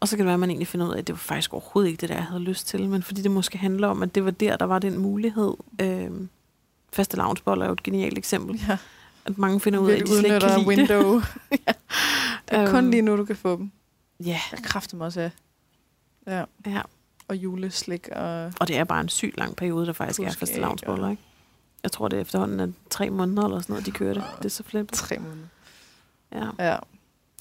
Og 0.01 0.07
så 0.07 0.15
kan 0.17 0.19
det 0.23 0.25
være, 0.25 0.33
at 0.33 0.39
man 0.39 0.49
egentlig 0.49 0.67
finder 0.67 0.87
ud 0.87 0.93
af, 0.93 0.97
at 0.97 1.07
det 1.07 1.13
var 1.13 1.17
faktisk 1.17 1.53
overhovedet 1.53 1.89
ikke 1.89 2.01
det, 2.01 2.09
der 2.09 2.15
jeg 2.15 2.23
havde 2.25 2.41
lyst 2.43 2.67
til, 2.67 2.89
men 2.89 3.03
fordi 3.03 3.21
det 3.21 3.31
måske 3.31 3.57
handler 3.57 3.87
om, 3.87 4.03
at 4.03 4.15
det 4.15 4.25
var 4.25 4.31
der, 4.31 4.55
der 4.57 4.65
var 4.65 4.79
den 4.79 4.97
mulighed. 4.97 5.53
Øh, 5.81 6.11
faste 6.93 7.17
lavnsboller 7.17 7.65
er 7.65 7.69
jo 7.69 7.73
et 7.73 7.83
genialt 7.83 8.17
eksempel. 8.17 8.61
Ja, 8.67 8.77
At 9.25 9.37
mange 9.37 9.59
finder 9.59 9.79
ud 9.79 9.89
af, 9.91 9.95
at 9.95 10.01
de 10.01 10.07
slet 10.19 10.23
ikke 10.23 10.39
kan 10.39 10.49
lide 10.59 10.59
det. 10.59 10.89
window. 10.89 11.21
Det 12.49 12.57
er 12.59 12.71
kun 12.71 12.77
Øhm, 12.83 12.89
lige 12.91 13.01
nu, 13.01 13.17
du 13.17 13.25
kan 13.25 13.35
få 13.35 13.57
dem. 13.57 13.71
Ja, 14.19 14.39
Jeg 14.51 14.59
kræfter 14.63 14.97
mig 14.97 15.05
også 15.05 15.21
af. 15.21 15.31
Ja, 16.27 16.43
ja. 16.71 16.81
og 17.27 17.35
juleslik 17.35 18.07
og... 18.15 18.53
Og 18.59 18.67
det 18.67 18.77
er 18.77 18.83
bare 18.83 19.01
en 19.01 19.09
sygt 19.09 19.37
lang 19.37 19.55
periode, 19.55 19.85
der 19.85 19.93
faktisk 19.93 20.19
er 20.19 20.31
faste 20.31 20.59
lavnsboller, 20.59 21.09
ikke? 21.09 21.21
Jeg 21.83 21.91
tror, 21.91 22.07
det 22.07 22.17
er 22.17 22.21
efterhånden 22.21 22.59
er 22.59 22.67
tre 22.89 23.09
måneder 23.09 23.43
eller 23.43 23.59
sådan 23.59 23.73
noget, 23.73 23.85
de 23.85 23.91
kører 23.91 24.13
det. 24.13 24.23
Det 24.37 24.45
er 24.45 24.49
så 24.49 24.63
flippet. 24.63 24.97
Tre 24.97 25.17
måneder. 25.19 25.47
Ja. 26.59 26.69
Ja. 26.71 26.77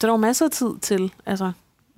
Så 0.00 0.06
der 0.06 0.10
var 0.10 0.16
masser 0.16 0.44
af 0.44 0.50
tid 0.50 0.78
til 0.82 1.12
altså, 1.26 1.52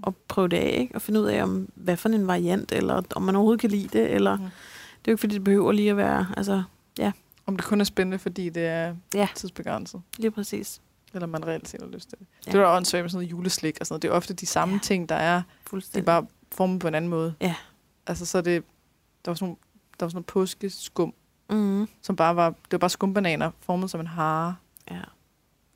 at 0.07 0.16
prøve 0.28 0.48
det 0.48 0.57
af, 0.57 0.76
ikke? 0.80 0.94
Og 0.94 1.03
finde 1.03 1.20
ud 1.20 1.26
af, 1.26 1.42
om, 1.42 1.68
hvad 1.74 1.96
for 1.96 2.09
en 2.09 2.26
variant, 2.26 2.72
eller 2.72 3.03
om 3.16 3.22
man 3.22 3.36
overhovedet 3.36 3.61
kan 3.61 3.70
lide 3.70 3.98
det, 3.98 4.11
eller... 4.11 4.36
Mhm. 4.36 4.44
Det 4.44 5.09
er 5.09 5.12
jo 5.12 5.14
ikke, 5.14 5.20
fordi 5.20 5.34
det 5.34 5.44
behøver 5.44 5.72
lige 5.72 5.90
at 5.90 5.96
være... 5.96 6.26
Altså, 6.36 6.62
Om 7.46 7.57
det 7.57 7.66
kun 7.66 7.80
er 7.80 7.84
spændende, 7.84 8.18
fordi 8.18 8.48
det 8.48 8.66
er 8.66 8.94
Ja. 9.14 9.28
tidsbegrænset. 9.34 10.03
lige 10.18 10.30
præcis. 10.30 10.80
Eller 11.14 11.26
man 11.26 11.46
reelt 11.46 11.68
set 11.68 11.80
har 11.80 11.88
lyst 11.88 12.09
til 12.09 12.18
det. 12.18 12.26
Ja. 12.30 12.36
Ja. 12.46 12.53
Det 12.53 12.59
er 12.64 12.68
jo 12.70 12.76
åndssvagt 12.76 13.05
med 13.05 13.11
sådan 13.11 13.18
noget 13.18 13.30
juleslik 13.30 13.76
og 13.80 13.86
sådan 13.86 13.92
noget. 13.94 14.03
Det 14.03 14.09
er 14.09 14.12
ofte 14.12 14.34
de 14.34 14.46
samme 14.46 14.72
Ja. 14.72 14.76
ja. 14.76 14.80
ting, 14.82 15.09
der 15.09 15.14
er. 15.14 15.42
De 15.72 15.98
er 15.98 16.03
bare 16.03 16.26
formet 16.53 16.80
på 16.80 16.88
en 16.88 16.94
anden 16.94 17.09
måde. 17.11 17.34
Ja. 17.40 17.55
Altså, 18.07 18.26
så 18.26 18.38
er 18.38 18.42
det... 18.42 18.64
Der 19.24 19.30
var 19.30 19.34
sådan 19.34 19.44
nogle, 19.46 19.57
der 20.00 20.07
var 20.07 20.09
sådan 20.11 20.16
noget 20.16 20.26
påskeskum, 20.26 21.14
Mm, 21.50 21.88
som 22.03 22.16
bare 22.16 22.36
var... 22.36 22.48
Det 22.50 22.72
var 22.72 22.78
bare 22.78 22.90
skumbananer 22.90 23.50
formet 23.61 23.90
som 23.90 24.00
en 24.00 24.07
hare. 24.07 24.55
ja. 24.90 25.00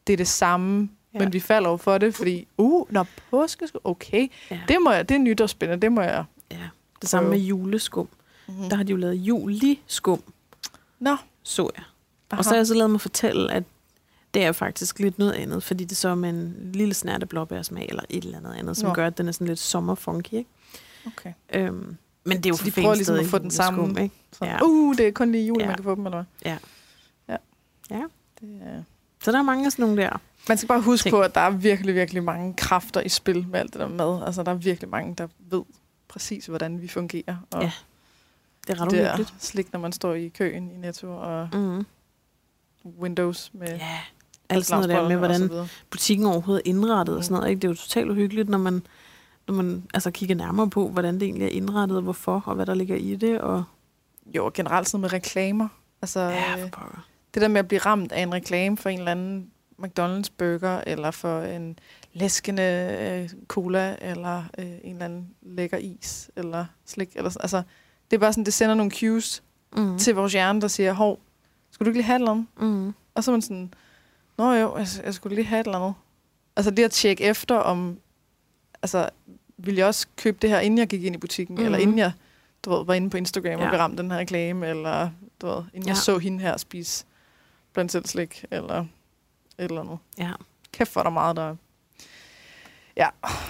Det 0.07 0.13
er 0.13 0.17
det 0.17 0.29
samme, 0.29 0.91
Ja. 1.19 1.25
men 1.25 1.33
vi 1.33 1.41
falder 1.41 1.69
over 1.69 1.79
for 1.79 1.99
det, 1.99 2.15
fordi... 2.15 2.49
Uh, 2.59 2.93
når 2.93 3.07
påskeskum... 3.31 3.81
Okay, 3.85 4.29
Ja. 4.51 4.61
det, 4.69 4.77
må 4.83 4.91
jeg, 4.93 5.09
det 5.09 5.15
er 5.15 5.19
nyt 5.19 5.41
og 5.41 5.51
spændende. 5.51 5.83
Det 5.83 5.93
må 5.93 6.01
jeg... 6.01 6.25
ja. 6.51 6.69
Det 7.01 7.09
samme 7.09 7.29
Prøve. 7.29 7.39
med 7.39 7.47
juleskum. 7.47 8.09
Mm-hmm. 8.49 8.69
Der 8.69 8.77
har 8.77 8.83
de 8.83 8.91
jo 8.91 8.97
lavet 8.97 9.15
juliskum, 9.15 10.23
Nå, 10.99 11.17
så 11.43 11.71
jeg. 11.77 11.85
aha. 12.31 12.39
Og 12.39 12.45
så 12.45 12.51
har 12.51 12.57
jeg 12.57 12.67
så 12.67 12.75
lavet 12.75 12.91
mig 12.91 13.01
fortælle, 13.01 13.53
at 13.53 13.63
det 14.35 14.45
er 14.45 14.53
faktisk 14.53 14.99
lidt 14.99 15.19
noget 15.19 15.33
andet, 15.33 15.63
fordi 15.63 15.85
det 15.85 15.97
så 15.97 16.09
er 16.09 16.15
med 16.15 16.31
en 16.31 16.71
lille 16.73 16.95
snærte 16.95 17.27
blåbærsmag, 17.27 17.87
eller 17.89 18.03
et 18.11 18.25
eller 18.25 18.39
andet 18.39 18.55
andet, 18.55 18.77
som 18.77 18.89
Nå. 18.89 18.95
gør, 18.95 19.07
at 19.07 19.19
den 19.19 19.29
er 19.29 19.33
sådan 19.33 19.47
lidt 19.47 19.59
sommerfunky, 19.59 20.33
ikke? 20.35 20.51
Okay. 21.07 21.33
Øhm, 21.55 21.97
men 22.25 22.37
det 22.37 22.47
er 22.47 22.51
jo 22.51 22.57
Så 22.57 22.65
de 22.65 22.71
prøver 22.71 22.95
ligesom 22.95 23.17
at 23.19 23.27
få 23.27 23.39
den 23.39 23.51
sammen. 23.51 23.99
Ikke? 24.03 24.15
Så, 24.33 24.45
Ja. 24.45 24.59
Uh, 24.65 24.97
det 24.97 25.09
er 25.09 25.13
kun 25.13 25.33
lige 25.33 25.47
jul, 25.47 25.61
ja. 25.61 25.67
man 25.67 25.75
kan 25.75 25.85
få 25.85 25.95
dem, 25.95 26.07
eller 26.07 26.17
hvad? 26.43 26.53
Ja. 26.53 26.59
Ja. 27.29 27.37
Ja. 27.91 28.03
Det 28.41 28.61
er... 28.63 28.83
Så 29.27 29.33
der 29.33 29.39
er 29.39 29.43
mange 29.43 29.67
af 29.67 29.73
sådan 29.73 29.83
nogle 29.87 30.03
der. 30.03 30.21
Man 30.49 30.59
skal 30.59 30.69
bare 30.69 30.81
huske 30.81 31.03
Ting. 31.05 31.13
på, 31.13 31.21
at 31.21 31.35
der 31.35 31.41
er 31.41 31.51
virkelig, 31.51 31.95
virkelig 31.95 32.25
mange 32.25 32.55
kræfter 32.55 33.01
i 33.01 33.09
spil 33.09 33.47
med 33.49 33.61
alt 33.61 33.73
det 33.73 33.81
der 33.81 33.89
mad. 33.89 34.23
Altså, 34.27 34.43
der 34.43 34.51
er 34.53 34.57
virkelig 34.57 34.91
mange, 34.91 35.15
der 35.15 35.27
ved 35.51 35.63
præcis, 36.09 36.47
hvordan 36.47 36.83
vi 36.83 36.89
fungerer. 36.89 37.37
Og 37.51 37.63
Ja, 37.63 37.73
Det 38.67 38.73
er 38.79 38.81
ret 38.83 38.91
det 38.91 39.01
uhyggeligt. 39.01 39.35
slik, 39.39 39.73
når 39.73 39.81
man 39.81 39.93
står 39.93 40.15
i 40.15 40.29
køen 40.29 40.71
i 40.71 40.77
Netto, 40.77 41.17
og 41.17 41.49
Mm. 41.53 41.87
Windows 43.01 43.51
med 43.55 43.69
Ja, 43.69 43.99
alt 44.49 44.67
sådan 44.67 44.89
noget 44.89 44.97
der 44.97 45.09
med, 45.09 45.17
og 45.17 45.19
hvordan 45.19 45.69
butikken 45.91 46.27
overhovedet 46.27 46.63
er 46.67 46.71
indrettet 46.71 47.15
og 47.15 47.19
Mm. 47.19 47.23
sådan 47.23 47.35
noget. 47.35 47.49
Ikke? 47.51 47.61
Det 47.61 47.69
er 47.69 47.73
jo 47.73 47.77
totalt 47.77 48.11
uhyggeligt, 48.11 48.49
når 48.49 48.59
man, 48.59 48.83
når 49.49 49.55
man 49.55 49.85
altså, 49.95 50.11
kigger 50.11 50.35
nærmere 50.35 50.71
på, 50.71 50.89
hvordan 50.89 51.15
det 51.15 51.23
egentlig 51.23 51.45
er 51.45 51.51
indrettet, 51.51 51.97
og 51.97 52.03
hvorfor, 52.03 52.43
og 52.47 52.55
hvad 52.55 52.67
der 52.67 52.75
ligger 52.75 52.97
i 52.97 53.17
det. 53.17 53.41
Og, 53.41 53.65
Jo, 54.35 54.45
og 54.45 54.53
generelt 54.53 54.89
sådan 54.89 55.01
med 55.03 55.13
reklamer. 55.13 55.69
Altså, 56.03 56.21
ja, 56.21 56.53
øh, 56.57 56.61
for 56.63 56.69
pokker. 56.69 57.07
Det 57.37 57.43
der 57.43 57.49
med 57.49 57.59
at 57.59 57.69
blive 57.69 57.79
ramt 57.79 58.13
af 58.13 58.23
en 58.23 58.35
reklame 58.35 58.77
for 58.77 58.89
en 58.89 58.99
eller 58.99 59.11
anden 59.11 59.51
McDonald's 59.83 60.31
burger, 60.39 60.81
eller 60.87 61.11
for 61.11 61.43
en 61.43 61.79
læskende 62.13 62.63
øh, 63.01 63.31
cola, 63.49 63.97
eller 64.01 64.45
øh, 64.59 64.67
en 64.67 64.93
eller 64.93 65.05
anden 65.05 65.29
lækker 65.43 65.79
is, 65.79 66.31
eller 66.37 66.67
slik. 66.87 67.11
Eller, 67.15 67.31
sådan. 67.31 67.45
altså, 67.45 67.63
det 68.11 68.17
er 68.17 68.21
bare 68.21 68.33
sådan, 68.33 68.45
det 68.45 68.55
sender 68.55 68.75
nogle 68.75 68.93
cues 68.93 69.43
Mm. 69.77 69.99
til 69.99 70.15
vores 70.15 70.33
hjerne, 70.33 70.61
der 70.61 70.69
siger, 70.69 70.93
hov, 70.93 71.21
skulle 71.71 71.87
du 71.87 71.91
ikke 71.91 71.99
lige 71.99 72.07
have 72.07 72.17
et 72.17 72.21
eller 72.21 72.31
andet? 72.31 72.47
Mm. 72.61 72.95
Og 73.15 73.25
så 73.25 73.31
er 73.31 73.33
man 73.33 73.43
sådan, 73.43 73.75
nå 74.39 74.53
jo, 74.53 74.77
jeg, 74.77 74.87
jeg 75.05 75.15
skulle 75.15 75.35
lige 75.37 75.47
have 75.47 75.61
et 75.61 75.67
eller 75.67 75.79
andet. 75.79 75.95
Altså 76.57 76.71
lige 76.71 76.85
at 76.85 76.91
tjekke 76.91 77.25
efter, 77.25 77.55
om, 77.57 77.99
altså, 78.83 79.09
ville 79.59 79.79
jeg 79.79 79.87
også 79.87 80.07
købe 80.17 80.39
det 80.43 80.51
her, 80.51 80.61
inden 80.61 80.79
jeg 80.79 80.87
gik 80.89 81.05
ind 81.05 81.15
i 81.15 81.19
butikken, 81.19 81.57
mm. 81.57 81.65
eller 81.65 81.79
inden 81.79 81.99
jeg, 81.99 82.13
du 82.65 82.71
ved, 82.71 82.85
var 82.87 82.95
inde 82.95 83.11
på 83.11 83.17
Instagram 83.17 83.51
ja. 83.59 83.65
Og 83.65 83.69
blev 83.69 83.79
ramt 83.79 83.99
den 83.99 84.11
her 84.11 84.19
reklame, 84.19 84.67
eller 84.67 85.11
du 85.41 85.47
ved, 85.47 85.63
inden. 85.75 85.83
Ja. 85.83 85.89
jeg 85.89 85.97
så 85.97 86.19
hende 86.19 86.39
her 86.41 86.57
spise 86.57 87.05
blandt 87.77 87.93
selv 87.93 88.07
slik, 88.07 88.45
eller 88.51 88.79
et 88.79 88.87
eller 89.59 89.81
andet. 89.81 89.99
Ja, 90.19 90.31
Kæft 90.73 90.93
for 90.93 91.03
der 91.03 91.11
meget, 91.11 91.37
der 91.37 91.57
ja, 92.97 93.09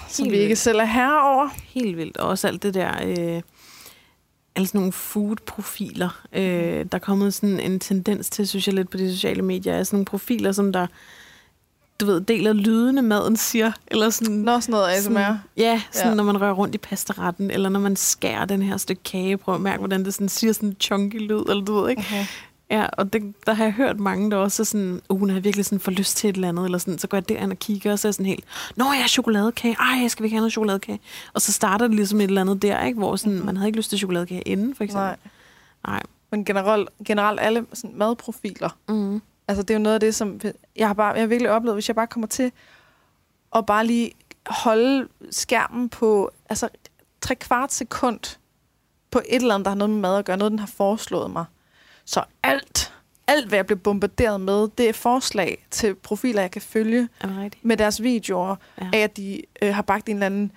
som 0.08 0.24
Helt 0.24 0.32
vi 0.32 0.36
ikke 0.38 0.48
vildt. 0.48 0.58
selv 0.60 0.78
er 0.78 0.84
herre 0.84 1.22
over. 1.34 1.48
helt 1.64 1.96
vildt. 1.96 2.16
Og 2.16 2.28
også 2.28 2.48
alt 2.48 2.62
det 2.62 2.74
der... 2.74 2.92
Øh, 3.06 3.42
alle 4.56 4.66
sådan 4.66 4.78
nogle 4.78 4.92
food-profiler. 4.92 6.22
Øh, 6.32 6.42
der 6.42 6.88
er 6.92 6.98
kommet 6.98 7.34
sådan 7.34 7.60
en 7.60 7.80
tendens 7.80 8.30
til, 8.30 8.48
synes 8.48 8.66
jeg 8.66 8.74
lidt 8.74 8.90
på 8.90 8.96
de 8.96 9.12
sociale 9.14 9.42
medier, 9.42 9.74
er 9.74 9.84
sådan 9.84 9.96
nogle 9.96 10.04
profiler, 10.04 10.52
som 10.52 10.72
der, 10.72 10.86
du 12.00 12.06
ved, 12.06 12.20
deler 12.20 12.52
lydene 12.52 13.02
maden 13.02 13.36
siger, 13.36 13.72
eller 13.86 14.10
sådan... 14.10 14.34
Nå, 14.34 14.60
sådan 14.60 14.72
noget 14.72 14.88
ASMR. 14.88 15.02
Sådan, 15.12 15.36
ja, 15.56 15.82
sådan 15.90 16.08
Ja. 16.08 16.14
når 16.14 16.24
man 16.24 16.40
rører 16.40 16.52
rundt 16.52 16.74
i 16.74 16.78
pastaretten, 16.78 17.50
eller 17.50 17.68
når 17.68 17.80
man 17.80 17.96
skærer 17.96 18.44
den 18.44 18.62
her 18.62 18.76
stykke 18.76 19.02
kage. 19.02 19.36
Prøv 19.36 19.54
at 19.54 19.60
mærke, 19.60 19.78
hvordan 19.78 20.04
det 20.04 20.14
sådan 20.14 20.28
siger 20.28 20.52
sådan 20.52 20.68
en 20.68 20.76
chunky 20.80 21.28
lyd, 21.28 21.42
eller 21.48 21.64
du 21.64 21.80
ved 21.80 21.90
ikke. 21.90 22.02
Uh-huh. 22.02 22.26
Ja, 22.70 22.86
og 22.92 23.12
det, 23.12 23.34
der 23.46 23.52
har 23.52 23.64
jeg 23.64 23.72
hørt 23.72 24.00
mange, 24.00 24.30
der 24.30 24.36
også 24.36 24.62
er 24.62 24.64
sådan, 24.64 25.00
uh, 25.08 25.18
hun 25.18 25.30
har 25.30 25.40
virkelig 25.40 25.64
sådan 25.64 25.80
for 25.80 25.90
lyst 25.90 26.16
til 26.16 26.30
et 26.30 26.34
eller 26.34 26.48
andet, 26.48 26.64
eller 26.64 26.78
sådan, 26.78 26.98
så 26.98 27.08
går 27.08 27.16
jeg 27.16 27.28
derind 27.28 27.52
og 27.52 27.58
kigger, 27.58 27.92
og 27.92 27.98
så 27.98 28.08
er 28.08 28.10
jeg 28.10 28.14
sådan 28.14 28.26
helt, 28.26 28.44
nå, 28.76 28.84
jeg 28.84 29.00
har 29.00 29.08
chokoladekage, 29.08 29.76
ej, 29.80 30.08
skal 30.08 30.22
vi 30.22 30.26
ikke 30.26 30.34
have 30.34 30.40
noget 30.40 30.52
chokoladekage? 30.52 31.00
Og 31.34 31.40
så 31.40 31.52
starter 31.52 31.86
det 31.86 31.96
ligesom 31.96 32.20
et 32.20 32.24
eller 32.24 32.40
andet 32.40 32.62
der, 32.62 32.84
ikke? 32.84 32.98
hvor 32.98 33.16
sådan, 33.16 33.44
man 33.44 33.56
havde 33.56 33.68
ikke 33.68 33.78
lyst 33.78 33.88
til 33.90 33.98
chokoladekage 33.98 34.42
inden, 34.42 34.74
for 34.74 34.84
eksempel. 34.84 35.04
Nej. 35.06 35.16
Nej. 35.86 36.02
Men 36.30 36.44
generelt, 36.44 36.88
generelt 37.04 37.40
alle 37.40 37.66
sådan 37.72 37.98
madprofiler, 37.98 38.70
Mm. 38.88 39.22
Altså, 39.48 39.62
det 39.62 39.70
er 39.70 39.74
jo 39.78 39.82
noget 39.82 39.94
af 39.94 40.00
det, 40.00 40.14
som 40.14 40.40
jeg 40.76 40.86
har, 40.86 40.94
bare, 40.94 41.12
jeg 41.12 41.22
har 41.22 41.26
virkelig 41.26 41.50
oplevet, 41.50 41.76
hvis 41.76 41.88
jeg 41.88 41.96
bare 41.96 42.06
kommer 42.06 42.26
til 42.26 42.52
at 43.56 43.66
bare 43.66 43.86
lige 43.86 44.10
holde 44.46 45.08
skærmen 45.30 45.88
på 45.88 46.30
altså, 46.48 46.68
tre 47.20 47.34
kvart 47.34 47.72
sekund 47.72 48.38
på 49.10 49.20
et 49.28 49.42
eller 49.42 49.54
andet, 49.54 49.64
der 49.64 49.70
har 49.70 49.76
noget 49.76 49.90
med 49.90 50.00
mad 50.00 50.18
at 50.18 50.24
gøre, 50.24 50.36
noget, 50.36 50.50
den 50.50 50.58
har 50.58 50.66
foreslået 50.66 51.30
mig. 51.30 51.44
Så 52.06 52.22
alt, 52.42 52.92
alt 53.26 53.48
hvad 53.48 53.58
jeg 53.58 53.66
bliver 53.66 53.78
bombarderet 53.78 54.40
med, 54.40 54.68
det 54.78 54.88
er 54.88 54.92
forslag 54.92 55.66
til 55.70 55.94
profiler, 55.94 56.40
jeg 56.40 56.50
kan 56.50 56.62
følge 56.62 57.08
Er 57.20 57.48
med 57.62 57.76
deres 57.76 58.02
videoer, 58.02 58.56
Ja. 58.80 58.88
af 58.92 58.98
at 58.98 59.16
de 59.16 59.42
øh, 59.62 59.74
har 59.74 59.82
bagt 59.82 60.08
en 60.08 60.16
eller 60.16 60.26
anden 60.26 60.52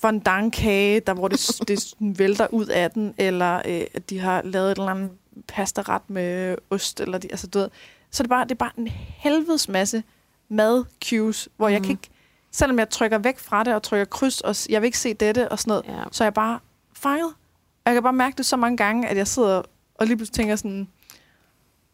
fondant-kage, 0.00 1.00
der, 1.00 1.14
hvor 1.14 1.28
det, 1.28 1.50
det 1.68 1.94
vælter 2.00 2.46
ud 2.54 2.66
af 2.66 2.90
den, 2.90 3.14
eller 3.18 3.56
øh, 3.66 3.82
at 3.94 4.10
de 4.10 4.18
har 4.18 4.42
lavet 4.42 4.72
et 4.72 4.78
eller 4.78 4.90
andet 4.90 5.10
pastaret 5.48 6.02
med 6.10 6.56
ost, 6.70 7.00
eller 7.00 7.18
de, 7.18 7.28
altså, 7.30 7.46
du 7.46 7.58
ved, 7.58 7.68
så 8.10 8.22
er 8.22 8.24
det 8.24 8.28
bare, 8.30 8.44
det 8.44 8.50
er 8.50 8.54
bare 8.54 8.70
en 8.78 8.88
helvedes 8.88 9.68
masse 9.68 10.02
mad-cues, 10.48 11.48
hvor 11.56 11.68
mm. 11.68 11.72
jeg 11.72 11.80
Mhm. 11.80 11.84
kan 11.86 11.90
ikke, 11.90 12.08
selvom 12.52 12.78
jeg 12.78 12.90
trykker 12.90 13.18
væk 13.18 13.38
fra 13.38 13.64
det, 13.64 13.74
og 13.74 13.82
trykker 13.82 14.04
kryds, 14.04 14.40
og 14.40 14.54
jeg 14.68 14.82
vil 14.82 14.86
ikke 14.86 14.98
se 14.98 15.14
dette, 15.14 15.48
og 15.48 15.58
sådan 15.58 15.70
noget, 15.70 15.98
Ja. 15.98 16.04
så 16.12 16.24
er 16.24 16.26
jeg 16.26 16.34
bare 16.34 16.58
fanget. 16.96 17.34
Jeg 17.86 17.94
kan 17.94 18.02
bare 18.02 18.12
mærke 18.12 18.36
det 18.36 18.46
så 18.46 18.56
mange 18.56 18.76
gange, 18.76 19.08
at 19.08 19.16
jeg 19.16 19.26
sidder 19.28 19.62
og 20.00 20.06
lige 20.06 20.16
pludselig 20.16 20.34
tænker 20.34 20.56
sådan, 20.56 20.88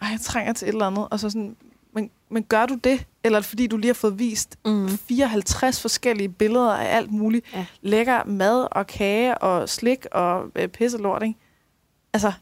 Ej, 0.03 0.09
jeg 0.09 0.21
trænger 0.21 0.53
til 0.53 0.69
et 0.69 0.73
eller 0.73 0.87
andet, 0.87 1.09
og 1.11 1.21
så 1.21 1.31
sådan, 1.31 1.57
men, 1.93 2.11
men 2.31 2.43
gør 2.45 2.67
du 2.67 2.75
det? 2.75 3.07
Eller 3.25 3.39
er 3.39 3.43
fordi, 3.43 3.67
du 3.67 3.77
lige 3.77 3.89
har 3.89 3.95
fået 3.95 4.19
vist 4.19 4.57
Mm. 4.65 4.89
54 4.89 5.81
forskellige 5.81 6.29
billeder 6.29 6.73
af 6.75 6.97
alt 6.97 7.13
muligt. 7.13 7.47
Ja. 7.55 7.67
Lækker 7.83 8.25
mad 8.25 8.69
og 8.71 8.87
kage 8.87 9.39
og 9.39 9.69
slik 9.69 10.07
og 10.13 10.45
øh, 10.57 10.69
pisse 10.69 10.99
lort, 10.99 11.23
ikke? 11.23 11.39
Altså, 12.13 12.33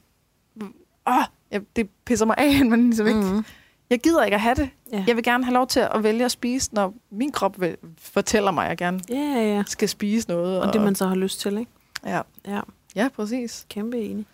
åh, 1.07 1.15
jeg, 1.51 1.61
det 1.77 1.89
pisser 2.05 2.27
mig 2.27 2.35
af, 2.39 2.65
men 2.71 2.85
ligesom 2.85 3.07
ikke. 3.07 3.21
Mm. 3.21 3.45
Jeg 3.91 4.01
gider 4.01 4.25
ikke 4.25 4.35
at 4.35 4.41
have 4.41 4.55
det. 4.55 4.71
Ja. 4.93 5.05
Jeg 5.07 5.17
vil 5.17 5.25
gerne 5.25 5.45
have 5.45 5.55
lov 5.55 5.67
til 5.67 5.81
at 5.81 6.03
vælge 6.03 6.25
at 6.25 6.31
spise, 6.31 6.75
når 6.75 6.95
min 7.11 7.33
krop 7.33 7.61
vil, 7.61 7.77
fortæller 7.99 8.51
mig, 8.51 8.65
at 8.65 8.69
jeg 8.69 8.77
gerne 8.79 9.01
ja, 9.09 9.17
ja, 9.57 9.63
skal 9.67 9.89
spise 9.89 10.29
noget. 10.29 10.61
Og 10.61 10.73
det 10.73 10.81
man 10.81 10.95
så 10.95 11.07
har 11.07 11.15
lyst 11.15 11.41
til, 11.41 11.59
ikke? 11.59 11.71
Ja, 12.07 12.21
Ja, 12.47 12.61
ja 12.97 13.09
præcis. 13.17 13.67
kæmpe 13.71 13.99
enig. 14.01 14.27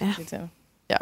Ja. 0.00 0.14
Ja. 0.90 0.96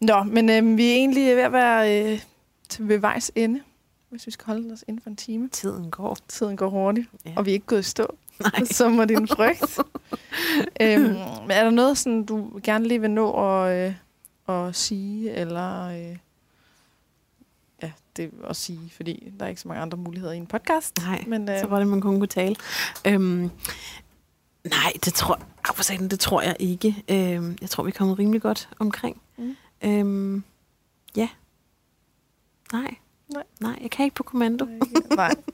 Nå, 0.00 0.22
men 0.22 0.50
øh, 0.50 0.76
vi 0.76 0.90
er 0.90 0.94
egentlig 0.94 1.36
ved 1.36 1.42
at 1.42 1.52
være 1.52 2.12
øh, 2.12 2.20
til 2.68 2.88
ved 2.88 2.98
vejs 2.98 3.32
ende, 3.34 3.60
hvis 4.10 4.26
vi 4.26 4.30
skal 4.30 4.46
holde 4.46 4.72
os 4.72 4.84
inden 4.88 5.02
for 5.02 5.10
en 5.10 5.16
time. 5.16 5.48
Tiden 5.48 5.90
går. 5.90 6.16
Tiden 6.28 6.56
går 6.56 6.68
hurtigt, 6.70 7.08
Ja. 7.26 7.32
og 7.36 7.46
vi 7.46 7.50
er 7.50 7.54
ikke 7.54 7.66
gået 7.66 7.80
i 7.80 7.82
stå. 7.82 8.16
Nej. 8.40 8.64
som 8.64 8.98
var 8.98 9.04
din 9.04 9.28
frygt. 9.28 9.78
øhm, 10.82 11.02
men 11.42 11.50
er 11.50 11.64
der 11.64 11.70
noget, 11.70 11.98
sådan, 11.98 12.24
du 12.24 12.60
gerne 12.62 12.88
lige 12.88 13.00
vil 13.00 13.10
nå 13.10 13.32
at, 13.32 13.76
øh, 13.88 13.94
at 14.66 14.76
sige, 14.76 15.30
eller 15.32 15.82
øh, 15.88 16.16
ja, 17.82 17.92
det 18.16 18.30
at 18.48 18.56
sige, 18.56 18.90
fordi 18.96 19.32
der 19.38 19.44
er 19.44 19.48
ikke 19.48 19.60
så 19.60 19.68
mange 19.68 19.82
andre 19.82 19.98
muligheder 19.98 20.32
i 20.32 20.36
en 20.36 20.46
podcast. 20.46 20.96
Nej, 20.98 21.24
Men 21.26 21.48
øh, 21.50 21.60
så 21.60 21.66
var 21.66 21.78
det, 21.78 21.88
man 21.88 22.00
kun 22.00 22.14
kunne 22.18 22.26
tale. 22.26 22.56
Øhm, 23.06 23.50
nej, 24.70 24.92
det 25.04 25.14
tror, 25.14 25.40
for 25.74 25.82
satan, 25.82 26.08
det 26.08 26.20
tror 26.20 26.42
jeg 26.42 26.56
ikke. 26.58 27.04
Øhm, 27.08 27.58
jeg 27.60 27.70
tror, 27.70 27.82
vi 27.84 27.88
er 27.88 27.92
kommet 27.94 28.18
rimelig 28.18 28.42
godt 28.42 28.68
omkring. 28.78 29.20
Mm. 29.38 29.56
Øhm, 29.84 30.44
ja. 31.16 31.28
Nej. 32.72 32.94
Nej. 33.28 33.42
Nej, 33.60 33.78
jeg 33.82 33.90
kan 33.90 34.04
ikke 34.04 34.14
på 34.16 34.22
kommando. 34.22 34.66
nej. 35.16 35.34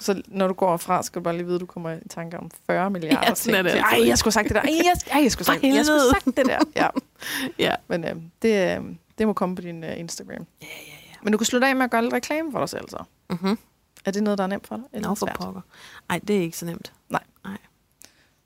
Så 0.00 0.22
når 0.26 0.46
du 0.48 0.54
går 0.54 0.76
fra, 0.76 1.02
skal 1.02 1.18
du 1.20 1.24
bare 1.24 1.34
lige 1.36 1.44
vide, 1.44 1.54
at 1.54 1.60
du 1.60 1.66
kommer 1.66 1.90
i 1.90 2.08
tanke 2.10 2.38
om 2.38 2.50
40 2.66 2.90
milliarder 2.90 3.20
Ja, 3.24 3.30
det 3.30 3.36
ting. 3.38 3.56
altid. 3.56 3.78
Ej, 3.80 4.06
jeg 4.08 4.18
skulle 4.18 4.34
have 4.34 4.44
sagt 4.44 4.48
det 4.48 4.54
der. 4.54 4.60
Ej, 4.62 4.70
jeg, 4.84 4.96
ej, 5.16 5.22
jeg 5.22 5.32
skulle 5.32 5.46
For 5.46 5.52
sagt, 5.52 5.64
jeg 5.64 5.84
skulle 5.86 6.00
have 6.00 6.10
sagt 6.10 6.36
det 6.36 6.46
der. 6.46 6.58
Ja. 6.76 6.88
Ja. 7.66 7.74
Men 7.88 8.04
øh, 8.04 8.16
det, 8.42 8.78
øh, 8.78 8.84
det 9.18 9.26
må 9.26 9.32
komme 9.32 9.56
på 9.56 9.62
din 9.62 9.84
øh, 9.84 9.98
Instagram. 9.98 10.46
Ja, 10.62 10.66
ja, 10.66 10.92
ja. 11.10 11.14
Men 11.22 11.32
du 11.32 11.38
kan 11.38 11.44
slutte 11.44 11.66
af 11.66 11.76
med 11.76 11.84
at 11.84 11.90
gøre 11.90 12.02
lidt 12.02 12.14
reklame 12.14 12.52
for 12.52 12.58
dig 12.58 12.68
selv, 12.68 12.88
så. 12.88 13.04
Mm-hmm. 13.30 13.58
Er 14.04 14.10
det 14.10 14.22
noget, 14.22 14.38
der 14.38 14.44
er 14.44 14.48
nemt 14.48 14.66
for 14.66 14.76
dig? 14.92 15.00
Nå, 15.02 15.08
for 15.14 15.26
svært? 15.26 15.36
pokker. 15.36 15.60
Ej, 16.10 16.20
det 16.28 16.36
er 16.36 16.40
ikke 16.40 16.56
så 16.58 16.66
nemt. 16.66 16.92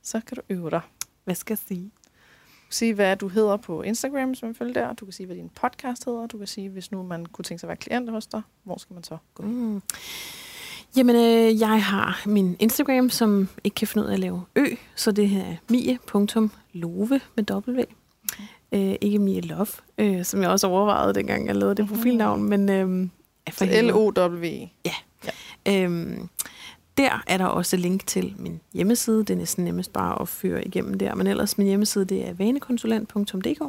Så 0.04 0.20
kan 0.26 0.36
du 0.36 0.42
øve 0.50 0.70
dig. 0.70 0.80
Hvad 1.24 1.34
skal 1.34 1.52
jeg 1.52 1.58
sige? 1.68 1.90
sige, 2.70 2.94
hvad 2.94 3.16
du 3.16 3.28
hedder 3.28 3.56
på 3.56 3.82
Instagram, 3.82 4.28
hvis 4.28 4.42
man 4.42 4.54
følger 4.54 4.72
der. 4.74 4.92
Du 4.92 5.04
kan 5.06 5.12
sige, 5.12 5.26
hvad 5.26 5.36
din 5.36 5.50
podcast 5.54 6.04
hedder. 6.04 6.26
Du 6.26 6.38
kan 6.38 6.46
sige, 6.46 6.68
hvis 6.68 6.92
nu 6.92 7.02
man 7.02 7.26
kunne 7.26 7.42
tænke 7.44 7.60
sig 7.60 7.66
at 7.66 7.68
være 7.68 7.76
klient 7.76 8.10
hos 8.10 8.26
dig, 8.26 8.42
hvor 8.64 8.78
skal 8.78 8.94
man 8.94 9.04
så 9.04 9.16
gå? 9.34 9.42
Mm. 9.42 9.82
Jamen, 10.96 11.16
øh, 11.16 11.60
jeg 11.60 11.84
har 11.84 12.22
min 12.26 12.56
Instagram, 12.58 13.10
som 13.10 13.48
ikke 13.64 13.74
kan 13.74 13.88
finde 13.88 14.04
ud 14.04 14.10
af 14.10 14.14
at 14.14 14.20
lave 14.20 14.44
ø, 14.56 14.64
så 14.94 15.12
det 15.12 15.28
her 15.28 15.44
er 15.44 15.56
mie.love 15.70 17.20
med 17.36 17.50
W. 17.50 17.80
Øh, 18.72 18.94
ikke 19.00 19.18
Mie 19.18 19.40
Love, 19.40 19.66
øh, 19.98 20.24
som 20.24 20.42
jeg 20.42 20.50
også 20.50 20.66
overvejede, 20.66 21.14
dengang 21.14 21.46
jeg 21.46 21.56
lavede 21.56 21.74
det 21.74 21.84
Mhm. 21.84 21.94
profilnavn, 21.94 22.42
men 22.42 22.68
øh, 22.68 23.08
ja, 23.46 23.50
for 23.50 23.58
Så 23.58 23.64
helvede. 23.64 23.92
L-O-W. 23.92 24.68
Øhm, 25.68 26.28
der 26.96 27.22
er 27.26 27.38
der 27.38 27.44
også 27.44 27.76
link 27.76 28.06
til 28.06 28.34
min 28.38 28.60
hjemmeside. 28.72 29.18
Det 29.18 29.30
er 29.30 29.36
næsten 29.36 29.64
nemmest 29.64 29.92
bare 29.92 30.22
at 30.22 30.28
føre 30.28 30.64
igennem 30.64 30.94
der. 30.94 31.14
Men 31.14 31.26
ellers 31.26 31.58
min 31.58 31.66
hjemmeside, 31.66 32.04
det 32.04 32.28
er 32.28 32.32
vanekonsulent.dk. 32.34 33.62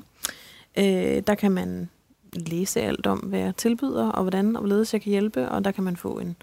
Øh, 0.77 1.23
der 1.27 1.35
kan 1.35 1.51
man 1.51 1.89
læse 2.33 2.81
alt 2.81 3.07
om, 3.07 3.19
hvad 3.19 3.39
jeg 3.39 3.55
tilbyder, 3.55 4.09
og 4.09 4.21
hvordan 4.21 4.55
og 4.55 4.61
hvorledes 4.61 4.93
jeg 4.93 5.01
kan 5.01 5.09
hjælpe. 5.09 5.49
Og 5.49 5.65
der 5.65 5.71
kan 5.71 5.83
man 5.83 5.97
få 5.97 6.19
en 6.19 6.35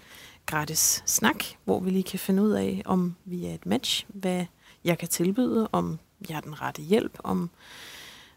gratis 0.45 1.03
snak, 1.05 1.43
hvor 1.65 1.79
vi 1.79 1.89
lige 1.89 2.03
kan 2.03 2.19
finde 2.19 2.43
ud 2.43 2.51
af, 2.51 2.81
om 2.85 3.15
vi 3.25 3.45
er 3.45 3.53
et 3.53 3.65
match, 3.65 4.05
hvad 4.07 4.45
jeg 4.83 4.97
kan 4.97 5.07
tilbyde, 5.07 5.67
om 5.71 5.99
jeg 6.29 6.35
er 6.35 6.41
den 6.41 6.61
rette 6.61 6.81
hjælp, 6.81 7.17
om, 7.23 7.49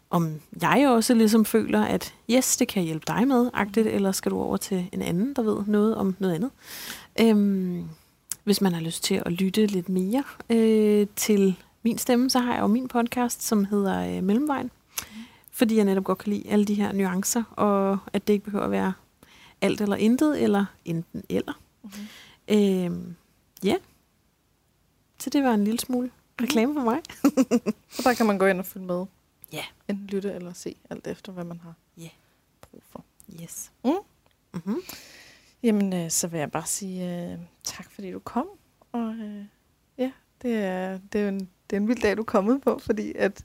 om 0.09 0.39
jeg 0.61 0.89
også 0.89 1.13
ligesom 1.13 1.45
føler, 1.45 1.85
at 1.85 2.13
yes, 2.31 2.57
det 2.57 2.67
kan 2.67 2.81
jeg 2.81 2.85
hjælpe 2.85 3.05
dig 3.07 3.27
med, 3.27 3.49
agtigt, 3.53 3.87
eller 3.87 4.11
skal 4.11 4.31
du 4.31 4.39
over 4.39 4.57
til 4.57 4.89
en 4.91 5.01
anden, 5.01 5.33
der 5.33 5.41
ved 5.41 5.57
noget 5.67 5.95
om 5.95 6.15
noget 6.19 6.35
andet. 6.35 6.51
Øhm, 7.21 7.89
hvis 8.47 8.61
man 8.61 8.73
har 8.73 8.81
lyst 8.81 9.03
til 9.03 9.21
at 9.25 9.31
lytte 9.31 9.65
lidt 9.65 9.89
mere 9.89 10.23
øh, 10.49 11.07
til 11.15 11.55
min 11.83 11.97
stemme, 11.97 12.29
så 12.29 12.39
har 12.39 12.53
jeg 12.53 12.61
jo 12.61 12.67
min 12.67 12.87
podcast, 12.87 13.43
som 13.43 13.65
hedder 13.65 14.17
øh, 14.17 14.23
Mellemvejen. 14.23 14.71
Fordi 15.51 15.75
jeg 15.75 15.85
netop 15.85 16.03
godt 16.03 16.17
kan 16.17 16.33
lide 16.33 16.49
alle 16.49 16.65
de 16.65 16.73
her 16.73 16.91
nuancer, 16.91 17.43
og 17.51 17.97
at 18.13 18.27
det 18.27 18.33
ikke 18.33 18.45
behøver 18.45 18.65
at 18.65 18.71
være 18.71 18.93
alt 19.61 19.81
eller 19.81 19.95
intet, 19.95 20.43
eller 20.43 20.65
enten 20.85 21.23
eller. 21.29 21.53
Mhm. 21.83 21.91
Øhm, 22.47 23.15
ja. 23.63 23.75
Så 25.19 25.29
det 25.29 25.43
var 25.43 25.53
en 25.53 25.63
lille 25.63 25.79
smule 25.79 26.11
reklame 26.41 26.73
for 26.73 26.81
mig. 26.81 26.99
Så 27.89 28.01
der 28.03 28.13
kan 28.13 28.25
man 28.25 28.37
gå 28.37 28.45
ind 28.45 28.59
og 28.59 28.65
følge 28.65 28.85
med. 28.85 29.05
Ja. 29.53 29.63
Enten 29.87 30.07
lytte 30.07 30.31
eller 30.33 30.53
se, 30.53 30.75
alt 30.89 31.07
efter, 31.07 31.31
hvad 31.31 31.43
man 31.43 31.59
har 31.63 31.73
Ja. 31.97 32.09
brug 32.61 32.83
for. 32.91 33.03
Yes. 33.43 33.71
Mm. 33.85 33.91
Mm-hmm. 34.53 34.77
Jamen, 35.63 35.93
øh, 35.93 36.09
så 36.09 36.27
vil 36.27 36.39
jeg 36.39 36.51
bare 36.51 36.65
sige 36.65 37.31
øh, 37.31 37.37
tak, 37.63 37.91
fordi 37.91 38.11
du 38.11 38.19
kom. 38.19 38.47
Og 38.91 39.09
øh, 39.13 39.45
ja, 39.97 40.11
det 40.41 40.53
er, 40.57 40.99
det, 41.13 41.21
er 41.21 41.29
en, 41.29 41.39
det 41.39 41.75
er 41.75 41.77
en 41.77 41.87
vild 41.87 42.01
dag, 42.01 42.17
du 42.17 42.21
er 42.21 42.25
kommet 42.25 42.61
på, 42.61 42.79
fordi 42.85 43.13
at 43.15 43.41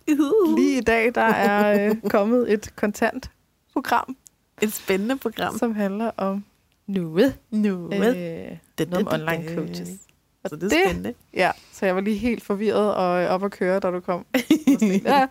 lige 0.57 0.79
i 0.79 0.81
dag, 0.81 1.15
der 1.15 1.21
er 1.23 1.89
øh, 1.91 1.97
kommet 2.11 2.53
et 2.53 2.73
kontant 2.77 3.31
program, 3.73 4.17
Et 4.63 4.73
spændende 4.73 5.17
program. 5.19 5.59
som 5.59 5.75
handler 5.75 6.11
om 6.17 6.45
nuet. 6.87 7.39
Nu. 7.51 7.93
Øh, 7.93 8.57
det, 8.79 8.91
noget 8.91 9.09
om 9.09 9.21
online 9.21 9.55
coaches. 9.57 9.91
Og 10.45 10.51
Så 10.51 10.57
det 10.57 10.63
er 10.65 10.69
det- 10.69 10.79
spændende. 10.87 11.15
Ja, 11.35 11.51
så 11.73 11.87
jeg 11.87 11.95
var 11.95 12.01
lige 12.01 12.17
helt 12.19 12.43
forvirret 12.43 12.95
og 12.95 13.23
øh, 13.23 13.31
op 13.31 13.45
at 13.45 13.51
køre, 13.51 13.81
da 13.81 13.91
du 13.91 14.01
kom. 14.01 14.27
Ja, 15.05 15.23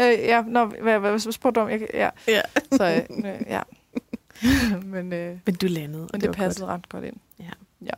øh, 0.00 0.18
ja, 0.18 0.42
nå, 0.46 0.64
hvad, 0.66 0.98
hvad, 0.98 1.10
hvad 1.10 1.18
spurgte 1.32 1.60
du 1.60 1.64
om? 1.64 1.70
Jeg, 1.70 1.86
ja, 1.94 2.10
Ja. 2.28 2.40
så 2.72 3.04
øh, 3.10 3.34
ja. 3.46 3.60
men, 4.84 5.12
øh, 5.12 5.38
Men 5.46 5.54
du 5.54 5.66
landede, 5.66 6.02
og 6.04 6.08
men 6.12 6.20
det, 6.20 6.28
det 6.28 6.36
passede 6.36 6.66
ret 6.66 6.88
godt 6.88 7.04
ind. 7.04 7.16
godt. 7.40 7.94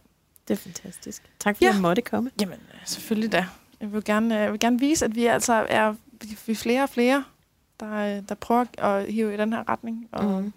Det 0.48 0.54
er 0.54 0.58
fantastisk. 0.58 1.22
Tak 1.38 1.56
fordi 1.56 1.64
Ja. 1.64 1.70
ja. 1.70 1.74
jeg 1.74 1.82
måtte 1.82 2.02
komme. 2.02 2.30
Jamen, 2.40 2.58
øh, 2.74 2.80
selvfølgelig 2.84 3.32
da. 3.32 3.46
Jeg 3.80 3.92
vil 3.92 4.04
gerne, 4.04 4.34
jeg 4.34 4.52
vil 4.52 4.60
gerne 4.60 4.78
vise, 4.80 5.04
at 5.04 5.14
vi 5.14 5.26
altså 5.26 5.52
er 5.68 5.94
vi 6.46 6.52
er 6.52 6.56
flere 6.56 6.82
og 6.82 6.88
flere, 6.88 7.24
der, 7.80 8.16
øh, 8.16 8.22
der 8.28 8.34
prøver 8.34 8.64
at 8.78 9.12
hive 9.12 9.34
i 9.34 9.36
den 9.36 9.52
her 9.52 9.68
retning. 9.68 10.08
Og 10.12 10.42
Mm. 10.42 10.52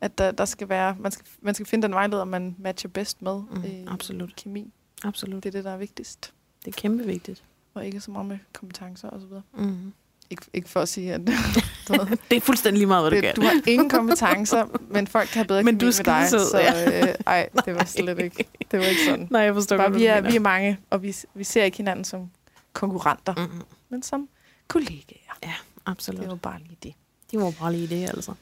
at 0.00 0.18
der, 0.18 0.30
der 0.30 0.44
skal 0.44 0.68
være, 0.68 0.96
man 1.00 1.12
skal, 1.12 1.26
man 1.42 1.54
skal 1.54 1.66
finde 1.66 1.82
den 1.82 1.94
vejleder, 1.94 2.24
man 2.24 2.56
matcher 2.58 2.88
bedst 2.90 3.22
med. 3.22 3.42
Mm, 3.50 3.64
i 3.64 3.84
absolut. 3.88 4.36
Kemi. 4.36 4.72
Absolut. 5.04 5.42
Det 5.42 5.48
er 5.48 5.52
det, 5.52 5.64
der 5.64 5.70
er 5.70 5.76
vigtigst. 5.76 6.32
Det 6.64 6.76
er 6.76 6.80
kæmpe 6.80 7.04
vigtigt. 7.06 7.44
Og 7.74 7.86
ikke 7.86 8.00
så 8.00 8.10
meget 8.10 8.26
med 8.26 8.38
kompetencer 8.52 9.08
og 9.08 9.20
så 9.20 9.26
videre. 9.26 9.42
Mm. 9.54 9.92
Ikke, 10.32 10.44
ikke 10.54 10.68
for 10.68 10.80
at 10.80 10.88
sige, 10.88 11.14
at 11.14 11.20
Det 12.30 12.36
er 12.36 12.40
fuldstændig 12.40 12.78
lige 12.78 12.86
meget, 12.86 13.02
hvad 13.02 13.10
du 13.10 13.16
det, 13.16 13.34
kan. 13.34 13.34
du 13.34 13.42
har 13.42 13.62
ingen 13.66 13.88
kompetencer, 13.90 14.64
men 14.90 15.06
folk 15.06 15.28
kan 15.28 15.46
bedre 15.46 15.62
Men 15.68 15.78
du 15.78 15.86
med 15.86 16.04
dig. 16.04 16.28
Så 16.28 16.58
ja. 16.58 17.08
øh, 17.08 17.14
ej, 17.26 17.48
det 17.64 17.74
var 17.74 17.84
slet 17.84 18.18
ikke, 18.18 18.48
det 18.70 18.78
var 18.78 18.84
ikke 18.84 19.04
sådan. 19.04 19.28
Nej, 19.30 19.40
jeg 19.40 19.54
forstår 19.54 19.76
Bare, 19.76 19.86
godt, 19.88 19.98
vi, 20.00 20.06
er, 20.06 20.20
vi 20.20 20.36
er 20.36 20.40
mange, 20.40 20.78
og 20.90 21.02
vi, 21.02 21.16
vi 21.34 21.44
ser 21.44 21.64
ikke 21.64 21.76
hinanden 21.76 22.04
som 22.04 22.30
konkurrenter, 22.72 23.34
mm. 23.34 23.42
Mm, 23.42 23.62
men 23.88 24.02
som 24.02 24.28
kollegaer. 24.68 25.60
absolut. 25.86 26.20
Det 26.20 26.28
var 26.28 26.34
bare 26.34 26.58
lige 26.58 26.76
det. 26.82 26.94
De 27.30 27.38
var 27.38 27.52
bare 27.60 27.72
lige 27.72 27.86
det, 27.86 28.08
altså. 28.08 28.32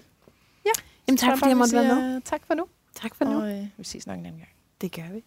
Ja. 0.65 0.71
Jamen 1.09 1.17
tak, 1.17 1.39
fordi 1.39 1.49
jeg 1.49 1.57
måtte 1.57 1.77
være 1.77 1.95
med. 1.95 2.17
øh, 2.17 2.21
Tak 2.25 2.41
for 2.47 2.55
nu. 2.55 2.65
Tak 2.95 3.15
for 3.15 3.25
nu. 3.25 3.41
Og 3.43 3.51
øh, 3.51 3.67
vi 3.77 3.85
ses 3.85 4.07
nok 4.07 4.19
en 4.19 4.27
anden 4.27 4.41
gang. 4.41 4.51
Det 4.81 4.93
gør 4.93 5.13
vi. 5.15 5.25